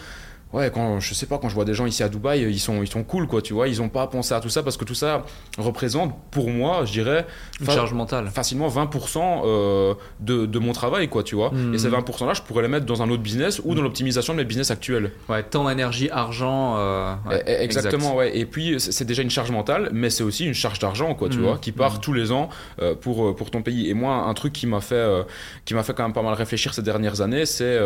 ouais, 0.54 0.72
quand 0.72 1.00
je 1.00 1.14
sais 1.14 1.26
pas, 1.26 1.38
quand 1.38 1.50
je 1.50 1.56
vois 1.56 1.66
des 1.66 1.74
gens 1.74 1.86
ici 1.86 2.04
à 2.04 2.10
Dubaï, 2.10 2.42
ils 2.42 2.60
sont, 2.60 2.82
ils 2.82 2.88
sont 2.88 3.04
cool, 3.04 3.28
quoi, 3.28 3.42
tu 3.42 3.54
vois, 3.54 3.68
ils 3.68 3.82
ont 3.82 3.90
pas 3.90 4.08
pensé 4.08 4.34
à 4.34 4.40
tout 4.40 4.50
ça 4.50 4.64
parce 4.64 4.78
que 4.78 4.86
tout 4.86 4.96
ça 4.96 5.24
représente 5.58 6.14
pour 6.32 6.50
moi, 6.50 6.86
je 6.86 6.92
dirais, 6.92 7.26
une 7.60 7.68
charge 7.68 7.94
mentale. 7.94 8.28
Facilement 8.28 8.68
20% 8.68 9.42
euh, 9.46 9.94
de, 10.20 10.46
de, 10.46 10.60
mon 10.60 10.74
travail, 10.74 11.08
quoi, 11.08 11.24
tu 11.24 11.36
vois. 11.36 11.52
Et 11.74 11.78
ces 11.78 11.90
20% 11.90 12.24
hmm. 12.24 12.28
là, 12.28 12.34
je 12.34 12.42
pourrais 12.42 12.62
les 12.62 12.68
mettre 12.68 12.86
dans 12.86 13.02
un 13.02 13.10
autre 13.10 13.24
business 13.24 13.62
ou 13.64 13.76
dans 13.76 13.82
l'optimisation 13.82 14.34
de 14.34 14.40
mes 14.40 14.46
business 14.46 14.72
actuels. 14.72 15.12
Ouais, 15.30 15.44
temps, 15.44 15.70
énergie, 15.70 16.10
argent. 16.10 16.76
Euh, 16.78 17.14
eh, 17.32 17.36
eh, 17.48 17.64
exactement, 17.64 18.16
ouais. 18.16 18.38
Et 18.38 18.46
puis, 18.46 18.80
c'est 18.80 19.06
déjà 19.06 19.22
une 19.22 19.30
charge 19.30 19.52
mentale, 19.52 19.90
mais 19.94 20.10
c'est 20.10 20.24
aussi 20.24 20.46
une 20.46 20.54
charge 20.54 20.80
d'argent, 20.80 21.16
quoi, 21.16 21.30
tu 21.30 21.38
hmm. 21.38 21.44
vois, 21.44 21.58
qui 21.58 21.72
part 21.72 21.96
hmm. 21.96 22.02
tous 22.02 22.14
les 22.14 22.32
ans 22.32 22.50
euh, 22.82 22.96
pour, 22.96 23.36
pour 23.36 23.52
ton 23.52 23.62
pays. 23.62 23.90
Et 23.90 23.94
moi, 23.94 24.16
un 24.16 24.34
truc 24.34 24.54
qui 24.54 24.68
m'a 24.68 24.82
fait, 24.82 25.26
qui 25.66 25.74
m'a 25.74 25.84
fait 25.84 25.94
quand 25.94 26.04
même 26.04 26.14
pas 26.14 26.22
mal 26.22 26.34
réfléchir 26.34 26.74
ces 26.74 26.82
dernières 26.82 27.22
années, 27.22 27.46
c'est 27.46 27.80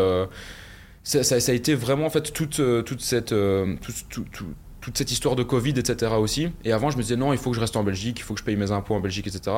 ça, 1.05 1.23
ça, 1.23 1.51
a 1.51 1.55
été 1.55 1.75
vraiment 1.75 2.07
en 2.07 2.09
fait 2.09 2.33
toute, 2.33 2.59
euh, 2.59 2.81
toute 2.81 3.01
cette 3.01 3.31
euh, 3.31 3.75
tout, 4.09 4.25
tout, 4.31 4.47
toute 4.85 4.99
cette 4.99 5.11
histoire 5.11 5.35
de 5.35 5.41
Covid, 5.41 5.71
etc. 5.71 6.11
aussi. 6.19 6.49
Et 6.63 6.71
avant, 6.71 6.91
je 6.91 6.97
me 6.97 7.01
disais 7.01 7.15
non, 7.15 7.33
il 7.33 7.39
faut 7.39 7.49
que 7.49 7.55
je 7.55 7.59
reste 7.59 7.75
en 7.75 7.83
Belgique, 7.83 8.19
il 8.19 8.21
faut 8.21 8.35
que 8.35 8.39
je 8.39 8.45
paye 8.45 8.55
mes 8.55 8.71
impôts 8.71 8.93
en 8.93 8.99
Belgique, 8.99 9.25
etc. 9.25 9.55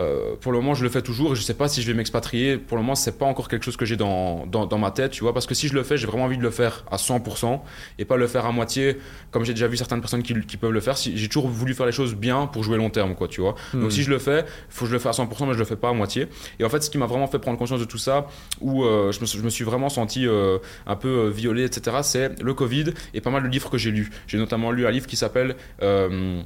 Euh, 0.00 0.34
pour 0.40 0.50
le 0.50 0.58
moment, 0.58 0.74
je 0.74 0.82
le 0.82 0.90
fais 0.90 1.00
toujours 1.00 1.32
et 1.32 1.36
je 1.36 1.42
sais 1.42 1.54
pas 1.54 1.68
si 1.68 1.80
je 1.80 1.86
vais 1.86 1.94
m'expatrier. 1.94 2.56
Pour 2.56 2.76
le 2.76 2.82
moment, 2.82 2.96
c'est 2.96 3.16
pas 3.16 3.24
encore 3.24 3.46
quelque 3.46 3.64
chose 3.64 3.76
que 3.76 3.84
j'ai 3.84 3.96
dans, 3.96 4.46
dans, 4.46 4.78
ma 4.78 4.90
tête, 4.90 5.12
tu 5.12 5.22
vois, 5.22 5.32
parce 5.32 5.46
que 5.46 5.54
si 5.54 5.68
je 5.68 5.74
le 5.74 5.84
fais, 5.84 5.96
j'ai 5.96 6.08
vraiment 6.08 6.24
envie 6.24 6.38
de 6.38 6.42
le 6.42 6.50
faire 6.50 6.84
à 6.90 6.96
100% 6.96 7.60
et 8.00 8.04
pas 8.04 8.16
le 8.16 8.26
faire 8.26 8.46
à 8.46 8.50
moitié, 8.50 8.98
comme 9.30 9.44
j'ai 9.44 9.54
déjà 9.54 9.68
vu 9.68 9.76
certaines 9.76 10.00
personnes 10.00 10.24
qui, 10.24 10.34
qui 10.40 10.56
peuvent 10.56 10.72
le 10.72 10.80
faire. 10.80 10.98
Si, 10.98 11.16
j'ai 11.16 11.28
toujours 11.28 11.46
voulu 11.46 11.72
faire 11.72 11.86
les 11.86 11.92
choses 11.92 12.16
bien 12.16 12.48
pour 12.48 12.64
jouer 12.64 12.76
long 12.76 12.90
terme, 12.90 13.14
quoi, 13.14 13.28
tu 13.28 13.42
vois. 13.42 13.54
Donc 13.74 13.84
hmm. 13.84 13.90
si 13.90 14.02
je 14.02 14.10
le 14.10 14.18
fais, 14.18 14.40
il 14.40 14.74
faut 14.74 14.86
que 14.86 14.88
je 14.88 14.94
le 14.94 14.98
fasse 14.98 15.20
à 15.20 15.24
100%, 15.24 15.46
mais 15.46 15.54
je 15.54 15.58
le 15.60 15.64
fais 15.64 15.76
pas 15.76 15.90
à 15.90 15.92
moitié. 15.92 16.26
Et 16.58 16.64
en 16.64 16.68
fait, 16.68 16.82
ce 16.82 16.90
qui 16.90 16.98
m'a 16.98 17.06
vraiment 17.06 17.28
fait 17.28 17.38
prendre 17.38 17.58
conscience 17.58 17.78
de 17.78 17.84
tout 17.84 17.98
ça, 17.98 18.26
où 18.60 18.82
euh, 18.82 19.12
je, 19.12 19.20
me, 19.20 19.26
je, 19.26 19.38
me, 19.38 19.50
suis 19.50 19.64
vraiment 19.64 19.88
senti 19.88 20.26
euh, 20.26 20.58
un 20.88 20.96
peu 20.96 21.28
violé, 21.28 21.62
etc., 21.62 21.98
c'est 22.02 22.42
le 22.42 22.54
Covid 22.54 22.86
et 23.12 23.20
pas 23.20 23.30
mal 23.30 23.44
de 23.44 23.48
livres 23.48 23.70
que 23.70 23.78
j'ai 23.78 23.92
lus. 23.92 24.10
J'ai 24.26 24.38
notamment 24.38 24.63
lu 24.70 24.86
un 24.86 24.90
livre 24.90 25.06
qui 25.06 25.16
s'appelle 25.16 25.56
euh, 25.82 26.42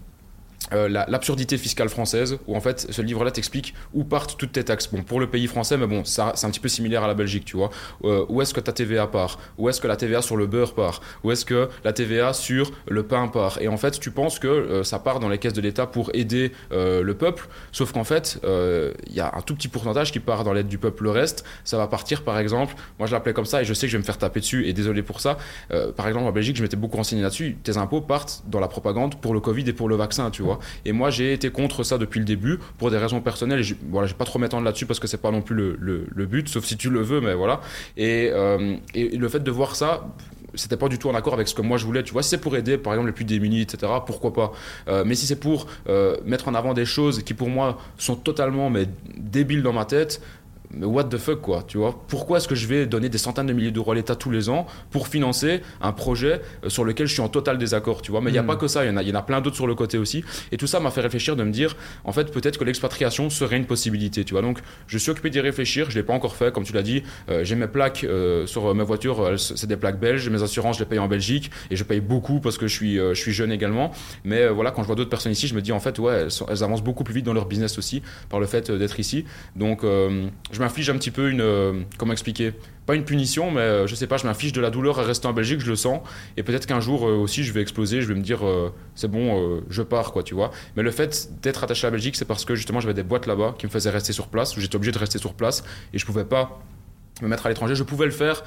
euh, 0.72 0.88
l'absurdité 0.88 1.56
fiscale 1.56 1.88
française, 1.88 2.38
où 2.46 2.56
en 2.56 2.60
fait 2.60 2.86
ce 2.90 3.02
livre-là 3.02 3.30
t'explique 3.30 3.74
où 3.94 4.04
partent 4.04 4.36
toutes 4.36 4.52
tes 4.52 4.64
taxes. 4.64 4.88
Bon, 4.92 5.02
pour 5.02 5.20
le 5.20 5.28
pays 5.28 5.46
français, 5.46 5.76
mais 5.76 5.86
bon, 5.86 6.04
ça, 6.04 6.32
c'est 6.34 6.46
un 6.46 6.50
petit 6.50 6.60
peu 6.60 6.68
similaire 6.68 7.02
à 7.02 7.06
la 7.06 7.14
Belgique, 7.14 7.44
tu 7.44 7.56
vois. 7.56 7.70
Euh, 8.04 8.24
où 8.28 8.42
est-ce 8.42 8.54
que 8.54 8.60
ta 8.60 8.72
TVA 8.72 9.06
part? 9.06 9.38
Où 9.56 9.68
est-ce 9.68 9.80
que 9.80 9.88
la 9.88 9.96
TVA 9.96 10.22
sur 10.22 10.36
le 10.36 10.46
beurre 10.46 10.74
part? 10.74 11.00
Où 11.24 11.32
est-ce 11.32 11.44
que 11.44 11.68
la 11.84 11.92
TVA 11.92 12.32
sur 12.32 12.70
le 12.86 13.02
pain 13.02 13.28
part? 13.28 13.58
Et 13.60 13.68
en 13.68 13.76
fait, 13.76 13.98
tu 13.98 14.10
penses 14.10 14.38
que 14.38 14.46
euh, 14.46 14.84
ça 14.84 14.98
part 14.98 15.20
dans 15.20 15.28
les 15.28 15.38
caisses 15.38 15.52
de 15.52 15.60
l'État 15.60 15.86
pour 15.86 16.10
aider 16.14 16.52
le 16.70 17.12
peuple, 17.12 17.48
sauf 17.72 17.92
qu'en 17.92 18.04
fait, 18.04 18.40
il 18.44 19.14
y 19.14 19.20
a 19.20 19.32
un 19.34 19.40
tout 19.40 19.54
petit 19.54 19.68
pourcentage 19.68 20.12
qui 20.12 20.20
part 20.20 20.44
dans 20.44 20.52
l'aide 20.52 20.68
du 20.68 20.78
peuple. 20.78 21.04
Le 21.04 21.10
reste, 21.10 21.44
ça 21.64 21.76
va 21.76 21.86
partir, 21.86 22.22
par 22.22 22.38
exemple, 22.38 22.74
moi 22.98 23.06
je 23.06 23.12
l'appelais 23.12 23.32
comme 23.32 23.46
ça, 23.46 23.62
et 23.62 23.64
je 23.64 23.74
sais 23.74 23.86
que 23.86 23.92
je 23.92 23.96
vais 23.96 24.02
me 24.02 24.04
faire 24.04 24.18
taper 24.18 24.40
dessus, 24.40 24.66
et 24.66 24.72
désolé 24.72 25.02
pour 25.02 25.20
ça. 25.20 25.38
par 25.96 26.08
exemple, 26.08 26.26
en 26.26 26.32
Belgique, 26.32 26.56
je 26.56 26.62
m'étais 26.62 26.76
beaucoup 26.76 26.96
renseigné 26.96 27.22
là-dessus. 27.22 27.56
Tes 27.62 27.76
impôts 27.76 28.00
partent 28.00 28.42
dans 28.46 28.60
la 28.60 28.68
propagande 28.68 29.20
pour 29.20 29.34
le 29.34 29.40
Covid 29.40 29.68
et 29.68 29.72
pour 29.72 29.88
le 29.88 29.96
vaccin, 29.96 30.30
tu 30.30 30.42
vois. 30.42 30.57
Et 30.84 30.92
moi, 30.92 31.10
j'ai 31.10 31.32
été 31.32 31.50
contre 31.50 31.82
ça 31.82 31.98
depuis 31.98 32.20
le 32.20 32.26
début 32.26 32.58
pour 32.78 32.90
des 32.90 32.98
raisons 32.98 33.20
personnelles. 33.20 33.62
Je, 33.62 33.74
voilà, 33.90 34.06
vais 34.06 34.14
pas 34.14 34.24
trop 34.24 34.38
m'étendre 34.38 34.64
là-dessus 34.64 34.86
parce 34.86 35.00
que 35.00 35.06
c'est 35.06 35.20
pas 35.20 35.30
non 35.30 35.42
plus 35.42 35.54
le, 35.54 36.26
but, 36.26 36.48
sauf 36.48 36.64
si 36.64 36.76
tu 36.76 36.90
le 36.90 37.00
veux, 37.00 37.20
mais 37.20 37.34
voilà. 37.34 37.60
Et, 37.96 38.30
euh, 38.32 38.76
et 38.94 39.16
le 39.16 39.28
fait 39.28 39.40
de 39.40 39.50
voir 39.50 39.76
ça, 39.76 40.08
c'était 40.54 40.76
pas 40.76 40.88
du 40.88 40.98
tout 40.98 41.08
en 41.08 41.14
accord 41.14 41.34
avec 41.34 41.48
ce 41.48 41.54
que 41.54 41.62
moi 41.62 41.78
je 41.78 41.84
voulais. 41.84 42.02
Tu 42.02 42.12
vois, 42.12 42.22
si 42.22 42.30
c'est 42.30 42.38
pour 42.38 42.56
aider, 42.56 42.78
par 42.78 42.92
exemple, 42.92 43.08
les 43.08 43.14
plus 43.14 43.24
démunis, 43.24 43.62
etc., 43.62 43.92
pourquoi 44.06 44.32
pas. 44.32 44.52
Euh, 44.88 45.04
mais 45.06 45.14
si 45.14 45.26
c'est 45.26 45.40
pour 45.40 45.66
euh, 45.88 46.16
mettre 46.24 46.48
en 46.48 46.54
avant 46.54 46.74
des 46.74 46.84
choses 46.84 47.22
qui, 47.22 47.34
pour 47.34 47.48
moi, 47.48 47.78
sont 47.96 48.16
totalement 48.16 48.70
mais, 48.70 48.86
débiles 49.16 49.62
dans 49.62 49.72
ma 49.72 49.84
tête, 49.84 50.20
mais 50.70 50.86
what 50.86 51.04
the 51.04 51.16
fuck 51.16 51.40
quoi, 51.40 51.64
tu 51.66 51.78
vois 51.78 52.04
Pourquoi 52.08 52.38
est-ce 52.38 52.48
que 52.48 52.54
je 52.54 52.66
vais 52.66 52.86
donner 52.86 53.08
des 53.08 53.18
centaines 53.18 53.46
de 53.46 53.52
milliers 53.52 53.70
d'euros 53.70 53.92
à 53.92 53.94
l'État 53.94 54.16
tous 54.16 54.30
les 54.30 54.48
ans 54.50 54.66
pour 54.90 55.08
financer 55.08 55.62
un 55.80 55.92
projet 55.92 56.42
euh, 56.64 56.68
sur 56.68 56.84
lequel 56.84 57.06
je 57.06 57.12
suis 57.12 57.22
en 57.22 57.28
total 57.28 57.56
désaccord, 57.58 58.02
tu 58.02 58.10
vois 58.10 58.20
Mais 58.20 58.30
il 58.30 58.34
n'y 58.34 58.38
a 58.38 58.42
hmm. 58.42 58.46
pas 58.46 58.56
que 58.56 58.68
ça, 58.68 58.84
il 58.84 58.88
y, 58.88 58.90
en 58.90 58.96
a, 58.96 59.02
y 59.02 59.10
en 59.10 59.14
a 59.14 59.22
plein 59.22 59.40
d'autres 59.40 59.56
sur 59.56 59.66
le 59.66 59.74
côté 59.74 59.96
aussi. 59.96 60.24
Et 60.52 60.56
tout 60.56 60.66
ça 60.66 60.80
m'a 60.80 60.90
fait 60.90 61.00
réfléchir 61.00 61.36
de 61.36 61.44
me 61.44 61.50
dire, 61.50 61.76
en 62.04 62.12
fait, 62.12 62.30
peut-être 62.30 62.58
que 62.58 62.64
l'expatriation 62.64 63.30
serait 63.30 63.56
une 63.56 63.64
possibilité, 63.64 64.24
tu 64.24 64.34
vois 64.34 64.42
Donc, 64.42 64.58
je 64.86 64.98
suis 64.98 65.10
occupé 65.10 65.30
d'y 65.30 65.40
réfléchir, 65.40 65.90
je 65.90 65.96
l'ai 65.96 66.02
pas 66.02 66.12
encore 66.12 66.36
fait, 66.36 66.52
comme 66.52 66.64
tu 66.64 66.72
l'as 66.72 66.82
dit. 66.82 67.02
Euh, 67.30 67.44
j'ai 67.44 67.54
mes 67.54 67.66
plaques 67.66 68.04
euh, 68.04 68.46
sur 68.46 68.74
ma 68.74 68.84
voiture, 68.84 69.38
c'est 69.38 69.66
des 69.66 69.76
plaques 69.76 69.98
belges, 69.98 70.28
mes 70.28 70.42
assurances, 70.42 70.76
je 70.76 70.82
les 70.82 70.88
paye 70.88 70.98
en 70.98 71.08
Belgique 71.08 71.50
et 71.70 71.76
je 71.76 71.84
paye 71.84 72.00
beaucoup 72.00 72.40
parce 72.40 72.58
que 72.58 72.66
je 72.66 72.74
suis, 72.74 72.96
je 72.96 73.14
suis 73.14 73.32
jeune 73.32 73.52
également. 73.52 73.92
Mais 74.24 74.48
voilà, 74.48 74.70
quand 74.70 74.82
je 74.82 74.86
vois 74.86 74.96
d'autres 74.96 75.10
personnes 75.10 75.32
ici, 75.32 75.46
je 75.46 75.54
me 75.54 75.62
dis, 75.62 75.72
en 75.72 75.80
fait, 75.80 75.98
ouais, 75.98 76.26
elles, 76.48 76.62
avancent 76.62 76.82
beaucoup 76.82 77.04
plus 77.04 77.14
vite 77.14 77.24
dans 77.24 77.32
leur 77.32 77.46
business 77.46 77.78
aussi 77.78 78.02
par 78.28 78.40
le 78.40 78.46
fait 78.46 78.70
d'être 78.70 79.00
ici. 79.00 79.24
Donc, 79.56 79.82
je 79.82 80.57
m'inflige 80.60 80.90
un 80.90 80.94
petit 80.94 81.10
peu 81.10 81.30
une. 81.30 81.40
Euh, 81.40 81.82
comment 81.98 82.12
expliquer 82.12 82.52
Pas 82.86 82.94
une 82.94 83.04
punition, 83.04 83.50
mais 83.50 83.60
euh, 83.60 83.86
je 83.86 83.94
sais 83.94 84.06
pas, 84.06 84.16
je 84.16 84.26
m'inflige 84.26 84.52
de 84.52 84.60
la 84.60 84.70
douleur 84.70 84.98
à 84.98 85.02
rester 85.02 85.26
en 85.26 85.32
Belgique, 85.32 85.60
je 85.60 85.68
le 85.68 85.76
sens. 85.76 86.00
Et 86.36 86.42
peut-être 86.42 86.66
qu'un 86.66 86.80
jour 86.80 87.06
euh, 87.06 87.16
aussi, 87.16 87.44
je 87.44 87.52
vais 87.52 87.60
exploser, 87.60 88.00
je 88.00 88.08
vais 88.08 88.14
me 88.14 88.22
dire, 88.22 88.40
c'est 88.94 89.10
bon, 89.10 89.62
je 89.68 89.82
pars, 89.82 90.12
quoi, 90.12 90.22
tu 90.22 90.34
vois. 90.34 90.50
Mais 90.76 90.82
le 90.82 90.90
fait 90.90 91.30
d'être 91.42 91.64
attaché 91.64 91.86
à 91.86 91.90
la 91.90 91.92
Belgique, 91.92 92.16
c'est 92.16 92.24
parce 92.24 92.44
que 92.44 92.54
justement, 92.54 92.80
j'avais 92.80 92.94
des 92.94 93.02
boîtes 93.02 93.26
là-bas 93.26 93.54
qui 93.58 93.66
me 93.66 93.70
faisaient 93.70 93.90
rester 93.90 94.12
sur 94.12 94.28
place, 94.28 94.56
où 94.56 94.60
j'étais 94.60 94.76
obligé 94.76 94.92
de 94.92 94.98
rester 94.98 95.18
sur 95.18 95.34
place 95.34 95.64
et 95.92 95.98
je 95.98 96.06
pouvais 96.06 96.24
pas 96.24 96.60
me 97.22 97.28
mettre 97.28 97.46
à 97.46 97.48
l'étranger. 97.48 97.74
Je 97.74 97.82
pouvais 97.82 98.06
le 98.06 98.12
faire 98.12 98.44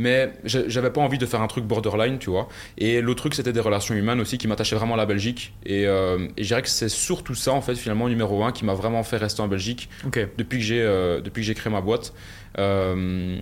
mais 0.00 0.32
j'avais 0.44 0.90
pas 0.90 1.02
envie 1.02 1.18
de 1.18 1.26
faire 1.26 1.42
un 1.42 1.46
truc 1.46 1.66
borderline, 1.66 2.18
tu 2.18 2.30
vois. 2.30 2.48
Et 2.78 3.02
l'autre 3.02 3.20
truc, 3.20 3.34
c'était 3.34 3.52
des 3.52 3.60
relations 3.60 3.94
humaines 3.94 4.18
aussi 4.18 4.38
qui 4.38 4.48
m'attachaient 4.48 4.76
vraiment 4.76 4.94
à 4.94 4.96
la 4.96 5.04
Belgique. 5.04 5.52
Et, 5.66 5.86
euh, 5.86 6.26
et 6.38 6.42
je 6.42 6.48
dirais 6.48 6.62
que 6.62 6.70
c'est 6.70 6.88
surtout 6.88 7.34
ça, 7.34 7.52
en 7.52 7.60
fait, 7.60 7.74
finalement, 7.74 8.08
numéro 8.08 8.42
un, 8.42 8.50
qui 8.50 8.64
m'a 8.64 8.72
vraiment 8.72 9.02
fait 9.02 9.18
rester 9.18 9.42
en 9.42 9.48
Belgique 9.48 9.90
depuis 10.38 10.58
que 10.58 10.64
j'ai 10.64 10.80
euh, 10.80 11.20
depuis 11.20 11.42
que 11.42 11.46
j'ai 11.46 11.54
créé 11.54 11.70
ma 11.70 11.82
boîte. 11.82 12.14
Euh, 12.58 13.38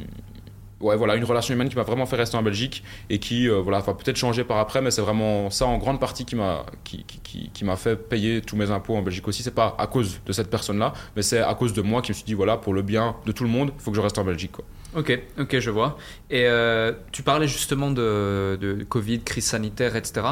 ouais, 0.80 0.96
voilà, 0.96 1.14
une 1.14 1.22
relation 1.22 1.54
humaine 1.54 1.68
qui 1.68 1.76
m'a 1.76 1.84
vraiment 1.84 2.06
fait 2.06 2.16
rester 2.16 2.36
en 2.36 2.42
Belgique 2.42 2.82
et 3.08 3.20
qui, 3.20 3.46
voilà, 3.46 3.78
va 3.78 3.94
peut-être 3.94 4.16
changer 4.16 4.42
par 4.42 4.58
après, 4.58 4.82
mais 4.82 4.90
c'est 4.90 5.02
vraiment 5.02 5.50
ça 5.50 5.66
en 5.66 5.78
grande 5.78 6.00
partie 6.00 6.24
qui 6.24 6.34
m'a 6.34 6.66
qui, 6.82 7.04
qui, 7.04 7.50
qui 7.54 7.64
m'a 7.64 7.76
fait 7.76 7.94
payer 7.94 8.40
tous 8.40 8.56
mes 8.56 8.72
impôts 8.72 8.96
en 8.96 9.02
Belgique 9.02 9.28
aussi. 9.28 9.44
C'est 9.44 9.54
pas 9.54 9.76
à 9.78 9.86
cause 9.86 10.20
de 10.26 10.32
cette 10.32 10.50
personne-là, 10.50 10.92
mais 11.14 11.22
c'est 11.22 11.38
à 11.38 11.54
cause 11.54 11.72
de 11.72 11.82
moi 11.82 12.02
qui 12.02 12.10
me 12.10 12.14
suis 12.14 12.24
dit, 12.24 12.34
voilà, 12.34 12.56
pour 12.56 12.74
le 12.74 12.82
bien 12.82 13.14
de 13.26 13.30
tout 13.30 13.44
le 13.44 13.50
monde, 13.50 13.70
il 13.78 13.80
faut 13.80 13.92
que 13.92 13.96
je 13.96 14.02
reste 14.02 14.18
en 14.18 14.24
Belgique. 14.24 14.50
Quoi. 14.50 14.64
Ok, 14.96 15.18
ok, 15.38 15.58
je 15.58 15.70
vois. 15.70 15.98
Et 16.30 16.46
euh, 16.46 16.92
tu 17.12 17.22
parlais 17.22 17.46
justement 17.48 17.90
de, 17.90 18.56
de, 18.60 18.84
Covid, 18.84 19.20
crise 19.20 19.44
sanitaire, 19.44 19.96
etc 19.96 20.22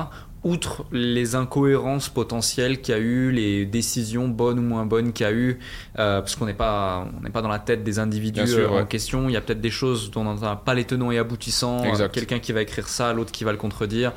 outre 0.46 0.84
les 0.92 1.34
incohérences 1.34 2.08
potentielles 2.08 2.80
qu'il 2.80 2.94
y 2.94 2.96
a 2.96 3.00
eu, 3.00 3.32
les 3.32 3.66
décisions 3.66 4.28
bonnes 4.28 4.60
ou 4.60 4.62
moins 4.62 4.86
bonnes 4.86 5.12
qu'il 5.12 5.26
y 5.26 5.28
a 5.28 5.32
eu, 5.32 5.58
euh, 5.98 6.20
parce 6.20 6.36
qu'on 6.36 6.46
n'est 6.46 6.54
pas, 6.54 7.08
on 7.18 7.22
n'est 7.22 7.30
pas 7.30 7.42
dans 7.42 7.48
la 7.48 7.58
tête 7.58 7.82
des 7.82 7.98
individus 7.98 8.54
euh, 8.54 8.68
en 8.68 8.86
question, 8.86 9.28
il 9.28 9.32
y 9.32 9.36
a 9.36 9.40
peut-être 9.40 9.60
des 9.60 9.70
choses 9.70 10.12
dont 10.12 10.24
on 10.24 10.34
n'a 10.34 10.54
pas 10.54 10.74
les 10.74 10.84
tenants 10.84 11.10
et 11.10 11.18
aboutissants, 11.18 11.82
euh, 11.84 12.08
quelqu'un 12.08 12.38
qui 12.38 12.52
va 12.52 12.62
écrire 12.62 12.86
ça, 12.86 13.12
l'autre 13.12 13.32
qui 13.32 13.42
va 13.42 13.50
le 13.50 13.58
contredire. 13.58 14.12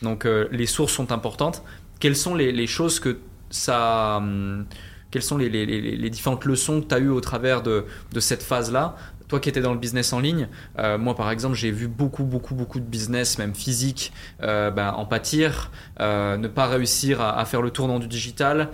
Donc 0.00 0.24
les 0.24 0.66
sources 0.66 0.92
sont 0.92 1.12
importantes. 1.12 1.62
Quelles 2.00 2.16
sont 2.16 2.34
les, 2.34 2.66
choses 2.66 2.98
que 2.98 3.18
ça... 3.50 4.16
Hum, 4.16 4.66
quelles 5.10 5.22
sont 5.22 5.38
les, 5.38 5.48
les, 5.48 6.10
différentes 6.10 6.44
leçons 6.44 6.80
que 6.80 6.88
tu 6.88 6.94
as 6.94 6.98
eues 6.98 7.08
au 7.08 7.20
travers 7.20 7.62
de, 7.62 7.84
de 8.12 8.20
cette 8.20 8.42
phase-là? 8.42 8.96
Toi 9.34 9.40
qui 9.40 9.48
étais 9.48 9.62
dans 9.62 9.72
le 9.72 9.80
business 9.80 10.12
en 10.12 10.20
ligne, 10.20 10.46
euh, 10.78 10.96
moi 10.96 11.16
par 11.16 11.28
exemple, 11.32 11.56
j'ai 11.56 11.72
vu 11.72 11.88
beaucoup, 11.88 12.22
beaucoup, 12.22 12.54
beaucoup 12.54 12.78
de 12.78 12.84
business, 12.84 13.36
même 13.36 13.52
physique, 13.52 14.12
ben, 14.40 14.94
en 14.96 15.06
pâtir, 15.06 15.72
euh, 16.00 16.36
ne 16.36 16.46
pas 16.46 16.68
réussir 16.68 17.20
à, 17.20 17.44
faire 17.46 17.62
le 17.62 17.70
tournant 17.70 17.98
du 17.98 18.06
digital. 18.06 18.68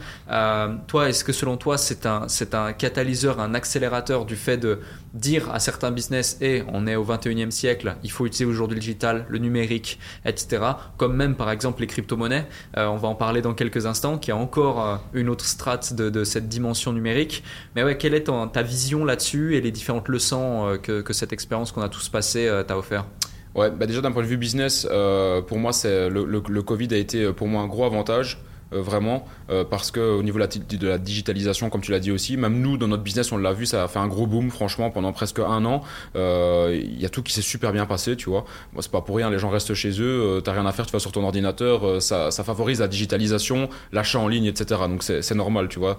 toi, 0.87 1.09
est-ce 1.09 1.25
que 1.25 1.33
selon 1.33 1.57
toi, 1.57 1.79
c'est 1.79 2.05
un, 2.05 2.29
c'est 2.29 2.55
un 2.55 2.75
catalyseur, 2.75 3.41
un 3.41 3.55
accélérateur 3.55 4.27
du 4.27 4.37
fait 4.37 4.59
de 4.59 4.81
dire 5.15 5.51
à 5.51 5.61
certains 5.61 5.91
business, 5.93 6.37
et 6.43 6.63
on 6.69 6.87
est 6.87 6.95
au 6.95 7.05
21e 7.07 7.51
siècle, 7.51 7.97
il 8.05 8.11
faut 8.11 8.27
utiliser 8.27 8.45
aujourd'hui 8.45 8.75
le 8.75 8.81
digital, 8.81 9.25
le 9.29 9.39
numérique, 9.39 9.99
etc. 10.27 10.63
Comme 10.99 11.17
même 11.17 11.37
par 11.37 11.51
exemple 11.51 11.81
les 11.81 11.87
crypto-monnaies, 11.87 12.47
on 12.77 12.97
va 12.97 13.09
en 13.09 13.15
parler 13.15 13.41
dans 13.41 13.55
quelques 13.55 13.87
instants, 13.87 14.19
qui 14.19 14.31
a 14.31 14.37
encore 14.37 15.01
une 15.15 15.31
autre 15.31 15.47
strate 15.47 15.95
de, 15.95 16.11
de, 16.11 16.23
cette 16.25 16.49
dimension 16.49 16.93
numérique. 16.93 17.43
Mais 17.75 17.83
ouais, 17.83 17.97
quelle 17.97 18.15
est 18.15 18.29
ta 18.53 18.63
vision 18.63 19.07
là-dessus 19.07 19.57
et 19.57 19.63
les 19.63 19.71
différentes 19.71 20.09
leçons 20.09 20.50
euh, 20.51 20.77
que, 20.77 21.13
cette 21.13 21.33
expérience 21.33 21.73
qu'on 21.73 21.83
a 21.83 21.89
tous 21.89 22.09
passée 22.09 22.47
euh, 22.47 22.63
t'a 22.63 22.77
offert? 22.77 23.07
Ouais, 23.55 23.71
bah 23.71 23.87
déjà 23.87 24.01
d'un 24.01 24.13
point 24.13 24.23
de 24.23 24.29
vue 24.29 24.37
business, 24.37 24.87
euh, 24.91 25.43
pour 25.43 25.59
moi, 25.59 25.73
c'est 25.73 26.09
le, 26.09 26.25
le, 26.25 26.63
Covid 26.63 26.89
a 26.93 26.97
été 26.97 27.33
pour 27.33 27.49
moi 27.49 27.63
un 27.63 27.67
gros 27.67 27.85
avantage. 27.85 28.43
Euh, 28.73 28.83
vraiment, 28.83 29.27
euh, 29.51 29.65
parce 29.65 29.91
qu'au 29.91 30.23
niveau 30.23 30.39
de 30.39 30.87
la, 30.87 30.99
digitalisation, 30.99 31.71
comme 31.71 31.81
tu 31.81 31.91
l'as 31.91 31.99
dit 31.99 32.13
aussi, 32.13 32.37
même 32.37 32.61
nous, 32.61 32.77
dans 32.77 32.87
notre 32.87 33.03
business, 33.03 33.33
on 33.33 33.37
l'a 33.37 33.53
vu, 33.53 33.67
ça 33.67 33.83
a 33.83 33.89
fait 33.89 33.99
un 33.99 34.07
gros 34.07 34.27
boom, 34.27 34.51
franchement, 34.51 34.91
pendant 34.91 35.13
presque 35.13 35.41
un 35.41 35.65
an. 35.65 35.83
Euh, 36.15 36.79
il 36.81 37.01
y 37.01 37.07
a 37.07 37.09
tout 37.09 37.23
qui 37.23 37.33
s'est 37.33 37.43
super 37.43 37.73
bien 37.73 37.87
passé, 37.87 38.17
tu 38.17 38.31
vois. 38.31 38.45
Moi, 38.73 38.83
c'est 38.83 38.93
pas 38.93 39.01
pour 39.01 39.17
rien, 39.17 39.29
les 39.31 39.39
gens 39.39 39.51
restent 39.51 39.75
chez 39.75 40.01
eux, 40.01 40.41
t'as 40.45 40.53
rien 40.53 40.67
à 40.67 40.73
faire, 40.73 40.87
tu 40.87 40.93
vas 40.93 41.01
sur 41.01 41.13
ton 41.13 41.25
ordinateur, 41.25 42.01
ça, 42.01 42.31
ça, 42.31 42.45
favorise 42.45 42.81
la 42.81 42.89
digitalisation, 42.89 43.69
l'achat 43.93 44.19
en 44.19 44.29
ligne, 44.29 44.47
etc. 44.47 44.83
Donc 44.89 45.03
c'est 45.03 45.35
normal, 45.35 45.69
tu 45.69 45.79
vois. 45.79 45.97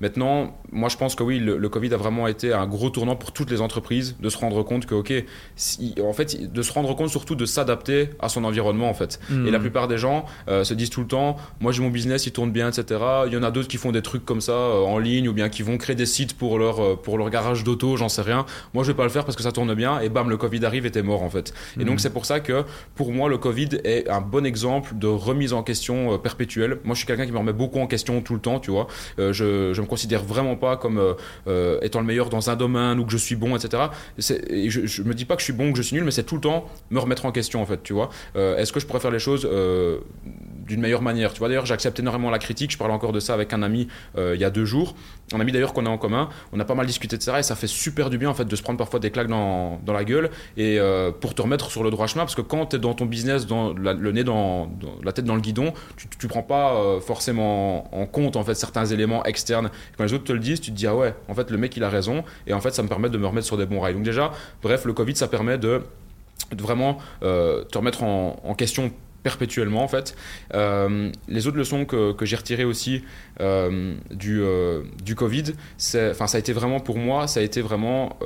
maintenant, 0.00 0.58
moi, 0.72 0.88
je 0.88 0.96
pense 0.96 1.14
que 1.14 1.22
oui, 1.22 1.38
le, 1.38 1.68
Covid 1.68 1.92
a 1.94 1.96
vraiment 1.96 2.26
été 2.26 2.52
un 2.52 2.66
gros 2.66 2.90
tournant 2.90 3.16
pour 3.16 3.32
toutes 3.32 3.50
les 3.50 3.60
entreprises 3.60 4.16
de 4.20 4.28
se 4.28 4.38
rendre 4.38 4.62
compte 4.62 4.86
que, 4.86 4.94
ok, 4.94 5.12
en 6.02 6.12
fait, 6.12 6.52
de 6.52 6.62
se 6.62 6.72
rendre 6.72 6.94
compte 6.94 7.08
surtout 7.08 7.34
de 7.34 7.44
s'adapter 7.44 8.10
à 8.20 8.28
son 8.28 8.44
environnement, 8.44 8.88
en 8.88 8.94
fait. 8.94 9.20
Et 9.30 9.50
la 9.50 9.58
mmh. 9.58 9.62
plupart 9.62 9.88
des 9.88 9.98
gens 9.98 10.26
se 10.48 10.74
disent 10.74 10.90
tout 10.90 11.00
le 11.00 11.08
temps, 11.08 11.36
moi 11.60 11.72
j'ai 11.72 11.82
mon 11.82 11.90
business, 11.90 12.26
il 12.26 12.32
tourne 12.32 12.50
bien, 12.50 12.68
etc. 12.68 13.00
Il 13.26 13.32
y 13.32 13.36
en 13.36 13.42
a 13.42 13.50
d'autres 13.50 13.68
qui 13.68 13.76
font 13.76 13.92
des 13.92 14.02
trucs 14.02 14.24
comme 14.24 14.40
ça 14.40 14.52
euh, 14.52 14.84
en 14.84 14.98
ligne 14.98 15.28
ou 15.28 15.32
bien 15.32 15.48
qui 15.48 15.62
vont 15.62 15.78
créer 15.78 15.96
des 15.96 16.06
sites 16.06 16.36
pour 16.36 16.58
leur, 16.58 16.80
euh, 16.80 16.96
pour 16.96 17.18
leur 17.18 17.30
garage 17.30 17.64
d'auto, 17.64 17.96
j'en 17.96 18.08
sais 18.08 18.22
rien. 18.22 18.46
Moi 18.74 18.84
je 18.84 18.92
vais 18.92 18.96
pas 18.96 19.04
le 19.04 19.10
faire 19.10 19.24
parce 19.24 19.36
que 19.36 19.42
ça 19.42 19.52
tourne 19.52 19.72
bien 19.74 20.00
et 20.00 20.08
bam, 20.08 20.28
le 20.28 20.36
Covid 20.36 20.64
arrive 20.64 20.86
et 20.86 20.90
t'es 20.90 21.02
mort 21.02 21.22
en 21.22 21.30
fait. 21.30 21.54
Et 21.76 21.84
donc 21.84 21.94
mhm. 21.94 21.98
c'est 21.98 22.12
pour 22.12 22.26
ça 22.26 22.40
que 22.40 22.64
pour 22.94 23.12
moi 23.12 23.28
le 23.28 23.38
Covid 23.38 23.68
est 23.84 24.08
un 24.08 24.20
bon 24.20 24.44
exemple 24.44 24.96
de 24.96 25.06
remise 25.06 25.52
en 25.52 25.62
question 25.62 26.14
euh, 26.14 26.18
perpétuelle. 26.18 26.78
Moi 26.84 26.94
je 26.94 26.98
suis 26.98 27.06
quelqu'un 27.06 27.26
qui 27.26 27.32
me 27.32 27.38
remet 27.38 27.52
beaucoup 27.52 27.78
en 27.78 27.86
question 27.86 28.20
tout 28.20 28.34
le 28.34 28.40
temps, 28.40 28.60
tu 28.60 28.70
vois. 28.70 28.86
je, 29.18 29.32
je 29.72 29.80
me 29.80 29.86
considère 29.86 30.22
vraiment 30.22 30.56
pas 30.56 30.76
comme 30.76 31.00
étant 31.82 32.00
le 32.00 32.06
meilleur 32.06 32.28
dans 32.28 32.50
un 32.50 32.56
domaine 32.56 32.98
ou 32.98 33.04
que 33.04 33.12
je 33.12 33.16
suis 33.16 33.36
bon, 33.36 33.56
etc. 33.56 33.84
Et 34.48 34.70
je, 34.70 34.86
je 34.86 35.02
me 35.02 35.14
dis 35.14 35.24
pas 35.24 35.34
que 35.34 35.40
je 35.40 35.44
suis 35.44 35.52
bon 35.52 35.68
ou 35.68 35.72
que 35.72 35.78
je 35.78 35.82
suis 35.82 35.94
nul, 35.94 36.04
mais 36.04 36.10
c'est 36.10 36.24
tout 36.24 36.36
le 36.36 36.40
temps 36.40 36.66
me 36.90 36.98
remettre 36.98 37.26
en 37.26 37.32
question 37.32 37.62
en 37.62 37.66
fait, 37.66 37.82
tu 37.82 37.92
vois. 37.92 38.10
Est-ce 38.34 38.72
que 38.72 38.80
je 38.80 38.86
pourrais 38.86 39.00
faire 39.00 39.10
les 39.10 39.18
choses? 39.18 39.48
D'une 40.66 40.80
meilleure 40.80 41.02
manière 41.02 41.26
tu 41.32 41.38
vois, 41.38 41.48
d'ailleurs, 41.48 41.66
j'accepte 41.66 41.98
énormément 42.00 42.30
la 42.30 42.38
critique. 42.38 42.70
Je 42.70 42.78
parlais 42.78 42.94
encore 42.94 43.12
de 43.12 43.20
ça 43.20 43.34
avec 43.34 43.52
un 43.52 43.62
ami 43.62 43.88
euh, 44.16 44.34
il 44.34 44.40
y 44.40 44.44
a 44.44 44.50
deux 44.50 44.64
jours. 44.64 44.94
Un 45.32 45.40
ami 45.40 45.52
d'ailleurs 45.52 45.72
qu'on 45.72 45.86
a 45.86 45.90
en 45.90 45.98
commun. 45.98 46.28
On 46.52 46.60
a 46.60 46.64
pas 46.64 46.74
mal 46.74 46.86
discuté 46.86 47.16
de 47.16 47.22
ça 47.22 47.38
et 47.38 47.42
ça 47.42 47.56
fait 47.56 47.66
super 47.66 48.10
du 48.10 48.18
bien 48.18 48.30
en 48.30 48.34
fait 48.34 48.44
de 48.44 48.56
se 48.56 48.62
prendre 48.62 48.78
parfois 48.78 49.00
des 49.00 49.10
claques 49.10 49.28
dans, 49.28 49.80
dans 49.84 49.92
la 49.92 50.04
gueule 50.04 50.30
et 50.56 50.78
euh, 50.78 51.10
pour 51.10 51.34
te 51.34 51.42
remettre 51.42 51.70
sur 51.70 51.82
le 51.82 51.90
droit 51.90 52.06
chemin. 52.06 52.24
Parce 52.24 52.34
que 52.34 52.42
quand 52.42 52.66
tu 52.66 52.76
es 52.76 52.78
dans 52.78 52.94
ton 52.94 53.06
business, 53.06 53.46
dans 53.46 53.72
le 53.72 54.12
nez 54.12 54.24
dans, 54.24 54.70
la 55.02 55.12
tête 55.12 55.24
dans 55.24 55.34
le 55.34 55.40
guidon, 55.40 55.72
tu, 55.96 56.08
tu 56.18 56.26
prends 56.28 56.42
pas 56.42 56.74
euh, 56.74 57.00
forcément 57.00 57.94
en 57.94 58.06
compte 58.06 58.36
en 58.36 58.44
fait 58.44 58.54
certains 58.54 58.86
éléments 58.86 59.24
externes. 59.24 59.70
quand 59.96 60.04
les 60.04 60.14
autres 60.14 60.24
te 60.24 60.32
le 60.32 60.38
disent, 60.38 60.60
tu 60.60 60.70
te 60.70 60.76
dis 60.76 60.86
ah 60.86 60.94
ouais, 60.94 61.14
en 61.28 61.34
fait 61.34 61.50
le 61.50 61.58
mec 61.58 61.76
il 61.76 61.84
a 61.84 61.90
raison 61.90 62.24
et 62.46 62.52
en 62.52 62.60
fait 62.60 62.74
ça 62.74 62.82
me 62.82 62.88
permet 62.88 63.10
de 63.10 63.18
me 63.18 63.26
remettre 63.26 63.46
sur 63.46 63.56
des 63.56 63.66
bons 63.66 63.80
rails. 63.80 63.94
Donc 63.94 64.04
déjà, 64.04 64.32
bref, 64.62 64.84
le 64.84 64.92
Covid 64.92 65.16
ça 65.16 65.28
permet 65.28 65.58
de 65.58 65.82
de 66.52 66.62
vraiment 66.62 66.98
te 67.20 67.76
remettre 67.76 68.04
en, 68.04 68.40
en 68.44 68.54
question 68.54 68.92
perpétuellement 69.26 69.82
en 69.82 69.88
fait. 69.88 70.14
Euh, 70.54 71.10
les 71.26 71.48
autres 71.48 71.56
leçons 71.56 71.84
que, 71.84 72.14
j'ai 72.22 72.36
retirées 72.36 72.64
aussi 72.64 73.02
euh, 73.40 73.96
du, 74.12 74.40
euh, 74.40 74.82
du 75.02 75.16
Covid, 75.16 75.54
ça 75.78 76.12
a 76.12 76.38
été 76.38 76.52
vraiment 76.52 76.78
pour 76.78 76.96
moi, 76.96 77.26
ça 77.26 77.40
a 77.40 77.42
été 77.42 77.60
vraiment 77.60 78.16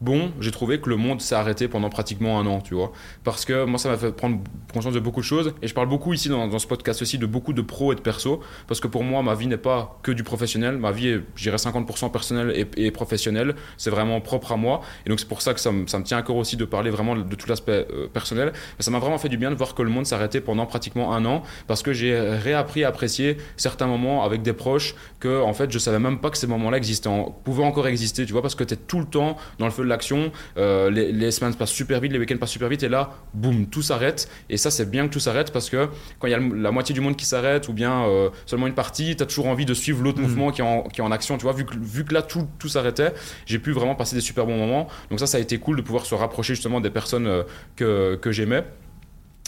bon, 0.00 0.32
j'ai 0.40 0.50
trouvé 0.50 0.80
que 0.80 0.88
le 0.88 0.96
monde 0.96 1.20
s'est 1.20 1.34
arrêté 1.34 1.68
pendant 1.68 1.90
pratiquement 1.90 2.38
un 2.38 2.46
an, 2.46 2.60
tu 2.60 2.74
vois. 2.74 2.92
Parce 3.24 3.44
que 3.44 3.64
moi, 3.64 3.78
ça 3.78 3.88
m'a 3.88 3.96
fait 3.96 4.12
prendre 4.12 4.38
conscience 4.72 4.94
de 4.94 5.00
beaucoup 5.00 5.20
de 5.20 5.24
choses. 5.26 5.54
Et 5.62 5.68
je 5.68 5.74
parle 5.74 5.88
beaucoup 5.88 6.12
ici 6.12 6.28
dans, 6.28 6.58
ce 6.58 6.66
podcast 6.66 7.02
aussi 7.02 7.18
de 7.18 7.26
beaucoup 7.26 7.52
de 7.52 7.62
pros 7.62 7.92
et 7.92 7.96
de 7.96 8.00
perso. 8.00 8.40
Parce 8.66 8.80
que 8.80 8.86
pour 8.86 9.02
moi, 9.02 9.22
ma 9.22 9.34
vie 9.34 9.46
n'est 9.46 9.56
pas 9.56 9.98
que 10.02 10.12
du 10.12 10.22
professionnel. 10.22 10.76
Ma 10.76 10.92
vie 10.92 11.08
est, 11.08 11.20
j'irais 11.36 11.56
50% 11.56 12.10
personnel 12.10 12.52
et, 12.54 12.86
et 12.86 12.90
professionnel. 12.90 13.54
C'est 13.76 13.90
vraiment 13.90 14.20
propre 14.20 14.52
à 14.52 14.56
moi. 14.56 14.82
Et 15.06 15.08
donc, 15.08 15.20
c'est 15.20 15.28
pour 15.28 15.42
ça 15.42 15.54
que 15.54 15.60
ça 15.60 15.72
me, 15.72 15.86
ça 15.86 15.98
me, 15.98 16.04
tient 16.04 16.18
à 16.18 16.22
cœur 16.22 16.36
aussi 16.36 16.56
de 16.56 16.64
parler 16.64 16.90
vraiment 16.90 17.16
de 17.16 17.34
tout 17.34 17.48
l'aspect 17.48 17.86
euh, 17.92 18.06
personnel. 18.08 18.52
Mais 18.78 18.84
ça 18.84 18.90
m'a 18.90 18.98
vraiment 18.98 19.18
fait 19.18 19.28
du 19.28 19.36
bien 19.36 19.50
de 19.50 19.56
voir 19.56 19.74
que 19.74 19.82
le 19.82 19.90
monde 19.90 20.06
s'arrêtait 20.06 20.40
pendant 20.40 20.66
pratiquement 20.66 21.14
un 21.14 21.24
an. 21.24 21.42
Parce 21.66 21.82
que 21.82 21.92
j'ai 21.92 22.18
réappris 22.18 22.84
à 22.84 22.88
apprécier 22.88 23.36
certains 23.56 23.86
moments 23.86 24.24
avec 24.24 24.42
des 24.42 24.52
proches 24.52 24.94
que, 25.18 25.42
en 25.42 25.52
fait, 25.54 25.72
je 25.72 25.78
savais 25.78 25.98
même 25.98 26.20
pas 26.20 26.30
que 26.30 26.38
ces 26.38 26.46
moments-là 26.46 26.76
existaient, 26.76 27.10
pouvaient 27.44 27.64
encore 27.64 27.88
exister, 27.88 28.24
tu 28.26 28.32
vois. 28.32 28.42
Parce 28.42 28.54
que 28.54 28.64
tu 28.64 28.74
es 28.74 28.76
tout 28.76 29.00
le 29.00 29.06
temps 29.06 29.36
dans 29.58 29.66
le 29.66 29.72
feu 29.72 29.87
l'action, 29.88 30.32
euh, 30.56 30.90
les, 30.90 31.30
semaines 31.30 31.54
passent 31.54 31.70
super 31.70 32.00
vite, 32.00 32.12
les 32.12 32.18
week-ends 32.18 32.36
passent 32.38 32.50
super 32.50 32.68
vite, 32.68 32.82
et 32.82 32.88
là, 32.88 33.10
boum, 33.34 33.66
tout 33.66 33.82
s'arrête. 33.82 34.28
Et 34.48 34.56
ça, 34.56 34.70
c'est 34.70 34.90
bien 34.90 35.08
que 35.08 35.12
tout 35.12 35.20
s'arrête 35.20 35.52
parce 35.52 35.70
que 35.70 35.88
quand 36.18 36.26
il 36.26 36.30
y 36.30 36.34
a 36.34 36.38
la 36.38 36.70
moitié 36.70 36.94
du 36.94 37.00
monde 37.00 37.16
qui 37.16 37.26
s'arrête 37.26 37.68
ou 37.68 37.72
bien 37.72 38.04
euh, 38.06 38.30
seulement 38.46 38.66
une 38.66 38.74
partie, 38.74 39.16
tu 39.16 39.22
as 39.22 39.26
toujours 39.26 39.46
envie 39.46 39.66
de 39.66 39.74
suivre 39.74 40.02
l'autre 40.02 40.18
mm. 40.18 40.22
mouvement 40.22 40.50
qui 40.50 40.60
est, 40.60 40.64
en, 40.64 40.82
qui 40.82 41.00
est, 41.00 41.04
en, 41.04 41.10
action. 41.10 41.36
Tu 41.38 41.44
vois, 41.44 41.52
vu 41.52 41.64
que, 41.64 41.74
vu 41.78 42.04
que 42.04 42.14
là, 42.14 42.22
tout, 42.22 42.46
tout 42.58 42.68
s'arrêtait, 42.68 43.12
j'ai 43.46 43.58
pu 43.58 43.72
vraiment 43.72 43.94
passer 43.94 44.14
des 44.14 44.22
super 44.22 44.46
bons 44.46 44.56
moments. 44.56 44.88
Donc 45.10 45.20
ça, 45.20 45.26
ça 45.26 45.38
a 45.38 45.40
été 45.40 45.58
cool 45.58 45.76
de 45.76 45.82
pouvoir 45.82 46.06
se 46.06 46.14
rapprocher 46.14 46.54
justement 46.54 46.80
des 46.80 46.90
personnes 46.90 47.26
euh, 47.26 47.42
que, 47.76 48.16
que 48.16 48.32
j'aimais. 48.32 48.64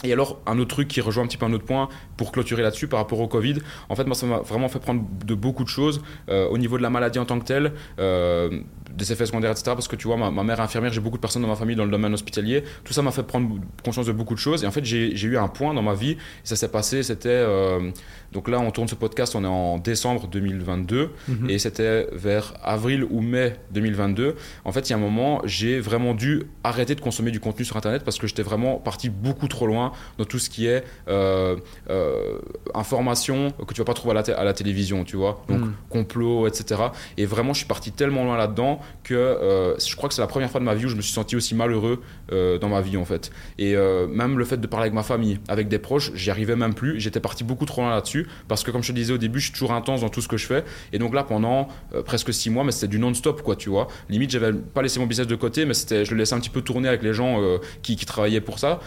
Et 0.03 0.11
alors, 0.11 0.41
un 0.47 0.57
autre 0.57 0.73
truc 0.73 0.87
qui 0.87 0.99
rejoint 0.99 1.23
un 1.23 1.27
petit 1.27 1.37
peu 1.37 1.45
un 1.45 1.53
autre 1.53 1.65
point 1.65 1.87
pour 2.17 2.31
clôturer 2.31 2.63
là-dessus 2.63 2.87
par 2.87 2.99
rapport 2.99 3.19
au 3.19 3.27
Covid, 3.27 3.57
en 3.87 3.95
fait, 3.95 4.05
moi, 4.05 4.15
ça 4.15 4.25
m'a 4.25 4.39
vraiment 4.39 4.67
fait 4.67 4.79
prendre 4.79 5.03
de 5.25 5.35
beaucoup 5.35 5.63
de 5.63 5.69
choses 5.69 6.01
au 6.27 6.57
niveau 6.57 6.77
de 6.77 6.81
la 6.81 6.89
maladie 6.89 7.19
en 7.19 7.25
tant 7.25 7.39
que 7.39 7.45
telle 7.45 7.73
des 8.95 9.11
effets 9.11 9.25
secondaires, 9.25 9.51
etc. 9.51 9.71
Parce 9.73 9.87
que 9.87 9.95
tu 9.95 10.07
vois, 10.07 10.17
ma, 10.17 10.43
mère 10.43 10.59
est 10.59 10.63
infirmière, 10.63 10.91
j'ai 10.93 11.01
beaucoup 11.01 11.17
de 11.17 11.21
personnes 11.21 11.41
dans 11.41 11.47
ma 11.47 11.55
famille 11.55 11.75
dans 11.75 11.85
le 11.85 11.91
domaine 11.91 12.13
hospitalier. 12.13 12.63
Tout 12.83 12.93
ça 12.93 13.01
m'a 13.01 13.11
fait 13.11 13.23
prendre 13.23 13.59
conscience 13.83 14.05
de 14.05 14.11
beaucoup 14.11 14.33
de 14.33 14.39
choses. 14.39 14.63
Et 14.63 14.67
en 14.67 14.71
fait, 14.71 14.85
j'ai 14.85 15.27
eu 15.27 15.37
un 15.37 15.47
point 15.47 15.73
dans 15.73 15.81
ma 15.81 15.93
vie, 15.93 16.17
ça 16.43 16.55
s'est 16.55 16.69
passé, 16.69 17.03
c'était. 17.03 17.29
Euh, 17.29 17.91
donc 18.31 18.47
là, 18.47 18.59
on 18.59 18.71
tourne 18.71 18.87
ce 18.87 18.95
podcast, 18.95 19.35
on 19.35 19.43
est 19.43 19.47
en 19.47 19.77
décembre 19.77 20.27
2022, 20.27 21.09
mhm. 21.27 21.49
et 21.49 21.59
c'était 21.59 22.07
vers 22.13 22.53
avril 22.63 23.03
ou 23.09 23.21
mai 23.21 23.57
2022. 23.71 24.35
En 24.63 24.71
fait, 24.71 24.89
il 24.89 24.91
y 24.91 24.93
a 24.93 24.97
un 24.97 25.01
moment, 25.01 25.41
j'ai 25.43 25.79
vraiment 25.79 26.13
dû 26.13 26.43
arrêter 26.63 26.95
de 26.95 27.01
consommer 27.01 27.31
du 27.31 27.39
contenu 27.39 27.65
sur 27.65 27.75
Internet 27.75 28.03
parce 28.03 28.17
que 28.17 28.27
j'étais 28.27 28.43
vraiment 28.43 28.77
parti 28.77 29.09
beaucoup 29.09 29.47
trop 29.47 29.67
loin 29.67 29.91
dans 30.17 30.25
tout 30.25 30.39
ce 30.39 30.49
qui 30.49 30.65
est 30.67 30.83
euh, 31.09 31.57
euh, 31.89 32.39
information 32.73 33.51
que 33.67 33.73
tu 33.73 33.81
vas 33.81 33.85
pas 33.85 33.93
trouver 33.93 34.17
à 34.17 34.21
la, 34.21 34.39
à 34.39 34.43
la 34.45 34.53
télévision, 34.53 35.03
tu 35.03 35.17
vois. 35.17 35.43
Donc 35.49 35.61
Mm. 35.61 35.73
complot, 35.89 36.47
etc. 36.47 36.81
Et 37.17 37.25
vraiment, 37.25 37.53
je 37.53 37.59
suis 37.59 37.67
parti 37.67 37.91
tellement 37.91 38.23
loin 38.23 38.37
là-dedans 38.37 38.79
que 39.03 39.13
euh, 39.13 39.77
je 39.77 39.95
crois 39.95 40.07
que 40.07 40.15
c'est 40.15 40.21
la 40.21 40.27
première 40.27 40.49
fois 40.49 40.59
de 40.59 40.65
ma 40.65 40.73
vie 40.73 40.85
où 40.85 40.89
je 40.89 40.95
me 40.95 41.01
suis 41.01 41.13
senti 41.13 41.35
aussi 41.35 41.53
malheureux 41.55 42.01
dans 42.29 42.69
ma 42.69 42.79
vie 42.79 42.95
en 42.95 43.03
fait. 43.03 43.29
Et 43.57 43.75
même 43.75 44.39
le 44.39 44.45
fait 44.45 44.55
de 44.55 44.67
parler 44.67 44.83
avec 44.83 44.93
ma 44.93 45.03
famille, 45.03 45.39
avec 45.49 45.67
des 45.67 45.79
proches, 45.79 46.13
j'y 46.13 46.31
arrivais 46.31 46.55
même 46.55 46.73
plus. 46.73 46.97
J'étais 46.99 47.19
parti 47.19 47.43
beaucoup 47.43 47.65
trop 47.65 47.81
loin 47.81 47.89
là-dessus 47.91 48.20
parce 48.47 48.63
que 48.63 48.71
comme 48.71 48.83
je 48.83 48.89
te 48.91 48.95
disais 48.95 49.13
au 49.13 49.17
début, 49.17 49.39
je 49.39 49.45
suis 49.45 49.53
toujours 49.53 49.73
intense 49.73 50.01
dans 50.01 50.09
tout 50.09 50.21
ce 50.21 50.27
que 50.27 50.37
je 50.37 50.45
fais. 50.45 50.63
Et 50.93 50.99
donc 50.99 51.13
là, 51.13 51.23
pendant 51.23 51.67
euh, 51.93 52.03
presque 52.03 52.33
six 52.33 52.49
mois, 52.49 52.63
mais 52.63 52.71
c'était 52.71 52.87
du 52.87 52.99
non-stop 52.99 53.41
quoi, 53.41 53.55
tu 53.55 53.69
vois. 53.69 53.87
Limite, 54.09 54.31
j'avais 54.31 54.53
pas 54.53 54.81
laissé 54.81 54.99
mon 54.99 55.05
business 55.05 55.27
de 55.27 55.35
côté, 55.35 55.65
mais 55.65 55.73
c'était, 55.73 56.05
je 56.05 56.11
le 56.11 56.17
laissais 56.17 56.35
un 56.35 56.39
petit 56.39 56.49
peu 56.49 56.61
tourner 56.61 56.87
avec 56.87 57.03
les 57.03 57.13
gens 57.13 57.41
euh, 57.41 57.57
qui, 57.81 57.95
travaillaient 58.05 58.41
pour 58.41 58.59
ça. 58.59 58.79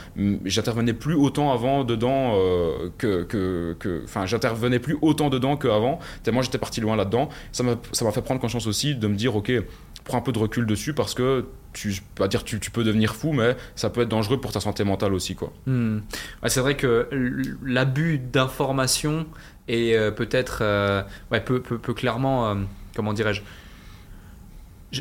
J'intervenais 0.44 0.92
plus 0.92 1.14
autant 1.14 1.52
avant 1.52 1.84
dedans 1.84 2.34
euh, 2.34 2.90
que, 2.98 3.76
enfin, 4.04 4.26
j'intervenais 4.26 4.78
plus 4.78 4.96
autant 5.00 5.30
dedans 5.30 5.56
qu'avant. 5.56 5.98
Tellement 6.22 6.42
j'étais 6.42 6.58
parti 6.58 6.80
loin 6.80 6.96
là-dedans. 6.96 7.28
Ça 7.52 7.62
m'a 7.62 8.12
fait 8.12 8.22
prendre 8.22 8.40
conscience 8.40 8.66
aussi 8.66 8.94
de 8.94 9.06
me 9.06 9.14
dire, 9.14 9.36
ok, 9.36 9.52
prends 10.04 10.18
un 10.18 10.22
peu 10.22 10.32
de 10.32 10.38
recul 10.38 10.66
dessus 10.66 10.94
parce 10.94 11.14
que 11.14 11.46
tu, 11.72 11.94
pas 12.14 12.28
dire 12.28 12.44
tu, 12.44 12.58
peux 12.58 12.84
devenir 12.84 13.14
fou, 13.14 13.32
mais 13.32 13.56
ça 13.74 13.90
peut 13.90 14.02
être 14.02 14.08
dangereux 14.08 14.40
pour 14.40 14.52
ta 14.52 14.60
santé 14.60 14.84
mentale 14.84 15.12
aussi 15.12 15.34
quoi. 15.34 15.52
Hmm. 15.66 15.98
C'est 16.46 16.60
vrai 16.60 16.76
que 16.76 17.08
l'abus 17.62 18.18
d'informations 18.18 19.26
et 19.66 19.96
euh, 19.96 20.10
peut-être 20.10 20.58
euh, 20.62 21.02
peut, 21.44 21.60
clairement 21.94 22.50
euh, 22.50 22.54
comment 22.94 23.12
dirais-je 23.12 23.42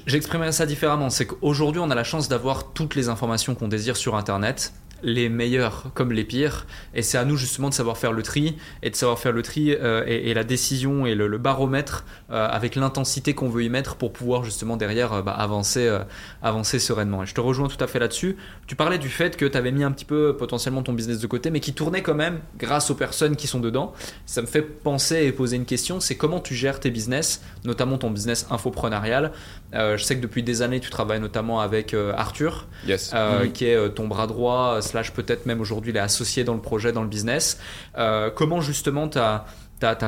J'exprimerai 0.08 0.52
ça 0.52 0.66
différemment. 0.66 1.12
C'est 1.12 1.28
qu'aujourd'hui, 1.28 1.80
on 1.80 1.92
a 1.92 1.94
la 1.94 2.04
chance 2.04 2.28
d'avoir 2.28 2.74
toutes 2.74 2.96
les 2.96 3.10
informations 3.10 3.54
qu'on 3.54 3.68
désire 3.68 3.96
sur 3.96 4.16
Internet, 4.16 4.74
les 5.04 5.30
meilleures 5.30 5.92
comme 5.94 6.12
les 6.12 6.24
pires, 6.24 6.66
et 6.96 7.02
c'est 7.02 7.18
à 7.18 7.26
nous 7.26 7.36
justement 7.38 7.70
de 7.70 7.74
savoir 7.74 7.98
faire 7.98 8.14
le 8.14 8.24
tri 8.24 8.56
et 8.82 8.90
de 8.90 8.96
savoir 8.96 9.20
faire 9.20 9.34
le 9.34 9.42
tri 9.42 9.74
euh, 9.74 10.04
et, 10.08 10.32
et 10.32 10.34
la 10.34 10.44
décision 10.44 11.06
et 11.06 11.14
le, 11.14 11.28
le 11.28 11.38
baromètre 11.38 12.06
euh, 12.32 12.48
avec 12.50 12.76
l'intensité 12.76 13.34
qu'on 13.34 13.50
veut 13.50 13.64
y 13.64 13.70
mettre 13.70 13.96
pour 13.96 14.14
pouvoir 14.14 14.44
justement 14.44 14.78
derrière 14.78 15.14
euh, 15.14 15.22
bah, 15.22 15.34
avancer, 15.34 15.86
euh, 15.88 16.00
avancer 16.42 16.80
sereinement. 16.80 17.24
Et 17.24 17.26
je 17.26 17.34
te 17.34 17.42
rejoins 17.42 17.68
tout 17.68 17.84
à 17.84 17.88
fait 17.88 18.00
là-dessus. 18.00 18.38
Tu 18.66 18.76
parlais 18.76 18.98
du 18.98 19.10
fait 19.10 19.36
que 19.38 19.46
tu 19.46 19.58
avais 19.58 19.72
mis 19.72 19.84
un 19.84 19.92
petit 19.92 20.06
peu 20.06 20.36
potentiellement 20.38 20.84
ton 20.84 20.94
business 20.94 21.20
de 21.20 21.28
côté, 21.28 21.52
mais 21.52 21.60
qui 21.60 21.74
tournait 21.74 22.02
quand 22.02 22.16
même 22.16 22.40
grâce 22.58 22.90
aux 22.90 22.96
personnes 22.96 23.36
qui 23.36 23.48
sont 23.48 23.60
dedans. 23.60 23.94
Ça 24.26 24.42
me 24.42 24.48
fait 24.48 24.62
penser 24.62 25.26
et 25.26 25.32
poser 25.32 25.58
une 25.58 25.66
question, 25.66 26.00
c'est 26.00 26.16
comment 26.16 26.40
tu 26.40 26.56
gères 26.56 26.80
tes 26.80 26.92
business, 26.92 27.42
notamment 27.66 27.98
ton 27.98 28.10
business 28.10 28.48
infoprenarial. 28.50 29.32
Euh, 29.74 29.98
je 29.98 30.04
sais 30.04 30.16
que 30.16 30.22
depuis 30.22 30.44
des 30.44 30.62
années, 30.62 30.80
tu 30.80 30.90
travailles 30.90 31.20
notamment 31.20 31.60
avec 31.60 31.94
euh, 31.94 32.14
Arthur, 32.16 32.68
Yes. 32.88 33.12
euh, 33.14 33.44
Mhm. 33.46 33.52
qui 33.52 33.66
est 33.66 33.76
euh, 33.76 33.90
ton 33.90 34.08
bras 34.08 34.28
droit, 34.28 34.80
peut-être 35.12 35.46
même 35.46 35.60
aujourd'hui 35.62 35.92
il 35.92 35.98
est 35.98 36.00
associé 36.00 36.44
dans 36.44 36.54
le 36.54 36.62
projet, 36.62 36.92
dans 36.92 37.02
le 37.02 37.08
business. 37.10 37.60
Euh, 37.98 38.30
comment 38.30 38.62
justement 38.62 39.08
tu 39.10 39.18
as, 39.18 39.46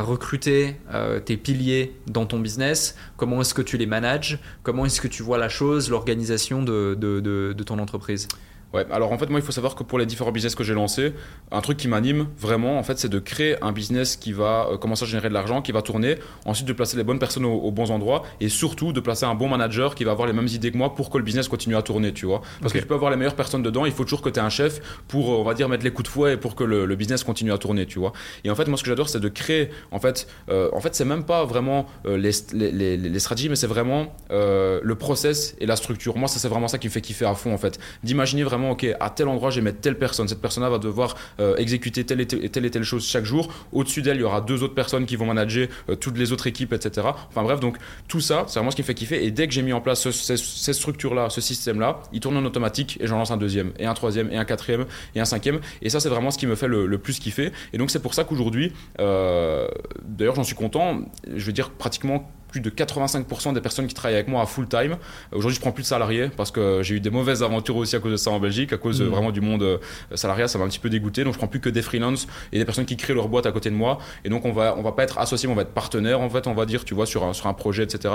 recruté 0.02 0.78
euh, 0.94 1.20
tes 1.20 1.36
piliers 1.38 1.96
dans 2.08 2.26
ton 2.26 2.40
business? 2.40 2.96
Comment 3.18 3.42
est-ce 3.42 3.54
que 3.54 3.62
tu 3.62 3.78
les 3.78 3.86
manages? 3.88 4.40
Comment 4.64 4.86
est-ce 4.86 5.02
que 5.02 5.08
tu 5.08 5.24
vois 5.24 5.38
la 5.38 5.50
chose, 5.50 5.90
l'organisation 5.90 6.62
de- 6.64 6.96
de- 7.00 7.20
de 7.54 7.64
ton 7.64 7.80
entreprise? 7.80 8.28
Ouais, 8.76 8.86
alors 8.92 9.12
en 9.12 9.18
fait, 9.18 9.30
moi, 9.30 9.40
il 9.40 9.46
faut 9.46 9.52
savoir 9.52 9.76
que 9.76 9.84
pour 9.84 9.98
les 10.00 10.06
différents 10.06 10.32
business 10.32 10.54
que 10.56 10.64
j'ai 10.64 10.74
lancés, 10.74 11.14
un 11.52 11.62
truc 11.62 11.78
qui 11.78 11.88
m'anime 11.88 12.28
vraiment, 12.38 12.78
en 12.78 12.84
fait, 12.84 13.00
c'est 13.00 13.10
de 13.10 13.20
créer 13.20 13.56
un 13.64 13.72
business 13.72 14.16
qui 14.18 14.34
va 14.34 14.68
euh, 14.72 14.78
commencer 14.78 15.04
à 15.06 15.08
générer 15.08 15.30
de 15.30 15.34
l'argent, 15.34 15.62
qui 15.62 15.72
va 15.72 15.82
tourner, 15.82 16.16
ensuite 16.46 16.68
de 16.68 16.74
placer 16.74 16.98
les 16.98 17.04
bonnes 17.04 17.20
personnes 17.20 17.46
aux, 17.46 17.54
aux 17.56 17.72
bons 17.72 17.92
endroits 17.92 18.24
et 18.42 18.50
surtout 18.50 18.92
de 18.94 19.00
placer 19.00 19.26
un 19.26 19.36
bon 19.36 19.48
manager 19.48 19.96
qui 19.96 20.04
va 20.04 20.12
avoir 20.12 20.28
les 20.28 20.34
mêmes 20.34 20.48
idées 20.48 20.72
que 20.72 20.78
moi 20.78 20.94
pour 20.94 21.10
que 21.10 21.18
le 21.18 21.24
business 21.24 21.48
continue 21.48 21.76
à 21.76 21.82
tourner, 21.82 22.12
tu 22.14 22.26
vois. 22.26 22.42
Parce 22.62 22.74
que 22.74 22.80
tu 22.80 22.86
peux 22.86 22.96
avoir 22.96 23.12
les 23.12 23.18
meilleures 23.18 23.36
personnes 23.36 23.64
dedans, 23.64 23.86
il 23.86 23.92
faut 23.92 24.04
toujours 24.04 24.22
que 24.22 24.30
tu 24.30 24.40
aies 24.40 24.44
un 24.44 24.50
chef 24.50 24.82
pour, 25.08 25.32
euh, 25.32 25.38
on 25.38 25.44
va 25.44 25.54
dire, 25.54 25.70
mettre 25.70 25.84
les 25.84 25.92
coups 25.92 26.10
de 26.10 26.12
fouet 26.12 26.34
et 26.34 26.38
pour 26.38 26.56
que 26.56 26.64
le, 26.64 26.86
le 26.86 26.96
business 26.96 27.24
continue 27.24 27.52
à 27.54 27.58
tourner, 27.58 27.86
tu 27.86 28.00
vois. 28.00 28.12
Et 28.44 28.50
en 28.50 28.56
fait, 28.56 28.68
moi, 28.68 28.78
ce 28.78 28.84
que 28.84 28.90
j'adore, 28.90 29.08
c'est 29.10 29.20
de 29.20 29.30
créer, 29.30 29.70
en 29.92 30.00
fait, 30.00 30.28
euh, 30.50 30.70
en 30.74 30.80
fait, 30.82 30.96
c'est 30.96 31.06
même 31.06 31.24
pas 31.24 31.46
vraiment 31.46 31.86
euh, 32.06 32.18
les, 32.18 32.32
les, 32.54 32.72
les- 32.72 32.98
les 32.98 33.20
stratégies, 33.20 33.50
mais 33.50 33.56
c'est 33.56 33.68
vraiment 33.68 34.16
le 34.32 34.96
process 34.96 35.56
et 35.60 35.66
la 35.66 35.76
structure. 35.76 36.18
Moi, 36.18 36.28
ça, 36.28 36.40
c'est 36.40 36.48
vraiment 36.48 36.68
ça 36.68 36.78
qui 36.78 36.88
me 36.88 36.92
fait 36.92 37.02
kiffer 37.02 37.26
à 37.26 37.34
fond, 37.36 37.54
en 37.54 37.58
fait. 37.58 37.80
D'imaginer 38.04 38.44
vraiment, 38.44 38.65
ok, 38.72 38.86
à 39.00 39.10
tel 39.10 39.28
endroit, 39.28 39.50
je 39.50 39.56
vais 39.58 39.64
mettre 39.64 39.82
telle 39.82 39.98
personne. 39.98 40.28
Cette 40.28 40.42
personne-là 40.42 40.70
va 40.70 40.78
devoir 40.78 41.16
euh, 41.40 41.56
exécuter 41.58 42.04
telle 42.04 42.22
et, 42.22 42.28
telle 42.28 42.66
et 42.66 42.72
telle 42.72 42.84
chose 42.84 43.06
chaque 43.08 43.26
jour. 43.26 43.52
Au-dessus 43.72 44.02
d'elle, 44.02 44.18
il 44.18 44.22
y 44.22 44.24
aura 44.24 44.42
deux 44.42 44.64
autres 44.64 44.74
personnes 44.76 45.06
qui 45.06 45.16
vont 45.16 45.26
manager 45.26 45.68
euh, 45.90 45.96
toutes 45.96 46.18
les 46.18 46.32
autres 46.32 46.48
équipes, 46.48 46.74
etc. 46.74 47.08
Enfin 47.30 47.44
bref, 47.44 47.60
donc 47.60 47.78
tout 48.08 48.20
ça, 48.22 48.46
c'est 48.48 48.60
vraiment 48.60 48.72
ce 48.72 48.76
qui 48.76 48.82
me 48.82 48.88
fait 48.88 48.94
kiffer. 48.94 49.26
Et 49.26 49.32
dès 49.32 49.48
que 49.48 49.54
j'ai 49.54 49.62
mis 49.62 49.74
en 49.74 49.82
place 49.82 50.10
ce- 50.10 50.74
structures-là, 50.74 51.30
ce 51.30 51.42
système-là, 51.42 52.02
il 52.14 52.20
tourne 52.20 52.38
en 52.38 52.46
automatique 52.46 52.98
et 53.02 53.08
j'en 53.08 53.18
lance 53.18 53.32
un 53.32 53.38
deuxième, 53.38 53.72
et 53.80 53.86
un 53.86 53.94
troisième, 53.94 54.32
et 54.32 54.38
un 54.38 54.46
quatrième, 54.46 54.86
et 55.16 55.20
un 55.20 55.26
cinquième. 55.26 55.60
Et 55.82 55.90
ça, 55.90 56.00
c'est 56.00 56.10
vraiment 56.10 56.32
ce 56.32 56.38
qui 56.38 56.48
me 56.48 56.56
fait 56.56 56.68
le, 56.68 56.86
le 56.86 56.98
plus 56.98 57.20
kiffer. 57.20 57.52
Et 57.74 57.78
donc, 57.78 57.92
c'est 57.92 58.02
pour 58.02 58.14
ça 58.14 58.24
qu'aujourd'hui, 58.24 58.74
euh, 59.00 59.68
d'ailleurs, 60.04 60.36
j'en 60.36 60.44
suis 60.44 60.56
content. 60.56 61.02
Je 61.34 61.46
veux 61.46 61.54
dire, 61.54 61.70
pratiquement 61.72 62.30
plus 62.56 62.62
de 62.62 62.70
85% 62.70 63.54
des 63.54 63.60
personnes 63.60 63.86
qui 63.88 63.94
travaillent 63.94 64.16
avec 64.16 64.30
moi 64.30 64.42
à 64.42 64.46
full 64.46 64.68
time. 64.68 64.96
Aujourd'hui, 65.34 65.56
je 65.56 65.60
prends 65.62 65.74
plus 65.74 65.82
de 65.84 65.88
salariés 65.88 66.30
parce 66.38 66.52
que 66.52 66.82
j'ai 66.84 66.96
eu 66.96 67.00
des 67.02 67.10
mauvaises 67.10 67.44
aventures 67.44 67.76
aussi 67.76 67.96
à 67.98 68.00
cause 68.00 68.14
de 68.14 68.18
ça 68.18 68.32
en 68.32 68.40
Belgique, 68.40 68.72
à 68.72 68.78
cause 68.78 69.02
euh, 69.02 69.06
Mhm. 69.06 69.12
vraiment 69.12 69.32
du 69.32 69.42
monde 69.42 69.64
euh, 69.64 69.78
salariat, 70.14 70.48
ça 70.48 70.58
m'a 70.58 70.64
un 70.64 70.70
petit 70.70 70.80
peu 70.80 70.90
dégoûté. 70.90 71.24
Donc, 71.26 71.34
je 71.34 71.38
prends 71.38 71.48
plus 71.48 71.60
que 71.60 71.68
des 71.70 71.82
freelances 71.82 72.28
et 72.54 72.58
des 72.58 72.64
personnes 72.66 72.86
qui 72.86 72.96
créent 72.96 73.14
leur 73.14 73.28
boîte 73.28 73.46
à 73.46 73.52
côté 73.52 73.70
de 73.70 73.76
moi. 73.76 74.00
Et 74.24 74.30
donc, 74.30 74.46
on 74.46 74.54
va, 74.54 74.74
on 74.78 74.82
va 74.84 74.94
pas 74.94 75.04
être 75.04 75.18
associés, 75.18 75.48
mais 75.48 75.54
on 75.54 75.56
va 75.58 75.64
être 75.64 75.74
partenaire, 75.74 76.22
en 76.22 76.30
fait, 76.30 76.48
on 76.48 76.54
va 76.54 76.66
dire, 76.66 76.86
tu 76.86 76.94
vois, 76.94 77.06
sur 77.06 77.26
un, 77.26 77.34
sur 77.34 77.48
un 77.48 77.54
projet, 77.54 77.84
etc. 77.84 78.14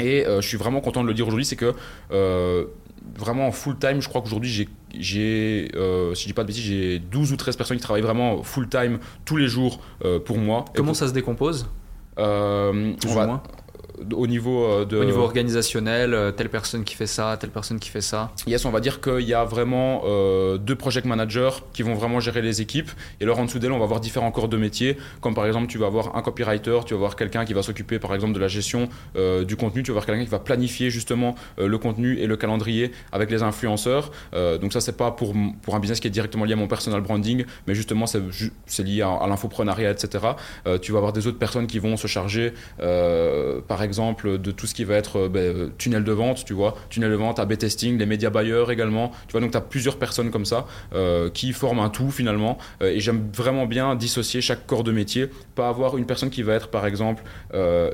Et 0.00 0.26
euh, 0.26 0.40
je 0.40 0.48
suis 0.48 0.56
vraiment 0.56 0.80
content 0.80 1.02
de 1.02 1.08
le 1.08 1.14
dire 1.14 1.26
aujourd'hui, 1.26 1.44
c'est 1.44 1.54
que 1.56 1.74
euh, 2.12 2.64
vraiment 3.18 3.46
en 3.46 3.52
full 3.52 3.78
time, 3.78 4.00
je 4.00 4.08
crois 4.08 4.22
qu'aujourd'hui 4.22 4.50
j'ai, 4.50 4.68
j'ai 4.98 5.70
euh, 5.76 6.14
si 6.14 6.22
je 6.22 6.26
dis 6.28 6.32
pas 6.32 6.42
de 6.42 6.48
bêtises, 6.48 6.64
j'ai 6.64 6.98
12 6.98 7.30
ou 7.32 7.36
13 7.36 7.54
personnes 7.56 7.76
qui 7.76 7.82
travaillent 7.82 8.02
vraiment 8.02 8.42
full 8.42 8.68
time 8.68 8.98
tous 9.26 9.36
les 9.36 9.46
jours 9.46 9.80
euh, 10.04 10.18
pour 10.18 10.38
moi. 10.38 10.64
Comment 10.74 10.88
pour- 10.88 10.96
ça 10.96 11.06
se 11.06 11.12
décompose? 11.12 11.64
euh, 11.66 11.83
on 12.16 12.96
ou 13.04 13.08
va- 13.14 13.26
moins 13.26 13.42
Au 14.12 14.26
niveau 14.26 14.64
euh, 14.64 14.84
de. 14.84 14.96
Au 14.96 15.04
niveau 15.04 15.22
organisationnel, 15.22 16.14
euh, 16.14 16.32
telle 16.32 16.48
personne 16.48 16.84
qui 16.84 16.94
fait 16.94 17.06
ça, 17.06 17.36
telle 17.38 17.50
personne 17.50 17.78
qui 17.78 17.90
fait 17.90 18.00
ça. 18.00 18.32
Yes, 18.46 18.64
on 18.64 18.70
va 18.70 18.80
dire 18.80 19.00
qu'il 19.00 19.20
y 19.20 19.34
a 19.34 19.44
vraiment 19.44 20.02
euh, 20.04 20.58
deux 20.58 20.74
project 20.74 21.06
managers 21.06 21.50
qui 21.72 21.82
vont 21.82 21.94
vraiment 21.94 22.20
gérer 22.20 22.42
les 22.42 22.60
équipes. 22.60 22.90
Et 23.20 23.24
alors 23.24 23.38
en 23.38 23.44
dessous 23.44 23.58
d'elles, 23.58 23.72
on 23.72 23.78
va 23.78 23.84
avoir 23.84 24.00
différents 24.00 24.30
corps 24.30 24.48
de 24.48 24.56
métier. 24.56 24.96
Comme 25.20 25.34
par 25.34 25.46
exemple, 25.46 25.68
tu 25.68 25.78
vas 25.78 25.86
avoir 25.86 26.16
un 26.16 26.22
copywriter, 26.22 26.80
tu 26.86 26.94
vas 26.94 26.98
avoir 26.98 27.16
quelqu'un 27.16 27.44
qui 27.44 27.54
va 27.54 27.62
s'occuper 27.62 27.98
par 27.98 28.14
exemple 28.14 28.32
de 28.32 28.40
la 28.40 28.48
gestion 28.48 28.88
euh, 29.16 29.44
du 29.44 29.56
contenu, 29.56 29.82
tu 29.82 29.90
vas 29.90 29.98
avoir 29.98 30.06
quelqu'un 30.06 30.24
qui 30.24 30.30
va 30.30 30.38
planifier 30.38 30.90
justement 30.90 31.34
euh, 31.58 31.68
le 31.68 31.78
contenu 31.78 32.18
et 32.18 32.26
le 32.26 32.36
calendrier 32.36 32.92
avec 33.12 33.30
les 33.30 33.42
influenceurs. 33.42 34.10
Euh, 34.34 34.58
donc 34.58 34.72
ça, 34.72 34.80
c'est 34.80 34.96
pas 34.96 35.10
pour, 35.10 35.34
pour 35.62 35.74
un 35.74 35.80
business 35.80 36.00
qui 36.00 36.08
est 36.08 36.10
directement 36.10 36.44
lié 36.44 36.54
à 36.54 36.56
mon 36.56 36.68
personal 36.68 37.00
branding, 37.00 37.44
mais 37.66 37.74
justement, 37.74 38.06
c'est 38.06 38.22
c'est 38.66 38.82
lié 38.82 39.02
à, 39.02 39.10
à 39.10 39.26
l'infoprenariat, 39.26 39.90
etc. 39.90 40.24
Euh, 40.66 40.78
tu 40.78 40.92
vas 40.92 40.98
avoir 40.98 41.12
des 41.12 41.26
autres 41.26 41.38
personnes 41.38 41.66
qui 41.66 41.78
vont 41.78 41.96
se 41.96 42.06
charger, 42.06 42.52
euh, 42.80 43.60
par 43.66 43.82
exemple, 43.84 44.38
de 44.38 44.50
tout 44.50 44.66
ce 44.66 44.74
qui 44.74 44.82
va 44.82 44.96
être 44.96 45.20
euh, 45.20 45.28
ben, 45.28 45.40
euh, 45.40 45.68
tunnel 45.78 46.02
de 46.02 46.12
vente, 46.12 46.44
tu 46.44 46.52
vois, 46.52 46.76
tunnel 46.90 47.10
de 47.10 47.16
vente, 47.16 47.38
A/B 47.38 47.56
testing, 47.56 47.96
les 47.98 48.06
médias 48.06 48.30
buyers 48.30 48.64
également. 48.70 49.12
Tu 49.28 49.32
vois, 49.32 49.40
donc 49.40 49.52
tu 49.52 49.56
as 49.56 49.60
plusieurs 49.60 49.96
personnes 49.96 50.30
comme 50.30 50.44
ça 50.44 50.66
euh, 50.94 51.30
qui 51.30 51.52
forment 51.52 51.80
un 51.80 51.90
tout 51.90 52.10
finalement. 52.10 52.58
Et 52.80 53.00
j'aime 53.00 53.28
vraiment 53.32 53.66
bien 53.66 53.94
dissocier 53.94 54.40
chaque 54.40 54.66
corps 54.66 54.82
de 54.82 54.92
métier, 54.92 55.28
pas 55.54 55.68
avoir 55.68 55.96
une 55.96 56.06
personne 56.06 56.30
qui 56.30 56.42
va 56.42 56.54
être 56.54 56.68
par 56.68 56.86
exemple 56.86 57.22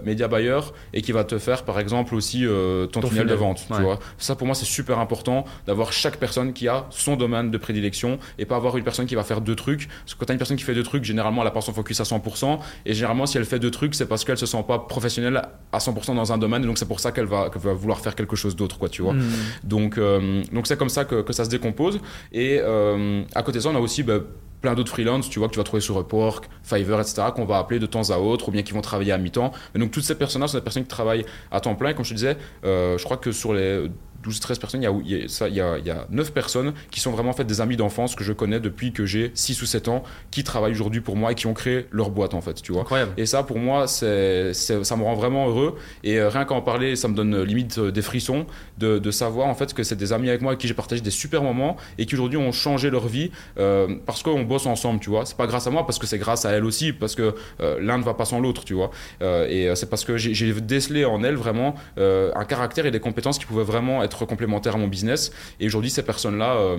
média 0.04 0.28
buyer 0.28 0.60
et 0.94 1.02
qui 1.02 1.12
va 1.12 1.24
te 1.24 1.38
faire 1.38 1.64
par 1.64 1.78
exemple 1.78 2.14
aussi 2.14 2.46
ton, 2.92 3.00
Ton 3.00 3.08
tunnel 3.08 3.26
de 3.26 3.34
vente. 3.34 3.66
ouais. 3.70 3.76
Tu 3.76 3.82
vois, 3.82 3.98
ça 4.18 4.34
pour 4.36 4.46
moi 4.46 4.54
c'est 4.54 4.64
super 4.64 4.98
important 4.98 5.44
d'avoir 5.66 5.92
chaque 5.92 6.16
personne 6.16 6.52
qui 6.52 6.68
a 6.68 6.86
son 6.90 7.16
domaine 7.16 7.50
de 7.50 7.58
prédilection 7.58 8.18
et 8.38 8.44
pas 8.44 8.56
avoir 8.56 8.76
une 8.76 8.84
personne 8.84 9.06
qui 9.06 9.14
va 9.14 9.24
faire 9.24 9.40
deux 9.40 9.56
trucs. 9.56 9.88
Parce 9.88 10.14
que 10.14 10.20
quand 10.20 10.26
tu 10.26 10.32
as 10.32 10.34
une 10.34 10.38
personne 10.38 10.56
qui 10.56 10.64
fait 10.64 10.74
deux 10.74 10.82
trucs, 10.82 11.04
généralement 11.04 11.42
elle 11.42 11.48
n'a 11.48 11.52
pas 11.52 11.60
son 11.60 11.72
focus 11.72 12.00
à 12.00 12.04
100%. 12.04 12.58
Et 12.86 12.94
généralement, 12.94 13.26
si 13.26 13.38
elle 13.38 13.44
fait 13.44 13.58
deux 13.58 13.70
trucs, 13.70 13.94
c'est 13.94 14.06
parce 14.06 14.24
qu'elle 14.24 14.38
se 14.38 14.46
sent 14.46 14.64
pas 14.66 14.78
professionnelle 14.78 15.42
à 15.72 15.78
100% 15.80 16.14
dans 16.14 16.32
un 16.32 16.38
domaine. 16.38 16.62
Et 16.62 16.66
donc, 16.66 16.78
c'est 16.78 16.88
pour 16.88 17.00
ça 17.00 17.12
qu'elle 17.12 17.26
va, 17.26 17.50
qu'elle 17.50 17.62
va 17.62 17.72
vouloir 17.72 18.00
faire 18.00 18.14
quelque 18.14 18.36
chose 18.36 18.56
d'autre, 18.56 18.78
quoi, 18.78 18.88
tu 18.88 19.02
vois. 19.02 19.14
Hmm. 19.14 19.28
Donc, 19.64 19.98
euh, 19.98 20.42
donc 20.52 20.66
c'est 20.66 20.78
comme 20.78 20.88
ça 20.88 21.04
que, 21.04 21.22
que 21.22 21.32
ça 21.32 21.44
se 21.44 21.50
décompose. 21.50 22.00
Et 22.32 22.58
euh, 22.60 23.22
à 23.34 23.42
côté 23.42 23.58
de 23.58 23.62
ça, 23.62 23.70
on 23.70 23.76
a 23.76 23.80
aussi 23.80 24.02
bah, 24.02 24.20
plein 24.60 24.74
d'autres 24.74 24.92
freelances, 24.92 25.28
tu 25.28 25.38
vois, 25.38 25.48
que 25.48 25.54
tu 25.54 25.58
vas 25.58 25.64
trouver 25.64 25.80
sur 25.80 25.98
Upwork, 25.98 26.48
Fiverr, 26.62 27.00
etc., 27.00 27.22
qu'on 27.34 27.44
va 27.44 27.58
appeler 27.58 27.80
de 27.80 27.86
temps 27.86 28.10
à 28.10 28.18
autre, 28.18 28.48
ou 28.48 28.52
bien 28.52 28.62
qui 28.62 28.72
vont 28.72 28.82
travailler 28.82 29.12
à 29.12 29.18
mi-temps. 29.18 29.52
Donc, 29.74 29.90
toutes 29.90 30.04
ces 30.04 30.14
personnes-là 30.14 30.48
sont 30.48 30.58
des 30.58 30.64
personnes 30.64 30.84
qui 30.84 30.88
travaillent 30.88 31.24
à 31.50 31.60
temps 31.60 31.74
plein. 31.74 31.90
Et 31.90 31.94
comme 31.94 32.04
je 32.04 32.10
te 32.10 32.14
disais, 32.14 32.36
euh, 32.64 32.98
je 32.98 33.04
crois 33.04 33.16
que 33.16 33.32
sur 33.32 33.52
les 33.52 33.90
12-13 34.24 34.58
personnes, 34.60 34.82
il 34.82 34.84
y, 34.84 34.88
a, 34.88 34.92
il, 35.04 35.10
y 35.10 35.24
a, 35.24 35.28
ça, 35.28 35.48
il, 35.48 35.54
y 35.54 35.60
a, 35.60 35.78
il 35.78 35.86
y 35.86 35.90
a 35.90 36.06
9 36.10 36.32
personnes 36.32 36.72
qui 36.90 37.00
sont 37.00 37.10
vraiment 37.10 37.30
en 37.30 37.34
fait 37.34 37.44
des 37.44 37.60
amis 37.60 37.76
d'enfance 37.76 38.14
que 38.14 38.24
je 38.24 38.32
connais 38.32 38.60
depuis 38.60 38.92
que 38.92 39.06
j'ai 39.06 39.32
6 39.34 39.62
ou 39.62 39.66
7 39.66 39.88
ans, 39.88 40.02
qui 40.30 40.44
travaillent 40.44 40.72
aujourd'hui 40.72 41.00
pour 41.00 41.16
moi 41.16 41.32
et 41.32 41.34
qui 41.34 41.46
ont 41.46 41.54
créé 41.54 41.86
leur 41.90 42.10
boîte, 42.10 42.34
en 42.34 42.40
fait, 42.40 42.62
tu 42.62 42.72
vois. 42.72 42.82
Incroyable. 42.82 43.12
Et 43.16 43.26
ça, 43.26 43.42
pour 43.42 43.58
moi, 43.58 43.86
c'est, 43.86 44.52
ça 44.54 44.96
me 44.96 45.02
rend 45.02 45.14
vraiment 45.14 45.48
heureux. 45.48 45.76
Et 46.04 46.18
euh, 46.18 46.28
rien 46.28 46.44
qu'à 46.44 46.54
en 46.54 46.62
parler, 46.62 46.96
ça 46.96 47.08
me 47.08 47.14
donne 47.14 47.34
euh, 47.34 47.44
limite 47.44 47.78
euh, 47.78 47.90
des 47.90 48.02
frissons 48.02 48.46
de, 48.78 48.98
de 48.98 49.10
savoir 49.10 49.48
en 49.48 49.54
fait 49.54 49.74
que 49.74 49.82
c'est 49.82 49.96
des 49.96 50.12
amis 50.12 50.28
avec 50.28 50.40
moi 50.40 50.52
avec 50.52 50.60
qui 50.60 50.68
j'ai 50.68 50.74
partagé 50.74 51.00
des 51.00 51.10
super 51.10 51.42
moments 51.42 51.76
et 51.98 52.06
qui 52.06 52.14
aujourd'hui 52.14 52.38
ont 52.38 52.52
changé 52.52 52.90
leur 52.90 53.06
vie 53.06 53.30
euh, 53.58 53.96
parce 54.06 54.22
qu'on 54.22 54.42
bosse 54.42 54.66
ensemble, 54.66 55.00
tu 55.00 55.10
vois. 55.10 55.26
C'est 55.26 55.36
pas 55.36 55.46
grâce 55.46 55.66
à 55.66 55.70
moi, 55.70 55.86
parce 55.86 55.98
que 55.98 56.06
c'est 56.06 56.18
grâce 56.18 56.44
à 56.44 56.50
elle 56.50 56.64
aussi, 56.64 56.92
parce 56.92 57.14
que 57.14 57.34
euh, 57.60 57.78
l'un 57.80 57.98
ne 57.98 58.02
va 58.02 58.14
pas 58.14 58.24
sans 58.24 58.40
l'autre, 58.40 58.64
tu 58.64 58.74
vois. 58.74 58.90
Euh, 59.22 59.46
et 59.48 59.74
c'est 59.76 59.88
parce 59.88 60.04
que 60.04 60.16
j'ai, 60.16 60.50
décelé 60.60 61.04
en 61.04 61.22
elle 61.22 61.36
vraiment 61.36 61.74
un 61.98 62.44
caractère 62.44 62.86
et 62.86 62.90
des 62.90 63.00
compétences 63.00 63.38
qui 63.38 63.46
pouvaient 63.46 63.64
vraiment 63.64 64.02
être 64.02 64.09
complémentaires 64.26 64.74
à 64.74 64.78
mon 64.78 64.88
business. 64.88 65.32
Et 65.58 65.66
aujourd'hui, 65.66 65.90
ces 65.90 66.02
personnes-là. 66.02 66.76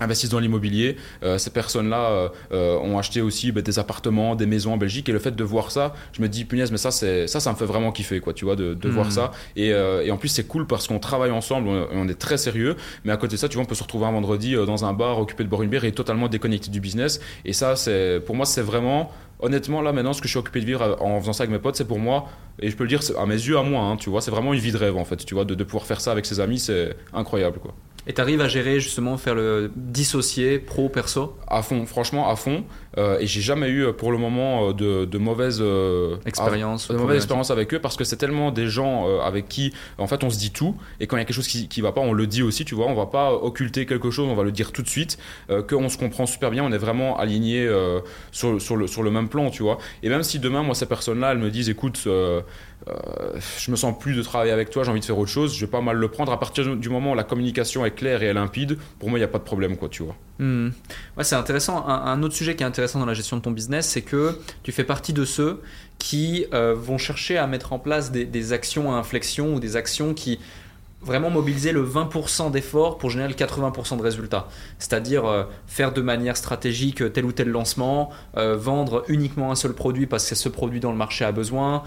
Investissent 0.00 0.30
dans 0.30 0.38
l'immobilier. 0.38 0.96
Euh, 1.22 1.38
ces 1.38 1.50
personnes-là 1.50 2.10
euh, 2.10 2.28
euh, 2.52 2.78
ont 2.78 2.98
acheté 2.98 3.20
aussi 3.20 3.52
bah, 3.52 3.62
des 3.62 3.78
appartements, 3.78 4.34
des 4.34 4.46
maisons 4.46 4.74
en 4.74 4.76
Belgique. 4.76 5.08
Et 5.08 5.12
le 5.12 5.18
fait 5.18 5.34
de 5.34 5.44
voir 5.44 5.70
ça, 5.70 5.94
je 6.12 6.22
me 6.22 6.28
dis, 6.28 6.44
punaise, 6.44 6.70
mais 6.70 6.78
ça, 6.78 6.90
ça, 6.90 7.26
ça 7.26 7.50
me 7.50 7.56
fait 7.56 7.64
vraiment 7.64 7.92
kiffer, 7.92 8.20
quoi, 8.20 8.32
tu 8.32 8.44
vois, 8.44 8.56
de, 8.56 8.74
de 8.74 8.88
voir 8.88 9.08
hmm. 9.08 9.12
ça. 9.12 9.30
Et, 9.56 9.68
et, 9.68 10.10
en 10.10 10.16
plus, 10.16 10.28
c'est 10.28 10.46
cool 10.46 10.66
parce 10.66 10.86
qu'on 10.86 10.98
travaille 10.98 11.30
ensemble, 11.30 11.68
on, 11.68 11.88
on, 11.92 12.08
est 12.08 12.18
très 12.18 12.36
sérieux. 12.36 12.76
Mais 13.04 13.12
à 13.12 13.16
côté 13.16 13.36
de 13.36 13.40
ça, 13.40 13.48
tu 13.48 13.54
vois, 13.54 13.64
on 13.64 13.66
peut 13.66 13.74
se 13.74 13.82
retrouver 13.82 14.06
un 14.06 14.12
vendredi 14.12 14.54
dans 14.54 14.84
un 14.84 14.92
bar, 14.92 15.18
occupé 15.18 15.44
de 15.44 15.48
boire 15.48 15.62
une 15.62 15.70
bière 15.70 15.84
et 15.84 15.92
totalement 15.92 16.28
déconnecté 16.28 16.70
du 16.70 16.80
business. 16.80 17.20
Et 17.44 17.52
ça, 17.52 17.76
c'est, 17.76 18.20
pour 18.24 18.34
moi, 18.34 18.46
c'est 18.46 18.62
vraiment 18.62 19.10
honnêtement, 19.40 19.82
là 19.82 19.92
maintenant, 19.92 20.12
ce 20.12 20.20
que 20.20 20.28
je 20.28 20.30
suis 20.30 20.38
occupé 20.38 20.60
de 20.60 20.66
vivre 20.66 20.96
en 21.00 21.20
faisant 21.20 21.32
ça 21.32 21.42
avec 21.42 21.52
mes 21.52 21.58
potes, 21.58 21.76
c'est 21.76 21.86
pour 21.86 21.98
moi, 21.98 22.28
et 22.58 22.70
je 22.70 22.76
peux 22.76 22.84
le 22.84 22.88
dire 22.88 23.00
à 23.18 23.26
mes 23.26 23.34
yeux, 23.34 23.58
à 23.58 23.62
moi, 23.62 23.82
hein, 23.82 23.96
tu 23.96 24.10
vois, 24.10 24.20
c'est 24.20 24.30
vraiment 24.30 24.54
une 24.54 24.60
vie 24.60 24.72
de 24.72 24.78
rêve 24.78 24.96
en 24.96 25.04
fait, 25.04 25.24
tu 25.24 25.34
vois, 25.34 25.44
de, 25.44 25.54
de 25.54 25.64
pouvoir 25.64 25.84
faire 25.84 26.00
ça 26.00 26.12
avec 26.12 26.26
ses 26.26 26.40
amis, 26.40 26.58
c'est 26.58 26.96
incroyable 27.12 27.58
quoi. 27.58 27.74
Et 28.06 28.14
tu 28.14 28.20
arrives 28.20 28.40
à 28.40 28.48
gérer 28.48 28.78
justement, 28.78 29.16
faire 29.16 29.34
le 29.34 29.70
dissocier 29.74 30.58
pro-perso? 30.58 31.36
À 31.48 31.62
fond, 31.62 31.86
franchement, 31.86 32.30
à 32.30 32.36
fond. 32.36 32.64
Euh, 32.98 33.18
et 33.18 33.26
j'ai 33.26 33.42
jamais 33.42 33.68
eu 33.68 33.92
pour 33.92 34.10
le 34.10 34.18
moment 34.18 34.68
euh, 34.68 34.72
de, 34.72 35.04
de 35.04 35.18
mauvaises 35.18 35.58
euh, 35.60 36.16
expériences 36.24 36.88
mauvaise 36.90 37.18
expérience 37.18 37.50
avec 37.50 37.74
eux 37.74 37.78
parce 37.78 37.96
que 37.96 38.04
c'est 38.04 38.16
tellement 38.16 38.50
des 38.50 38.68
gens 38.68 39.20
avec 39.20 39.48
qui 39.48 39.72
en 39.98 40.06
fait 40.06 40.24
on 40.24 40.30
se 40.30 40.38
dit 40.38 40.50
tout 40.50 40.76
et 41.00 41.06
quand 41.06 41.16
il 41.16 41.20
y 41.20 41.22
a 41.22 41.24
quelque 41.24 41.36
chose 41.36 41.48
qui, 41.48 41.68
qui 41.68 41.80
va 41.80 41.92
pas 41.92 42.00
on 42.00 42.12
le 42.12 42.26
dit 42.26 42.42
aussi 42.42 42.64
tu 42.64 42.74
vois 42.74 42.86
on 42.86 42.94
va 42.94 43.06
pas 43.06 43.32
occulter 43.32 43.84
quelque 43.84 44.10
chose 44.10 44.28
on 44.28 44.34
va 44.34 44.44
le 44.44 44.52
dire 44.52 44.72
tout 44.72 44.82
de 44.82 44.88
suite 44.88 45.18
qu'on 45.68 45.88
se 45.88 45.98
comprend 45.98 46.26
super 46.26 46.50
bien 46.50 46.64
on 46.64 46.72
est 46.72 46.78
vraiment 46.78 47.18
aligné 47.18 47.68
sur, 48.32 48.60
sur, 48.60 48.76
le, 48.76 48.86
sur 48.86 49.02
le 49.02 49.10
même 49.10 49.28
plan 49.28 49.50
tu 49.50 49.62
vois. 49.62 49.78
Et 50.02 50.08
même 50.08 50.22
si 50.22 50.38
demain 50.38 50.62
moi 50.62 50.74
ces 50.74 50.86
personnes 50.86 51.20
là 51.20 51.32
elles 51.32 51.38
me 51.38 51.50
disent 51.50 51.68
écoute 51.68 52.00
je 52.04 53.70
me 53.70 53.76
sens 53.76 53.98
plus 53.98 54.14
de 54.14 54.22
travailler 54.22 54.52
avec 54.52 54.70
toi 54.70 54.84
j'ai 54.84 54.90
envie 54.90 55.00
de 55.00 55.04
faire 55.04 55.18
autre 55.18 55.30
chose 55.30 55.54
je 55.54 55.64
vais 55.64 55.70
pas 55.70 55.80
mal 55.80 55.96
le 55.96 56.08
prendre. 56.08 56.32
À 56.32 56.38
partir 56.38 56.76
du 56.76 56.88
moment 56.88 57.12
où 57.12 57.14
la 57.14 57.24
communication 57.24 57.84
est 57.84 57.92
claire 57.92 58.22
et 58.22 58.32
limpide 58.32 58.78
pour 58.98 59.10
moi 59.10 59.18
il 59.18 59.20
n'y 59.20 59.24
a 59.24 59.28
pas 59.28 59.38
de 59.38 59.44
problème 59.44 59.76
quoi 59.76 59.88
tu 59.88 60.02
vois 60.02 60.16
hmm. 60.38 60.68
ouais, 61.16 61.24
c'est 61.24 61.36
intéressant 61.36 61.86
un, 61.86 62.06
un 62.06 62.22
autre 62.22 62.34
sujet 62.34 62.56
qui 62.56 62.62
est 62.62 62.66
intéressant 62.66 62.98
dans 62.98 63.06
la 63.06 63.14
gestion 63.14 63.36
de 63.36 63.42
ton 63.42 63.50
business, 63.50 63.86
c'est 63.86 64.02
que 64.02 64.38
tu 64.62 64.72
fais 64.72 64.84
partie 64.84 65.12
de 65.12 65.24
ceux 65.24 65.60
qui 65.98 66.46
euh, 66.52 66.74
vont 66.74 66.98
chercher 66.98 67.38
à 67.38 67.46
mettre 67.46 67.72
en 67.72 67.78
place 67.78 68.12
des, 68.12 68.52
actions 68.52 68.94
à 68.94 68.96
inflexion 68.96 69.54
ou 69.54 69.60
des 69.60 69.76
actions 69.76 70.14
qui 70.14 70.38
vraiment 71.02 71.30
mobiliser 71.30 71.70
le 71.70 71.86
20% 71.86 72.50
d'efforts 72.50 72.98
pour 72.98 73.10
générer 73.10 73.28
le 73.28 73.34
80% 73.34 73.96
de 73.96 74.02
résultats. 74.02 74.48
C'est-à-dire 74.78 75.24
euh, 75.24 75.44
faire 75.66 75.92
de 75.92 76.00
manière 76.00 76.36
stratégique 76.36 77.12
tel 77.12 77.24
ou 77.24 77.32
tel 77.32 77.48
lancement, 77.48 78.10
euh, 78.36 78.56
vendre 78.56 79.04
uniquement 79.06 79.52
un 79.52 79.54
seul 79.54 79.72
produit 79.72 80.06
parce 80.06 80.28
que 80.28 80.34
ce 80.34 80.48
produit 80.48 80.80
dont 80.80 80.90
le 80.90 80.96
marché 80.96 81.24
a 81.24 81.32
besoin, 81.32 81.84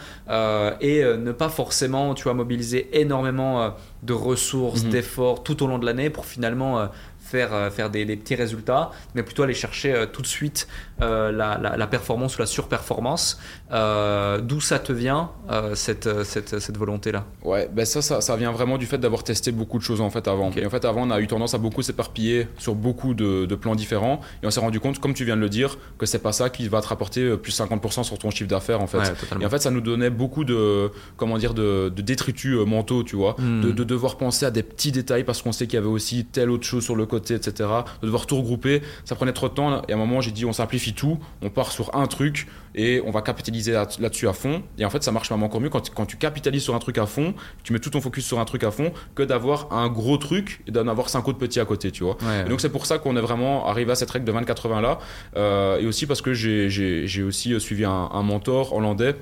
et 0.80 1.04
ne 1.04 1.32
pas 1.32 1.50
forcément 1.50 2.14
tu 2.14 2.24
vois, 2.24 2.34
mobiliser 2.34 2.90
énormément 3.00 3.74
de 4.04 4.14
ressources, 4.14 4.84
mhm. 4.84 4.90
d'efforts 4.92 5.44
tout 5.44 5.64
au 5.64 5.68
long 5.68 5.80
de 5.80 5.86
l'année 5.86 6.10
pour 6.10 6.26
finalement 6.26 6.90
faire, 7.30 7.54
euh, 7.54 7.70
faire 7.70 7.90
des, 7.90 8.06
petits 8.06 8.36
résultats, 8.36 8.92
mais 9.14 9.24
plutôt 9.24 9.44
aller 9.44 9.54
chercher 9.54 9.94
euh, 9.94 10.06
tout 10.06 10.22
de 10.22 10.28
suite 10.28 10.68
euh, 11.02 11.32
la, 11.32 11.58
la, 11.58 11.88
performance 11.88 12.38
ou 12.38 12.42
la 12.42 12.46
surperformance. 12.46 13.40
D'où 13.70 14.62
ça 14.62 14.80
te 14.80 14.92
vient, 14.92 15.32
cette, 15.74 16.24
cette, 16.24 16.60
cette 16.60 16.78
volonté-là? 16.78 17.26
Ouais, 17.44 17.70
ben 17.72 17.86
ça, 17.86 18.02
ça, 18.02 18.22
ça, 18.22 18.36
vient 18.36 18.52
vraiment 18.52 18.78
du 18.78 18.86
fait 18.86 18.98
d'avoir 18.98 19.24
testé 19.24 19.52
beaucoup 19.52 19.78
de 19.78 19.84
choses 19.84 20.02
en 20.02 20.10
fait 20.10 20.28
avant. 20.28 20.52
Et 20.56 20.66
en 20.66 20.70
fait, 20.70 20.86
avant, 20.86 21.08
on 21.08 21.12
a 21.12 21.20
eu 21.20 21.28
tendance 21.28 21.54
à 21.54 21.58
beaucoup 21.58 21.82
s'éparpiller 21.82 22.48
sur 22.58 22.76
beaucoup 22.76 23.14
de, 23.14 23.46
de, 23.46 23.56
plans 23.56 23.76
différents, 23.76 24.22
et 24.44 24.48
on 24.48 24.52
s'est 24.52 24.60
rendu 24.60 24.80
compte, 24.80 25.00
comme 25.00 25.14
tu 25.14 25.26
viens 25.26 25.36
de 25.36 25.42
le 25.42 25.50
dire, 25.50 25.78
que 25.98 26.06
c'est 26.06 26.20
pas 26.20 26.32
ça 26.32 26.50
qui 26.50 26.68
va 26.68 26.82
te 26.82 26.88
rapporter 26.88 27.38
plus 27.38 27.58
50% 27.58 28.04
sur 28.04 28.18
ton 28.18 28.30
chiffre 28.30 28.50
d'affaires 28.50 28.82
en 28.82 28.88
fait. 28.88 29.14
et 29.40 29.46
en 29.46 29.50
fait, 29.50 29.60
ça 29.60 29.72
nous 29.72 29.82
donnait 29.82 30.10
beaucoup 30.10 30.44
de, 30.44 30.92
comment 31.18 31.38
dire, 31.38 31.54
de, 31.54 31.92
de 31.96 32.02
détritus 32.02 32.58
mentaux, 32.66 33.04
tu 33.04 33.16
vois, 33.16 33.36
hmm. 33.38 33.62
de, 33.62 33.72
de, 33.72 33.84
devoir 33.84 34.18
penser 34.18 34.46
à 34.46 34.52
des 34.52 34.64
petits 34.64 34.92
détails 34.92 35.24
parce 35.24 35.42
qu'on 35.42 35.52
sait 35.52 35.68
qu'il 35.68 35.76
y 35.76 35.82
avait 35.82 35.88
aussi 35.88 36.26
telle 36.26 36.50
autre 36.50 36.66
chose 36.66 36.84
sur 36.84 36.96
le 36.96 37.06
côté 37.06 37.30
etc. 37.36 37.70
De 38.02 38.08
devoir 38.08 38.26
tout 38.26 38.38
regrouper, 38.38 38.82
ça 39.06 39.16
prenait 39.16 39.34
trop 39.34 39.50
de 39.50 39.54
temps. 39.54 39.82
Et 39.88 39.94
à 39.94 39.96
un 39.96 39.98
moment, 39.98 40.22
j'ai 40.22 40.32
dit, 40.32 40.46
on 40.46 40.54
simplifie 40.54 40.89
tout, 40.94 41.20
on 41.42 41.50
part 41.50 41.72
sur 41.72 41.96
un 41.96 42.08
truc 42.08 42.48
et 42.76 43.02
on 43.06 43.12
va 43.12 43.22
capitaliser 43.22 43.74
là-dessus 43.74 44.28
à 44.28 44.34
fond. 44.34 44.64
Et 44.78 44.86
en 44.86 44.90
fait, 44.90 45.04
ça 45.04 45.12
marche 45.12 45.32
même 45.32 45.44
encore 45.44 45.62
mieux 45.62 45.70
quand, 45.70 45.90
quand, 45.90 46.06
tu 46.06 46.18
capitalises 46.18 46.64
sur 46.64 46.76
un 46.76 46.80
truc 46.80 46.98
à 46.98 47.06
fond, 47.06 47.34
tu 47.64 47.74
mets 47.74 47.80
tout 47.80 47.90
ton 47.90 48.02
focus 48.02 48.26
sur 48.26 48.40
un 48.40 48.46
truc 48.46 48.64
à 48.64 48.72
fond, 48.72 48.92
que 49.16 49.24
d'avoir 49.24 49.74
un 49.74 49.90
gros 49.90 50.18
truc 50.18 50.62
et 50.68 50.72
d'en 50.72 50.88
avoir 50.88 51.10
cinq 51.10 51.28
autres 51.28 51.40
petits 51.40 51.60
à 51.60 51.66
côté, 51.66 51.92
tu 51.92 52.04
vois. 52.04 52.18
donc, 52.48 52.62
c'est 52.62 52.70
pour 52.70 52.86
ça 52.86 53.00
qu'on 53.00 53.16
est 53.18 53.22
vraiment 53.22 53.68
arrivé 53.68 53.92
à 53.92 53.96
cette 53.96 54.12
règle 54.12 54.26
de 54.26 54.32
20-80 54.32 54.82
là. 54.82 55.00
Euh, 55.36 55.80
et 55.80 55.86
aussi 55.86 56.06
parce 56.06 56.22
que 56.22 56.34
j'ai 56.34 57.24
aussi 57.24 57.60
suivi 57.60 57.86
un, 57.86 58.10
un 58.12 58.24
mentor 58.24 58.74
hollandais 58.74 59.16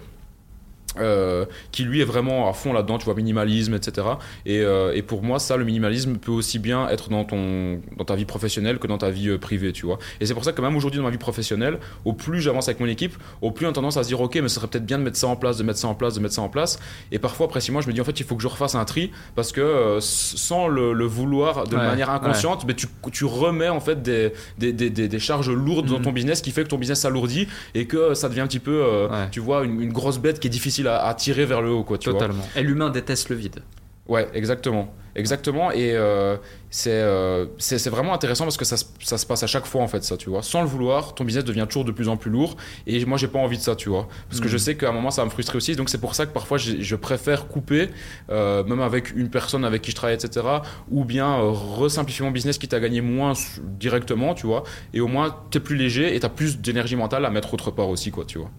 euh, 0.99 1.45
qui 1.71 1.83
lui 1.83 2.01
est 2.01 2.05
vraiment 2.05 2.49
à 2.49 2.53
fond 2.53 2.73
là-dedans, 2.73 2.97
tu 2.97 3.05
vois, 3.05 3.15
minimalisme, 3.15 3.73
etc. 3.73 4.07
Et, 4.45 4.59
euh, 4.61 4.93
et, 4.93 5.01
pour 5.01 5.23
moi, 5.23 5.39
ça, 5.39 5.57
le 5.57 5.65
minimalisme 5.65 6.17
peut 6.17 6.31
aussi 6.31 6.59
bien 6.59 6.89
être 6.89 7.09
dans, 7.09 7.23
ton, 7.23 7.81
dans 7.97 8.05
ta 8.05 8.15
vie 8.15 8.25
professionnelle 8.25 8.79
que 8.79 8.87
dans 8.87 8.97
ta 8.97 9.09
vie 9.09 9.29
euh, 9.29 9.37
privée, 9.37 9.71
tu 9.71 9.85
vois. 9.85 9.99
Et 10.19 10.25
c'est 10.25 10.33
pour 10.33 10.43
ça 10.43 10.53
que 10.53 10.61
même 10.61 10.75
aujourd'hui, 10.75 10.99
dans 10.99 11.05
ma 11.05 11.11
vie 11.11 11.17
professionnelle, 11.17 11.79
au 12.05 12.13
plus 12.13 12.41
j'avance 12.41 12.67
avec 12.67 12.79
mon 12.79 12.87
équipe, 12.87 13.15
au 13.41 13.51
plus 13.51 13.65
on 13.65 13.69
a 13.69 13.73
tendance 13.73 13.97
à 13.97 14.03
se 14.03 14.07
dire, 14.07 14.21
ok, 14.21 14.35
mais 14.35 14.49
ce 14.49 14.55
serait 14.55 14.67
peut-être 14.67 14.85
bien 14.85 14.97
de 14.97 15.03
mettre 15.03 15.17
ça 15.17 15.27
en 15.27 15.35
place, 15.35 15.57
de 15.57 15.63
mettre 15.63 15.79
ça 15.79 15.87
en 15.87 15.95
place, 15.95 16.15
de 16.15 16.19
mettre 16.19 16.33
ça 16.33 16.41
en 16.41 16.49
place. 16.49 16.79
Et 17.11 17.19
parfois, 17.19 17.47
après 17.47 17.61
six 17.61 17.71
mois, 17.71 17.81
je 17.81 17.87
me 17.87 17.93
dis, 17.93 18.01
en 18.01 18.05
fait, 18.05 18.19
il 18.19 18.25
faut 18.25 18.35
que 18.35 18.43
je 18.43 18.47
refasse 18.47 18.75
un 18.75 18.85
tri 18.85 19.11
parce 19.35 19.51
que 19.51 19.97
sans 20.01 20.67
le, 20.67 21.07
vouloir 21.07 21.67
de 21.67 21.75
manière 21.75 22.09
inconsciente, 22.09 22.65
mais 22.67 22.73
tu, 22.73 22.87
tu, 23.11 23.25
remets 23.25 23.69
en 23.69 23.79
fait 23.79 24.01
des, 24.01 24.33
des, 24.57 24.73
des, 24.73 24.89
des 24.89 25.19
charges 25.19 25.49
lourdes 25.49 25.87
dans 25.87 26.01
ton 26.01 26.11
business 26.11 26.41
qui 26.41 26.51
fait 26.51 26.63
que 26.63 26.69
ton 26.69 26.77
business 26.77 27.01
s'alourdit 27.01 27.47
et 27.75 27.85
que 27.85 28.13
ça 28.13 28.29
devient 28.29 28.41
un 28.41 28.47
petit 28.47 28.59
peu, 28.59 29.07
tu 29.31 29.39
vois, 29.39 29.63
une, 29.63 29.81
une 29.81 29.93
grosse 29.93 30.17
bête 30.17 30.39
qui 30.39 30.47
est 30.47 30.51
difficile 30.51 30.86
à, 30.88 31.13
tirer 31.13 31.45
vers 31.45 31.61
le 31.61 31.69
haut, 31.69 31.83
quoi. 31.83 31.97
Tu 31.97 32.09
Totalement. 32.09 32.43
Et 32.55 32.63
l'humain 32.63 32.89
déteste 32.89 33.29
le 33.29 33.35
vide. 33.35 33.61
Ouais, 34.07 34.27
exactement. 34.33 34.93
Exactement. 35.17 35.71
Et 35.71 35.95
euh, 35.95 36.38
euh, 36.85 37.45
c'est 37.57 37.79
c'est 37.79 37.89
vraiment 37.89 38.13
intéressant 38.13 38.43
parce 38.43 38.55
que 38.55 38.65
ça, 38.65 38.75
ça, 39.03 39.17
se 39.17 39.25
passe 39.25 39.41
à 39.41 39.47
chaque 39.47 39.65
fois, 39.65 39.81
en 39.81 39.88
fait, 39.88 40.03
ça, 40.03 40.15
tu 40.15 40.29
vois. 40.29 40.43
Sans 40.43 40.61
le 40.61 40.67
vouloir, 40.67 41.15
ton 41.15 41.25
business 41.25 41.43
devient 41.43 41.65
toujours 41.67 41.85
de 41.85 41.91
plus 41.91 42.07
en 42.07 42.17
plus 42.17 42.29
lourd. 42.29 42.55
Et 42.85 43.03
moi, 43.05 43.17
j'ai 43.17 43.27
pas 43.27 43.39
envie 43.39 43.57
de 43.57 43.61
ça, 43.63 43.75
tu 43.75 43.89
vois. 43.89 44.07
Parce 44.29 44.39
que 44.39 44.47
je 44.47 44.55
mm. 44.55 44.59
sais 44.59 44.77
qu'à 44.77 44.89
un 44.89 44.91
moment, 44.91 45.09
ça 45.09 45.23
va 45.23 45.25
me 45.25 45.31
frustrer 45.31 45.57
aussi. 45.57 45.75
Donc, 45.75 45.89
c'est 45.89 45.97
pour 45.97 46.13
ça 46.13 46.27
que 46.27 46.33
parfois, 46.33 46.59
je 46.59 46.95
préfère 46.95 47.47
couper, 47.47 47.89
euh, 48.29 48.63
même 48.63 48.79
avec 48.79 49.11
une 49.15 49.29
personne 49.29 49.65
avec 49.65 49.81
qui 49.81 49.89
je 49.89 49.95
travaille, 49.95 50.15
etc. 50.15 50.45
Ou 50.91 51.03
bien 51.03 51.35
resimplifier 51.35 52.23
mon 52.23 52.31
business 52.31 52.59
qui 52.59 52.67
t'a 52.67 52.79
gagné 52.79 53.01
moins 53.01 53.33
directement, 53.57 54.35
tu 54.35 54.45
vois. 54.45 54.63
Et 54.93 55.01
au 55.01 55.07
moins, 55.07 55.35
t'es 55.49 55.59
plus 55.59 55.75
léger 55.75 56.15
et 56.15 56.19
t'as 56.19 56.29
plus 56.29 56.59
d'énergie 56.59 56.95
mentale 56.95 57.25
à 57.25 57.31
mettre 57.31 57.55
autre 57.55 57.71
part 57.71 57.89
aussi, 57.89 58.11
quoi, 58.11 58.23
tu 58.23 58.38
vois. 58.38 58.51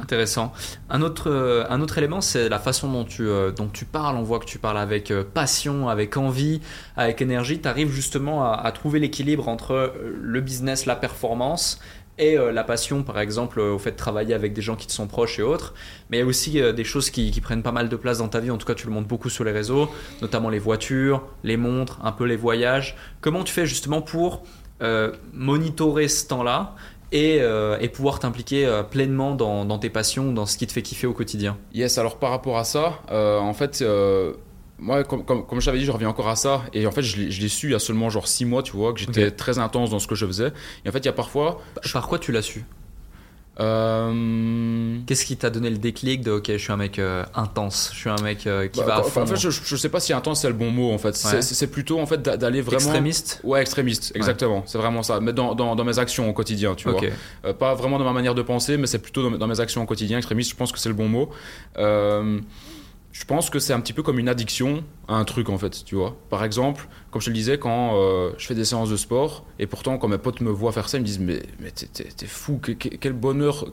Intéressant. 0.00 0.52
Un 0.88 1.02
autre, 1.02 1.30
euh, 1.30 1.64
un 1.68 1.80
autre 1.82 1.98
élément, 1.98 2.20
c'est 2.22 2.48
la 2.48 2.58
façon 2.58 2.90
dont 2.90 3.04
tu, 3.04 3.26
euh, 3.26 3.50
dont 3.50 3.68
tu 3.68 3.84
parles. 3.84 4.16
On 4.16 4.22
voit 4.22 4.38
que 4.38 4.46
tu 4.46 4.58
parles 4.58 4.78
avec 4.78 5.10
euh, 5.10 5.24
passion, 5.24 5.88
avec 5.88 6.16
envie, 6.16 6.60
avec 6.96 7.20
énergie. 7.20 7.60
Tu 7.60 7.68
arrives 7.68 7.90
justement 7.90 8.50
à, 8.50 8.70
trouver 8.72 8.98
l'équilibre 8.98 9.48
entre 9.48 9.92
le 10.20 10.40
business, 10.40 10.86
la 10.86 10.96
performance 10.96 11.80
et 12.18 12.36
la 12.36 12.64
passion, 12.64 13.02
par 13.02 13.18
exemple, 13.18 13.60
au 13.60 13.78
fait 13.78 13.92
de 13.92 13.96
travailler 13.96 14.34
avec 14.34 14.52
des 14.52 14.60
gens 14.60 14.76
qui 14.76 14.86
te 14.86 14.92
sont 14.92 15.06
proches 15.06 15.38
et 15.38 15.42
autres. 15.42 15.74
Mais 16.10 16.18
il 16.18 16.20
y 16.20 16.22
a 16.22 16.26
aussi 16.26 16.60
des 16.60 16.84
choses 16.84 17.08
qui, 17.08 17.30
qui, 17.30 17.40
prennent 17.40 17.62
pas 17.62 17.72
mal 17.72 17.88
de 17.88 17.96
place 17.96 18.18
dans 18.18 18.28
ta 18.28 18.40
vie. 18.40 18.50
En 18.50 18.58
tout 18.58 18.66
cas, 18.66 18.74
tu 18.74 18.86
le 18.86 18.92
montres 18.92 19.08
beaucoup 19.08 19.30
sur 19.30 19.42
les 19.42 19.52
réseaux, 19.52 19.90
notamment 20.20 20.50
les 20.50 20.58
voitures, 20.58 21.22
les 21.44 21.56
montres, 21.56 21.98
un 22.04 22.12
peu 22.12 22.24
les 22.24 22.36
voyages. 22.36 22.94
Comment 23.20 23.42
tu 23.42 23.52
fais 23.52 23.66
justement 23.66 24.02
pour 24.02 24.42
monitorer 25.32 26.08
ce 26.08 26.26
temps-là 26.28 26.74
euh, 27.12 27.78
et, 27.80 27.88
pouvoir 27.88 28.18
t'impliquer 28.20 28.66
euh, 28.66 28.82
pleinement 28.82 29.34
dans, 29.34 29.78
tes 29.78 29.90
passions, 29.90 30.32
dans 30.32 30.46
ce 30.46 30.56
qui 30.56 30.66
te 30.66 30.72
fait 30.72 30.82
kiffer 30.82 31.06
au 31.06 31.12
quotidien. 31.12 31.56
Yes, 31.74 31.98
alors 31.98 32.18
par 32.18 32.30
rapport 32.30 32.58
à 32.58 32.64
ça, 32.64 33.00
euh, 33.10 33.38
en 33.38 33.54
fait, 33.54 33.84
moi, 34.78 35.04
comme, 35.04 35.24
comme, 35.24 35.60
je 35.60 35.66
t'avais 35.66 35.78
dit, 35.78 35.84
je 35.84 35.90
reviens 35.90 36.08
encore 36.08 36.28
à 36.28 36.36
ça. 36.36 36.62
Et 36.72 36.86
en 36.86 36.90
fait, 36.90 37.02
je 37.02 37.18
l'ai 37.18 37.48
su 37.48 37.68
il 37.68 37.72
y 37.72 37.74
a 37.74 37.78
seulement 37.78 38.10
genre 38.10 38.28
6 38.28 38.44
mois, 38.44 38.62
tu 38.62 38.72
vois, 38.72 38.92
que 38.92 39.00
j'étais 39.00 39.30
très 39.30 39.58
intense 39.58 39.90
dans 39.90 39.98
ce 39.98 40.06
que 40.06 40.14
je 40.14 40.26
faisais. 40.26 40.52
Et 40.84 40.88
en 40.88 40.92
fait, 40.92 41.00
il 41.00 41.06
y 41.06 41.08
a 41.08 41.12
parfois. 41.12 41.60
Par 41.92 42.08
quoi 42.08 42.18
tu 42.18 42.32
l'as 42.32 42.42
su? 42.42 42.64
Euh, 43.60 44.96
Qu'est-ce 45.06 45.24
qui 45.24 45.36
t'a 45.36 45.50
donné 45.50 45.70
le 45.70 45.78
déclic 45.78 46.22
de 46.22 46.32
ok, 46.32 46.46
je 46.52 46.56
suis 46.56 46.72
un 46.72 46.76
mec 46.76 46.98
euh, 46.98 47.24
intense, 47.34 47.90
je 47.92 47.98
suis 47.98 48.10
un 48.10 48.20
mec 48.22 48.46
euh, 48.46 48.68
qui 48.68 48.80
bah, 48.80 48.86
va 48.86 48.96
à 48.96 49.02
fond. 49.02 49.22
En 49.22 49.26
fait, 49.26 49.36
je, 49.36 49.50
je, 49.50 49.76
sais 49.76 49.88
pas 49.88 50.00
si 50.00 50.12
intense 50.12 50.40
c'est 50.40 50.48
le 50.48 50.54
bon 50.54 50.70
mot 50.70 50.92
en 50.92 50.98
fait. 50.98 51.14
C'est 51.14 51.66
plutôt 51.66 52.00
en 52.00 52.06
fait 52.06 52.22
d'aller 52.22 52.62
vraiment. 52.62 52.80
Extrémiste? 52.80 53.40
Ouais, 53.44 53.60
extrémiste, 53.60 54.12
exactement. 54.14 54.62
C'est 54.66 54.78
vraiment 54.78 55.02
ça. 55.02 55.20
Mais 55.20 55.32
dans, 55.32 55.54
dans, 55.54 55.76
dans, 55.76 55.84
mes 55.84 55.98
actions 55.98 56.28
au 56.28 56.32
quotidien, 56.32 56.74
tu 56.74 56.88
vois. 56.88 57.00
pas 57.54 57.74
vraiment 57.74 57.98
dans 57.98 58.04
ma 58.04 58.12
manière 58.12 58.34
de 58.34 58.42
penser, 58.42 58.76
mais 58.76 58.86
c'est 58.86 59.00
plutôt 59.00 59.28
dans, 59.28 59.36
dans, 59.36 59.46
mes 59.46 59.60
actions 59.60 59.82
au 59.82 59.86
quotidien. 59.86 60.18
Extrémiste, 60.18 60.50
je 60.50 60.56
pense 60.56 60.72
que 60.72 60.78
c'est 60.78 60.88
le 60.88 60.94
bon 60.94 61.08
mot 61.08 61.30
je 63.12 63.24
pense 63.24 63.50
que 63.50 63.58
c'est 63.58 63.72
un 63.72 63.80
petit 63.80 63.92
peu 63.92 64.02
comme 64.02 64.18
une 64.18 64.28
addiction 64.28 64.84
à 65.08 65.14
un 65.14 65.24
truc 65.24 65.48
en 65.48 65.58
fait, 65.58 65.84
tu 65.84 65.96
vois. 65.96 66.16
Par 66.28 66.44
exemple, 66.44 66.88
comme 67.10 67.20
je 67.20 67.26
te 67.26 67.30
le 67.30 67.36
disais, 67.36 67.58
quand 67.58 67.96
euh, 67.96 68.32
je 68.38 68.46
fais 68.46 68.54
des 68.54 68.64
séances 68.64 68.90
de 68.90 68.96
sport, 68.96 69.44
et 69.58 69.66
pourtant 69.66 69.98
quand 69.98 70.08
mes 70.08 70.18
potes 70.18 70.40
me 70.40 70.50
voient 70.50 70.72
faire 70.72 70.88
ça, 70.88 70.98
ils 70.98 71.00
me 71.00 71.06
disent 71.06 71.18
mais, 71.18 71.42
mais 71.58 71.70
t'es 71.72 72.26
fou, 72.26 72.60
quel 72.60 73.12
bonheur, 73.12 73.72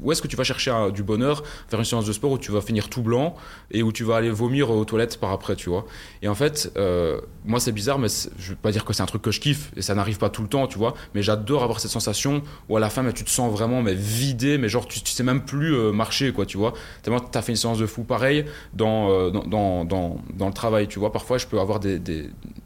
où 0.00 0.12
est-ce 0.12 0.22
que 0.22 0.28
tu 0.28 0.36
vas 0.36 0.44
chercher 0.44 0.72
du 0.94 1.02
bonheur 1.02 1.42
faire 1.68 1.78
une 1.78 1.84
séance 1.84 2.06
de 2.06 2.12
sport 2.12 2.32
où 2.32 2.38
tu 2.38 2.52
vas 2.52 2.60
finir 2.60 2.88
tout 2.88 3.02
blanc 3.02 3.34
et 3.70 3.82
où 3.82 3.92
tu 3.92 4.04
vas 4.04 4.16
aller 4.16 4.30
vomir 4.30 4.70
aux 4.70 4.84
toilettes 4.84 5.18
par 5.18 5.30
après, 5.30 5.56
tu 5.56 5.70
vois. 5.70 5.84
Et 6.22 6.28
en 6.28 6.34
fait, 6.34 6.72
euh, 6.76 7.20
moi 7.44 7.60
c'est 7.60 7.72
bizarre, 7.72 7.98
mais 7.98 8.08
je 8.38 8.50
veux 8.50 8.56
pas 8.56 8.72
dire 8.72 8.84
que 8.84 8.92
c'est 8.92 9.02
un 9.02 9.06
truc 9.06 9.22
que 9.22 9.30
je 9.30 9.40
kiffe 9.40 9.70
et 9.76 9.82
ça 9.82 9.94
n'arrive 9.94 10.18
pas 10.18 10.30
tout 10.30 10.42
le 10.42 10.48
temps, 10.48 10.66
tu 10.66 10.78
vois. 10.78 10.94
Mais 11.14 11.22
j'adore 11.22 11.62
avoir 11.62 11.80
cette 11.80 11.90
sensation 11.90 12.42
où 12.68 12.76
à 12.76 12.80
la 12.80 12.90
fin, 12.90 13.02
mais 13.02 13.12
tu 13.12 13.24
te 13.24 13.30
sens 13.30 13.50
vraiment 13.50 13.82
mais 13.82 13.94
vidé, 13.94 14.58
mais 14.58 14.68
genre 14.68 14.86
tu, 14.86 15.00
sais 15.04 15.22
même 15.22 15.44
plus 15.44 15.74
euh, 15.74 15.92
marcher, 15.92 16.32
quoi, 16.32 16.46
tu 16.46 16.56
vois. 16.56 16.72
Tellement 17.02 17.20
t'as 17.20 17.42
fait 17.42 17.52
une 17.52 17.56
séance 17.56 17.78
de 17.78 17.86
fou 17.86 18.04
pareil 18.04 18.44
dans, 18.74 19.10
euh, 19.10 19.30
dans, 19.30 19.84
dans, 19.84 20.18
dans, 20.34 20.46
le 20.46 20.54
travail, 20.54 20.88
tu 20.88 20.98
vois. 20.98 21.12
Parfois, 21.12 21.38
je 21.38 21.46
peux 21.46 21.60
avoir 21.60 21.80
des 21.80 22.00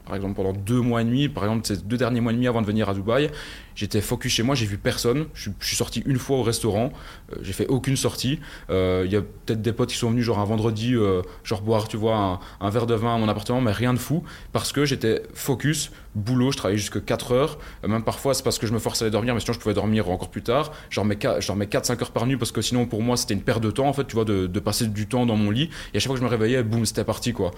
par 0.06 0.14
exemple 0.14 0.34
pendant 0.34 0.52
deux 0.52 0.80
mois 0.80 1.02
et 1.02 1.04
demi, 1.04 1.28
par 1.28 1.44
exemple 1.44 1.66
ces 1.66 1.76
deux 1.78 1.96
derniers 1.96 2.20
mois 2.20 2.32
et 2.32 2.36
demi 2.36 2.46
avant 2.46 2.62
de 2.62 2.66
venir 2.66 2.88
à 2.88 2.94
Dubaï, 2.94 3.30
J'étais 3.76 4.00
focus 4.00 4.32
chez 4.32 4.42
moi, 4.42 4.54
j'ai 4.54 4.64
vu 4.64 4.78
personne. 4.78 5.26
Je, 5.34 5.50
suis 5.60 5.76
sorti 5.76 6.02
une 6.06 6.18
fois 6.18 6.38
au 6.38 6.42
restaurant, 6.42 6.92
euh, 7.30 7.36
j'ai 7.42 7.52
fait 7.52 7.66
aucune 7.66 7.96
sortie. 7.96 8.40
Euh, 8.70 9.02
il 9.04 9.12
y 9.12 9.16
a 9.16 9.20
peut-être 9.20 9.60
des 9.60 9.72
potes 9.72 9.90
qui 9.90 9.96
sont 9.96 10.10
venus 10.10 10.24
genre 10.24 10.38
un 10.38 10.44
vendredi, 10.46 10.94
euh, 10.94 11.20
genre 11.44 11.60
boire, 11.60 11.86
tu 11.86 11.98
vois, 11.98 12.40
un, 12.60 12.70
verre 12.70 12.86
de 12.86 12.94
vin 12.94 13.14
à 13.14 13.18
mon 13.18 13.28
appartement, 13.28 13.60
mais 13.60 13.72
rien 13.72 13.92
de 13.92 13.98
fou 13.98 14.24
parce 14.52 14.72
que 14.72 14.86
j'étais 14.86 15.22
focus, 15.34 15.90
boulot, 16.16 16.50
je 16.50 16.56
travaillais 16.56 16.78
jusque 16.78 17.04
4 17.04 17.32
heures. 17.32 17.58
même 17.86 18.02
parfois, 18.02 18.34
c'est 18.34 18.42
parce 18.42 18.58
que 18.58 18.66
je 18.66 18.72
me 18.72 18.78
forçais 18.78 19.04
à 19.04 19.06
aller 19.06 19.12
dormir, 19.12 19.34
mais 19.34 19.40
sinon 19.40 19.52
je 19.52 19.60
pouvais 19.60 19.74
dormir 19.74 20.10
encore 20.10 20.30
plus 20.30 20.42
tard. 20.42 20.72
Genre 20.90 21.04
mets 21.04 21.14
4-5 21.16 22.02
heures 22.02 22.10
par 22.10 22.26
nuit 22.26 22.36
parce 22.36 22.52
que 22.52 22.62
sinon 22.62 22.86
pour 22.86 23.02
moi 23.02 23.16
c'était 23.16 23.34
une 23.34 23.42
perte 23.42 23.62
de 23.62 23.70
temps 23.70 23.88
en 23.88 23.92
fait, 23.92 24.04
tu 24.04 24.14
vois, 24.14 24.24
de, 24.24 24.46
passer 24.60 24.86
du 24.86 25.06
temps 25.06 25.26
dans 25.26 25.36
mon 25.36 25.50
lit. 25.50 25.70
Et 25.94 25.98
à 25.98 26.00
chaque 26.00 26.06
fois 26.06 26.14
que 26.14 26.20
je 26.20 26.24
me 26.24 26.30
réveillais, 26.30 26.62
boum, 26.62 26.84
c'était 26.84 27.04
parti 27.04 27.32
quoi. 27.32 27.52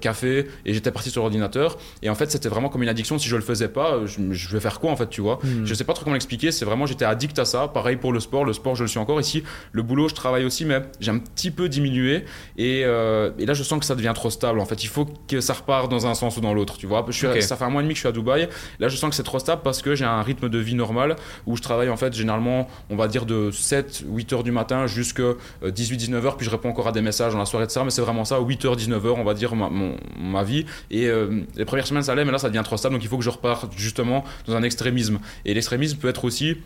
café, 0.00 0.46
et 0.64 0.74
j'étais 0.74 0.92
parti 0.92 1.10
sur 1.10 1.22
l'ordinateur. 1.22 1.78
Et 2.02 2.10
en 2.10 2.14
fait, 2.14 2.30
c'était 2.30 2.48
vraiment 2.48 2.68
comme 2.68 2.82
une 2.82 2.88
addiction. 2.88 3.18
Si 3.18 3.28
je 3.28 3.36
le 3.36 3.42
faisais 3.42 3.68
pas, 3.68 4.00
je, 4.06 4.48
vais 4.52 4.60
faire 4.60 4.80
quoi 4.80 4.90
en 4.90 4.96
fait, 4.96 5.08
tu 5.08 5.20
vois? 5.20 5.38
Hmm. 5.42 5.64
Je 5.64 5.74
sais 5.74 5.84
pas 5.84 5.92
trop 5.92 6.04
comment 6.04 6.14
l'expliquer. 6.14 6.52
C'est 6.52 6.64
vraiment, 6.64 6.86
j'étais 6.86 7.04
addict 7.04 7.38
à 7.38 7.44
ça. 7.44 7.68
Pareil 7.68 7.96
pour 7.96 8.12
le 8.12 8.20
sport. 8.20 8.44
Le 8.44 8.52
sport, 8.52 8.74
je 8.74 8.82
le 8.82 8.88
suis 8.88 8.98
encore 8.98 9.20
ici. 9.20 9.42
Le 9.72 9.82
boulot, 9.82 10.08
je 10.08 10.14
travaille 10.14 10.44
aussi, 10.44 10.64
mais 10.64 10.82
j'ai 11.00 11.10
un 11.10 11.18
petit 11.18 11.50
peu 11.50 11.68
diminué. 11.68 12.24
Et, 12.56 12.82
euh, 12.84 13.30
et, 13.38 13.46
là, 13.46 13.54
je 13.54 13.62
sens 13.62 13.78
que 13.78 13.84
ça 13.84 13.94
devient 13.94 14.12
trop 14.14 14.30
stable. 14.30 14.60
En 14.60 14.66
fait, 14.66 14.84
il 14.84 14.88
faut 14.88 15.06
que 15.28 15.40
ça 15.40 15.54
repart 15.54 15.90
dans 15.90 16.06
un 16.06 16.14
sens 16.14 16.36
ou 16.36 16.40
dans 16.40 16.54
l'autre. 16.54 16.76
Tu 16.76 16.86
vois, 16.86 17.04
je 17.08 17.12
suis, 17.12 17.42
ça 17.42 17.56
fait 17.56 17.64
un 17.64 17.70
mois 17.70 17.82
et 17.82 17.84
demi 17.84 17.94
que 17.94 17.98
je 17.98 18.01
à 18.08 18.12
Dubaï. 18.12 18.48
Là, 18.78 18.88
je 18.88 18.96
sens 18.96 19.10
que 19.10 19.16
c'est 19.16 19.22
trop 19.22 19.38
stable 19.38 19.62
parce 19.62 19.82
que 19.82 19.94
j'ai 19.94 20.04
un 20.04 20.22
rythme 20.22 20.48
de 20.48 20.58
vie 20.58 20.74
normal 20.74 21.16
où 21.46 21.56
je 21.56 21.62
travaille 21.62 21.88
en 21.88 21.96
fait 21.96 22.12
généralement, 22.12 22.68
on 22.90 22.96
va 22.96 23.08
dire 23.08 23.26
de 23.26 23.50
7, 23.50 24.04
8 24.08 24.32
heures 24.32 24.42
du 24.42 24.52
matin 24.52 24.86
jusqu'à 24.86 25.32
18, 25.64 25.96
19 25.96 26.26
heures. 26.26 26.36
Puis 26.36 26.46
je 26.46 26.50
réponds 26.50 26.70
encore 26.70 26.88
à 26.88 26.92
des 26.92 27.02
messages 27.02 27.32
dans 27.32 27.38
la 27.38 27.46
soirée 27.46 27.66
de 27.66 27.70
ça. 27.70 27.84
Mais 27.84 27.90
c'est 27.90 28.02
vraiment 28.02 28.24
ça, 28.24 28.38
8 28.38 28.64
heures, 28.64 28.76
19 28.76 29.06
heures, 29.06 29.18
on 29.18 29.24
va 29.24 29.34
dire 29.34 29.54
ma, 29.54 29.70
ma 30.18 30.42
vie. 30.42 30.66
Et 30.90 31.06
euh, 31.06 31.42
les 31.56 31.64
premières 31.64 31.86
semaines, 31.86 32.02
ça 32.02 32.12
allait, 32.12 32.24
mais 32.24 32.32
là, 32.32 32.38
ça 32.38 32.48
devient 32.48 32.62
trop 32.64 32.76
stable. 32.76 32.94
Donc 32.94 33.04
il 33.04 33.08
faut 33.08 33.18
que 33.18 33.24
je 33.24 33.30
reparte 33.30 33.72
justement 33.76 34.24
dans 34.46 34.56
un 34.56 34.62
extrémisme. 34.62 35.18
Et 35.44 35.54
l'extrémisme 35.54 35.98
peut 35.98 36.08
être 36.08 36.24
aussi 36.24 36.56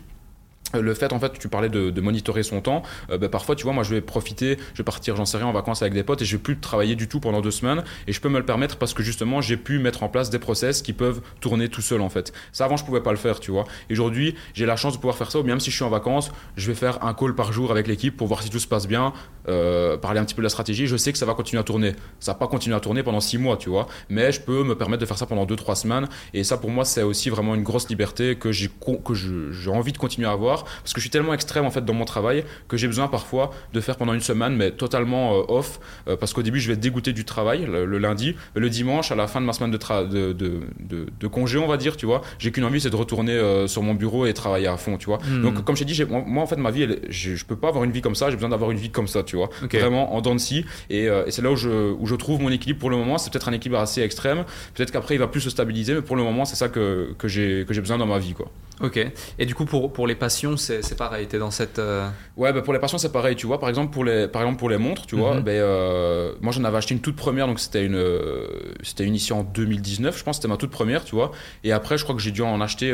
le 0.73 0.93
fait 0.93 1.13
en 1.13 1.19
fait 1.19 1.37
tu 1.39 1.47
parlais 1.47 1.69
de, 1.69 2.01
monitorer 2.01 2.43
son 2.43 2.61
temps 2.61 2.83
euh, 3.09 3.17
bah, 3.17 3.29
parfois 3.29 3.55
tu 3.55 3.63
vois 3.63 3.73
moi 3.73 3.83
je 3.83 3.93
vais 3.95 4.01
profiter 4.01 4.57
je 4.73 4.77
vais 4.79 4.83
partir 4.83 5.15
j'en 5.15 5.25
sais 5.25 5.37
rien 5.37 5.47
en 5.47 5.51
vacances 5.51 5.81
avec 5.81 5.93
des 5.93 6.03
potes 6.03 6.21
et 6.21 6.25
je 6.25 6.35
vais 6.37 6.41
plus 6.41 6.57
travailler 6.59 6.95
du 6.95 7.07
tout 7.07 7.19
pendant 7.19 7.41
deux 7.41 7.51
semaines 7.51 7.83
et 8.07 8.13
je 8.13 8.21
peux 8.21 8.29
me 8.29 8.37
le 8.37 8.45
permettre 8.45 8.77
parce 8.77 8.93
que 8.93 9.03
justement 9.03 9.41
j'ai 9.41 9.57
pu 9.57 9.79
mettre 9.79 10.03
en 10.03 10.09
place 10.09 10.29
des 10.29 10.39
process 10.39 10.81
qui 10.81 10.93
peuvent 10.93 11.21
tourner 11.41 11.69
tout 11.69 11.81
seul 11.81 12.01
en 12.01 12.09
fait. 12.09 12.33
Ça 12.51 12.65
avant 12.65 12.77
je 12.77 12.85
pouvais 12.85 13.01
pas 13.01 13.11
le 13.11 13.17
faire 13.17 13.39
tu 13.39 13.51
vois. 13.51 13.65
Aujourd'hui 13.89 14.35
j'ai 14.53 14.65
la 14.65 14.75
chance 14.75 14.93
de 14.93 14.97
pouvoir 14.97 15.17
faire 15.17 15.31
ça 15.31 15.41
même 15.41 15.59
si 15.59 15.71
je 15.71 15.75
suis 15.75 15.85
en 15.85 15.89
vacances 15.89 16.31
je 16.55 16.67
vais 16.67 16.75
faire 16.75 17.03
un 17.03 17.13
call 17.13 17.35
par 17.35 17.51
jour 17.51 17.71
avec 17.71 17.87
l'équipe 17.87 18.15
pour 18.15 18.27
voir 18.27 18.41
si 18.41 18.49
tout 18.49 18.59
se 18.59 18.67
passe 18.67 18.87
bien 18.87 19.13
euh, 19.49 19.97
parler 19.97 20.19
un 20.19 20.25
petit 20.25 20.35
peu 20.35 20.41
de 20.41 20.45
la 20.45 20.49
stratégie. 20.49 20.87
Je 20.87 20.97
sais 20.97 21.11
que 21.11 21.17
ça 21.17 21.25
va 21.25 21.33
continuer 21.33 21.61
à 21.61 21.63
tourner. 21.63 21.93
Ça 22.19 22.33
va 22.33 22.39
pas 22.39 22.47
continuer 22.47 22.75
à 22.75 22.79
tourner 22.79 23.03
pendant 23.03 23.21
six 23.21 23.37
mois 23.37 23.57
tu 23.57 23.69
vois. 23.69 23.87
Mais 24.09 24.31
je 24.31 24.41
peux 24.41 24.63
me 24.63 24.75
permettre 24.75 25.01
de 25.01 25.05
faire 25.05 25.17
ça 25.17 25.25
pendant 25.25 25.45
deux 25.45 25.55
trois 25.55 25.75
semaines. 25.75 26.07
Et 26.33 26.43
ça 26.43 26.57
pour 26.57 26.69
moi 26.69 26.85
c'est 26.85 27.03
aussi 27.03 27.29
vraiment 27.29 27.55
une 27.55 27.63
grosse 27.63 27.89
liberté 27.89 28.35
que 28.35 28.51
j'ai 28.51 28.69
que 28.69 29.13
j'ai 29.13 29.71
envie 29.71 29.93
de 29.93 29.97
continuer 29.97 30.27
à 30.27 30.31
avoir 30.31 30.56
parce 30.63 30.93
que 30.93 30.99
je 30.99 31.01
suis 31.01 31.09
tellement 31.09 31.33
extrême 31.33 31.65
en 31.65 31.71
fait 31.71 31.83
dans 31.83 31.93
mon 31.93 32.05
travail 32.05 32.43
que 32.67 32.77
j'ai 32.77 32.87
besoin 32.87 33.07
parfois 33.07 33.51
de 33.73 33.81
faire 33.81 33.97
pendant 33.97 34.13
une 34.13 34.21
semaine 34.21 34.55
mais 34.55 34.71
totalement 34.71 35.35
euh, 35.35 35.43
off 35.47 35.79
euh, 36.07 36.15
parce 36.15 36.33
qu'au 36.33 36.41
début 36.41 36.59
je 36.59 36.67
vais 36.67 36.73
être 36.73 36.79
dégoûté 36.79 37.13
du 37.13 37.25
travail 37.25 37.65
le, 37.65 37.85
lundi 37.97 38.35
le 38.55 38.69
dimanche 38.69 39.11
à 39.11 39.15
la 39.15 39.27
fin 39.27 39.41
de 39.41 39.45
ma 39.45 39.53
semaine 39.53 39.71
de, 39.71 39.77
de, 39.77 40.33
de, 40.33 41.07
de, 41.19 41.27
congé 41.27 41.57
on 41.57 41.67
va 41.67 41.77
dire 41.77 41.97
tu 41.97 42.05
vois 42.05 42.21
j'ai 42.39 42.51
qu'une 42.51 42.65
envie 42.65 42.81
c'est 42.81 42.89
de 42.89 42.95
retourner 42.95 43.33
euh, 43.33 43.67
sur 43.67 43.83
mon 43.83 43.93
bureau 43.93 44.25
et 44.25 44.33
travailler 44.33 44.67
à 44.67 44.77
fond 44.77 44.97
tu 44.97 45.07
vois. 45.07 45.19
Hmm. 45.27 45.41
donc 45.41 45.63
comme 45.63 45.75
je 45.75 45.83
t'ai 45.83 45.93
dit 45.93 46.03
moi, 46.05 46.43
en 46.43 46.47
fait 46.47 46.57
ma 46.57 46.71
vie 46.71 46.87
je, 47.09 47.35
je, 47.35 47.45
peux 47.45 47.55
pas 47.55 47.69
avoir 47.69 47.83
une 47.83 47.91
vie 47.91 48.01
comme 48.01 48.15
ça 48.15 48.29
j'ai 48.29 48.35
besoin 48.35 48.49
d'avoir 48.49 48.71
une 48.71 48.77
vie 48.77 48.89
comme 48.89 49.07
ça 49.07 49.23
tu 49.23 49.35
vois. 49.35 49.49
Vraiment 49.71 50.15
en 50.15 50.21
dents 50.21 50.33
de 50.33 50.39
scie. 50.39 50.65
Et, 50.89 51.03
et 51.05 51.31
c'est 51.31 51.41
là 51.41 51.51
où 51.51 51.55
je, 51.55 51.91
où 51.93 52.05
je 52.05 52.15
trouve 52.15 52.41
mon 52.41 52.49
équilibre 52.49 52.79
pour 52.79 52.89
le 52.89 52.97
moment. 52.97 53.17
C'est 53.17 53.31
peut-être 53.31 53.49
un 53.49 53.53
équilibre 53.53 53.79
assez 53.79 54.01
extrême. 54.01 54.43
Peut-être 54.73 54.91
qu'après 54.91 55.15
il 55.15 55.19
va 55.19 55.27
plus 55.27 55.41
se 55.41 55.49
stabiliser 55.49 55.93
mais 55.93 56.01
pour 56.01 56.15
le 56.15 56.23
moment 56.23 56.45
c'est 56.45 56.55
ça 56.55 56.69
que, 56.69 57.13
que 57.17 57.27
j'ai 57.27 57.63
besoin 57.63 57.97
dans 57.97 58.07
ma 58.07 58.19
vie 58.19 58.33
quoi. 58.33 58.51
Ok. 58.81 58.99
Et 59.39 59.45
du 59.45 59.55
coup, 59.55 59.65
pour, 59.65 59.91
pour 59.91 60.07
les 60.07 60.15
passions, 60.55 60.81
c'est 60.81 60.97
pareil. 60.97 61.27
T'es 61.27 61.39
dans 61.39 61.51
cette. 61.51 61.79
Euh, 61.79 62.09
ouais, 62.35 62.53
bah 62.53 62.61
pour 62.61 62.73
les 62.73 62.79
passions, 62.79 62.97
c'est 62.97 63.11
pareil. 63.11 63.35
Tu 63.35 63.47
vois, 63.47 63.59
par 63.59 63.69
exemple, 63.69 63.91
pour 63.93 64.03
les, 64.03 64.27
par 64.27 64.41
exemple, 64.41 64.59
pour 64.59 64.69
les 64.69 64.77
montres, 64.77 65.05
tu 65.05 65.15
vois, 65.15 65.35
mhm. 65.35 65.41
ben, 65.41 65.51
euh, 65.51 66.33
moi 66.41 66.51
j'en 66.51 66.63
avais 66.63 66.77
acheté 66.77 66.93
une 66.93 67.01
toute 67.01 67.15
première, 67.15 67.47
donc 67.47 67.59
c'était 67.59 67.85
une, 67.85 67.95
euh, 67.95 68.47
c'était 68.83 69.03
une 69.03 69.15
ici 69.15 69.33
en 69.33 69.43
2019, 69.43 70.17
je 70.17 70.23
pense, 70.23 70.37
c'était 70.37 70.47
ma 70.47 70.57
toute 70.57 70.71
première, 70.71 71.03
tu 71.03 71.15
vois. 71.15 71.31
Et 71.63 71.71
après, 71.71 71.97
je 71.97 72.03
crois 72.03 72.15
que 72.15 72.21
j'ai 72.21 72.31
dû 72.31 72.41
en 72.41 72.61
acheter 72.61 72.93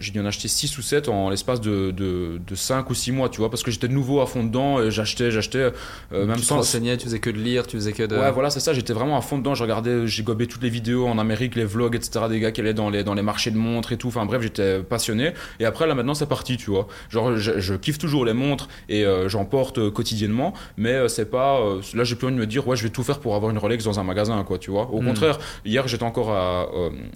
j'ai 0.00 0.12
dû 0.12 0.20
en 0.20 0.26
acheter 0.26 0.48
6 0.48 0.78
ou 0.78 0.82
7 0.82 1.08
en 1.08 1.30
l'espace 1.30 1.60
de, 1.60 1.90
de, 1.90 2.40
de, 2.46 2.54
5 2.54 2.88
ou 2.90 2.94
6 2.94 3.12
mois, 3.12 3.28
tu 3.28 3.38
vois, 3.38 3.50
parce 3.50 3.62
que 3.62 3.70
j'étais 3.70 3.88
nouveau 3.88 4.20
à 4.20 4.26
fond 4.26 4.44
dedans, 4.44 4.82
et 4.82 4.90
j'achetais, 4.90 5.30
j'achetais, 5.30 5.72
euh, 6.12 6.26
même 6.26 6.36
tu 6.36 6.42
sans. 6.42 6.60
Tu 6.60 6.80
tu 6.80 7.04
faisais 7.04 7.18
que 7.18 7.30
de 7.30 7.38
lire, 7.38 7.66
tu 7.66 7.76
faisais 7.76 7.92
que 7.92 8.04
de. 8.04 8.16
Ouais, 8.16 8.30
voilà, 8.30 8.50
c'est 8.50 8.60
ça, 8.60 8.72
j'étais 8.72 8.92
vraiment 8.92 9.16
à 9.16 9.20
fond 9.20 9.38
dedans, 9.38 9.54
je 9.54 9.62
regardais, 9.62 10.06
j'ai 10.06 10.22
gobé 10.22 10.46
toutes 10.46 10.62
les 10.62 10.68
vidéos 10.68 11.06
en 11.06 11.18
Amérique, 11.18 11.56
les 11.56 11.64
vlogs, 11.64 11.96
etc., 11.96 12.26
des 12.28 12.40
gars 12.40 12.52
qui 12.52 12.60
allaient 12.60 12.74
dans 12.74 12.90
les, 12.90 13.04
dans 13.04 13.14
les 13.14 13.22
marchés 13.22 13.50
de 13.50 13.56
montres 13.56 13.92
et 13.92 13.96
tout, 13.96 14.08
enfin 14.08 14.26
bref, 14.26 14.42
j'étais 14.42 14.80
passionné, 14.80 15.32
et 15.60 15.64
après, 15.64 15.86
là 15.86 15.94
maintenant, 15.94 16.14
c'est 16.14 16.26
parti, 16.26 16.56
tu 16.56 16.70
vois. 16.70 16.86
Genre, 17.10 17.36
je, 17.36 17.74
kiffe 17.74 17.98
toujours 17.98 18.24
les 18.24 18.34
montres, 18.34 18.68
et 18.88 19.04
euh, 19.04 19.28
j'en 19.28 19.44
porte 19.44 19.78
euh, 19.78 19.90
quotidiennement, 19.90 20.52
mais 20.76 21.08
c'est 21.08 21.30
pas. 21.30 21.60
là, 21.94 22.04
j'ai 22.04 22.16
plus 22.16 22.26
envie 22.26 22.36
de 22.36 22.40
me 22.40 22.46
dire, 22.46 22.66
ouais, 22.68 22.76
je 22.76 22.84
vais 22.84 22.90
tout 22.90 23.02
faire 23.02 23.18
pour 23.18 23.34
avoir 23.34 23.50
une 23.50 23.58
Rolex 23.58 23.84
dans 23.84 23.98
un 23.98 24.04
magasin, 24.04 24.44
quoi, 24.44 24.58
tu 24.58 24.70
vois. 24.70 24.88
Au 24.92 25.00
hmm. 25.00 25.06
contraire, 25.06 25.38
hier, 25.64 25.88
j'étais 25.88 26.04
encore 26.04 26.30
à 26.30 26.68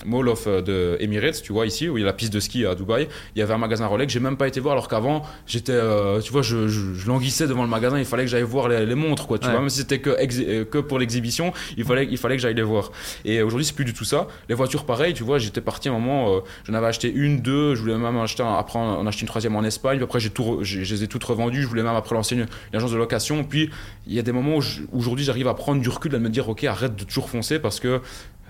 Mall 0.05 0.29
of 0.29 0.47
de 0.47 0.97
Emirates, 1.01 1.43
tu 1.43 1.53
vois, 1.53 1.67
ici, 1.67 1.89
où 1.89 1.99
il 1.99 2.01
y 2.01 2.05
a 2.05 2.07
la 2.07 2.13
piste 2.13 2.33
de 2.33 2.41
ski 2.41 2.56
à 2.65 2.75
Dubaï. 2.75 3.09
Il 3.35 3.39
y 3.39 3.43
avait 3.43 3.55
un 3.55 3.59
magasin 3.59 3.87
Rolex, 3.87 4.13
j'ai 4.13 4.21
même 4.21 4.37
pas 4.37 4.49
été 4.49 4.61
voir 4.61 4.73
alors 4.73 4.89
qu'avant 4.89 5.23
j'étais, 5.47 5.73
euh, 5.73 6.21
tu 6.21 6.33
vois, 6.33 6.43
je, 6.43 6.69
je, 6.69 7.07
languissais 7.07 7.47
devant 7.47 7.63
le 7.63 7.69
magasin, 7.69 7.99
il 7.99 8.05
fallait 8.05 8.25
que 8.25 8.31
j'aille 8.31 8.43
voir 8.43 8.69
les, 8.69 8.95
montres, 8.95 9.27
quoi, 9.27 9.39
tu 9.39 9.49
vois, 9.49 9.61
même 9.61 9.69
si 9.69 9.79
c'était 9.79 9.99
que, 9.99 10.11
euh, 10.11 10.65
que 10.65 10.79
pour 10.79 10.99
l'exhibition, 10.99 11.53
il 11.77 11.85
fallait, 11.85 12.07
il 12.11 12.19
fallait 12.19 12.37
que 12.37 12.43
j'aille 12.43 12.55
les 12.55 12.63
voir. 12.63 12.91
Et 13.25 13.43
aujourd'hui 13.43 13.67
c'est 13.67 13.75
plus 13.75 13.85
du 13.85 13.93
tout 13.93 14.05
ça. 14.05 14.27
Les 14.49 14.55
voitures 14.55 14.85
pareil, 14.85 15.15
tu 15.15 15.25
vois, 15.25 15.39
j'étais 15.39 15.61
parti 15.61 15.89
à 15.89 15.93
un 15.93 15.95
moment, 15.95 16.35
euh, 16.35 16.41
j'en 16.65 16.75
avais 16.75 16.87
acheté 16.87 17.13
une, 17.13 17.41
deux, 17.41 17.75
je 17.75 17.81
voulais 17.81 17.97
même 17.97 18.17
acheter, 18.19 18.43
après 18.43 18.79
en 18.79 19.07
acheter 19.07 19.23
une 19.23 19.29
troisième 19.29 19.57
en 19.57 19.65
Espagne, 19.65 19.97
puis 19.97 20.05
après 20.05 20.21
j'ai 20.21 20.31
tout, 20.31 20.61
je 20.63 20.81
les 20.81 21.03
ai 21.03 21.09
toutes 21.09 21.25
revendues, 21.25 21.63
je 21.63 21.69
voulais 21.69 21.83
même 21.83 21.97
après 21.97 22.15
lancer 22.15 22.37
une, 22.37 22.47
agence 22.73 22.93
de 22.93 22.97
location, 22.97 23.45
puis 23.45 23.71
il 24.07 24.15
y 24.15 24.19
a 24.19 24.23
des 24.23 24.33
moments 24.33 24.57
où 24.57 24.63
aujourd'hui 24.99 25.25
j'arrive 25.25 25.49
à 25.49 25.55
prendre 25.55 25.81
du 25.81 25.89
recul, 25.89 26.15
à 26.15 26.19
me 26.19 26.29
dire 26.29 26.49
ok 26.49 26.65
arrête 26.65 26.97
de 26.97 27.05
toujours 27.05 27.29
foncer 27.29 27.59
parce 27.59 27.81
que 27.81 28.01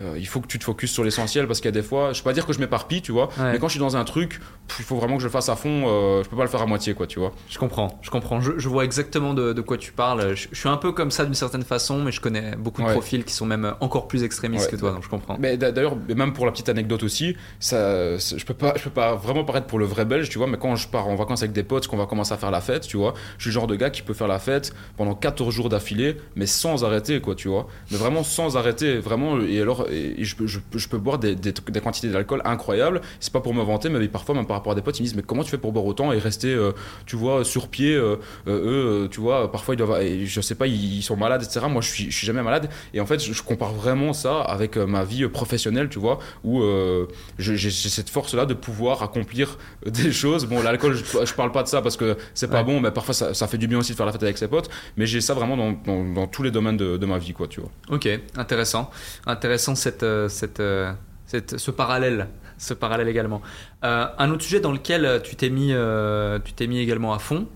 euh, 0.02 0.16
il 0.18 0.26
faut 0.26 0.40
que 0.40 0.46
tu 0.46 0.58
te 0.58 0.64
focuses 0.64 0.90
sur 0.90 1.04
l'essentiel 1.04 1.46
parce 1.46 1.60
qu'il 1.60 1.68
y 1.68 1.74
a 1.76 1.80
des 1.80 1.82
fois, 1.82 2.12
je 2.12 2.20
peux 2.20 2.24
pas 2.24 2.34
dire 2.34 2.46
que 2.46 2.52
je 2.52 2.58
m'éparpille, 2.58 3.02
tu 3.02 3.12
vois, 3.12 3.28
mais 3.38 3.58
quand 3.58 3.68
je 3.68 3.72
suis 3.72 3.80
dans 3.80 3.96
un 3.96 4.04
truc, 4.04 4.40
il 4.78 4.84
faut 4.84 4.96
vraiment 4.96 5.16
que 5.16 5.22
je 5.22 5.26
le 5.26 5.32
fasse 5.32 5.48
à 5.48 5.56
fond, 5.56 5.84
euh, 5.86 6.22
je 6.22 6.28
peux 6.28 6.36
pas 6.36 6.42
le 6.42 6.48
faire 6.48 6.62
à 6.62 6.66
moitié, 6.66 6.94
quoi, 6.94 7.06
tu 7.06 7.18
vois. 7.18 7.32
Je 7.48 7.58
comprends, 7.58 7.98
je 8.02 8.10
comprends, 8.10 8.40
je, 8.40 8.68
vois 8.68 8.84
exactement 8.84 9.32
de, 9.32 9.60
quoi 9.60 9.78
tu 9.78 9.92
parles. 9.92 10.34
Je, 10.34 10.48
suis 10.52 10.68
un 10.68 10.76
peu 10.76 10.92
comme 10.92 11.10
ça 11.10 11.24
d'une 11.24 11.34
certaine 11.34 11.62
façon, 11.62 12.02
mais 12.02 12.12
je 12.12 12.20
connais 12.20 12.56
beaucoup 12.56 12.82
de 12.82 12.88
profils 12.88 13.24
qui 13.24 13.32
sont 13.32 13.46
même 13.46 13.74
encore 13.80 14.08
plus 14.08 14.22
extrémistes 14.22 14.70
que 14.70 14.76
toi, 14.76 14.92
donc 14.92 15.02
je 15.02 15.08
comprends. 15.08 15.36
Mais 15.38 15.56
d'ailleurs, 15.56 15.96
même 16.14 16.32
pour 16.32 16.46
la 16.46 16.52
petite 16.52 16.68
anecdote 16.68 17.02
aussi, 17.02 17.36
ça, 17.60 18.16
je 18.18 18.44
peux 18.44 18.54
pas, 18.54 18.74
je 18.76 18.82
peux 18.82 18.90
pas 18.90 19.14
vraiment 19.14 19.44
paraître 19.44 19.66
pour 19.66 19.78
le 19.78 19.86
vrai 19.86 20.04
belge, 20.04 20.28
tu 20.28 20.38
vois, 20.38 20.46
mais 20.46 20.58
quand 20.58 20.76
je 20.76 20.88
pars 20.88 21.08
en 21.08 21.14
vacances 21.14 21.42
avec 21.42 21.52
des 21.52 21.62
potes, 21.62 21.86
qu'on 21.86 21.96
va 21.96 22.06
commencer 22.06 22.32
à 22.32 22.36
faire 22.36 22.50
la 22.50 22.60
fête, 22.60 22.86
tu 22.86 22.96
vois, 22.96 23.14
je 23.38 23.44
suis 23.44 23.50
le 23.50 23.54
genre 23.54 23.66
de 23.66 23.76
gars 23.76 23.90
qui 23.90 24.02
peut 24.02 24.14
faire 24.14 24.28
la 24.28 24.38
fête 24.38 24.74
pendant 24.96 25.14
14 25.14 25.54
jours 25.54 25.68
d'affilée, 25.68 26.16
mais 26.34 26.46
sans 26.46 26.84
arrêter, 26.84 27.20
quoi, 27.20 27.34
tu 27.34 27.48
vois, 27.48 27.66
mais 27.90 27.96
vraiment 27.96 28.22
sans 28.22 28.56
arrêter, 28.56 28.98
vraiment, 28.98 29.40
et 29.40 29.60
alors, 29.60 29.85
et 29.90 30.24
je, 30.24 30.34
je 30.46 30.58
je 30.86 30.88
peux 30.88 30.98
boire 30.98 31.18
des, 31.18 31.34
des, 31.34 31.80
quantités 31.80 32.08
d'alcool 32.08 32.42
incroyables. 32.44 33.00
C'est 33.20 33.32
pas 33.32 33.40
pour 33.40 33.54
me 33.54 33.62
vanter, 33.62 33.88
mais 33.88 34.06
parfois, 34.08 34.34
même 34.34 34.46
par 34.46 34.56
rapport 34.56 34.72
à 34.72 34.74
des 34.74 34.82
potes, 34.82 34.98
ils 34.98 35.02
me 35.02 35.06
disent 35.06 35.16
Mais 35.16 35.22
comment 35.22 35.42
tu 35.42 35.50
fais 35.50 35.58
pour 35.58 35.72
boire 35.72 35.84
autant 35.84 36.12
et 36.12 36.18
rester, 36.18 36.52
euh, 36.52 36.72
tu 37.06 37.16
vois, 37.16 37.44
sur 37.44 37.68
pied 37.68 37.94
euh, 37.94 38.16
euh, 38.46 39.04
Eux, 39.04 39.08
tu 39.10 39.20
vois, 39.20 39.50
parfois, 39.50 39.74
ils 39.74 39.78
doivent, 39.78 40.00
je 40.24 40.40
sais 40.40 40.54
pas, 40.54 40.66
ils, 40.66 41.02
sont 41.02 41.16
malades, 41.16 41.42
etc. 41.42 41.66
Moi, 41.68 41.82
je 41.82 41.88
suis, 41.88 42.10
je 42.10 42.16
suis 42.16 42.26
jamais 42.26 42.42
malade. 42.42 42.68
Et 42.94 43.00
en 43.00 43.06
fait, 43.06 43.22
je, 43.22 43.42
compare 43.42 43.72
vraiment 43.72 44.12
ça 44.12 44.40
avec 44.40 44.76
ma 44.76 45.04
vie 45.04 45.28
professionnelle, 45.28 45.88
tu 45.88 45.98
vois, 45.98 46.18
où 46.42 46.62
j'ai 47.38 47.70
cette 47.70 48.10
force-là 48.10 48.46
de 48.46 48.54
pouvoir 48.54 49.02
accomplir 49.02 49.58
des 49.86 50.12
choses. 50.12 50.46
Bon, 50.46 50.62
l'alcool, 50.62 50.96
je, 50.96 51.34
parle 51.34 51.52
pas 51.52 51.62
de 51.62 51.68
ça 51.68 51.82
parce 51.82 51.96
que 51.96 52.16
c'est 52.34 52.50
pas 52.50 52.62
bon, 52.62 52.80
mais 52.80 52.90
parfois, 52.90 53.14
ça, 53.14 53.34
ça, 53.34 53.46
fait 53.46 53.58
du 53.58 53.68
bien 53.68 53.78
aussi 53.78 53.92
de 53.92 53.96
faire 53.96 54.06
la 54.06 54.12
fête 54.12 54.22
avec 54.22 54.38
ses 54.38 54.48
potes. 54.48 54.68
Mais 54.96 55.06
j'ai 55.06 55.20
ça 55.20 55.34
vraiment 55.34 55.56
dans, 55.56 55.72
dans, 56.04 56.26
tous 56.26 56.42
les 56.42 56.50
domaines 56.50 56.76
de, 56.76 56.96
de, 56.96 57.06
ma 57.06 57.18
vie, 57.18 57.32
quoi, 57.32 57.46
tu 57.46 57.60
vois. 57.60 57.70
Ok, 57.90 58.08
intéressant. 58.36 58.90
Intéressant 59.26 59.75
cette 59.76 60.04
cette, 60.28 60.60
euh, 60.60 60.92
cette, 61.26 61.58
ce 61.58 61.70
parallèle, 61.70 62.28
ce 62.58 62.74
parallèle 62.74 63.08
également. 63.08 63.42
Euh, 63.84 64.06
un 64.18 64.30
autre 64.30 64.42
sujet 64.42 64.60
dans 64.60 64.72
lequel 64.72 65.04
euh, 65.04 65.20
tu 65.20 65.36
t'es 65.36 65.50
mis, 65.50 65.72
mis 66.68 66.78
également 66.78 67.12
à 67.12 67.18
fond. 67.18 67.48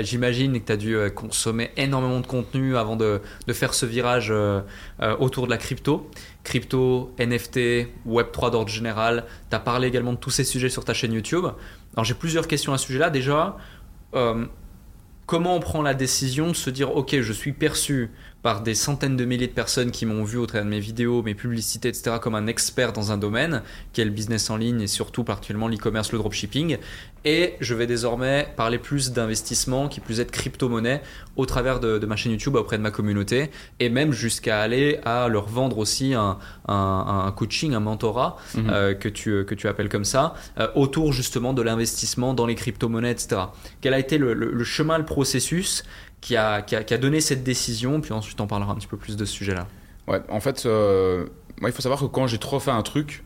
J'imagine 0.00 0.58
que 0.58 0.66
tu 0.66 0.72
as 0.72 0.78
dû 0.78 0.96
consommer 1.14 1.70
énormément 1.76 2.20
de 2.20 2.26
contenu 2.26 2.78
avant 2.78 2.96
de, 2.96 3.20
de 3.46 3.52
faire 3.52 3.74
ce 3.74 3.84
virage 3.84 4.32
autour 5.18 5.44
de 5.44 5.50
la 5.50 5.58
crypto. 5.58 6.10
Crypto, 6.44 7.14
NFT, 7.18 7.88
Web3 8.08 8.52
d'ordre 8.52 8.70
général. 8.70 9.26
Tu 9.50 9.54
as 9.54 9.58
parlé 9.58 9.88
également 9.88 10.14
de 10.14 10.18
tous 10.18 10.30
ces 10.30 10.44
sujets 10.44 10.70
sur 10.70 10.86
ta 10.86 10.94
chaîne 10.94 11.12
YouTube. 11.12 11.44
Alors 11.92 12.04
j'ai 12.06 12.14
plusieurs 12.14 12.48
questions 12.48 12.72
à 12.72 12.78
ce 12.78 12.86
sujet-là. 12.86 13.10
Déjà, 13.10 13.58
comment 15.26 15.54
on 15.54 15.60
prend 15.60 15.82
la 15.82 15.92
décision 15.92 16.48
de 16.48 16.56
se 16.56 16.70
dire 16.70 16.96
ok 16.96 17.20
je 17.20 17.32
suis 17.34 17.52
perçu 17.52 18.10
par 18.46 18.60
des 18.60 18.76
centaines 18.76 19.16
de 19.16 19.24
milliers 19.24 19.48
de 19.48 19.52
personnes 19.52 19.90
qui 19.90 20.06
m'ont 20.06 20.22
vu 20.22 20.38
au 20.38 20.46
travers 20.46 20.64
de 20.64 20.70
mes 20.70 20.78
vidéos, 20.78 21.20
mes 21.20 21.34
publicités, 21.34 21.88
etc., 21.88 22.18
comme 22.22 22.36
un 22.36 22.46
expert 22.46 22.92
dans 22.92 23.10
un 23.10 23.18
domaine, 23.18 23.62
qui 23.92 24.00
est 24.00 24.04
le 24.04 24.12
business 24.12 24.50
en 24.50 24.56
ligne 24.56 24.82
et 24.82 24.86
surtout 24.86 25.24
particulièrement 25.24 25.66
l'e-commerce, 25.66 26.12
le 26.12 26.18
dropshipping. 26.18 26.78
Et 27.24 27.54
je 27.58 27.74
vais 27.74 27.88
désormais 27.88 28.46
parler 28.54 28.78
plus 28.78 29.10
d'investissement, 29.10 29.88
qui 29.88 29.98
plus 29.98 30.20
être 30.20 30.30
crypto-monnaie, 30.30 31.02
au 31.34 31.44
travers 31.44 31.80
de, 31.80 31.98
ma 32.06 32.14
chaîne 32.14 32.30
YouTube 32.30 32.54
auprès 32.54 32.78
de 32.78 32.82
ma 32.82 32.92
communauté, 32.92 33.50
et 33.80 33.88
même 33.88 34.12
jusqu'à 34.12 34.60
aller 34.60 35.00
à 35.04 35.26
leur 35.26 35.48
vendre 35.48 35.78
aussi 35.78 36.14
un, 36.14 36.38
un, 36.68 37.34
coaching, 37.36 37.74
un 37.74 37.80
mentorat, 37.80 38.36
mhm. 38.54 38.70
euh, 38.70 38.94
que, 38.94 39.08
tu, 39.08 39.44
que 39.44 39.56
tu 39.56 39.66
appelles 39.66 39.88
comme 39.88 40.04
ça, 40.04 40.34
euh, 40.60 40.68
autour 40.76 41.12
justement 41.12 41.52
de 41.52 41.62
l'investissement 41.62 42.32
dans 42.32 42.46
les 42.46 42.54
crypto-monnaies, 42.54 43.10
etc. 43.10 43.40
Quel 43.80 43.92
a 43.92 43.98
été 43.98 44.18
le, 44.18 44.62
chemin, 44.62 44.96
le 44.96 45.04
processus? 45.04 45.82
Qui 46.20 46.36
a, 46.36 46.62
qui, 46.62 46.76
a, 46.76 46.84
qui 46.84 46.94
a, 46.94 46.98
donné 46.98 47.20
cette 47.20 47.44
décision 47.44 48.00
Puis 48.00 48.12
ensuite, 48.12 48.40
on 48.40 48.46
parlera 48.46 48.72
un 48.72 48.76
petit 48.76 48.86
peu 48.86 48.96
plus 48.96 49.16
de 49.16 49.24
ce 49.24 49.32
sujet-là. 49.32 49.66
Ouais, 50.08 50.20
en 50.28 50.40
fait, 50.40 50.66
euh, 50.66 51.26
moi, 51.60 51.70
il 51.70 51.72
faut 51.72 51.82
savoir 51.82 52.00
que 52.00 52.06
quand 52.06 52.26
j'ai 52.26 52.38
trop 52.38 52.60
fait 52.60 52.70
un 52.70 52.82
truc, 52.82 53.24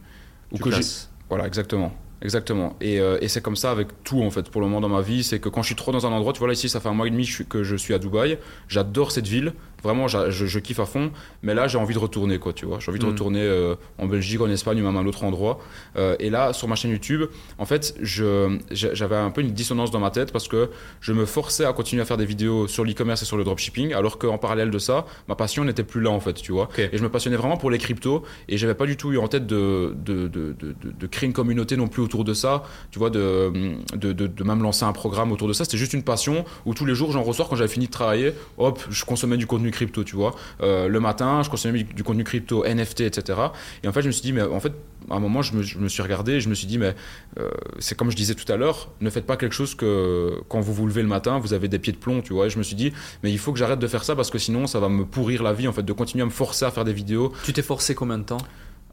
ou 0.53 0.59
que 0.59 0.71
j'ai. 0.71 0.83
Voilà, 1.29 1.47
exactement. 1.47 1.93
Exactement. 2.23 2.77
Et, 2.83 3.01
euh, 3.01 3.17
et 3.23 3.29
c'est 3.29 3.41
comme 3.41 3.57
ça 3.57 3.71
avec 3.71 4.05
tout 4.05 4.23
en 4.23 4.31
fait 4.31 4.51
pour 4.51 4.61
le 4.61 4.67
moment 4.67 4.83
dans 4.83 4.95
ma 4.95 5.01
vie. 5.01 5.25
C'est 5.25 5.39
que 5.39 5.49
quand 5.49 5.63
je 5.63 5.69
suis 5.69 5.75
trop 5.75 5.91
dans 5.91 6.07
un 6.07 6.13
endroit, 6.13 6.35
tu 6.35 6.39
vois 6.39 6.49
là 6.49 6.53
ici 6.53 6.69
ça 6.69 6.79
fait 6.79 6.89
un 6.89 6.93
mois 6.93 7.07
et 7.07 7.11
demi 7.11 7.27
que 7.49 7.63
je 7.63 7.77
suis 7.77 7.95
à 7.95 7.99
Dubaï. 7.99 8.39
J'adore 8.69 9.11
cette 9.11 9.27
ville. 9.27 9.55
Vraiment, 9.83 10.09
je, 10.09 10.31
je, 10.31 10.59
kiffe 10.59 10.81
à 10.81 10.87
fond. 10.87 11.11
Mais 11.43 11.55
là, 11.55 11.69
j'ai 11.69 11.79
envie 11.79 11.95
de 11.95 11.99
retourner, 11.99 12.39
quoi, 12.39 12.53
tu 12.53 12.67
vois. 12.67 12.79
J'ai 12.81 12.91
envie 12.91 12.99
de 12.99 13.07
mm. 13.07 13.09
retourner 13.09 13.43
euh, 13.43 13.75
en 13.99 14.07
Belgique, 14.07 14.41
en 14.41 14.51
Espagne 14.51 14.81
ou 14.81 14.85
même 14.85 14.97
à 14.97 15.01
un 15.01 15.07
autre 15.07 15.25
endroit. 15.25 15.59
Euh, 15.97 16.17
et 16.19 16.31
là, 16.31 16.53
sur 16.53 16.69
ma 16.69 16.75
chaîne 16.75 16.91
YouTube, 16.91 17.25
en 17.59 17.67
fait, 17.67 17.95
j'avais 18.03 19.17
un 19.17 19.31
peu 19.31 19.41
une 19.41 19.53
dissonance 19.53 19.91
dans 19.91 20.01
ma 20.01 20.11
tête 20.11 20.33
parce 20.33 20.49
que 20.49 20.71
je 21.01 21.13
me 21.13 21.25
forçais 21.25 21.65
à 21.65 21.73
continuer 21.73 22.03
à 22.03 22.05
faire 22.05 22.17
des 22.17 22.27
vidéos 22.27 22.69
sur 22.69 22.85
l'e-commerce 22.85 23.23
et 23.23 23.25
sur 23.25 23.37
le 23.37 23.45
dropshipping, 23.45 23.93
alors 23.95 24.19
qu'en 24.19 24.39
parallèle 24.39 24.71
de 24.71 24.79
ça, 24.79 25.07
ma 25.29 25.35
passion 25.35 25.65
n'était 25.65 25.85
plus 25.85 26.01
là, 26.01 26.11
en 26.11 26.21
fait, 26.21 26.35
tu 26.35 26.53
vois. 26.53 26.69
Et 26.79 26.97
je 26.97 27.03
me 27.03 27.09
passionnais 27.09 27.37
vraiment 27.37 27.57
pour 27.57 27.71
les 27.71 27.79
cryptos 27.79 28.23
et 28.49 28.59
j'avais 28.59 28.75
pas 28.75 28.87
du 28.87 28.97
tout 28.97 29.13
eu 29.13 29.19
en 29.19 29.29
tête 29.29 29.47
de, 29.47 29.95
de, 30.05 30.29
de, 30.29 30.55
de, 30.55 31.07
créer 31.07 31.27
une 31.27 31.33
communauté 31.33 31.77
non 31.77 31.89
plus 31.89 32.03
autour 32.03 32.25
de 32.25 32.35
ça, 32.35 32.65
tu 32.91 32.99
vois, 32.99 33.11
de, 33.11 33.53
de, 33.95 34.13
de, 34.13 34.45
même 34.45 34.63
lancer 34.63 34.85
un 34.85 34.93
programme 34.93 35.33
autour 35.33 35.49
de 35.49 35.53
ça. 35.53 35.65
C'était 35.65 35.77
juste 35.77 35.93
une 35.93 36.03
passion 36.03 36.45
où 36.67 36.75
tous 36.75 36.87
les 36.87 36.95
jours, 36.95 37.13
j'en 37.13 37.23
ressors 37.23 37.49
quand 37.49 37.57
j'avais 37.57 37.73
fini 37.73 37.87
de 37.87 37.91
travailler, 37.91 38.33
hop, 38.59 38.81
je 38.91 39.05
consommais 39.05 39.37
du 39.37 39.47
contenu 39.47 39.70
crypto, 39.71 40.05
tu 40.05 40.17
vois. 40.17 40.35
Euh, 40.63 40.89
le 40.89 41.01
matin, 41.01 41.43
je 41.43 41.51
consommais 41.51 41.83
du 41.83 42.03
contenu 42.03 42.25
crypto, 42.25 42.65
NFT, 42.65 43.01
etc. 43.01 43.39
Et 43.83 43.89
en 43.89 43.93
fait, 43.93 44.03
je 44.03 44.07
me 44.09 44.13
suis 44.13 44.23
dit, 44.23 44.33
mais 44.33 44.43
en 44.43 44.61
fait, 44.61 44.73
à 45.11 45.15
un 45.15 45.21
moment, 45.21 45.43
je 45.43 45.55
me, 45.55 45.63
je 45.63 45.79
me 45.79 45.89
suis 45.89 46.03
regardé 46.03 46.33
et 46.33 46.41
je 46.41 46.49
me 46.49 46.55
suis 46.55 46.67
dit, 46.67 46.79
mais 46.79 46.95
euh, 47.39 47.51
c'est 47.79 47.97
comme 47.97 48.11
je 48.11 48.17
disais 48.17 48.35
tout 48.35 48.51
à 48.53 48.57
l'heure, 48.57 48.91
ne 49.01 49.11
faites 49.11 49.27
pas 49.27 49.37
quelque 49.37 49.55
chose 49.55 49.75
que 49.75 50.41
quand 50.49 50.61
vous 50.61 50.75
vous 50.75 50.87
levez 50.87 51.03
le 51.03 51.09
matin, 51.09 51.39
vous 51.39 51.53
avez 51.53 51.69
des 51.69 51.79
pieds 51.79 51.93
de 51.93 51.99
plomb, 51.99 52.23
tu 52.23 52.33
vois. 52.33 52.47
Et 52.47 52.51
je 52.51 52.59
me 52.59 52.63
suis 52.63 52.77
dit, 52.77 52.93
mais 53.23 53.31
il 53.31 53.39
faut 53.39 53.53
que 53.53 53.59
j'arrête 53.59 53.79
de 53.79 53.87
faire 53.87 54.05
ça 54.05 54.17
parce 54.17 54.31
que 54.31 54.39
sinon, 54.39 54.67
ça 54.67 54.81
va 54.81 54.89
me 54.89 55.05
pourrir 55.05 55.43
la 55.43 55.53
vie, 55.53 55.69
en 55.69 55.73
fait, 55.73 55.83
de 55.83 55.93
continuer 55.93 56.23
à 56.23 56.27
me 56.27 56.31
forcer 56.31 56.65
à 56.65 56.71
faire 56.71 56.85
des 56.85 56.93
vidéos. 56.93 57.33
Tu 57.45 57.53
t'es 57.53 57.63
forcé 57.63 57.95
combien 57.95 58.19
de 58.19 58.25
temps? 58.25 58.39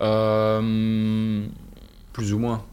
Euh... 0.01 1.45
Plus 2.13 2.33
ou 2.33 2.39
moins 2.39 2.63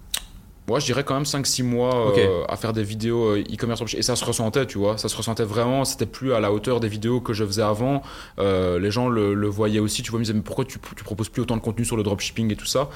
moi, 0.66 0.80
je 0.80 0.86
dirais 0.86 1.04
quand 1.04 1.14
même 1.14 1.24
5-6 1.24 1.62
mois 1.62 2.16
euh, 2.16 2.44
à 2.48 2.56
faire 2.56 2.72
des 2.72 2.84
vidéos 2.84 3.36
euh, 3.36 3.44
e-commerce. 3.52 3.82
Et 3.94 4.02
ça 4.02 4.16
se 4.16 4.24
ressentait, 4.24 4.64
tu 4.64 4.78
vois. 4.78 4.96
Ça 4.96 5.08
se 5.10 5.16
ressentait 5.16 5.44
vraiment. 5.44 5.84
C'était 5.84 6.06
plus 6.06 6.32
à 6.32 6.40
la 6.40 6.52
hauteur 6.52 6.80
des 6.80 6.88
vidéos 6.88 7.20
que 7.20 7.34
je 7.34 7.44
faisais 7.44 7.62
avant. 7.62 8.02
Euh, 8.38 8.78
les 8.78 8.90
gens 8.90 9.08
le, 9.08 9.46
voyaient 9.46 9.78
aussi. 9.78 10.02
Tu 10.02 10.10
vois, 10.10 10.18
ils 10.18 10.20
me 10.20 10.24
disaient, 10.24 10.34
mais 10.34 10.42
pourquoi 10.42 10.64
tu, 10.64 10.78
tu 10.96 11.04
proposes 11.04 11.28
plus 11.28 11.42
autant 11.42 11.56
de 11.56 11.60
contenu 11.60 11.84
sur 11.84 11.98
le 11.98 12.02
dropshipping 12.02 12.50
et 12.50 12.56
tout 12.56 12.66
ça? 12.66 12.88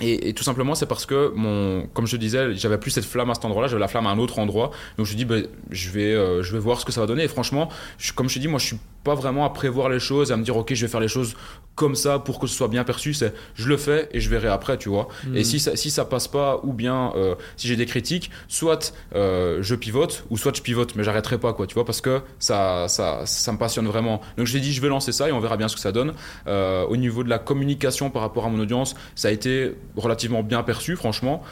Et, 0.00 0.32
tout 0.32 0.42
simplement, 0.42 0.74
c'est 0.74 0.86
parce 0.86 1.06
que, 1.06 1.32
mon, 1.36 1.86
comme 1.92 2.06
je 2.06 2.16
disais, 2.16 2.54
j'avais 2.54 2.78
plus 2.78 2.90
cette 2.90 3.04
flamme 3.04 3.30
à 3.30 3.34
cet 3.34 3.44
endroit-là, 3.44 3.68
j'avais 3.68 3.78
la 3.78 3.88
flamme 3.88 4.06
à 4.06 4.10
un 4.10 4.18
autre 4.18 4.40
endroit. 4.40 4.70
Donc 4.96 5.06
je 5.06 5.12
me 5.12 5.16
dis, 5.18 5.24
ben, 5.24 5.46
je, 5.70 5.90
vais, 5.90 6.42
je 6.42 6.52
vais 6.52 6.58
voir 6.58 6.80
ce 6.80 6.84
que 6.84 6.90
ça 6.90 7.00
va 7.00 7.06
donner. 7.06 7.24
Et 7.24 7.28
franchement, 7.28 7.68
comme 8.16 8.28
je 8.28 8.34
te 8.34 8.40
dis, 8.40 8.48
moi, 8.48 8.58
je 8.58 8.66
suis 8.66 8.78
pas 9.04 9.14
vraiment 9.14 9.44
à 9.44 9.50
prévoir 9.50 9.88
les 9.88 10.00
choses, 10.00 10.32
à 10.32 10.36
me 10.36 10.44
dire 10.44 10.56
ok 10.56 10.74
je 10.74 10.86
vais 10.86 10.90
faire 10.90 11.00
les 11.00 11.08
choses 11.08 11.34
comme 11.82 11.96
ça 11.96 12.20
pour 12.20 12.38
que 12.38 12.46
ce 12.46 12.54
soit 12.54 12.68
bien 12.68 12.84
perçu, 12.84 13.12
c'est 13.12 13.34
je 13.56 13.66
le 13.66 13.76
fais 13.76 14.08
et 14.12 14.20
je 14.20 14.30
verrai 14.30 14.46
après, 14.46 14.78
tu 14.78 14.88
vois. 14.88 15.08
Et 15.34 15.40
hmm. 15.40 15.44
si 15.44 15.58
ça, 15.58 15.74
si 15.74 15.90
ça 15.90 16.04
passe 16.04 16.28
pas, 16.28 16.60
ou 16.62 16.72
bien 16.72 17.12
euh, 17.16 17.34
si 17.56 17.66
j'ai 17.66 17.74
des 17.74 17.86
critiques, 17.86 18.30
soit 18.46 18.94
euh, 19.16 19.58
je 19.62 19.74
pivote, 19.74 20.24
ou 20.30 20.38
soit 20.38 20.54
je 20.54 20.62
pivote, 20.62 20.94
mais 20.94 21.02
j'arrêterai 21.02 21.38
pas, 21.38 21.52
quoi, 21.54 21.66
tu 21.66 21.74
vois, 21.74 21.84
parce 21.84 22.00
que 22.00 22.20
ça, 22.38 22.86
ça, 22.86 23.22
ça 23.24 23.50
me 23.50 23.58
passionne 23.58 23.88
vraiment. 23.88 24.20
Donc 24.38 24.46
j'ai 24.46 24.60
dit 24.60 24.72
je 24.72 24.80
vais 24.80 24.88
lancer 24.88 25.10
ça 25.10 25.28
et 25.28 25.32
on 25.32 25.40
verra 25.40 25.56
bien 25.56 25.66
ce 25.66 25.74
que 25.74 25.80
ça 25.80 25.90
donne. 25.90 26.12
Euh, 26.46 26.84
au 26.84 26.96
niveau 26.96 27.24
de 27.24 27.28
la 27.28 27.40
communication 27.40 28.10
par 28.10 28.22
rapport 28.22 28.44
à 28.44 28.48
mon 28.48 28.60
audience, 28.60 28.94
ça 29.16 29.26
a 29.26 29.30
été 29.32 29.74
relativement 29.96 30.44
bien 30.44 30.62
perçu, 30.62 30.94
franchement, 30.94 31.42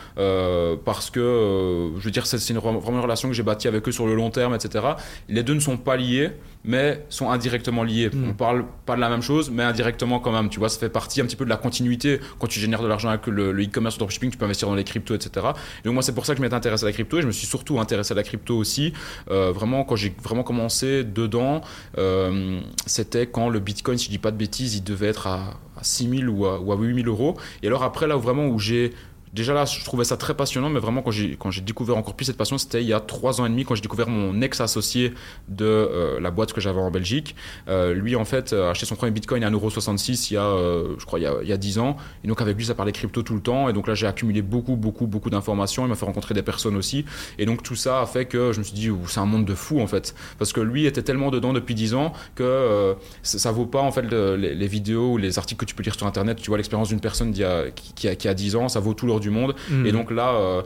parce 0.85 1.11
que 1.11 1.91
je 1.99 2.05
veux 2.05 2.13
dire, 2.13 2.25
c'est 2.25 2.39
une, 2.51 2.59
vraiment 2.59 2.99
une 2.99 3.01
relation 3.01 3.27
que 3.27 3.35
j'ai 3.35 3.43
bâtie 3.43 3.67
avec 3.67 3.89
eux 3.89 3.93
sur 3.93 4.07
le 4.07 4.15
long 4.15 4.31
terme, 4.31 4.55
etc. 4.55 4.85
Les 5.29 5.43
deux 5.43 5.55
ne 5.55 5.61
sont 5.61 5.77
pas 5.77 5.97
liés, 5.97 6.31
mais 6.65 7.05
sont 7.09 7.31
indirectement 7.31 7.83
liés. 7.83 8.11
Hmm. 8.13 8.31
On 8.31 8.35
parle 8.35 8.65
pas 8.87 8.95
de 8.95 9.01
la 9.01 9.09
même 9.09 9.23
chose, 9.23 9.51
mais 9.51 9.63
indirectement 9.63 10.20
quand 10.21 10.33
même. 10.33 10.49
Tu 10.49 10.59
vois, 10.59 10.69
ça 10.69 10.79
fait 10.79 10.89
partie 10.89 11.21
un 11.21 11.25
petit 11.25 11.37
peu 11.37 11.45
de 11.45 11.51
la 11.51 11.57
continuité. 11.57 12.21
Quand 12.39 12.47
tu 12.47 12.61
génères 12.61 12.83
de 12.83 12.89
l'argent 12.89 13.09
avec 13.09 13.27
le 13.27 13.53
e-commerce 13.53 13.97
ou 13.97 13.99
le 13.99 14.01
dropshipping, 14.01 14.31
tu 14.31 14.37
peux 14.37 14.45
investir 14.45 14.69
dans 14.69 14.75
les 14.75 14.85
cryptos, 14.85 15.15
etc. 15.15 15.47
Et 15.81 15.89
donc 15.89 15.95
moi, 15.95 16.03
c'est 16.03 16.15
pour 16.15 16.27
ça 16.27 16.35
que 16.35 16.39
je 16.39 16.43
m'étais 16.43 16.55
intéressé 16.55 16.85
à 16.85 16.87
la 16.87 16.93
crypto 16.93 17.19
et 17.19 17.23
je 17.23 17.27
me 17.27 17.33
suis 17.33 17.47
surtout 17.47 17.81
intéressé 17.81 18.13
à 18.13 18.17
la 18.17 18.23
crypto 18.23 18.57
aussi. 18.57 18.93
Euh, 19.31 19.53
vraiment, 19.53 19.85
quand 19.85 19.97
j'ai 19.97 20.15
vraiment 20.23 20.43
commencé 20.43 21.05
dedans, 21.05 21.63
euh, 21.99 22.61
c'était 22.87 23.27
quand 23.27 23.49
le 23.49 23.61
Bitcoin, 23.61 23.99
si 23.99 24.07
je 24.07 24.11
dis 24.11 24.19
pas 24.19 24.31
de 24.31 24.37
bêtises, 24.37 24.77
il 24.77 24.85
devait 24.85 25.09
être 25.09 25.27
à, 25.27 25.55
à 25.77 25.83
6 25.83 26.09
000 26.21 26.33
ou 26.33 26.47
à, 26.47 26.61
ou 26.61 26.73
à 26.73 26.77
8 26.77 27.03
000 27.03 27.09
euros. 27.09 27.37
Et 27.63 27.67
alors 27.67 27.83
après, 27.83 28.07
là 28.07 28.17
où 28.17 28.21
vraiment 28.21 28.57
j'ai 28.59 28.93
déjà 29.33 29.55
là, 29.55 29.65
je 29.65 29.85
trouvais 29.85 30.05
ça 30.05 30.17
très 30.17 30.35
passionnant, 30.35 30.71
mais 30.71 30.81
vraiment 30.81 31.03
quand 31.03 31.11
j'ai 31.51 31.61
découvert 31.61 31.97
encore 31.97 32.15
plus 32.15 32.27
cette 32.27 32.37
passion, 32.37 32.59
c'était 32.59 32.83
il 32.83 32.89
y 32.89 32.93
a 32.93 33.01
trois 33.01 33.41
ans 33.41 33.47
et 33.47 33.49
demi 33.49 33.65
quand 33.65 33.75
j'ai 33.75 33.83
découvert 33.83 34.09
mon 34.09 34.41
ex 34.43 34.61
associé 34.61 35.15
de 35.49 35.65
euh, 35.65 36.21
la 36.21 36.31
boîte 36.31 36.53
que 36.53 36.61
j'avais 36.61 36.81
en 36.81 36.91
Belgique. 36.91 37.37
Euh, 37.69 37.95
lui 37.95 38.17
en 38.17 38.25
fait 38.25 38.53
a 38.53 38.71
acheté 38.71 38.87
son 38.87 38.97
premier 38.97 39.13
Bitcoin 39.13 39.45
à 39.45 39.51
1,66€ 39.51 40.29
il 40.31 40.35
y 40.35 40.37
a, 40.37 40.43
euh, 40.43 40.95
je 40.99 41.05
crois 41.07 41.19
il 41.19 41.23
y 41.23 41.27
a, 41.27 41.35
il 41.43 41.49
y 41.49 41.53
a 41.53 41.57
10 41.57 41.79
ans, 41.79 41.97
et 42.25 42.29
donc 42.29 42.41
avec 42.41 42.57
lui 42.57 42.65
ça 42.65 42.75
parlait 42.75 42.93
crypto 42.93 43.23
tout 43.23 43.35
le 43.35 43.41
temps, 43.41 43.69
et 43.69 43.73
donc 43.73 43.87
là 43.87 43.95
j'ai 43.95 44.07
accumulé 44.07 44.43
beaucoup 44.43 44.77
beaucoup 44.77 45.07
beaucoup 45.07 45.31
d'informations. 45.31 45.85
Il 45.85 45.89
m'a 45.89 45.95
fait 45.95 46.07
rencontrer 46.07 46.35
des 46.35 46.43
personnes 46.43 46.77
aussi, 46.77 47.05
et 47.39 47.47
donc 47.47 47.63
tout 47.63 47.77
ça 47.77 48.01
a 48.01 48.07
fait 48.07 48.25
que 48.25 48.53
je 48.53 48.59
me 48.59 48.65
suis 48.65 48.75
dit 48.75 48.91
c'est 49.07 49.21
un 49.21 49.27
monde 49.27 49.45
de 49.45 49.55
fou 49.55 49.81
en 49.81 49.87
fait, 49.87 50.15
parce 50.39 50.53
que 50.53 50.61
lui 50.61 50.87
était 50.87 51.03
tellement 51.03 51.31
dedans 51.31 51.53
depuis 51.53 51.75
10 51.75 51.95
ans 51.95 52.13
que 52.35 52.97
ça, 53.23 53.39
ça, 53.39 53.53
vaut 53.53 53.67
pas 53.67 53.81
en 53.81 53.93
fait 53.93 54.03
les, 54.03 54.67
vidéos 54.67 55.13
ou 55.13 55.17
les 55.17 55.39
articles 55.39 55.61
que 55.61 55.65
tu 55.65 55.75
peux 55.75 55.83
lire 55.83 55.95
sur 55.95 56.07
internet. 56.07 56.39
Tu 56.41 56.49
vois 56.49 56.57
l'expérience 56.57 56.89
d'une 56.89 57.01
personne 57.01 57.33
qui 57.33 57.45
a, 57.45 57.71
qui, 57.71 58.09
a, 58.09 58.15
qui 58.15 58.29
a 58.29 58.35
10 58.35 58.57
ans, 58.57 58.69
ça 58.69 58.81
vaut 58.81 58.95
tout 58.95 59.07
leur 59.07 59.20
du 59.21 59.31
monde. 59.31 59.55
Hmm. 59.71 59.87
Et 59.87 59.93
donc 59.93 60.11
là, 60.11 60.31
euh, 60.35 60.63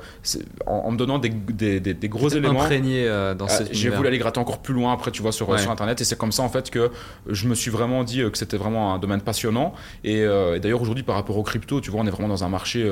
en, 0.67 0.91
me 0.91 0.97
donnant 0.97 1.19
des, 1.19 1.29
des, 1.29 1.81
des, 1.81 2.09
gros 2.09 2.29
éléments. 2.29 2.63
imprégné 2.63 3.07
euh, 3.07 3.35
dans 3.35 3.47
euh, 3.47 3.65
J'ai 3.71 3.91
voulu 3.91 4.09
aller 4.09 4.19
gratter 4.19 4.41
encore 4.41 4.59
plus 4.59 4.75
loin 4.75 4.93
après, 4.93 5.11
tu 5.11 5.23
vois, 5.23 5.33
sur, 5.33 5.59
sur 5.59 5.71
Internet. 5.71 6.01
Et 6.01 6.05
c'est 6.05 6.19
comme 6.19 6.33
ça, 6.33 6.43
en 6.43 6.49
fait, 6.49 6.71
que 6.71 6.91
je 7.29 7.47
me 7.49 7.55
suis 7.55 7.71
vraiment 7.71 8.05
dit 8.05 8.23
que 8.31 8.39
c'était 8.39 8.57
vraiment 8.57 8.95
un 8.95 8.99
domaine 8.99 9.21
passionnant. 9.21 9.75
Et, 10.03 10.21
et 10.21 10.61
d'ailleurs, 10.61 10.83
aujourd'hui, 10.83 11.05
par 11.05 11.17
rapport 11.17 11.37
aux 11.37 11.43
crypto, 11.43 11.81
tu 11.81 11.91
vois, 11.91 12.01
on 12.01 12.07
est 12.07 12.11
vraiment 12.11 12.29
dans 12.29 12.45
un 12.45 12.49
marché 12.49 12.89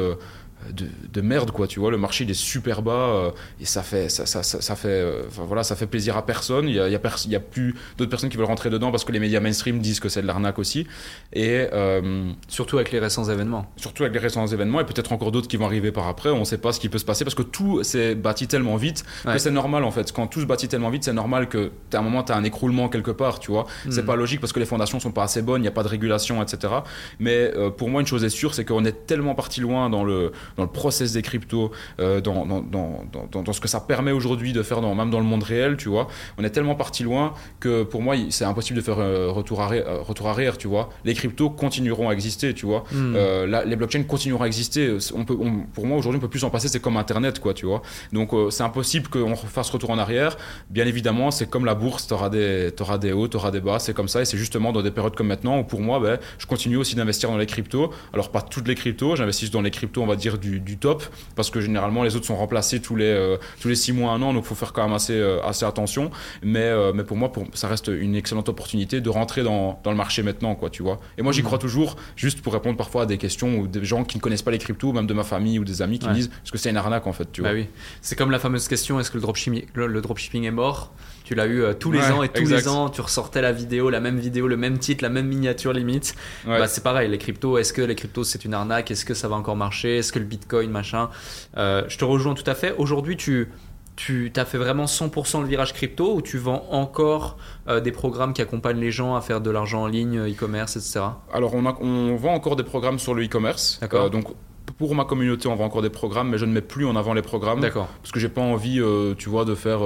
de, 0.71 1.21
merde 1.21 1.51
quoi 1.51 1.67
tu 1.67 1.81
vois. 1.81 1.91
Le 1.91 1.99
marché 1.99 2.25
il 2.25 2.31
est 2.31 2.35
super 2.35 2.83
bas 2.83 2.93
euh, 2.93 3.31
et 3.61 3.65
ça 3.65 3.83
fait 3.83 4.09
ça, 4.09 4.27
ça, 4.27 4.43
ça, 4.43 4.77
fait 4.77 4.89
euh, 4.89 5.23
voilà 5.29 5.63
ça 5.63 5.77
fait 5.77 5.87
plaisir 5.87 6.17
à 6.17 6.27
personne. 6.27 6.69
Il 6.69 6.75
y 6.75 6.81
a, 6.81 6.89
il 6.89 6.93
y 6.93 7.37
a, 7.37 7.41
plus 7.41 7.75
d'autres 7.97 8.11
personnes 8.11 8.31
qui 8.31 8.37
veulent 8.37 8.47
rentrer 8.47 8.71
dedans 8.71 8.91
parce 8.91 9.05
que 9.05 9.13
les 9.13 9.21
médias 9.21 9.41
mainstream 9.41 9.79
disent 9.81 10.01
que 10.01 10.09
c'est 10.09 10.23
de 10.23 10.27
l'arnaque 10.27 10.59
aussi. 10.59 10.87
Et 11.33 11.67
euh, 11.73 12.31
surtout 12.49 12.77
avec 12.77 12.93
les 12.93 12.99
récents 12.99 13.25
événements. 13.25 13.67
surtout 13.77 14.05
avec 14.05 14.15
les 14.15 14.21
récents 14.21 14.47
événements 14.47 14.81
et 14.81 14.85
peut-être 14.85 15.13
encore 15.13 15.33
d'autres 15.33 15.49
qui 15.49 15.57
vont 15.57 15.67
arriver 15.67 15.93
par 15.93 16.09
après 16.09 16.31
on 16.31 16.45
sait 16.45 16.59
pas 16.59 16.73
ce 16.73 16.81
qui 16.81 16.89
peut 16.89 16.99
se 16.99 17.05
passer 17.05 17.25
parce 17.25 17.35
que 17.35 17.43
tout 17.43 17.83
s'est 17.83 18.15
bâti 18.15 18.47
tellement 18.47 18.77
vite 18.77 19.05
que 19.25 19.39
c'est 19.39 19.51
normal 19.51 19.85
en 19.85 19.91
fait. 19.91 20.13
Quand 20.13 20.27
tout 20.27 20.41
se 20.41 20.47
bâtit 20.47 20.69
tellement 20.69 20.91
vite 20.91 21.05
c'est 21.05 21.13
normal 21.13 21.49
que 21.49 21.71
à 21.93 21.99
un 21.99 22.03
moment 22.03 22.23
tu 22.23 22.33
as 22.33 22.37
un 22.37 22.45
écroulement 22.45 22.89
quelque 22.89 23.11
part 23.11 23.39
tu 23.39 23.51
vois. 23.51 23.67
C'est 23.91 24.03
hmm. 24.03 24.07
pas 24.07 24.17
logique 24.17 24.41
parce 24.41 24.53
que 24.53 24.61
les 24.61 24.67
fondations 24.67 25.01
sont 25.01 25.13
pas 25.13 25.25
assez 25.25 25.43
bonnes 25.43 25.61
il 25.61 25.63
n'y 25.63 25.69
a 25.69 25.73
pas 25.73 25.83
de 25.83 25.89
régulation 25.89 26.43
etc 26.43 26.73
mais 27.19 27.53
pour 27.77 27.89
moi 27.89 28.01
une 28.01 28.07
chose 28.07 28.25
est 28.25 28.31
sûre 28.31 28.55
c'est 28.55 28.65
qu'on 28.65 28.85
est 28.85 29.07
tellement 29.07 29.35
parti 29.35 29.61
loin 29.61 29.91
dans 29.91 30.05
le 30.05 30.33
dans 30.57 30.63
le 30.63 30.69
process 30.69 31.13
des 31.13 31.23
cryptos, 31.23 31.71
euh, 32.01 32.21
dans, 32.21 32.47
dans, 32.47 32.63
dans, 32.63 33.43
dans, 33.43 33.53
ce 33.53 33.61
que 33.61 33.69
ça 33.69 33.81
permet 33.81 34.13
aujourd'hui 34.13 34.53
de 34.53 34.63
faire, 34.63 34.81
même 34.83 35.11
dans 35.11 35.19
le 35.19 35.25
monde 35.25 35.43
réel, 35.43 35.77
tu 35.77 35.89
vois. 35.89 36.09
On 36.39 36.45
est 36.45 36.51
tellement 36.51 36.75
parti 36.75 37.03
loin 37.03 37.35
que 37.61 37.83
pour 37.83 38.03
moi, 38.03 38.17
c'est 38.31 38.45
impossible 38.45 38.79
de 38.79 38.85
faire 38.85 38.99
euh, 38.99 39.31
retour, 39.31 39.61
arrière, 39.61 39.85
euh, 39.87 40.01
retour 40.03 40.29
arrière, 40.29 40.59
tu 40.59 40.69
vois. 40.69 40.91
Les 41.05 41.15
cryptos 41.15 41.51
continueront 41.51 42.09
à 42.09 42.13
exister, 42.13 42.55
tu 42.55 42.67
vois. 42.67 42.85
Hmm. 42.93 43.17
les 43.67 43.77
blockchains 43.77 44.03
continueront 44.05 44.45
à 44.45 44.47
exister. 44.47 44.97
On 45.15 45.25
peut, 45.25 45.37
pour 45.73 45.87
moi, 45.87 45.97
aujourd'hui, 45.99 46.19
on 46.19 46.21
peut 46.21 46.29
plus 46.29 46.45
en 46.45 46.51
passer, 46.51 46.69
c'est 46.69 46.81
comme 46.81 46.97
Internet, 46.97 47.39
quoi, 47.39 47.55
tu 47.55 47.67
vois. 47.67 47.83
Donc, 48.13 48.31
c'est 48.51 48.63
impossible 48.63 49.09
qu'on 49.09 49.35
fasse 49.37 49.71
retour 49.71 49.91
en 49.91 49.99
arrière. 49.99 50.37
Bien 50.71 50.87
évidemment, 50.87 51.31
c'est 51.31 51.49
comme 51.49 51.65
la 51.65 51.75
bourse, 51.75 52.07
tu 52.07 52.15
auras 52.15 52.29
des, 52.29 52.73
auras 52.81 52.99
des 52.99 53.13
hauts, 53.13 53.29
tu 53.29 53.37
auras 53.37 53.51
des 53.51 53.61
bas, 53.61 53.79
c'est 53.79 53.95
comme 53.95 54.09
ça. 54.09 54.21
Et 54.23 54.25
c'est 54.25 54.39
justement 54.39 54.73
dans 54.73 54.83
des 54.83 54.91
périodes 54.91 55.15
comme 55.15 55.29
maintenant 55.29 55.59
où, 55.59 55.65
pour 55.65 55.81
moi, 55.81 56.01
ben, 56.01 56.19
je 56.39 56.47
continue 56.47 56.77
aussi 56.77 56.95
d'investir 56.95 57.31
dans 57.31 57.39
les 57.39 57.47
cryptos. 57.47 57.93
Alors, 58.13 58.31
pas 58.31 58.43
toutes 58.43 58.69
les 58.69 58.75
cryptos, 58.75 59.17
j'investis 59.17 59.51
dans 59.51 59.63
les 59.63 59.71
cryptos, 59.71 60.03
on 60.03 60.07
va 60.07 60.17
dire, 60.17 60.39
du, 60.43 60.61
du 60.61 60.77
top 60.77 61.05
parce 61.37 61.51
que 61.51 61.61
généralement 61.61 62.03
les 62.03 62.17
autres 62.17 62.27
sont 62.27 62.37
remplacés 62.37 62.81
tous 62.81 62.97
les 62.97 63.05
euh, 63.05 63.37
tous 63.61 63.69
les 63.69 63.77
six 63.77 63.93
mois 63.93 64.13
un 64.13 64.21
an 64.21 64.35
donc 64.35 64.45
il 64.45 64.49
faut 64.49 64.55
faire 64.55 64.73
quand 64.73 64.83
même 64.85 64.93
assez 64.93 65.15
euh, 65.15 65.41
assez 65.43 65.65
attention. 65.65 66.11
Mais 66.43 66.61
euh, 66.61 66.93
mais 66.95 67.05
pour 67.05 67.17
moi 67.17 67.33
pour, 67.33 67.47
ça 67.55 67.69
reste 67.69 67.89
une 67.89 68.15
excellente 68.15 68.49
opportunité 68.49 69.01
de 69.01 69.09
rentrer 69.09 69.43
dans, 69.43 69.81
dans 69.85 69.91
le 69.91 69.97
marché 69.97 70.23
maintenant 70.23 70.55
quoi 70.55 70.69
tu 70.69 70.83
vois. 70.83 71.01
Et 71.17 71.23
moi 71.23 71.33
j'y 71.33 71.41
mmh. 71.41 71.45
crois 71.45 71.59
toujours 71.59 71.97
juste 72.17 72.43
pour 72.43 72.53
répondre 72.53 72.77
parfois 72.77 73.03
à 73.03 73.07
des 73.07 73.19
questions 73.19 73.59
ou 73.59 73.67
des 73.67 73.85
gens 73.85 74.05
qui 74.05 74.19
ne 74.19 74.23
connaissent 74.23 74.43
pas 74.43 74.51
les 74.51 74.59
cryptos 74.59 74.93
même 74.93 75.07
de 75.07 75.15
ma 75.15 75.25
famille 75.25 75.59
ou 75.59 75.65
des 75.65 75.81
amis 75.81 75.99
qui 75.99 76.09
me 76.09 76.15
disent 76.15 76.31
est-ce 76.45 76.53
que 76.53 76.59
c'est 76.59 76.71
une 76.71 76.77
arnaque 76.77 77.07
en 77.07 77.13
fait 77.13 77.31
tu 77.33 77.43
bah 77.43 77.51
vois. 77.51 77.61
oui. 77.61 77.69
C'est 78.01 78.17
comme 78.17 78.31
la 78.31 78.39
fameuse 78.39 78.69
question 78.69 78.99
est-ce 79.01 79.11
que 79.11 79.17
le 79.17 79.23
dropshipping 79.23 79.67
le, 79.75 80.01
dropshipping 80.01 80.45
est 80.45 80.51
mort? 80.51 80.93
Tu 81.25 81.35
l'as 81.35 81.47
eu 81.47 81.63
tous 81.79 81.93
les 81.93 82.11
ans 82.11 82.23
et 82.23 82.29
tous 82.29 82.49
les 82.49 82.69
ans, 82.69 82.89
tu 82.89 83.01
ressortais 83.01 83.41
la 83.41 83.53
vidéo, 83.53 83.91
la 83.91 84.01
même 84.01 84.19
vidéo, 84.19 84.49
le 84.49 84.57
même 84.57 84.79
titre, 84.79 85.03
la 85.03 85.11
même 85.11 85.27
miniature 85.27 85.73
limite. 85.73 86.15
Bah, 86.47 86.67
c'est 86.67 86.83
pareil, 86.83 87.11
les 87.11 87.19
cryptos, 87.19 87.59
est-ce 87.59 87.73
que 87.73 87.83
les 87.83 87.95
cryptos 87.95 88.25
c'est 88.25 88.45
une 88.45 88.55
arnaque? 88.55 88.91
Est-ce 88.91 89.05
que 89.05 89.15
ça 89.15 89.29
va 89.29 89.37
encore 89.37 89.57
marcher? 89.57 89.99
Est-ce 89.99 90.13
que 90.13 90.19
le 90.19 90.25
bitcoin, 90.25 90.71
machin? 90.71 91.11
Je 91.57 91.97
te 91.97 92.05
rejoins 92.05 92.35
tout 92.35 92.49
à 92.49 92.55
fait. 92.55 92.75
Aujourd'hui, 92.79 93.17
tu 93.17 93.49
tu 93.97 94.33
as 94.37 94.45
fait 94.45 94.59
vraiment 94.59 94.87
100% 94.87 95.43
le 95.43 95.47
virage 95.47 95.75
crypto 95.75 96.15
ou 96.15 96.23
tu 96.23 96.39
vends 96.39 96.67
encore 96.71 97.37
euh, 97.69 97.81
des 97.81 97.93
programmes 97.93 98.33
qui 98.33 98.43
accompagnent 98.43 98.81
les 98.81 98.91
gens 98.91 99.15
à 99.15 99.21
faire 99.21 99.41
de 99.41 99.51
l'argent 99.51 99.83
en 99.83 99.87
ligne, 99.87 100.19
e-commerce, 100.31 100.77
etc. 100.77 101.01
Alors 101.33 101.55
on, 101.55 101.67
a, 101.67 101.77
on 101.81 102.17
vend 102.17 102.35
encore 102.35 102.57
des 102.57 102.65
programmes 102.65 102.99
sur 102.99 103.15
le 103.15 103.25
e-commerce. 103.25 103.79
D'accord. 103.81 104.05
Euh, 104.05 104.09
donc 104.09 104.27
pour 104.79 104.95
ma 104.95 105.05
communauté, 105.05 105.49
on 105.49 105.55
vend 105.55 105.67
encore 105.67 105.83
des 105.83 105.91
programmes, 105.91 106.31
mais 106.31 106.39
je 106.39 106.47
ne 106.47 106.53
mets 106.53 106.63
plus 106.63 106.87
en 106.87 106.97
avant 106.97 107.15
les 107.15 107.23
programmes. 107.23 107.61
D'accord. 107.61 107.89
Parce 108.01 108.13
que 108.13 108.19
j'ai 108.19 108.29
pas 108.29 108.41
envie, 108.41 108.81
euh, 108.81 109.15
tu 109.15 109.29
vois, 109.29 109.45
de 109.45 109.55
faire 109.55 109.81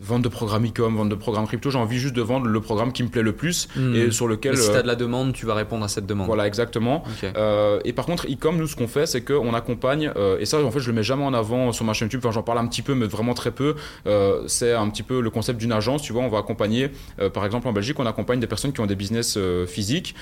vente 0.00 0.22
de 0.22 0.28
programmes 0.28 0.66
e-com, 0.66 0.96
vente 0.96 1.08
de 1.08 1.14
programmes 1.14 1.46
crypto, 1.46 1.70
j'ai 1.70 1.78
envie 1.78 1.98
juste 1.98 2.14
de 2.14 2.22
vendre 2.22 2.46
le 2.46 2.60
programme 2.60 2.92
qui 2.92 3.02
me 3.02 3.08
plaît 3.08 3.22
le 3.22 3.32
plus 3.32 3.68
hmm. 3.76 3.94
et 3.94 4.10
sur 4.10 4.28
lequel. 4.28 4.54
Et 4.54 4.56
si 4.56 4.70
tu 4.70 4.76
as 4.76 4.82
de 4.82 4.86
la 4.86 4.94
demande, 4.94 5.32
tu 5.32 5.46
vas 5.46 5.54
répondre 5.54 5.84
à 5.84 5.88
cette 5.88 6.06
demande. 6.06 6.26
Voilà, 6.26 6.46
exactement. 6.46 7.04
Euh, 7.24 7.80
et 7.84 7.92
par 7.92 8.06
contre, 8.06 8.26
e-com, 8.26 8.56
nous, 8.56 8.66
ce 8.66 8.76
qu'on 8.76 8.88
fait, 8.88 9.06
c'est 9.06 9.22
qu'on 9.22 9.54
accompagne, 9.54 10.10
euh, 10.16 10.38
et 10.38 10.46
ça, 10.46 10.62
en 10.62 10.70
fait, 10.70 10.80
je 10.80 10.88
le 10.88 10.94
mets 10.94 11.02
jamais 11.02 11.24
en 11.24 11.34
avant 11.34 11.72
sur 11.72 11.84
ma 11.84 11.92
chaîne 11.92 12.06
YouTube, 12.06 12.20
enfin, 12.24 12.32
j'en 12.32 12.42
parle 12.42 12.58
un 12.58 12.66
petit 12.66 12.82
peu, 12.82 12.94
mais 12.94 13.06
vraiment 13.06 13.34
très 13.34 13.50
peu. 13.50 13.74
Euh, 14.06 14.42
c'est 14.46 14.72
un 14.72 14.88
petit 14.88 15.02
peu 15.02 15.20
le 15.20 15.30
concept 15.30 15.58
d'une 15.58 15.72
agence, 15.72 16.02
tu 16.02 16.12
vois, 16.12 16.22
on 16.22 16.28
va 16.28 16.38
accompagner, 16.38 16.90
par 17.32 17.44
exemple, 17.44 17.68
en 17.68 17.72
Belgique, 17.72 17.98
on 17.98 18.06
accompagne 18.06 18.40
des 18.40 18.46
personnes 18.46 18.72
qui 18.72 18.80
ont 18.80 18.86
des 18.86 18.96
business 18.96 19.38
physiques, 19.66 20.14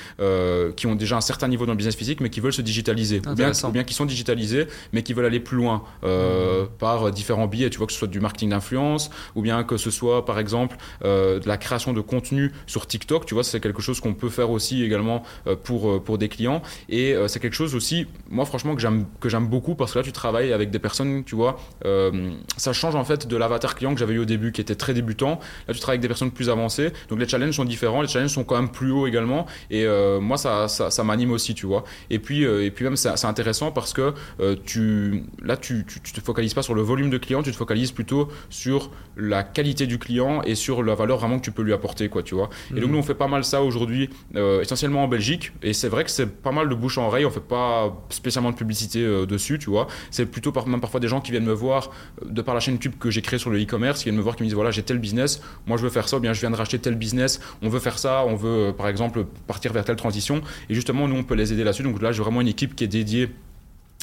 qui 0.76 0.86
ont 0.86 0.94
déjà 0.94 1.16
un 1.16 1.20
certain 1.20 1.48
niveau 1.48 1.66
dans 1.66 1.72
le 1.72 1.76
business 1.76 1.96
physique, 1.96 2.20
mais 2.20 2.30
qui 2.30 2.40
veulent 2.40 2.52
se 2.52 2.62
digitaliser. 2.62 3.20
Ou 3.28 3.34
bien, 3.34 3.52
ou 3.64 3.68
bien 3.70 3.84
qui 3.84 3.94
sont 3.94 4.06
digitalisés, 4.06 4.66
mais 4.92 5.02
qui 5.02 5.12
veulent 5.12 5.26
aller 5.26 5.40
plus 5.40 5.56
loin 5.56 5.82
par 6.78 7.10
différents 7.10 7.46
biais, 7.46 7.70
tu 7.70 7.78
vois, 7.78 7.86
que 7.86 7.92
ce 7.92 7.98
soit 7.98 8.08
du 8.08 8.20
marketing 8.20 8.50
d'influence, 8.50 9.10
ou 9.34 9.42
bien 9.42 9.63
que 9.64 9.76
ce 9.76 9.90
soit, 9.90 10.24
par 10.24 10.38
exemple, 10.38 10.76
euh, 11.04 11.40
la 11.44 11.56
création 11.56 11.92
de 11.92 12.00
contenu 12.00 12.52
sur 12.66 12.86
TikTok. 12.86 13.26
Tu 13.26 13.34
vois, 13.34 13.44
c'est 13.44 13.60
quelque 13.60 13.82
chose 13.82 14.00
qu'on 14.00 14.14
peut 14.14 14.28
faire 14.28 14.50
aussi 14.50 14.82
également 14.82 15.22
euh, 15.46 15.56
pour, 15.56 15.90
euh, 15.90 16.00
pour 16.00 16.18
des 16.18 16.28
clients. 16.28 16.62
Et 16.88 17.14
c'est 17.28 17.40
quelque 17.40 17.54
chose 17.54 17.74
aussi, 17.74 18.06
moi, 18.28 18.44
franchement, 18.44 18.74
que 18.74 18.80
j'aime, 18.80 19.46
beaucoup 19.46 19.74
parce 19.74 19.92
que 19.92 19.98
là, 19.98 20.04
tu 20.04 20.12
travailles 20.12 20.52
avec 20.52 20.70
des 20.70 20.78
personnes, 20.78 21.24
tu 21.24 21.34
vois, 21.34 21.58
ça 22.56 22.72
change 22.72 22.94
en 22.94 23.04
fait 23.04 23.26
de 23.26 23.36
l'avatar 23.36 23.74
client 23.74 23.92
que 23.92 24.00
j'avais 24.00 24.14
eu 24.14 24.20
au 24.20 24.24
début 24.24 24.52
qui 24.52 24.60
était 24.60 24.74
très 24.74 24.94
débutant. 24.94 25.40
Là, 25.68 25.74
tu 25.74 25.80
travailles 25.80 25.96
avec 25.96 26.02
des 26.02 26.08
personnes 26.08 26.30
plus 26.30 26.48
avancées. 26.48 26.92
Donc, 27.08 27.18
les 27.18 27.28
challenges 27.28 27.54
sont 27.54 27.64
différents. 27.64 28.02
Les 28.02 28.08
challenges 28.08 28.30
sont 28.30 28.44
quand 28.44 28.56
même 28.56 28.70
plus 28.70 28.92
hauts 28.92 29.06
également. 29.06 29.46
Et 29.70 29.86
moi, 30.20 30.36
ça, 30.36 30.68
ça, 30.68 30.90
ça, 30.90 31.04
m'anime 31.04 31.32
aussi, 31.32 31.54
tu 31.54 31.66
vois. 31.66 31.84
Et 32.10 32.18
puis, 32.18 32.42
et 32.42 32.70
puis 32.70 32.84
même, 32.84 32.96
c'est, 32.96 33.24
intéressant 33.24 33.70
parce 33.70 33.92
que 33.92 34.14
tu, 34.64 35.24
là, 35.42 35.56
tu, 35.56 35.84
tu, 35.86 36.00
tu 36.00 36.12
te 36.12 36.20
focalises 36.20 36.54
pas 36.54 36.62
sur 36.62 36.74
le 36.74 36.82
volume 36.82 37.10
de 37.10 37.18
clients, 37.18 37.42
tu 37.42 37.50
te 37.50 37.56
focalises 37.56 37.92
plutôt 37.92 38.28
sur 38.50 38.90
la 39.16 39.42
qualité 39.54 39.86
du 39.86 39.98
client 39.98 40.42
et 40.42 40.54
sur 40.54 40.82
la 40.82 40.94
valeur 40.94 41.18
vraiment 41.18 41.38
que 41.38 41.44
tu 41.44 41.52
peux 41.52 41.62
lui 41.62 41.72
apporter, 41.72 42.08
quoi, 42.08 42.22
tu 42.22 42.34
vois. 42.34 42.50
Et 42.70 42.80
donc, 42.80 42.84
mhm. 42.84 42.92
nous, 42.92 42.98
on 42.98 43.02
fait 43.02 43.14
pas 43.14 43.28
mal 43.28 43.44
ça 43.44 43.62
aujourd'hui, 43.62 44.10
euh, 44.36 44.60
essentiellement 44.60 45.04
en 45.04 45.08
Belgique. 45.08 45.52
Et 45.62 45.72
c'est 45.72 45.88
vrai 45.88 46.04
que 46.04 46.10
c'est 46.10 46.26
pas 46.26 46.52
mal 46.52 46.68
de 46.68 46.74
bouche 46.74 46.98
en 46.98 47.06
oreille. 47.06 47.24
On 47.24 47.30
fait 47.30 47.40
pas 47.40 48.04
spécialement 48.10 48.50
de 48.50 48.56
publicité 48.56 49.00
euh, 49.02 49.26
dessus, 49.26 49.58
tu 49.58 49.70
vois. 49.70 49.86
C'est 50.10 50.26
plutôt 50.26 50.52
par, 50.52 50.66
même 50.66 50.80
parfois 50.80 51.00
des 51.00 51.08
gens 51.08 51.20
qui 51.20 51.30
viennent 51.30 51.44
me 51.44 51.52
voir 51.52 51.90
euh, 52.22 52.28
de 52.28 52.42
par 52.42 52.54
la 52.54 52.60
chaîne 52.60 52.74
YouTube 52.74 52.94
que 52.98 53.10
j'ai 53.10 53.22
créée 53.22 53.38
sur 53.38 53.50
le 53.50 53.62
e-commerce, 53.62 54.00
qui 54.00 54.04
viennent 54.04 54.16
me 54.16 54.22
voir, 54.22 54.36
qui 54.36 54.42
me 54.42 54.48
disent 54.48 54.54
voilà, 54.54 54.70
j'ai 54.70 54.82
tel 54.82 54.98
business, 54.98 55.40
moi 55.66 55.76
je 55.78 55.82
veux 55.82 55.90
faire 55.90 56.08
ça, 56.08 56.16
ou 56.18 56.20
bien 56.20 56.32
je 56.32 56.40
viens 56.40 56.50
de 56.50 56.56
racheter 56.56 56.78
tel 56.78 56.96
business, 56.96 57.40
on 57.62 57.68
veut 57.68 57.80
faire 57.80 57.98
ça, 57.98 58.24
on 58.26 58.34
veut 58.34 58.74
par 58.76 58.88
exemple 58.88 59.24
partir 59.46 59.72
vers 59.72 59.84
telle 59.84 59.96
transition. 59.96 60.42
Et 60.68 60.74
justement, 60.74 61.08
nous, 61.08 61.16
on 61.16 61.24
peut 61.24 61.34
les 61.34 61.52
aider 61.52 61.64
là-dessus. 61.64 61.84
Donc 61.84 62.02
là, 62.02 62.12
j'ai 62.12 62.22
vraiment 62.22 62.40
une 62.40 62.48
équipe 62.48 62.74
qui 62.74 62.84
est 62.84 62.88
dédiée 62.88 63.30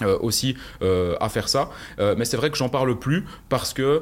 euh, 0.04 0.18
aussi 0.22 0.56
euh, 0.82 1.16
à 1.20 1.30
faire 1.30 1.48
ça. 1.48 1.70
Euh, 2.00 2.16
mais 2.18 2.26
c'est 2.26 2.38
vrai 2.38 2.50
que 2.50 2.58
j'en 2.58 2.70
parle 2.70 2.98
plus 2.98 3.26
parce 3.50 3.74
que 3.74 4.02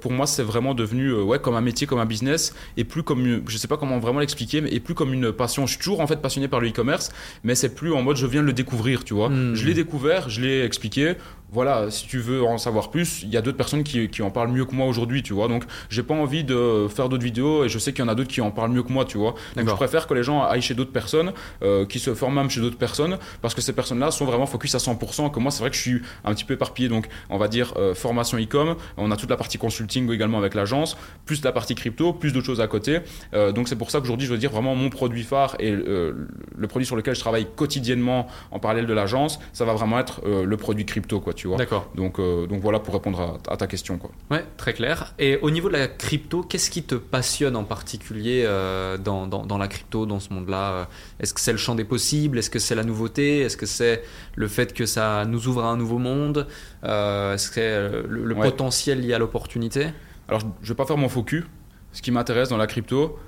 pour 0.00 0.12
moi 0.12 0.26
c'est 0.26 0.42
vraiment 0.42 0.74
devenu 0.74 1.12
ouais 1.12 1.38
comme 1.38 1.54
un 1.54 1.60
métier, 1.60 1.86
comme 1.86 1.98
un 1.98 2.06
business 2.06 2.54
et 2.76 2.84
plus 2.84 3.02
comme 3.02 3.24
une, 3.24 3.42
je 3.46 3.56
sais 3.56 3.68
pas 3.68 3.76
comment 3.76 3.98
vraiment 3.98 4.20
l'expliquer, 4.20 4.60
mais 4.60 4.72
et 4.72 4.80
plus 4.80 4.94
comme 4.94 5.12
une 5.12 5.32
passion. 5.32 5.66
Je 5.66 5.72
suis 5.72 5.78
toujours 5.78 6.00
en 6.00 6.06
fait 6.06 6.20
passionné 6.20 6.48
par 6.48 6.60
le 6.60 6.68
e-commerce, 6.68 7.10
mais 7.44 7.54
c'est 7.54 7.74
plus 7.74 7.92
en 7.92 8.02
mode 8.02 8.16
je 8.16 8.26
viens 8.26 8.42
de 8.42 8.46
le 8.46 8.52
découvrir, 8.52 9.04
tu 9.04 9.14
vois. 9.14 9.28
Hmm. 9.28 9.54
Je 9.54 9.64
l'ai 9.64 9.74
découvert, 9.74 10.28
je 10.28 10.40
l'ai 10.40 10.64
expliqué 10.64 11.14
voilà, 11.52 11.90
si 11.90 12.06
tu 12.08 12.18
veux 12.18 12.42
en 12.42 12.58
savoir 12.58 12.90
plus, 12.90 13.22
il 13.22 13.28
y 13.28 13.36
a 13.36 13.40
d'autres 13.40 13.56
personnes 13.56 13.84
qui, 13.84 14.08
qui, 14.08 14.22
en 14.22 14.30
parlent 14.30 14.50
mieux 14.50 14.64
que 14.64 14.74
moi 14.74 14.86
aujourd'hui, 14.86 15.22
tu 15.22 15.32
vois. 15.32 15.46
Donc, 15.46 15.64
j'ai 15.88 16.02
pas 16.02 16.14
envie 16.14 16.42
de 16.42 16.88
faire 16.88 17.08
d'autres 17.08 17.22
vidéos 17.22 17.64
et 17.64 17.68
je 17.68 17.78
sais 17.78 17.92
qu'il 17.92 18.04
y 18.04 18.06
en 18.06 18.10
a 18.10 18.16
d'autres 18.16 18.30
qui 18.30 18.40
en 18.40 18.50
parlent 18.50 18.72
mieux 18.72 18.82
que 18.82 18.92
moi, 18.92 19.04
tu 19.04 19.16
vois. 19.16 19.34
Donc, 19.54 19.68
je 19.68 19.74
préfère 19.74 20.08
que 20.08 20.14
les 20.14 20.24
gens 20.24 20.42
aillent 20.42 20.60
chez 20.60 20.74
d'autres 20.74 20.92
personnes, 20.92 21.32
euh, 21.62 21.86
qui 21.86 22.00
se 22.00 22.14
forment 22.14 22.34
même 22.34 22.50
chez 22.50 22.60
d'autres 22.60 22.78
personnes, 22.78 23.18
parce 23.42 23.54
que 23.54 23.60
ces 23.60 23.72
personnes-là 23.72 24.10
sont 24.10 24.24
vraiment 24.24 24.46
focus 24.46 24.74
à 24.74 24.78
100%. 24.78 25.30
Que 25.30 25.38
moi, 25.38 25.52
c'est 25.52 25.60
vrai 25.60 25.70
que 25.70 25.76
je 25.76 25.80
suis 25.80 26.02
un 26.24 26.34
petit 26.34 26.44
peu 26.44 26.54
éparpillé. 26.54 26.88
Donc, 26.88 27.06
on 27.30 27.38
va 27.38 27.46
dire 27.46 27.74
euh, 27.76 27.94
formation 27.94 28.38
e-com, 28.38 28.74
on 28.96 29.12
a 29.12 29.16
toute 29.16 29.30
la 29.30 29.36
partie 29.36 29.58
consulting 29.58 30.10
également 30.10 30.38
avec 30.38 30.54
l'agence, 30.54 30.96
plus 31.26 31.44
la 31.44 31.52
partie 31.52 31.76
crypto, 31.76 32.12
plus 32.12 32.32
d'autres 32.32 32.46
choses 32.46 32.60
à 32.60 32.66
côté. 32.66 33.00
Euh, 33.34 33.52
donc, 33.52 33.68
c'est 33.68 33.76
pour 33.76 33.92
ça 33.92 34.00
qu'aujourd'hui, 34.00 34.26
je 34.26 34.32
veux 34.32 34.38
dire 34.38 34.50
vraiment 34.50 34.74
mon 34.74 34.90
produit 34.90 35.22
phare 35.22 35.54
et 35.60 35.70
le 35.70 36.66
produit 36.68 36.86
sur 36.86 36.96
lequel 36.96 37.14
je 37.14 37.20
travaille 37.20 37.46
quotidiennement 37.54 38.26
en 38.50 38.58
parallèle 38.58 38.86
de 38.86 38.92
l'agence, 38.92 39.38
ça 39.52 39.64
va 39.64 39.74
vraiment 39.74 40.00
être 40.00 40.22
le 40.26 40.56
produit 40.56 40.84
crypto, 40.84 41.20
quoi, 41.20 41.32
tu 41.36 41.46
vois. 41.46 41.56
D'accord. 41.56 41.88
Donc, 41.94 42.18
euh, 42.18 42.46
donc 42.46 42.60
voilà 42.60 42.80
pour 42.80 42.94
répondre 42.94 43.38
à, 43.48 43.56
ta 43.56 43.66
question. 43.66 43.98
Quoi. 43.98 44.10
Ouais, 44.30 44.44
très 44.56 44.72
clair. 44.72 45.14
Et 45.18 45.38
au 45.42 45.50
niveau 45.50 45.68
de 45.68 45.74
la 45.74 45.86
crypto, 45.86 46.42
qu'est-ce 46.42 46.70
qui 46.70 46.82
te 46.82 46.94
passionne 46.94 47.54
en 47.54 47.64
particulier 47.64 48.42
euh, 48.44 48.98
dans, 48.98 49.26
dans, 49.26 49.58
la 49.58 49.68
crypto, 49.68 50.06
dans 50.06 50.18
ce 50.18 50.32
monde-là 50.32 50.72
euh, 50.72 50.84
Est-ce 51.20 51.34
que 51.34 51.40
c'est 51.40 51.52
le 51.52 51.58
champ 51.58 51.74
des 51.74 51.84
possibles? 51.84 52.38
Est-ce 52.38 52.50
que 52.50 52.58
c'est 52.58 52.74
la 52.74 52.84
nouveauté? 52.84 53.40
Est-ce 53.40 53.56
que 53.56 53.66
c'est 53.66 54.02
le 54.34 54.48
fait 54.48 54.72
que 54.72 54.86
ça 54.86 55.24
nous 55.26 55.46
ouvre 55.46 55.64
à 55.64 55.68
un 55.68 55.76
nouveau 55.76 55.98
monde? 55.98 56.46
Est-ce 56.82 57.48
que 57.48 57.54
c'est 57.54 58.08
le, 58.08 58.34
potentiel 58.34 59.00
lié 59.00 59.14
à 59.14 59.18
l'opportunité? 59.18 59.88
Alors, 60.28 60.40
je 60.40 60.46
ne 60.46 60.68
vais 60.68 60.74
pas 60.74 60.86
faire 60.86 60.96
mon 60.96 61.08
focus. 61.08 61.44
Ce 61.92 62.02
qui 62.02 62.10
m'intéresse 62.10 62.48
dans 62.48 62.56
la 62.56 62.66
crypto, 62.66 63.18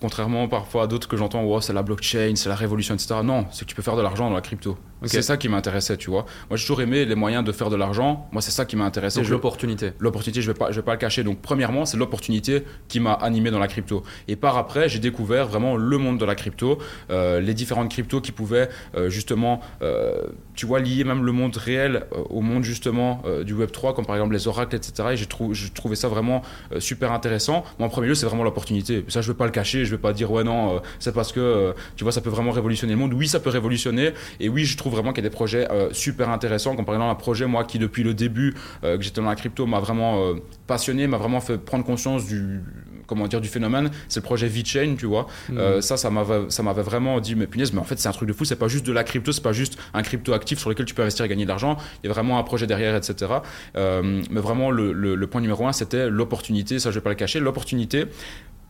contrairement 0.00 0.48
parfois 0.48 0.84
à 0.84 0.86
d'autres 0.86 1.08
que 1.08 1.16
j'entends, 1.16 1.44
oh, 1.44 1.60
c'est 1.60 1.72
la 1.72 1.82
blockchain, 1.82 2.34
c'est 2.36 2.48
la 2.48 2.54
révolution, 2.54 2.94
etc. 2.94 3.16
Non, 3.22 3.46
c'est 3.50 3.64
que 3.64 3.68
tu 3.68 3.74
peux 3.74 3.82
faire 3.82 3.96
de 3.96 4.02
l'argent 4.02 4.28
dans 4.28 4.34
la 4.34 4.40
crypto. 4.40 4.78
C'est 5.04 5.22
ça 5.22 5.36
qui 5.36 5.48
m'intéressait, 5.48 5.96
tu 5.96 6.10
vois. 6.10 6.26
Moi, 6.50 6.56
j'ai 6.56 6.62
toujours 6.64 6.80
aimé 6.80 7.04
les 7.04 7.14
moyens 7.14 7.44
de 7.44 7.52
faire 7.52 7.70
de 7.70 7.76
l'argent. 7.76 8.28
Moi, 8.32 8.42
c'est 8.42 8.50
ça 8.50 8.64
qui 8.64 8.76
m'a 8.76 8.84
intéressé. 8.84 9.22
l'opportunité. 9.22 9.92
L'opportunité, 9.98 10.42
je 10.42 10.50
vais 10.50 10.58
pas, 10.58 10.70
je 10.70 10.76
vais 10.76 10.84
pas 10.84 10.92
le 10.92 10.98
cacher. 10.98 11.24
Donc, 11.24 11.40
premièrement, 11.40 11.84
c'est 11.84 11.96
l'opportunité 11.96 12.64
qui 12.88 13.00
m'a 13.00 13.12
animé 13.12 13.50
dans 13.50 13.58
la 13.58 13.68
crypto. 13.68 14.02
Et 14.26 14.36
par 14.36 14.56
après, 14.56 14.88
j'ai 14.88 14.98
découvert 14.98 15.46
vraiment 15.46 15.76
le 15.76 15.98
monde 15.98 16.18
de 16.18 16.24
la 16.24 16.34
crypto, 16.34 16.78
euh, 17.10 17.40
les 17.40 17.54
différentes 17.54 17.90
cryptos 17.90 18.20
qui 18.20 18.32
pouvaient 18.32 18.68
euh, 18.94 19.08
justement, 19.08 19.60
euh, 19.82 20.26
tu 20.54 20.66
vois, 20.66 20.80
lier 20.80 21.04
même 21.04 21.24
le 21.24 21.32
monde 21.32 21.56
réel 21.56 22.06
au 22.30 22.40
monde 22.40 22.64
justement 22.64 23.22
du 23.44 23.54
Web 23.54 23.70
3, 23.70 23.94
comme 23.94 24.06
par 24.06 24.16
exemple 24.16 24.32
les 24.32 24.48
oracles, 24.48 24.76
etc. 24.76 25.10
Et 25.12 25.16
j'ai 25.16 25.26
trouvé 25.70 25.96
ça 25.96 26.08
vraiment 26.08 26.42
super 26.78 27.12
intéressant. 27.12 27.64
Moi, 27.78 27.86
en 27.86 27.90
premier 27.90 28.08
lieu, 28.08 28.14
c'est 28.14 28.26
vraiment 28.26 28.44
l'opportunité. 28.44 29.04
Ça, 29.08 29.20
je 29.20 29.30
vais 29.30 29.36
pas 29.36 29.46
le 29.46 29.52
cacher. 29.52 29.84
Je 29.84 29.90
vais 29.90 29.98
pas 29.98 30.12
dire 30.12 30.30
ouais 30.30 30.44
non, 30.44 30.80
c'est 30.98 31.14
parce 31.14 31.32
que 31.32 31.74
tu 31.96 32.04
vois, 32.04 32.12
ça 32.12 32.20
peut 32.20 32.30
vraiment 32.30 32.50
révolutionner 32.50 32.94
le 32.94 32.98
monde. 32.98 33.14
Oui, 33.14 33.28
ça 33.28 33.40
peut 33.40 33.50
révolutionner. 33.50 34.12
Et 34.40 34.48
oui, 34.48 34.64
je 34.64 34.76
trouve 34.76 34.87
vraiment 34.88 35.12
qu'il 35.12 35.22
y 35.22 35.26
a 35.26 35.28
des 35.28 35.34
projets 35.34 35.70
euh, 35.70 35.88
super 35.92 36.30
intéressants, 36.30 36.76
comme 36.76 36.84
par 36.84 36.94
exemple 36.94 37.10
un 37.10 37.14
projet, 37.14 37.46
moi, 37.46 37.64
qui 37.64 37.78
depuis 37.78 38.02
le 38.02 38.14
début 38.14 38.54
euh, 38.84 38.96
que 38.96 39.02
j'étais 39.02 39.20
dans 39.20 39.28
la 39.28 39.36
crypto 39.36 39.66
m'a 39.66 39.80
vraiment 39.80 40.24
euh, 40.24 40.34
passionné, 40.66 41.06
m'a 41.06 41.18
vraiment 41.18 41.40
fait 41.40 41.58
prendre 41.58 41.84
conscience 41.84 42.26
du 42.26 42.60
comment 43.06 43.26
dire 43.26 43.40
du 43.40 43.48
phénomène 43.48 43.90
c'est 44.08 44.20
le 44.20 44.24
projet 44.24 44.48
VeChain 44.48 44.94
tu 44.98 45.06
vois 45.06 45.28
mmh. 45.48 45.80
ça 45.80 45.96
ça 45.96 46.10
m'avait 46.10 46.50
ça 46.50 46.62
m'avait 46.62 46.82
vraiment 46.82 47.20
dit 47.20 47.36
mais 47.36 47.46
punaise 47.46 47.72
mais 47.72 47.80
en 47.80 47.84
fait 47.84 47.98
c'est 47.98 48.06
un 48.06 48.12
truc 48.12 48.28
de 48.28 48.34
fou 48.34 48.44
c'est 48.44 48.56
pas 48.56 48.68
juste 48.68 48.84
de 48.84 48.92
la 48.92 49.02
crypto 49.02 49.32
c'est 49.32 49.42
pas 49.42 49.54
juste 49.54 49.78
un 49.94 50.02
crypto 50.02 50.34
actif 50.34 50.58
sur 50.58 50.68
lequel 50.68 50.84
tu 50.84 50.92
peux 50.92 51.00
investir 51.00 51.24
et 51.24 51.28
gagner 51.28 51.44
de 51.44 51.48
l'argent 51.48 51.78
il 52.04 52.06
y 52.06 52.10
a 52.10 52.12
vraiment 52.12 52.38
un 52.38 52.42
projet 52.42 52.66
derrière 52.66 52.94
etc 52.94 53.32
mais 53.74 54.40
vraiment 54.40 54.70
le, 54.70 54.92
le, 54.92 55.26
point 55.26 55.40
numéro 55.40 55.66
un 55.66 55.72
c'était 55.72 56.10
l'opportunité 56.10 56.78
ça 56.78 56.90
je 56.90 56.96
vais 56.96 57.00
pas 57.00 57.08
le 57.08 57.16
cacher 57.16 57.40
l'opportunité 57.40 58.04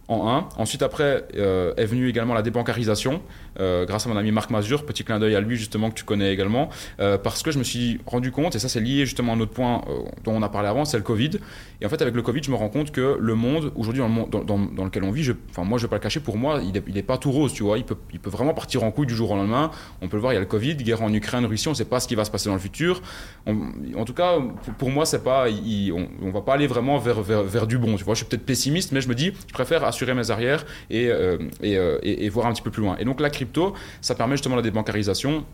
en 0.08 0.28
un. 0.28 0.48
Ensuite, 0.56 0.82
après, 0.82 1.24
euh, 1.36 1.74
est 1.76 1.84
venue 1.84 2.08
également 2.08 2.32
la 2.32 2.42
débancarisation, 2.42 3.20
euh, 3.60 3.84
grâce 3.84 4.06
à 4.06 4.08
mon 4.08 4.16
ami 4.16 4.32
Marc 4.32 4.50
Mazur, 4.50 4.86
petit 4.86 5.04
clin 5.04 5.18
d'œil 5.18 5.34
à 5.34 5.40
lui 5.40 5.56
justement 5.56 5.90
que 5.90 5.94
tu 5.94 6.04
connais 6.04 6.32
également, 6.32 6.70
euh, 6.98 7.18
parce 7.18 7.42
que 7.42 7.50
je 7.50 7.58
me 7.58 7.64
suis 7.64 8.00
rendu 8.06 8.32
compte, 8.32 8.56
et 8.56 8.58
ça 8.58 8.68
c'est 8.68 8.80
lié 8.80 9.04
justement 9.04 9.32
à 9.32 9.36
un 9.36 9.40
autre 9.40 9.52
point 9.52 9.84
dont 10.24 10.32
on 10.32 10.42
a 10.42 10.48
parlé 10.48 10.68
avant, 10.68 10.86
c'est 10.86 10.96
le 10.96 11.02
Covid. 11.02 11.32
Et 11.80 11.86
en 11.86 11.88
fait, 11.88 12.00
avec 12.00 12.14
le 12.14 12.22
Covid, 12.22 12.42
je 12.42 12.50
me 12.50 12.56
rends 12.56 12.70
compte 12.70 12.90
que 12.90 13.18
le 13.20 13.34
monde, 13.34 13.72
aujourd'hui, 13.76 14.00
dans, 14.00 14.08
le 14.08 14.44
dans, 14.44 14.58
dans, 14.58 14.84
lequel 14.84 15.04
on 15.04 15.10
vit, 15.10 15.30
enfin, 15.50 15.64
moi 15.64 15.78
je 15.78 15.84
vais 15.84 15.90
pas 15.90 15.96
le 15.96 16.02
cacher, 16.02 16.20
pour 16.20 16.38
moi, 16.38 16.60
il 16.62 16.72
n'est 16.72 16.98
est 16.98 17.02
pas 17.02 17.18
tout 17.18 17.30
rose, 17.30 17.52
tu 17.52 17.62
vois, 17.62 17.76
il 17.76 17.84
peut, 17.84 17.96
il 18.12 18.18
peut 18.18 18.30
vraiment 18.30 18.54
partir 18.54 18.84
en 18.84 18.90
couille 18.90 19.06
du 19.06 19.14
jour 19.14 19.30
au 19.30 19.36
lendemain. 19.36 19.70
On 20.00 20.08
peut 20.08 20.16
le 20.16 20.22
voir, 20.22 20.32
il 20.32 20.36
y 20.36 20.38
a 20.38 20.40
le 20.40 20.46
Covid, 20.46 20.76
guerre 20.76 21.02
en 21.02 21.12
Ukraine, 21.12 21.44
Russie, 21.44 21.68
on 21.68 21.72
ne 21.72 21.76
sait 21.76 21.84
pas 21.84 22.00
ce 22.00 22.08
qui 22.08 22.14
va 22.14 22.24
se 22.24 22.30
passer 22.30 22.48
dans 22.48 22.54
le 22.54 22.60
futur. 22.60 23.02
en 23.46 24.04
tout 24.06 24.14
cas, 24.14 24.38
pour, 24.78 24.90
moi, 24.90 25.04
pas, 25.22 25.46
on, 25.48 26.08
on, 26.22 26.30
va 26.30 26.40
pas 26.40 26.54
aller 26.54 26.66
vraiment 26.66 26.98
vers, 26.98 27.20
vers, 27.20 27.42
vers 27.42 27.66
du 27.66 27.76
bon, 27.76 27.96
tu 27.96 28.04
vois. 28.04 28.14
Je 28.14 28.18
suis 28.18 28.26
peut-être 28.26 28.46
pessimiste, 28.46 28.92
mais 28.92 29.00
je 29.00 29.08
me 29.08 29.14
dis, 29.14 29.32
je 29.46 29.52
préfère 29.52 29.84
assurer 29.84 29.97
mes 30.06 30.30
arrières 30.30 30.64
euh, 30.92 31.38
euh, 31.62 31.98
et, 32.02 32.24
et, 32.24 32.28
voir 32.28 32.46
un 32.46 32.52
petit 32.52 32.62
peu 32.62 32.70
plus 32.70 32.82
loin. 32.82 32.96
Et 32.98 33.04
donc 33.04 33.20
la 33.20 33.30
crypto, 33.30 33.74
ça 34.00 34.14
permet 34.14 34.34
justement 34.34 34.56
la 34.56 34.62
débancarisation. 34.62 35.44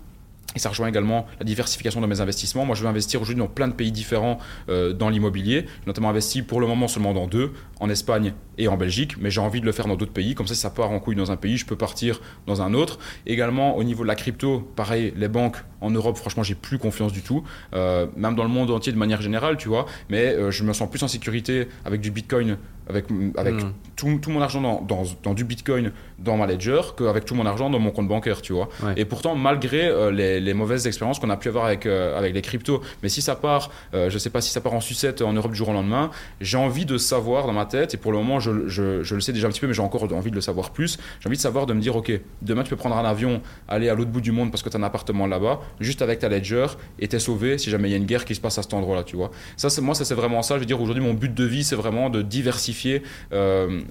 Et 0.57 0.61
ça 0.61 0.69
rejoint 0.69 0.87
également 0.87 1.27
la 1.41 1.45
diversification 1.45 2.01
de 2.01 2.07
mes 2.07 2.21
investissements. 2.21 2.65
Moi, 2.65 2.77
je 2.77 2.83
vais 2.83 2.89
investir 2.89 3.21
aujourd'hui 3.21 3.43
dans 3.43 3.49
plein 3.49 3.67
de 3.67 3.73
pays 3.73 3.91
différents 3.91 4.39
euh, 4.69 4.93
dans 4.93 5.09
l'immobilier. 5.09 5.67
Notamment 5.87 6.11
investi 6.11 6.43
pour 6.43 6.61
le 6.61 6.67
moment 6.67 6.87
seulement 6.87 7.13
dans 7.13 7.27
deux, 7.27 7.53
en 7.81 7.91
Espagne 7.91 8.35
et 8.59 8.69
en 8.69 8.77
Belgique, 8.77 9.17
mais 9.19 9.31
j'ai 9.31 9.41
envie 9.41 9.61
de 9.61 9.67
le 9.67 9.73
faire 9.73 9.87
dans 9.87 9.97
d'autres 9.97 10.13
pays. 10.13 10.35
Comme 10.35 10.47
ça, 10.47 10.55
si 10.55 10.61
ça 10.61 10.71
part 10.71 10.91
en 10.91 11.01
couille 11.01 11.17
dans 11.17 11.31
un 11.31 11.37
pays, 11.37 11.57
je 11.57 11.67
peux 11.67 11.77
partir 11.77 12.21
dans 12.47 12.63
un 12.63 12.75
autre. 12.75 12.99
Également, 13.27 13.77
au 13.77 13.85
niveau 13.85 14.03
de 14.03 14.09
la 14.09 14.15
crypto, 14.15 14.61
pareil, 14.77 15.13
les 15.17 15.29
banques 15.29 15.57
en 15.85 15.91
Europe, 15.91 16.17
franchement, 16.17 16.43
j'ai 16.43 16.55
plus 16.55 16.79
confiance 16.79 17.13
du 17.13 17.23
tout. 17.23 17.45
Euh, 17.75 18.07
même 18.17 18.35
dans 18.35 18.43
le 18.43 18.49
monde 18.49 18.71
entier 18.71 18.93
de 18.93 18.99
manière 18.99 19.21
générale, 19.21 19.57
tu 19.57 19.69
vois. 19.69 19.87
Mais 20.09 20.27
euh, 20.27 20.51
je 20.51 20.65
me 20.65 20.73
sens 20.73 20.89
plus 20.89 21.03
en 21.03 21.09
sécurité 21.09 21.69
avec 21.85 22.01
du 22.01 22.11
Bitcoin, 22.11 22.57
avec, 22.89 23.07
avec 23.37 23.55
hmm. 23.55 23.73
tout, 23.97 24.19
tout, 24.21 24.31
mon 24.31 24.41
argent 24.41 24.61
dans, 24.61 24.81
dans, 24.83 25.05
dans, 25.23 25.35
du 25.35 25.45
Bitcoin 25.45 25.93
dans 26.19 26.37
ma 26.37 26.47
ledger 26.47 26.81
qu'avec 26.97 27.25
tout 27.25 27.35
mon 27.35 27.47
argent 27.47 27.71
dans 27.71 27.79
mon 27.79 27.91
compte 27.91 28.09
bancaire, 28.09 28.41
tu 28.41 28.53
vois. 28.53 28.69
Et 28.97 29.05
pourtant, 29.05 29.35
malgré 29.37 29.87
euh, 29.87 30.11
les, 30.11 30.41
les, 30.41 30.55
mauvaises 30.55 30.87
expériences 30.87 31.19
qu'on 31.19 31.31
a 31.31 31.37
pu 31.37 31.49
avoir 31.49 31.67
avec, 31.67 31.87
avec 31.87 32.35
les 32.35 32.43
cryptos, 32.43 32.81
mais 33.03 33.09
si 33.09 33.21
ça 33.21 33.37
part, 33.37 33.71
je 33.93 34.17
sais 34.19 34.31
pas 34.31 34.41
si 34.41 34.51
ça 34.51 34.61
part 34.61 34.75
en 34.75 34.81
sucette 34.81 35.23
en 35.23 35.33
Europe 35.33 35.53
du 35.53 35.57
jour 35.57 35.69
au 35.69 35.73
lendemain, 35.73 36.11
j'ai 36.41 36.57
envie 36.57 36.87
de 36.87 36.99
savoir 36.99 37.47
dans 37.47 37.53
ma 37.53 37.67
tête, 37.67 37.95
et 37.95 37.97
pour 37.97 38.13
le 38.13 38.19
moment, 38.19 38.41
je, 38.45 39.15
le 39.15 39.21
sais 39.21 39.33
déjà 39.33 39.47
un 39.47 39.51
petit 39.51 39.61
peu, 39.61 39.67
mais 39.67 39.75
j'ai 39.75 39.83
encore 39.83 40.05
envie 40.13 40.31
de 40.31 40.35
le 40.35 40.41
savoir 40.41 40.71
plus. 40.71 40.99
J'ai 41.21 41.29
envie 41.29 41.37
de 41.37 41.43
savoir, 41.43 41.67
de 41.67 41.75
me 41.75 41.81
dire, 41.81 41.97
ok, 41.97 42.13
demain 42.43 42.63
tu 42.63 42.71
peux 42.71 42.77
prendre 42.77 42.97
un 42.97 43.05
avion, 43.05 43.41
aller 43.69 43.89
à 43.89 43.95
l'autre 43.95 44.11
bout 44.11 44.21
du 44.21 44.33
monde 44.33 44.51
parce 44.51 44.63
que 44.63 44.69
tu 44.69 44.77
as 44.77 44.81
un 44.81 44.83
appartement 44.83 45.27
là-bas, 45.27 45.61
juste 45.81 46.03
avec 46.03 46.19
ta 46.21 46.29
ledger, 46.29 46.67
et 46.99 47.09
t'es 47.09 47.19
sauvé 47.19 47.59
si 47.59 47.71
jamais 47.71 47.89
il 47.89 47.93
y 47.93 47.95
a 47.95 47.99
une 47.99 48.07
guerre 48.07 48.25
qui 48.25 48.35
se 48.35 48.41
passe 48.41 48.59
à 48.59 48.63
cet 48.63 48.75
endroit-là, 48.75 49.05
tu 49.05 49.17
vois. 49.17 49.31
Ça, 49.57 49.69
moi, 49.81 49.95
ça 49.95 50.05
c'est 50.05 50.15
vraiment 50.15 50.43
ça. 50.43 50.55
Je 50.55 50.61
veux 50.61 50.67
dire, 50.67 50.81
aujourd'hui, 50.81 51.03
mon 51.03 51.15
but 51.15 51.33
de 51.33 51.45
vie, 51.45 51.65
c'est 51.65 51.77
vraiment 51.77 52.11
de 52.11 52.23
diversifier. 52.23 53.03
Euh, 53.33 53.83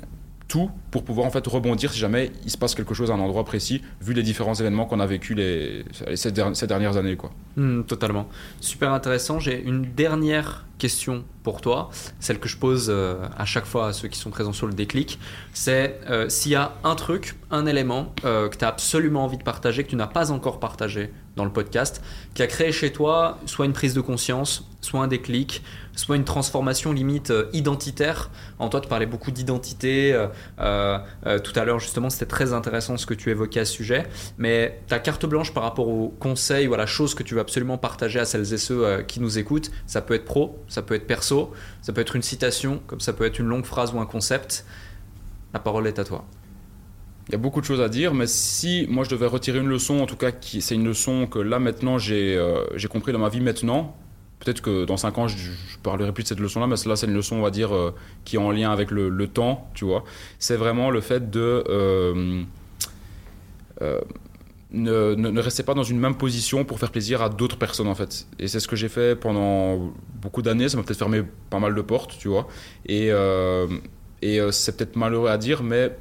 tout 0.47 0.69
pour 0.91 1.03
pouvoir 1.03 1.25
en 1.25 1.31
fait 1.31 1.45
rebondir 1.47 1.91
si 1.91 1.99
jamais 1.99 2.31
il 2.43 2.51
se 2.51 2.57
passe 2.57 2.75
quelque 2.75 2.93
chose 2.93 3.11
à 3.11 3.15
un 3.15 3.19
endroit 3.19 3.43
précis, 3.43 3.81
vu 4.01 4.13
les 4.13 4.23
différents 4.23 4.53
événements 4.53 4.85
qu'on 4.85 4.99
a 4.99 5.05
vécu 5.05 5.33
les, 5.33 5.85
ces, 6.15 6.31
dernières 6.31 6.97
années. 6.97 7.15
Quoi. 7.15 7.31
Hmm, 7.55 7.83
totalement. 7.83 8.27
Super 8.59 8.91
intéressant. 8.91 9.39
J'ai 9.39 9.61
une 9.63 9.83
dernière 9.83 10.65
question 10.77 11.23
pour 11.43 11.61
toi, 11.61 11.89
celle 12.19 12.39
que 12.39 12.49
je 12.49 12.57
pose 12.57 12.87
euh, 12.89 13.25
à 13.37 13.45
chaque 13.45 13.65
fois 13.65 13.87
à 13.87 13.93
ceux 13.93 14.07
qui 14.07 14.19
sont 14.19 14.31
présents 14.31 14.53
sur 14.53 14.67
le 14.67 14.73
déclic. 14.73 15.19
C'est 15.53 15.99
euh, 16.09 16.29
s'il 16.29 16.51
y 16.51 16.55
a 16.55 16.73
un 16.83 16.95
truc, 16.95 17.35
un 17.51 17.65
élément 17.65 18.13
euh, 18.25 18.49
que 18.49 18.57
tu 18.57 18.65
as 18.65 18.67
absolument 18.67 19.23
envie 19.23 19.37
de 19.37 19.43
partager, 19.43 19.83
que 19.83 19.89
tu 19.89 19.95
n'as 19.95 20.07
pas 20.07 20.31
encore 20.31 20.59
partagé 20.59 21.11
dans 21.35 21.45
le 21.45 21.51
podcast, 21.51 22.01
qui 22.33 22.43
a 22.43 22.47
créé 22.47 22.71
chez 22.71 22.91
toi 22.91 23.39
soit 23.45 23.65
une 23.65 23.73
prise 23.73 23.93
de 23.93 24.01
conscience, 24.01 24.67
soit 24.81 25.01
un 25.01 25.07
déclic, 25.07 25.63
soit 25.95 26.15
une 26.15 26.23
transformation 26.23 26.91
limite 26.91 27.31
identitaire. 27.53 28.31
En 28.59 28.69
toi, 28.69 28.81
tu 28.81 28.87
parlais 28.87 29.05
beaucoup 29.05 29.31
d'identité. 29.31 30.13
tout 30.57 30.63
à 30.63 31.65
l'heure, 31.65 31.79
justement, 31.79 32.09
c'était 32.09 32.25
très 32.25 32.53
intéressant 32.53 32.97
ce 32.97 33.05
que 33.05 33.13
tu 33.13 33.29
évoquais 33.29 33.61
à 33.61 33.65
ce 33.65 33.73
sujet. 33.73 34.07
Mais 34.37 34.81
ta 34.87 34.99
carte 34.99 35.25
blanche 35.25 35.53
par 35.53 35.63
rapport 35.63 35.87
aux 35.87 36.09
conseils 36.19 36.67
ou 36.67 36.73
à 36.73 36.77
la 36.77 36.85
chose 36.85 37.13
que 37.15 37.23
tu 37.23 37.35
veux 37.35 37.41
absolument 37.41 37.77
partager 37.77 38.19
à 38.19 38.25
celles 38.25 38.53
et 38.53 38.57
ceux 38.57 39.03
qui 39.07 39.19
nous 39.19 39.37
écoutent, 39.37 39.71
ça 39.85 40.01
peut 40.01 40.13
être 40.13 40.25
pro, 40.25 40.59
ça 40.67 40.81
peut 40.81 40.95
être 40.95 41.07
perso, 41.07 41.51
ça 41.81 41.93
peut 41.93 42.01
être 42.01 42.15
une 42.15 42.21
citation, 42.21 42.81
comme 42.87 42.99
ça 42.99 43.13
peut 43.13 43.25
être 43.25 43.39
une 43.39 43.47
longue 43.47 43.65
phrase 43.65 43.93
ou 43.93 43.99
un 43.99 44.05
concept. 44.05 44.65
La 45.53 45.59
parole 45.59 45.87
est 45.87 45.99
à 45.99 46.03
toi. 46.03 46.25
Il 47.27 47.31
y 47.31 47.35
a 47.35 47.37
beaucoup 47.37 47.61
de 47.61 47.65
choses 47.65 47.79
à 47.79 47.87
dire, 47.87 48.13
mais 48.13 48.27
si 48.27 48.85
moi 48.89 49.05
je 49.05 49.09
devais 49.09 49.27
retirer 49.27 49.59
une 49.59 49.69
leçon, 49.69 49.99
en 50.01 50.05
tout 50.05 50.17
cas 50.17 50.31
c'est 50.41 50.75
une 50.75 50.85
leçon 50.85 51.25
que 51.27 51.39
là 51.39 51.57
maintenant 51.59 51.97
euh, 52.09 52.65
j'ai 52.75 52.87
compris 52.89 53.13
dans 53.13 53.19
ma 53.19 53.29
vie 53.29 53.39
maintenant, 53.39 53.95
peut-être 54.43 54.61
que 54.61 54.85
dans 54.85 54.97
5 54.97 55.17
ans 55.17 55.27
je, 55.27 55.37
je, 55.37 55.77
parlerai 55.81 56.11
plus 56.11 56.23
de 56.23 56.27
cette 56.27 56.39
leçon-là, 56.39 56.67
mais 56.67 56.75
là 56.85 56.95
c'est 56.95 57.07
une 57.07 57.13
leçon 57.13 57.37
on 57.37 57.41
va 57.41 57.51
dire 57.51 57.73
euh, 57.75 57.93
qui 58.25 58.35
est 58.35 58.39
en 58.39 58.51
lien 58.51 58.71
avec 58.71 58.91
le, 58.91 59.27
temps, 59.27 59.69
tu 59.73 59.85
vois. 59.85 60.03
C'est 60.39 60.57
vraiment 60.57 60.89
le 60.89 61.01
fait 61.01 61.29
de... 61.29 61.63
Euh, 61.69 62.43
ne, 64.73 65.13
ne, 65.13 65.41
restez 65.41 65.63
pas 65.63 65.75
dans 65.75 65.83
une 65.83 65.99
même 65.99 66.15
position 66.15 66.65
pour 66.65 66.79
faire 66.79 66.91
plaisir 66.91 67.21
à 67.21 67.29
d'autres 67.29 67.57
personnes 67.57 67.87
en 67.87 67.95
fait. 67.95 68.27
Et 68.39 68.47
c'est 68.47 68.59
ce 68.59 68.67
que 68.67 68.75
j'ai 68.75 68.89
fait 68.89 69.15
pendant 69.15 69.93
beaucoup 70.21 70.41
d'années, 70.41 70.67
ça 70.67 70.77
m'a 70.77 70.83
peut-être 70.83 70.97
fermé 70.97 71.23
pas 71.49 71.59
mal 71.59 71.75
de 71.75 71.81
portes, 71.81 72.17
tu 72.17 72.27
vois. 72.27 72.47
Et, 72.87 73.11
euh, 73.11 73.67
et 74.21 74.39
euh, 74.39 74.51
c'est 74.51 74.75
peut-être 74.75 74.95
malheureux 74.95 75.29
à 75.29 75.37
dire, 75.37 75.63
mais 75.63 75.95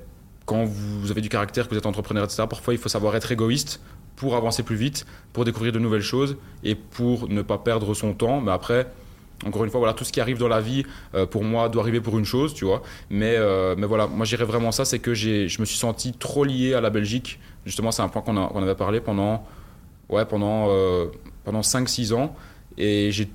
quand 0.47 0.65
vous 0.65 1.11
avez 1.11 1.21
du 1.21 1.29
caractère, 1.29 1.67
que 1.67 1.75
vous 1.75 1.79
êtes 1.79 1.87
entrepreneur, 1.87 2.25
etc., 2.25 2.45
parfois 2.49 2.75
il 2.75 2.81
faut 2.81 2.89
savoir 2.89 3.15
être 3.15 3.31
égoïste 3.31 3.81
pour 4.17 4.37
avancer 4.37 4.63
plus 4.63 4.77
vite, 4.77 5.07
pour 5.33 5.45
découvrir 5.45 5.73
de 5.73 5.79
nouvelles 5.79 6.03
choses 6.03 6.37
et 6.65 6.75
pour 6.75 7.29
ne 7.29 7.43
pas 7.43 7.59
perdre 7.59 7.95
son 7.95 8.13
temps. 8.15 8.41
Mais 8.41 8.53
après, 8.53 8.87
encore 9.45 9.65
une 9.65 9.71
fois, 9.71 9.79
voilà, 9.79 9.95
tout 9.95 10.05
ce 10.05 10.13
qui 10.13 10.21
arrive 10.21 10.39
dans 10.39 10.49
la 10.49 10.61
vie, 10.61 10.85
euh, 11.15 11.27
pour 11.27 11.43
moi, 11.45 11.69
doit 11.69 11.83
arriver 11.83 12.01
pour 12.01 12.19
une 12.19 12.25
chose, 12.25 12.55
tu 12.55 12.65
vois. 12.65 12.83
Mais, 13.11 13.37
mais 13.77 13.87
voilà, 13.87 14.07
moi, 14.07 14.25
j'irais 14.25 14.45
vraiment 14.45 14.71
ça, 14.73 14.85
c'est 14.85 14.99
que 15.01 15.15
je 15.15 15.61
me 15.61 15.65
suis 15.65 15.79
senti 15.79 16.13
trop 16.13 16.45
lié 16.45 16.75
à 16.75 16.81
la 16.81 16.91
Belgique 16.91 17.41
Justement, 17.65 17.93
c'est 17.93 18.03
un 18.03 18.09
point 18.09 18.23
qu'on 18.23 18.63
avait 18.63 18.75
parlé 18.75 19.01
pendant, 19.01 19.47
ouais, 20.09 20.25
pendant, 20.25 20.67
euh, 20.71 21.07
pendant 21.45 21.61
5-6 21.61 22.13
ans. 22.13 22.35
Et 22.77 23.13
j'ai 23.13 23.29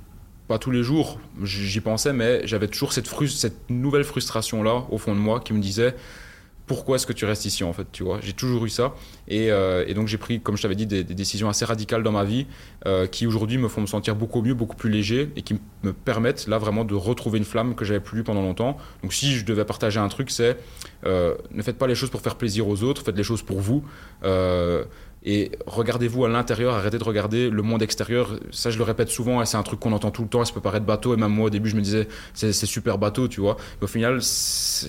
pas 0.48 0.60
tous 0.60 0.72
les 0.72 0.84
jours, 0.84 1.20
j'y 1.44 1.80
pensais, 1.82 2.14
mais 2.14 2.45
j'avais 2.45 2.68
toujours 2.68 2.94
cette, 2.94 3.08
cette 3.28 3.70
nouvelle 3.70 4.04
frustration-là 4.04 4.86
au 4.90 4.98
fond 4.98 5.14
de 5.14 5.20
moi 5.20 5.40
qui 5.40 5.54
me 5.54 5.60
disait 5.60 5.94
pourquoi 6.68 6.98
est-ce 6.98 7.07
que 7.07 7.14
tu 7.14 7.26
restes 7.26 7.45
ici 7.45 7.64
en 7.64 7.73
fait 7.73 7.88
tu 7.91 8.03
vois. 8.03 8.19
J'ai 8.22 8.34
toujours 8.34 8.65
eu 8.65 8.69
ça. 8.69 8.94
Et, 9.27 9.52
euh, 9.52 9.85
et 9.88 9.94
donc 9.94 10.07
j'ai 10.07 10.18
pris 10.18 10.39
comme 10.39 10.57
je 10.57 10.61
t'avais 10.61 10.76
dit 10.76 10.85
des, 10.85 11.03
décisions 11.03 11.49
assez 11.49 11.65
radicales 11.65 12.03
dans 12.03 12.11
ma 12.11 12.23
vie 12.23 12.45
euh, 12.85 13.07
qui 13.07 13.26
aujourd'hui 13.26 13.57
me 13.57 13.68
font 13.68 13.81
me 13.81 13.88
sentir 13.88 14.15
beaucoup 14.15 14.41
mieux 14.41 14.53
beaucoup 14.53 14.76
plus 14.76 14.89
léger 14.89 15.31
et 15.35 15.41
qui 15.41 15.60
me 15.84 15.94
permettent 15.94 16.48
là 16.48 16.57
vraiment 16.57 16.85
de 16.85 16.94
retrouver 16.94 17.39
une 17.39 17.45
flamme 17.45 17.73
que 17.73 17.85
j'avais 17.85 17.99
plus 18.02 18.23
pendant 18.23 18.41
longtemps. 18.41 18.77
Donc 19.02 19.14
si 19.14 19.34
je 19.34 19.45
devais 19.45 19.65
partager 19.65 19.99
un 19.99 20.10
truc 20.10 20.30
c'est 20.30 20.57
ne 21.03 21.61
faites 21.61 21.77
pas 21.77 21.88
les 21.88 21.95
choses 21.95 22.10
pour 22.10 22.22
faire 22.22 22.35
plaisir 22.35 22.68
aux 22.68 22.84
autres 22.84 23.02
faites 23.03 23.18
les 23.18 23.23
choses 23.23 23.41
pour 23.41 23.60
vous 23.60 23.84
et 25.23 25.52
regardez-vous 25.65 26.26
à 26.26 26.30
l'intérieur, 26.30 26.76
arrêtez 26.76 26.98
de 26.98 27.03
regarder 27.03 27.49
le 27.49 27.61
monde 27.61 27.81
extérieur. 27.81 28.39
Ça, 28.52 28.69
je 28.69 28.77
le 28.77 28.84
répète 28.84 29.10
souvent, 29.10 29.41
et 29.41 29.45
c'est 29.45 29.57
un 29.57 29.64
truc 29.64 29.80
qu'on 29.80 29.91
entend 29.91 30.11
tout 30.11 30.22
le 30.22 30.27
temps, 30.27 30.41
et 30.41 30.45
ça 30.45 30.53
peut 30.53 30.61
paraître 30.61 30.85
bateau, 30.85 31.14
et 31.14 31.18
même 31.18 31.31
moi 31.31 31.48
au 31.48 31.49
début, 31.49 31.69
je 31.69 31.76
me 31.76 31.81
disais, 31.81 32.07
c'est 32.34 32.53
super 32.53 32.98
bateau, 32.98 33.27
tu 33.27 33.41
vois. 33.41 33.57
au 33.81 33.88
final, 33.88 34.19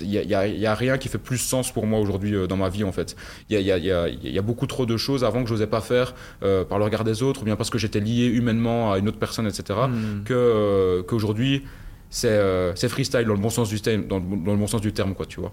il 0.01 0.09
n'y 0.09 0.35
a, 0.35 0.47
y 0.47 0.67
a, 0.67 0.75
rien 0.75 0.99
qui 0.99 1.09
fait 1.09 1.19
plus 1.19 1.39
sens 1.39 1.73
pour 1.73 1.87
moi 1.87 1.99
aujourd'hui 1.99 2.35
euh, 2.35 2.47
dans 2.47 2.57
ma 2.57 2.69
vie, 2.69 2.85
en 2.85 2.93
fait. 2.93 3.17
Il 3.49 3.61
y 3.61 3.71
a, 3.71 3.79
y, 3.79 3.91
a, 3.91 4.09
y 4.09 4.39
a, 4.39 4.43
beaucoup 4.43 4.67
trop 4.67 4.87
de 4.87 4.97
choses 4.97 5.25
avant 5.25 5.43
que 5.43 5.49
je 5.49 5.55
n'osais 5.55 5.67
pas 5.67 5.81
faire 5.81 6.15
euh, 6.43 6.65
par 6.65 6.79
le 6.79 6.85
regard 6.85 7.05
des 7.05 7.23
autres, 7.23 7.43
ou 7.43 7.45
bien 7.45 7.57
parce 7.57 7.71
que 7.71 7.79
j'étais 7.79 8.01
lié 8.01 8.27
humainement 8.27 8.93
à 8.93 8.99
une 8.99 9.09
autre 9.09 9.19
personne, 9.19 9.47
etc., 9.47 9.79
hmm. 9.89 10.25
que 10.25 10.35
euh, 10.35 11.03
qu'aujourd'hui, 11.03 11.65
c'est 12.11 12.89
freestyle 12.89 13.25
dans 13.25 13.35
le 13.35 13.41
bon 13.41 13.51
sens 13.51 13.69
du 13.69 13.81
terme, 13.81 14.07
dans, 14.07 14.21
dans 14.21 14.53
le 14.53 14.59
bon 14.59 14.67
sens 14.67 14.81
du 14.81 14.93
terme, 14.93 15.15
quoi, 15.15 15.27
tu 15.27 15.41
vois. 15.41 15.53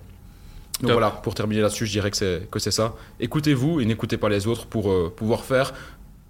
Donc 0.82 0.92
voilà, 0.92 1.10
pour 1.10 1.36
terminer 1.36 1.62
là-dessus, 1.62 1.86
je 1.86 1.92
dirais 1.92 2.12
que 2.12 2.18
c'est, 2.18 2.50
que 2.52 2.60
c'est 2.60 2.72
ça. 2.72 2.96
Écoutez-vous 3.20 3.80
et 3.80 3.86
n'écoutez 3.86 4.18
pas 4.18 4.30
les 4.30 4.48
autres 4.48 4.66
pour 4.66 4.92
euh, 4.92 5.14
pouvoir 5.16 5.46
faire 5.46 5.74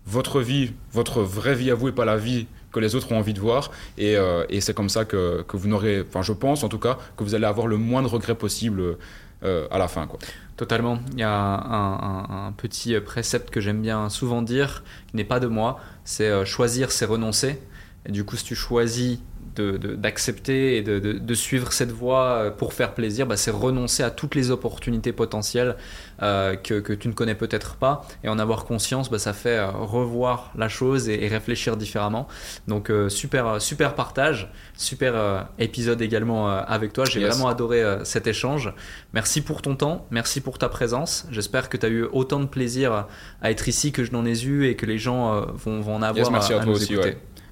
votre 0.05 0.39
vie, 0.39 0.73
votre 0.91 1.22
vraie 1.22 1.55
vie 1.55 1.72
à 1.72 1.76
vous 1.76 1.88
et 1.88 1.91
pas 1.91 2.05
la 2.05 2.17
vie 2.17 2.45
que 2.72 2.80
les 2.80 2.93
autres 2.93 3.11
ont 3.11 3.17
envie 3.17 3.34
de 3.34 3.39
voir. 3.39 3.72
Et, 3.97 4.15
euh, 4.15 4.45
et 4.49 4.61
c'est 4.61 4.76
comme 4.76 4.89
ça 4.89 5.03
que, 5.03 5.41
que, 5.47 5.57
vous 5.57 5.67
n'aurez, 5.67 6.05
enfin 6.07 6.22
je 6.22 6.34
pense 6.34 6.63
en 6.63 6.69
tout 6.69 6.77
cas, 6.77 6.99
que 7.17 7.23
vous 7.23 7.34
allez 7.34 7.45
avoir 7.45 7.65
le 7.65 7.77
moins 7.77 8.03
de 8.03 8.07
regrets 8.07 8.35
possible 8.35 8.97
euh, 9.43 9.67
à 9.72 9.80
la 9.80 9.88
fin. 9.88 10.05
Quoi. 10.05 10.19
Totalement. 10.57 10.99
Il 11.13 11.19
y 11.19 11.23
a 11.23 11.31
un, 11.31 12.47
un, 12.47 12.51
petit 12.51 12.99
précepte 12.99 13.49
que 13.49 13.59
j'aime 13.59 13.81
bien 13.81 14.09
souvent 14.09 14.43
dire, 14.43 14.84
qui 15.07 15.15
n'est 15.15 15.26
pas 15.26 15.39
de 15.39 15.47
moi, 15.47 15.80
c'est 16.03 16.45
choisir, 16.45 16.91
c'est 16.91 17.05
renoncer. 17.05 17.59
Et 18.05 18.11
du 18.11 18.23
coup, 18.23 18.35
si 18.35 18.45
tu 18.45 18.55
choisis 18.55 19.19
d'accepter 19.61 20.77
et 20.77 20.82
de, 20.82 20.99
de, 20.99 21.34
suivre 21.34 21.72
cette 21.72 21.91
voie 21.91 22.26
euh, 22.26 22.52
pour 22.52 22.73
faire 22.73 22.94
plaisir, 22.94 23.26
bah, 23.26 23.38
c'est 23.38 23.52
renoncer 23.52 24.03
à 24.03 24.11
toutes 24.11 24.36
les 24.36 24.52
opportunités 24.52 25.11
potentielles 25.11 25.76
euh, 26.22 26.56
que, 26.56 26.80
que, 26.80 26.94
tu 26.94 27.07
ne 27.07 27.14
connais 27.14 27.36
peut-être 27.36 27.76
pas. 27.76 28.07
Et 28.23 28.30
en 28.30 28.40
avoir 28.40 28.65
conscience, 28.65 29.10
bah, 29.10 29.19
ça 29.19 29.34
fait 29.34 29.57
euh, 29.57 29.69
revoir 29.72 30.52
la 30.56 30.69
chose 30.69 31.10
et, 31.10 31.27
réfléchir 31.27 31.76
différemment. 31.76 32.27
Donc 32.68 32.91
super, 33.10 33.60
super 33.60 33.95
partage, 33.95 34.52
super 34.77 35.48
épisode 35.57 36.02
également 36.02 36.48
avec 36.48 36.94
toi. 36.94 37.03
J'ai 37.06 37.26
vraiment 37.26 37.48
adoré 37.48 37.84
cet 38.03 38.27
échange. 38.27 38.72
Merci 39.14 39.41
pour 39.41 39.64
ton 39.64 39.76
temps, 39.76 40.06
merci 40.11 40.40
pour 40.40 40.60
ta 40.60 40.69
présence. 40.69 41.26
J'espère 41.32 41.68
que 41.68 41.77
tu 41.77 41.86
as 41.86 41.90
eu 41.90 42.03
autant 42.03 42.40
de 42.40 42.45
plaisir 42.45 43.07
à 43.41 43.52
être 43.52 43.68
ici 43.68 43.91
que 43.91 44.03
je 44.03 44.11
n'en 44.11 44.23
ai 44.23 44.40
eu 44.44 44.68
et 44.68 44.76
que 44.76 44.86
les 44.86 44.99
gens 44.99 45.41
vont, 45.56 45.82
vont 45.82 45.95
en 45.95 46.02
avoir 46.03 46.32
merci 46.32 46.53
à, 46.53 46.60
toi 46.60 46.73
aussi, 46.73 46.95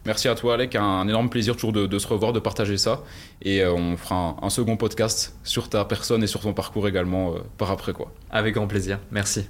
Merci 0.06 0.28
à 0.28 0.36
toi, 0.36 0.56
Alec. 0.56 0.76
Un 0.76 1.08
énorme 1.08 1.30
plaisir 1.30 1.56
toujours 1.56 1.72
de, 1.72 2.00
se 2.00 2.08
revoir, 2.08 2.34
de 2.34 2.40
partager 2.40 2.78
ça. 2.78 3.04
Et 3.42 3.62
euh, 3.62 3.74
on 3.74 3.96
fera 3.96 4.36
un, 4.42 4.50
second 4.50 4.76
podcast 4.76 5.36
sur 5.44 5.70
ta 5.70 5.86
personne 5.86 6.24
et 6.24 6.28
sur 6.28 6.42
ton 6.42 6.54
parcours 6.54 6.88
également 6.88 7.34
euh, 7.34 7.40
par 7.58 7.72
après. 7.72 7.94
quoi. 7.94 8.12
Avec 8.30 8.56
grand 8.56 8.68
plaisir. 8.68 9.00
Merci. 9.12 9.48